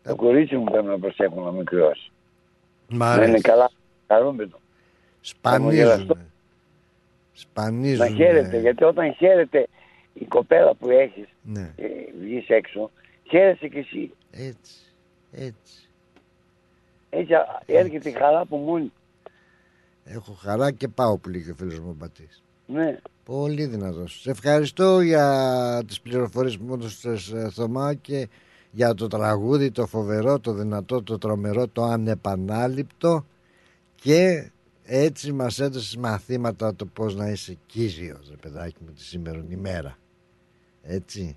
Το 0.03 0.15
κορίτσι 0.17 0.57
μου 0.57 0.65
πρέπει 0.65 0.87
να 0.87 0.99
προσέχω 0.99 1.41
να 1.45 1.51
μην 1.51 1.65
κρυώσει. 1.65 2.11
Μ' 2.89 2.97
Να 2.97 3.13
αρέσει. 3.13 3.31
είναι 3.31 3.41
καλά. 3.41 3.71
Χαρούμενο. 4.07 4.61
Σπανίζουν. 5.21 6.19
Σπανίζουν. 7.33 7.99
Να 7.99 8.15
χαίρεται. 8.17 8.59
Γιατί 8.61 8.85
όταν 8.85 9.15
χαίρεται 9.15 9.67
η 10.13 10.25
κοπέλα 10.25 10.75
που 10.75 10.91
έχεις 10.91 11.29
Ναι. 11.43 11.73
ε, 11.77 11.87
βγεις 12.23 12.49
έξω, 12.49 12.91
χαίρεσαι 13.31 13.69
κι 13.69 13.79
εσύ. 13.79 14.11
Έτσι. 14.31 14.75
Έτσι. 15.33 15.89
Έτσι 17.11 17.35
α, 17.35 17.63
έρχεται 17.67 18.09
η 18.09 18.13
χαρά 18.13 18.41
από 18.41 18.57
μόνη. 18.57 18.93
Έχω 20.05 20.33
χαρά 20.33 20.71
και 20.71 20.89
πάω 20.89 21.19
που 21.19 21.29
λέει 21.29 21.43
και 21.45 21.51
ο 21.51 21.55
φίλος 21.55 21.79
μου 21.79 21.89
ο 21.91 21.95
Μπατής. 21.99 22.43
Ναι. 22.67 22.99
Πολύ 23.25 23.67
δυνατός. 23.67 24.21
Σε 24.21 24.31
ευχαριστώ 24.31 25.01
για 25.01 25.83
τις 25.87 26.01
πληροφορίες 26.01 26.59
που 26.59 26.65
μου 26.65 26.75
έδωσες 26.75 27.29
ε, 27.33 27.49
Θωμά 27.53 27.95
και 27.95 28.29
για 28.71 28.95
το 28.95 29.07
τραγούδι, 29.07 29.71
το 29.71 29.87
φοβερό, 29.87 30.39
το 30.41 30.53
δυνατό, 30.53 31.03
το 31.03 31.19
τρομερό, 31.19 31.69
το 31.69 31.83
ανεπανάληπτο 31.83 33.27
και 33.95 34.51
έτσι 34.95 35.33
μας 35.33 35.59
έδωσες 35.61 35.97
μαθήματα 35.97 36.75
το 36.75 36.87
πώς 36.87 37.15
να 37.15 37.29
είσαι 37.29 37.57
κύριος 37.67 38.29
ρε 38.31 38.37
παιδάκι 38.37 38.77
μου 38.87 38.93
τη 38.93 39.01
σήμερα 39.03 39.45
ημέρα. 39.49 39.99
Έτσι. 40.83 41.37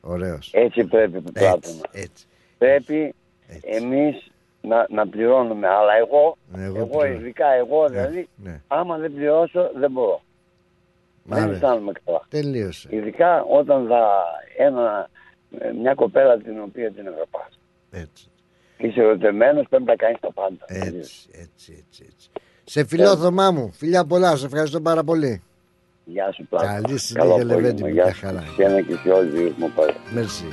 Ωραίος. 0.00 0.50
Έτσι 0.52 0.84
πρέπει 0.84 1.20
Πλάτωνα. 1.32 1.80
έτσι. 1.92 2.26
Πρέπει 2.58 3.14
εμείς 3.60 4.30
να, 4.62 4.86
να 4.90 5.08
πληρώνουμε. 5.08 5.68
Αλλά 5.68 5.94
εγώ, 5.96 6.36
Εγώ 6.56 6.76
εγώ, 6.76 6.86
πληρώνω. 6.98 7.20
ειδικά 7.20 7.46
εγώ 7.52 7.88
δηλαδή, 7.88 8.28
ναι. 8.36 8.60
άμα 8.68 8.96
δεν 8.98 9.14
πληρώσω 9.14 9.70
δεν 9.76 9.90
μπορώ. 9.90 10.22
Μ' 11.24 11.28
δεν 11.34 11.42
άρεσε. 11.42 11.54
αισθάνομαι 11.54 11.92
καλά. 12.04 12.26
Τελείωσε. 12.28 12.88
Ειδικά 12.90 13.42
όταν 13.42 13.86
θα 13.86 14.24
ένα, 14.56 15.08
ε, 15.58 15.72
μια 15.72 15.94
κοπέλα 15.94 16.38
την 16.38 16.60
οποία 16.60 16.90
την 16.92 17.06
αγαπάς. 17.08 17.58
Έτσι. 17.90 18.26
Είσαι 18.82 19.00
ερωτευμένος 19.00 19.66
πρέπει 19.68 19.84
να 19.84 19.96
κάνεις 19.96 20.20
τα 20.20 20.32
πάντα. 20.32 20.64
Έτσι, 20.66 21.28
έτσι, 21.32 21.84
έτσι, 21.88 22.06
έτσι. 22.12 22.30
Σε 22.64 22.84
φιλό 22.86 23.16
Θωμά 23.16 23.50
μου. 23.50 23.72
Φιλιά 23.76 24.04
πολλά. 24.04 24.36
Σε 24.36 24.46
ευχαριστώ 24.46 24.80
πάρα 24.80 25.04
πολύ. 25.04 25.42
Γεια 26.04 26.32
σου 26.32 26.46
Πλάτωνα. 26.48 26.72
Καλή 26.72 26.84
Καλό 26.86 26.98
συνέχεια 26.98 27.32
απόγευμα. 27.32 27.54
Λεβέντη 27.54 27.82
μου. 27.82 27.88
Γεια 27.88 28.04
Μια 28.04 28.14
σου. 28.14 28.20
χαρά. 28.26 28.44
Σένα 28.56 28.80
και 28.80 28.94
σε 29.02 29.08
όλους 29.10 29.52
μου 29.56 29.70
πάρε. 29.74 29.92
Merci. 30.14 30.52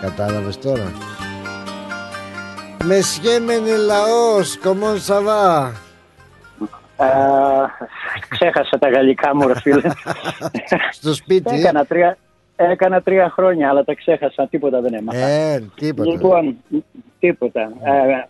Κατάλαβες 0.00 0.58
τώρα; 0.58 0.92
Μεσχέμενε 2.84 3.76
λαός, 3.76 4.58
κομμόν 4.58 5.00
σαβά. 5.00 5.72
Α, 6.96 7.08
ξέχασα 8.28 8.78
τα 8.78 8.88
γαλλικά 8.90 9.36
μου, 9.36 9.46
ρε 9.48 9.60
φίλε. 9.60 9.80
Στο 10.90 11.14
σπίτι. 11.14 11.54
έκανα, 11.58 11.84
τρία, 11.84 12.16
έκανα 12.70 13.02
τρία 13.02 13.30
χρόνια, 13.30 13.68
αλλά 13.68 13.84
τα 13.84 13.94
ξέχασα. 13.94 14.46
Τίποτα 14.50 14.80
δεν 14.80 14.94
έμαθα. 14.94 15.26
Ε, 15.26 15.62
τίποτα. 15.76 16.10
Λοιπόν, 16.10 16.56
τίποτα. 17.18 17.60
Ε, 17.60 18.26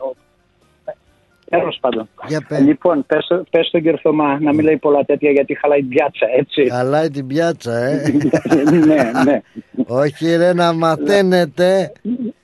Τέλος 1.59 1.79
πάντων. 1.81 2.09
Για 2.27 2.45
πες. 2.49 2.61
Λοιπόν, 2.61 3.05
πες, 3.07 3.27
το- 3.27 3.45
πες 3.51 3.67
στον 3.67 3.83
κύριο 3.83 3.99
Θωμά 4.03 4.39
να 4.41 4.53
μην 4.55 4.65
λέει 4.65 4.77
πολλά 4.77 5.05
τέτοια 5.05 5.31
γιατί 5.31 5.55
χαλάει 5.59 5.79
την 5.81 5.89
πιάτσα, 5.89 6.27
έτσι. 6.39 6.69
Χαλάει 6.71 7.11
την 7.11 7.27
πιάτσα, 7.27 7.77
ε. 7.77 8.03
ναι, 8.87 9.11
ναι. 9.25 9.41
Όχι 9.87 10.37
ρε 10.37 10.53
να 10.53 10.73
μαθαίνετε. 10.73 11.93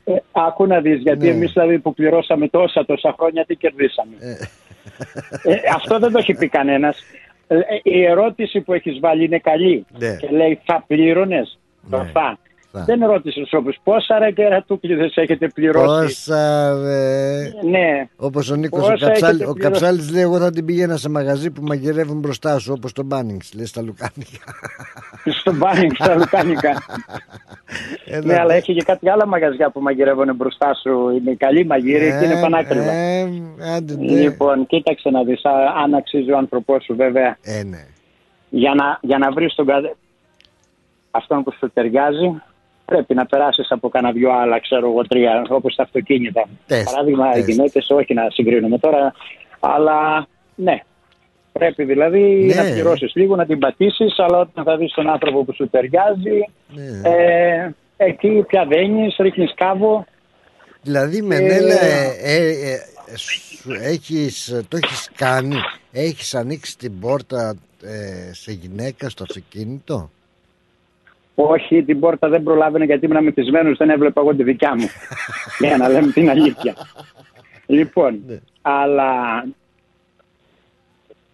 Ε, 0.04 0.14
άκου 0.32 0.66
να 0.66 0.80
δεις, 0.80 1.00
γιατί 1.00 1.26
Ναι. 1.26 1.32
εμείς 1.32 1.52
δηλαδή 1.52 1.78
που 1.78 1.94
πληρώσαμε 1.94 2.48
τόσα 2.48 2.84
τόσα 2.84 3.14
χρόνια 3.18 3.44
τι 3.44 3.54
κερδίσαμε. 3.56 4.12
Ε, 5.42 5.54
αυτό 5.74 5.98
δεν 5.98 6.12
το 6.12 6.18
έχει 6.18 6.34
πει 6.34 6.48
κανένας. 6.48 6.98
Ε, 7.46 7.56
η 7.82 8.04
ερώτηση 8.04 8.60
που 8.60 8.72
έχεις 8.72 8.98
βάλει 9.00 9.24
είναι 9.24 9.38
καλή. 9.38 9.86
Ναι. 9.98 10.16
Και 10.16 10.28
λέει 10.30 10.60
θα 10.64 10.84
πλήρωνες; 10.86 11.57
Το 11.90 11.96
Ναι. 12.02 12.10
θα. 12.12 12.38
Θα. 12.72 12.84
Δεν 12.84 13.06
ρώτησες 13.06 13.52
όπως 13.52 13.78
πόσα 13.84 14.18
ρε 14.18 14.30
κερατούκλιδες 14.30 15.16
έχετε 15.16 15.48
πληρώσει; 15.48 16.04
Πόσα 16.04 16.72
ρε. 16.82 17.38
Ναι. 17.70 18.08
Όπως 18.16 18.50
ο 18.50 18.56
Νίκος 18.56 18.86
ο, 18.88 18.90
Πόσα 18.90 19.06
Καψάλ, 19.06 19.28
έχετε 19.34 19.50
ο 19.50 19.52
πληρώσει; 19.52 19.60
Καψάλης 19.80 20.10
λέει 20.12 20.22
εγώ 20.22 20.38
θα 20.38 20.50
την 20.50 20.64
πηγαίνα 20.64 20.96
σε 20.96 21.08
μαγαζί 21.08 21.50
που 21.50 21.62
μαγειρεύουν 21.62 22.18
μπροστά 22.18 22.58
σου 22.58 22.72
όπως 22.76 22.92
το 22.92 23.02
Μπάνιγκς 23.04 23.54
λέει 23.54 23.66
στα 23.66 23.82
Λουκάνικα. 23.82 24.38
στο 25.40 25.54
μπάνινγκ 25.54 25.90
στα 25.94 26.14
λουκάνικα. 26.16 26.70
Έλα, 28.04 28.24
ναι, 28.26 28.34
αλλά 28.34 28.44
ναι. 28.52 28.54
έχει 28.54 28.74
και 28.74 28.82
κάτι 28.82 29.08
άλλα 29.08 29.26
μαγαζιά 29.26 29.70
που 29.70 29.80
μαγειρεύουν 29.80 30.34
μπροστά 30.36 30.74
σου. 30.74 31.08
Είναι 31.20 31.34
καλή 31.34 31.64
μαγείρη 31.66 32.16
και 32.18 32.24
είναι 32.24 32.40
πανάκριβα. 32.40 32.90
Ε, 32.92 33.28
άντε, 33.76 33.96
ναι. 33.96 34.12
Λοιπόν, 34.20 34.66
κοίταξε 34.66 35.10
να 35.10 35.22
δεις, 35.24 35.44
α- 35.44 35.82
αν 35.84 35.94
αξίζει 35.94 36.32
ο 36.32 36.36
άνθρωπός 36.36 36.84
σου 36.84 36.96
βέβαια. 36.96 37.36
Ε, 37.42 37.62
ναι. 37.62 37.86
Για 38.50 38.74
να, 38.74 38.98
για 39.00 39.18
να 39.18 39.30
βρεις 39.32 39.54
τον 39.54 39.66
κα- 39.66 39.94
αυτόν 41.18 41.42
που 41.42 41.52
σου 41.58 41.70
ταιριάζει, 41.74 42.42
πρέπει 42.84 43.14
να 43.14 43.26
περάσεις 43.26 43.70
από 43.70 43.88
κανένα 43.88 44.12
δυο 44.12 44.32
άλλα, 44.32 44.60
ξέρω 44.60 44.90
εγώ, 44.90 45.02
τρία, 45.02 45.44
όπως 45.48 45.74
τα 45.74 45.82
αυτοκίνητα. 45.82 46.48
Τεστ, 46.66 46.84
Παράδειγμα, 46.84 47.30
οι 47.30 47.32
τεστ. 47.34 47.48
γυναίκες, 47.48 47.90
όχι 47.90 48.14
να 48.14 48.30
συγκρίνουμε 48.30 48.78
τώρα, 48.78 49.12
αλλά 49.60 50.26
ναι. 50.54 50.78
Πρέπει 51.52 51.84
δηλαδή 51.84 52.20
Ναι. 52.20 52.54
να 52.54 52.62
πληρώσεις 52.62 53.14
λίγο, 53.14 53.36
να 53.36 53.46
την 53.46 53.58
πατήσεις, 53.58 54.18
αλλά 54.18 54.38
όταν 54.38 54.64
θα 54.64 54.76
δεις 54.76 54.92
τον 54.92 55.10
άνθρωπο 55.10 55.44
που 55.44 55.54
σου 55.54 55.68
ταιριάζει, 55.70 56.44
Ναι. 56.68 57.08
ε, 57.10 57.70
εκεί 57.96 58.44
πια 58.46 58.64
δένεις, 58.66 59.16
ρίχνεις 59.18 59.52
κάβο. 59.54 60.04
Δηλαδή 60.82 61.22
Μενέλα 61.22 61.80
ε, 61.82 62.14
ε, 62.22 62.48
ε, 62.72 63.16
σου 63.16 63.70
έχεις, 63.82 64.62
το 64.68 64.76
έχεις 64.82 65.10
κάνει 65.16 65.56
Έχεις 65.92 66.34
ανοίξει 66.34 66.78
την 66.78 66.98
πόρτα 67.00 67.54
ε, 67.82 68.32
σε 68.32 68.52
γυναίκα 68.52 69.08
στο 69.08 69.22
αυτοκίνητο; 69.22 70.10
Όχι, 71.40 71.82
την 71.82 72.00
πόρτα 72.00 72.28
δεν 72.28 72.42
προλάβαινε 72.42 72.84
γιατί 72.84 73.06
ήμουν 73.06 73.24
μεθυσμένος, 73.24 73.76
δεν 73.76 73.90
έβλεπα 73.90 74.20
εγώ 74.20 74.34
τη 74.34 74.42
δικιά 74.42 74.74
μου. 74.74 74.88
Για 75.68 75.76
να 75.76 75.88
λέμε 75.88 76.12
την 76.12 76.30
αλήθεια. 76.30 76.74
λοιπόν, 77.66 78.22
αλλά 78.62 79.44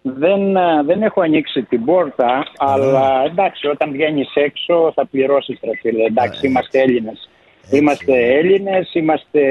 δεν, 0.01 0.55
ε, 0.55 0.83
δεν 0.85 1.01
έχω 1.01 1.21
ανοίξει 1.21 1.63
την 1.63 1.85
πόρτα, 1.85 2.43
αλλά 2.57 3.23
εντάξει, 3.25 3.67
όταν 3.67 3.91
βγαίνεις 3.91 4.31
έξω 4.33 4.91
θα 4.95 5.05
πληρώσεις 5.05 5.59
ρε 5.63 5.75
φίλε. 5.81 6.03
Εντάξει, 6.03 6.47
είμαστε 6.47 6.79
Έλληνες. 6.79 7.29
Είμαστε 7.71 8.37
Έλληνες, 8.37 8.93
είμαστε 8.93 9.41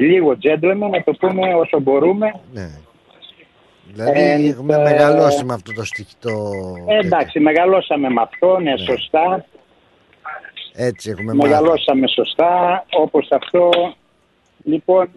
λίγο 0.00 0.36
gentlemen, 0.42 0.90
να 0.90 1.02
το 1.04 1.12
πούμε 1.12 1.54
όσο 1.54 1.80
μπορούμε. 1.80 2.40
Δηλαδή 3.86 4.20
And, 4.36 4.50
έχουμε 4.50 4.74
ε, 4.74 4.82
μεγαλώσει 4.82 5.44
με 5.44 5.54
αυτό 5.54 5.72
το 5.72 5.84
στοιχτό 5.84 6.52
Ε, 6.88 7.06
εντάξει, 7.06 7.40
μεγαλώσαμε 7.40 8.08
με 8.08 8.22
αυτό, 8.22 8.58
ναι, 8.58 8.76
σωστά. 8.76 9.44
Έτσι 10.74 11.10
έχουμε 11.10 11.34
μάθει 11.34 11.48
Μεγαλώσαμε 11.48 12.06
σωστά, 12.08 12.84
όπως 12.90 13.28
αυτό. 13.30 13.70
Λοιπόν, 14.64 15.08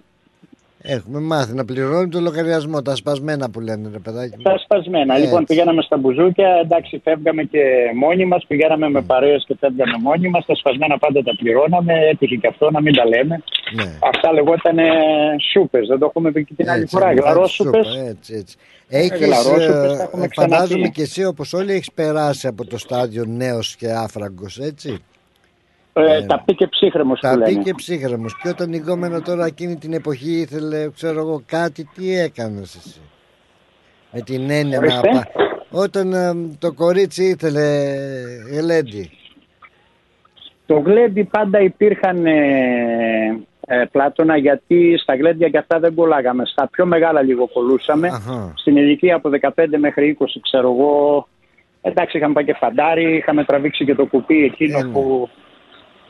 Έχουμε 0.87 1.19
μάθει 1.19 1.53
να 1.53 1.65
πληρώνουμε 1.65 2.07
το 2.07 2.19
λογαριασμό 2.19 2.81
Τα 2.81 2.95
σπασμένα 2.95 3.49
που 3.49 3.59
λένε 3.59 3.89
ρε 3.91 3.99
παιδάκι 3.99 4.33
μου. 4.37 4.43
τα 4.43 4.57
σπασμένα. 4.57 5.13
Έτσι. 5.13 5.25
Λοιπόν, 5.25 5.43
πηγαίναμε 5.45 5.81
στα 5.81 5.97
μπουζούκια, 5.97 6.49
εντάξει, 6.63 7.01
φεύγαμε 7.03 7.43
και 7.43 7.61
μόνοι 7.95 8.25
μας, 8.25 8.45
πηγαίναμε 8.47 8.89
με 8.89 9.01
παρέες 9.01 9.43
και 9.47 9.55
φεύγαμε 9.59 9.97
μόνοι 10.01 10.29
μας. 10.29 10.45
Τα 10.45 10.55
σπασμένα 10.55 10.97
πάντα 10.97 11.23
τα 11.23 11.31
πληρώναμε, 11.39 11.93
έτυχε 12.11 12.35
και 12.35 12.47
αυτό 12.47 12.71
να 12.71 12.81
μην 12.81 12.93
τα 12.95 13.05
λέμε. 13.07 13.43
Ναι. 13.75 13.91
Αυτά 14.13 14.33
λεγόταν 14.33 14.77
σούπες, 15.51 15.87
δεν 15.87 15.99
το 15.99 16.05
έχουμε 16.05 16.31
πει 16.31 16.45
και 16.45 16.53
την 16.53 16.69
άλλη 16.69 16.81
Έτσι, 16.81 16.95
φορά. 16.97 17.11
είναι 17.11 17.21
Γλαρόσουπες. 17.21 17.87
σούπα, 17.87 17.99
Έτσι, 18.09 18.33
έτσι. 18.33 18.55
Έχεις, 18.87 19.19
γλαρόσουπες, 19.25 19.91
ε, 19.93 19.97
τα 19.97 20.03
έχουμε 20.03 20.27
φαντάζομαι 20.33 20.65
ξαναπεί. 20.67 20.91
και 20.91 21.01
εσύ 21.01 21.25
όπως 21.25 21.53
όλοι 21.53 21.71
έχεις 21.71 21.91
περάσει 21.91 22.47
από 22.47 22.65
το 22.67 22.77
στάδιο 22.77 23.25
νέος 23.27 23.75
και 23.75 23.91
άφραγκος 23.91 24.57
έτσι. 24.59 25.03
Ε, 25.97 26.25
τα 26.25 26.43
πει 26.45 26.55
και 26.55 26.67
ψύχρεμος 26.67 27.19
που 27.19 27.27
Τα 27.27 27.37
λένε. 27.37 27.45
πει 27.57 27.63
και 27.63 27.73
ψύχρεμος. 27.75 28.37
Και 28.41 28.49
όταν 28.49 28.73
η 28.73 28.77
γκόμενο 28.77 29.21
τώρα 29.21 29.45
εκείνη 29.45 29.75
την 29.75 29.93
εποχή 29.93 30.31
ήθελε, 30.31 30.89
ξέρω 30.89 31.19
εγώ, 31.19 31.41
κάτι, 31.45 31.89
τι 31.95 32.17
έκανες 32.19 32.75
εσύ; 32.75 33.01
Με 34.11 34.21
την 34.21 34.49
έννοια 34.49 34.79
να 34.79 34.85
Ορίστε. 34.85 35.09
πα... 35.09 35.27
Όταν 35.71 36.13
ε, 36.13 36.33
το 36.59 36.73
κορίτσι 36.73 37.23
ήθελε 37.23 37.63
γλέντι. 38.51 39.09
Το 40.65 40.79
γλέντι 40.79 41.23
πάντα 41.23 41.59
υπήρχαν 41.59 42.25
ε, 42.25 42.33
ε, 43.67 43.83
Πλάτωνα 43.91 44.37
γιατί 44.37 44.97
στα 44.97 45.15
γλέντια 45.15 45.49
και 45.49 45.57
αυτά 45.57 45.79
δεν 45.79 45.93
κολλάγαμε. 45.95 46.45
Στα 46.45 46.67
πιο 46.71 46.85
μεγάλα 46.85 47.21
λίγο 47.21 47.47
κολλούσαμε. 47.47 48.09
Στην 48.55 48.77
ηλικία 48.77 49.15
από 49.15 49.29
15 49.41 49.65
μέχρι 49.77 50.17
20 50.19 50.25
ξέρω 50.41 50.71
εγώ. 50.71 51.27
Εντάξει 51.81 52.17
είχαμε 52.17 52.33
πάει 52.33 52.45
και 52.45 52.53
φαντάρι, 52.53 53.15
είχαμε 53.15 53.43
τραβήξει 53.43 53.85
και 53.85 53.95
το 53.95 54.05
κουπί 54.05 54.43
εκείνο 54.43 54.89
που 54.93 55.29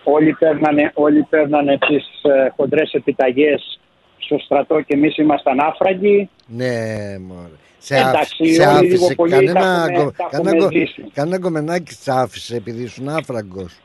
όλοι 0.05 0.33
παίρνανε, 0.33 0.91
όλοι 0.93 1.23
παίρνανε 1.29 1.77
τις 1.87 2.05
ε, 2.21 2.49
χοντρές 2.55 2.91
επιταγές 2.93 3.79
στο 4.17 4.37
στρατό 4.39 4.81
και 4.81 4.93
εμείς 4.93 5.17
ήμασταν 5.17 5.59
άφραγοι. 5.59 6.29
Ναι, 6.47 6.73
μωρέ. 7.19 7.49
Σε, 7.77 7.95
Εντάξει, 7.95 8.43
άφ- 8.43 8.53
σε 8.53 8.67
όλοι 8.77 8.87
λίγο 8.87 8.95
άφησε 9.05 9.15
πολύ 9.15 9.31
κανένα, 9.31 9.53
τα 9.61 9.85
έχουμε- 9.91 10.03
κο- 10.03 10.11
τα 10.17 10.27
κανένα, 10.31 10.55
έχουμε 10.55 10.71
κο- 10.71 10.79
ζήσει. 10.79 11.03
κανένα 11.13 11.39
κομμενάκι 11.39 11.93
σ' 11.93 12.07
άφησε 12.07 12.55
επειδή 12.55 12.83
ήσουν 12.83 13.09
άφραγκος. 13.09 13.79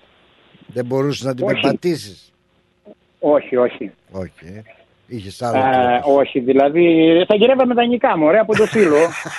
Δεν 0.66 0.84
μπορούσες 0.84 1.24
να 1.26 1.34
την 1.34 1.44
Όχι. 1.44 1.54
περπατήσεις. 1.60 2.32
Όχι, 3.20 3.56
όχι. 3.56 3.90
Όχι. 4.10 4.62
Ε. 5.10 5.16
Είχες 5.16 5.42
άλλο 5.42 5.58
Ε, 5.58 5.98
τρόπο. 6.00 6.18
όχι, 6.18 6.40
δηλαδή 6.40 6.84
θα 7.28 7.34
γυρεύαμε 7.34 7.74
τα 7.74 7.86
νικά 7.86 8.18
μου, 8.18 8.26
ωραία 8.26 8.40
από 8.40 8.56
το 8.56 8.64
φίλο. 8.66 8.96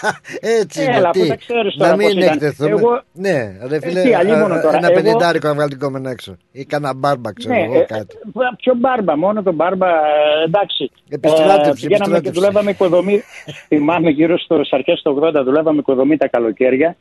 Έτσι 0.59 0.83
είναι. 0.83 0.95
Έλα, 0.95 1.09
τι, 1.09 1.19
που 1.19 1.27
τα 1.27 1.35
ξέρεις 1.35 1.75
να 1.75 1.83
τώρα 1.85 1.95
μην 1.97 2.07
πώς 2.07 2.15
ήταν. 2.23 2.33
εκτεθούμε. 2.33 2.69
Εγώ- 2.69 3.01
Ναι, 3.13 3.37
ρε 3.67 3.79
φίλε, 3.79 3.99
Ε, 3.99 4.03
τι, 4.03 4.13
αλλήμωνο 4.13 4.55
ε, 4.55 4.61
τώρα. 4.61 4.77
ένα 4.77 4.91
Εγώ- 4.91 5.01
πενιντάρικο 5.01 5.47
να 5.47 5.53
βγάλει 5.53 5.69
την 5.69 5.79
κόμενα 5.79 6.09
έξω. 6.09 6.37
Ή 6.51 6.65
κανένα 6.65 6.93
μπάρμπα, 6.93 7.33
ξέρω 7.33 7.53
Ναι, 7.55 7.61
εγώ 7.61 7.73
ε, 7.79 7.83
κάτι. 7.83 8.15
ε, 8.25 8.55
Ποιο 8.57 8.73
μπάρμπα, 8.77 9.17
μόνο 9.17 9.43
τον 9.43 9.53
μπάρμπα, 9.53 9.87
ε, 9.87 10.43
εντάξει. 10.45 10.91
Επιστράτευση, 11.09 11.85
πηγαίναμε 11.87 12.19
και 12.19 12.27
επιστράτευση. 12.27 12.39
δουλεύαμε 12.39 12.69
οικοδομή. 12.71 13.21
Θυμάμαι 13.67 14.09
γύρω 14.09 14.37
στο 14.39 14.61
αρχέ 14.71 14.93
του 15.03 15.19
80 15.39 15.43
δουλεύαμε 15.43 15.79
οικοδομή 15.79 16.17
τα 16.17 16.27
καλοκαίρια. 16.27 16.95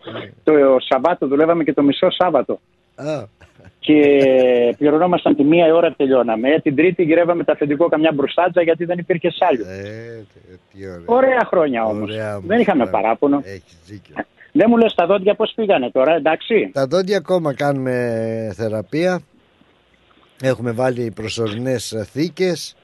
Το 0.45 0.53
Σαββάτο 0.89 1.27
δουλεύαμε 1.27 1.65
και 1.65 1.73
το 1.73 1.83
μισό 1.83 2.11
Σάββατο. 2.11 2.61
Α, 3.81 3.87
Και 3.87 4.75
πληρωνόμασταν 4.79 5.37
τη 5.37 5.45
μία 5.45 5.75
ώρα 5.75 5.93
τελειώναμε. 5.97 6.49
Ε, 6.51 6.59
την 6.59 6.77
Τρίτη 6.77 7.03
γυρεύαμε 7.03 7.45
τα 7.45 7.53
αφεντικό 7.53 7.89
καμιά 7.89 8.13
μπροστάτζα 8.15 8.63
γιατί 8.63 8.85
δεν 8.85 8.99
υπήρχε 8.99 9.31
σάλιο. 9.31 9.65
Ε, 9.69 10.25
τι 10.73 10.87
ωραία. 10.87 11.03
Ωραία 11.07 11.45
χρόνια 11.47 11.85
όμως. 11.85 12.11
Ωραία 12.11 12.37
όμως, 12.37 12.47
Δεν 12.47 12.61
είχαμε 12.61 12.83
ωραία. 12.83 12.93
παράπονο. 12.93 13.41
Έχεις 13.45 13.79
δίκιο. 13.87 14.15
Δεν 14.53 14.67
μου 14.69 14.77
λες 14.77 14.95
τα 14.95 15.07
δόντια 15.07 15.35
πώς 15.35 15.53
πήγανε 15.57 15.91
τώρα, 15.91 16.15
εντάξει; 16.15 16.71
Τα 16.73 16.87
δόντια 16.87 17.17
ακόμα 17.17 17.55
κάνουμε 17.55 17.93
θεραπεία. 18.57 19.21
Έχουμε 20.43 20.71
βάλει 20.73 21.13
προσωρινές 21.15 22.07
θήκες 22.13 22.77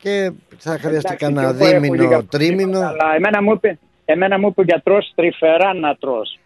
και 0.00 0.30
θα 0.56 0.70
χρειαστεί 0.70 1.14
Εντάξει, 1.14 1.16
κανένα 1.16 1.52
και 1.52 1.64
εγώ 1.64 1.66
έχω 1.66 1.80
δίμηνο, 1.80 2.02
λίγα 2.02 2.24
τρίμηνο. 2.24 2.78
Αλλά 2.78 3.14
εμένα 3.16 3.42
μου 3.42 3.52
είπε, 3.52 3.78
εμένα 4.04 4.38
μου 4.38 4.46
είπε 4.48 4.60
ο 4.60 4.64
γιατρός 4.64 5.12
τρυφερά 5.14 5.74
να 5.74 5.94
τρως. 5.94 6.38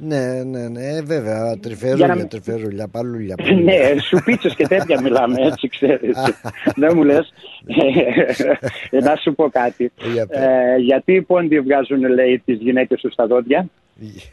Ναι, 0.00 0.42
ναι, 0.42 0.68
ναι, 0.68 0.80
ε, 0.86 1.02
βέβαια, 1.02 1.44
Για 1.46 1.58
τρυφερούλια, 1.62 2.06
να 2.06 2.14
μην- 2.14 2.28
τρυφερούλια, 2.28 2.88
παλούλια. 2.88 3.34
ναι, 3.64 4.00
σου 4.02 4.18
πίτσες 4.24 4.54
και 4.54 4.66
τέτοια 4.66 5.00
μιλάμε, 5.00 5.34
έτσι 5.46 5.68
ξέρεις. 5.68 6.16
Δεν 6.80 6.92
μου 6.96 7.02
λες. 7.04 7.32
Ε, 8.90 8.98
να 9.00 9.16
σου 9.16 9.34
πω 9.34 9.48
κάτι. 9.50 9.92
Για 10.12 10.26
πες. 10.26 10.38
Ε, 10.38 10.76
γιατί 10.78 11.12
οι 11.12 11.22
πόντιοι 11.22 11.60
βγάζουν, 11.60 12.00
λέει, 12.08 12.42
τις 12.44 12.58
γυναίκες 12.60 13.00
τους 13.00 13.12
στα 13.12 13.26
δόντια; 13.26 13.66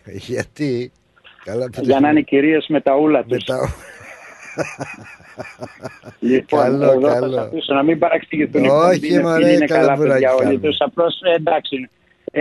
Γιατί, 0.06 0.92
καλά 1.44 1.70
που 1.70 1.82
Για 1.84 2.00
να 2.00 2.10
είναι 2.10 2.22
κυρίες 2.22 2.66
με 2.70 2.82
τα 2.82 2.96
ούλα 2.98 3.24
τους. 3.24 3.44
Λοιπόν, 6.20 6.60
Καλό, 6.60 6.84
εδώ 6.92 7.08
θα 7.10 7.14
καλό. 7.20 7.34
σας 7.34 7.46
αφήσω 7.46 7.74
να 7.74 7.84
μην 7.84 8.00
παραξηγηθούν 8.00 8.64
οι 8.64 8.68
Όχι, 8.68 8.86
πόντιοι, 9.00 9.10
είναι 9.12 9.22
μωρέ, 9.22 9.44
φίλοι, 9.44 9.56
είναι 9.56 9.66
καλά 9.66 9.82
καλά 9.82 9.96
βουράκι 9.96 10.14
παιδιά 10.14 10.34
όλοι 10.34 10.44
κάνουμε. 10.44 10.60
τους. 10.68 10.78
Απλώς, 10.80 11.22
ε, 11.22 11.34
εντάξει, 11.36 11.90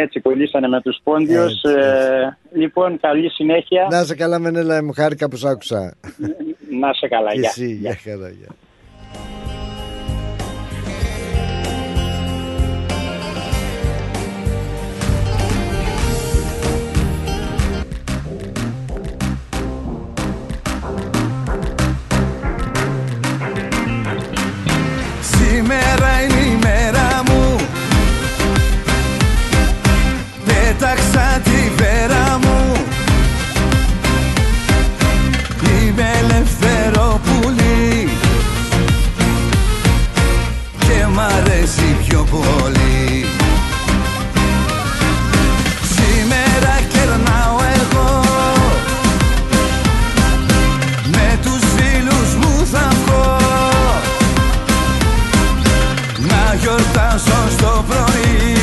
έτσι 0.01 0.21
κολλήσανε 0.21 0.69
με 0.69 0.81
τους 0.81 1.01
πόντιους. 1.03 1.63
Ε, 1.63 2.37
λοιπόν, 2.53 3.01
καλή 3.01 3.31
συνέχεια. 3.31 3.87
Να 3.91 4.05
σε 4.05 4.15
καλά, 4.15 4.39
Μενέλα, 4.39 4.85
μου 4.85 4.93
χάρηκα 4.93 5.29
που 5.29 5.37
σ' 5.37 5.45
άκουσα. 5.45 5.95
Να 6.81 6.93
σε 6.93 7.09
καλά, 7.09 7.33
Και 7.33 7.39
γεια. 7.39 7.49
εσύ, 7.49 7.73
για 7.73 7.99
χαρά, 8.05 8.29
γεια. 8.29 8.49
Σήμερα 25.21 26.23
είναι 26.23 26.34
πιο 42.15 42.27
πολύ. 42.31 43.27
Σήμερα 45.95 46.79
κερνάω 46.93 47.57
εγώ. 47.81 48.21
Με 51.07 51.39
τους 51.43 51.63
φίλους 51.77 52.35
μου 52.41 52.67
θα 52.73 52.89
βγω. 53.05 53.37
Να 56.19 56.55
γιορτάσω 56.61 57.49
στο 57.57 57.85
πρωί. 57.89 58.57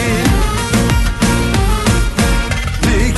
Την 2.81 3.13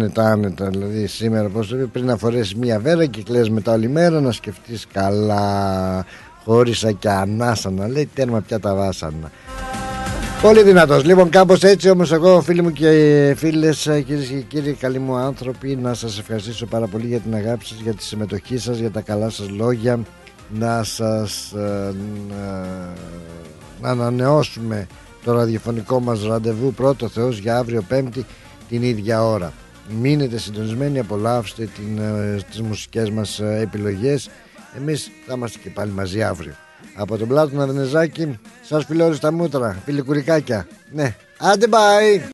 Άνετα, 0.00 0.22
άνετα, 0.30 0.64
άνετα. 0.64 0.78
Δηλαδή, 0.78 1.06
σήμερα, 1.06 1.48
πώς 1.48 1.68
το 1.68 1.76
πει, 1.76 1.86
πριν 1.86 2.04
να 2.04 2.16
φορέσεις 2.16 2.54
μία 2.54 2.78
βέρα 2.78 3.06
και 3.06 3.22
κλαις 3.22 3.50
μετά 3.50 3.72
όλη 3.72 3.88
μέρα 3.88 4.20
να 4.20 4.32
σκεφτείς 4.32 4.86
καλά. 4.92 6.04
Χώρισα 6.44 6.92
και 6.92 7.08
ανάσα 7.08 7.70
να 7.70 7.88
λέει 7.88 8.08
τέρμα 8.14 8.40
πια 8.40 8.60
τα 8.60 8.74
βάσανα. 8.74 9.30
Πολύ 10.42 10.62
δυνατός. 10.62 11.04
Λοιπόν, 11.04 11.28
κάπως 11.28 11.62
έτσι 11.62 11.90
όμως, 11.90 12.12
εγώ, 12.12 12.40
φίλοι 12.40 12.62
μου 12.62 12.72
και 12.72 13.34
φίλες, 13.36 13.88
κυρίες 14.06 14.26
και 14.26 14.40
κύριοι, 14.40 14.72
καλοί 14.72 14.98
μου 14.98 15.16
άνθρωποι, 15.16 15.76
να 15.76 15.94
σας 15.94 16.18
ευχαριστήσω 16.18 16.66
πάρα 16.66 16.86
πολύ 16.86 17.06
για 17.06 17.18
την 17.18 17.34
αγάπη 17.34 17.64
σας, 17.64 17.78
για 17.82 17.94
τη 17.94 18.02
συμμετοχή 18.02 18.58
σας, 18.58 18.78
για 18.78 18.90
τα 18.90 19.00
καλά 19.00 19.30
σας 19.30 19.50
λόγια. 19.50 20.00
Να 20.52 20.82
σας 20.82 21.52
ε, 21.52 21.94
να, 22.28 22.66
να 23.80 23.88
ανανεώσουμε 23.88 24.86
το 25.24 25.32
ραδιοφωνικό 25.32 26.00
μας 26.00 26.24
ραντεβού 26.26 26.72
πρώτο 26.72 27.08
Θεός 27.08 27.38
για 27.38 27.56
αύριο 27.56 27.82
Πέμπτη 27.88 28.24
την 28.68 28.82
ίδια 28.82 29.24
ώρα. 29.24 29.52
Μείνετε 29.90 30.38
συντονισμένοι, 30.38 30.98
απολαύστε 30.98 31.64
την, 31.64 31.98
ε, 31.98 32.40
τις 32.50 32.60
μουσικές 32.60 33.10
μας 33.10 33.40
ε, 33.40 33.58
επιλογές. 33.60 34.30
Εμείς 34.76 35.10
θα 35.26 35.32
είμαστε 35.36 35.58
και 35.62 35.70
πάλι 35.70 35.90
μαζί 35.90 36.22
αύριο. 36.22 36.54
Από 36.94 37.16
τον 37.16 37.28
Πλάτο 37.28 37.56
Ναδενεζάκη 37.56 38.38
σας 38.62 38.84
φιλόρι 38.84 39.14
στα 39.14 39.32
μούτρα, 39.32 39.82
φιλικουρικάκια. 39.84 40.66
Ναι, 40.92 41.16
άντε 41.38 41.66
bye! 41.70 42.20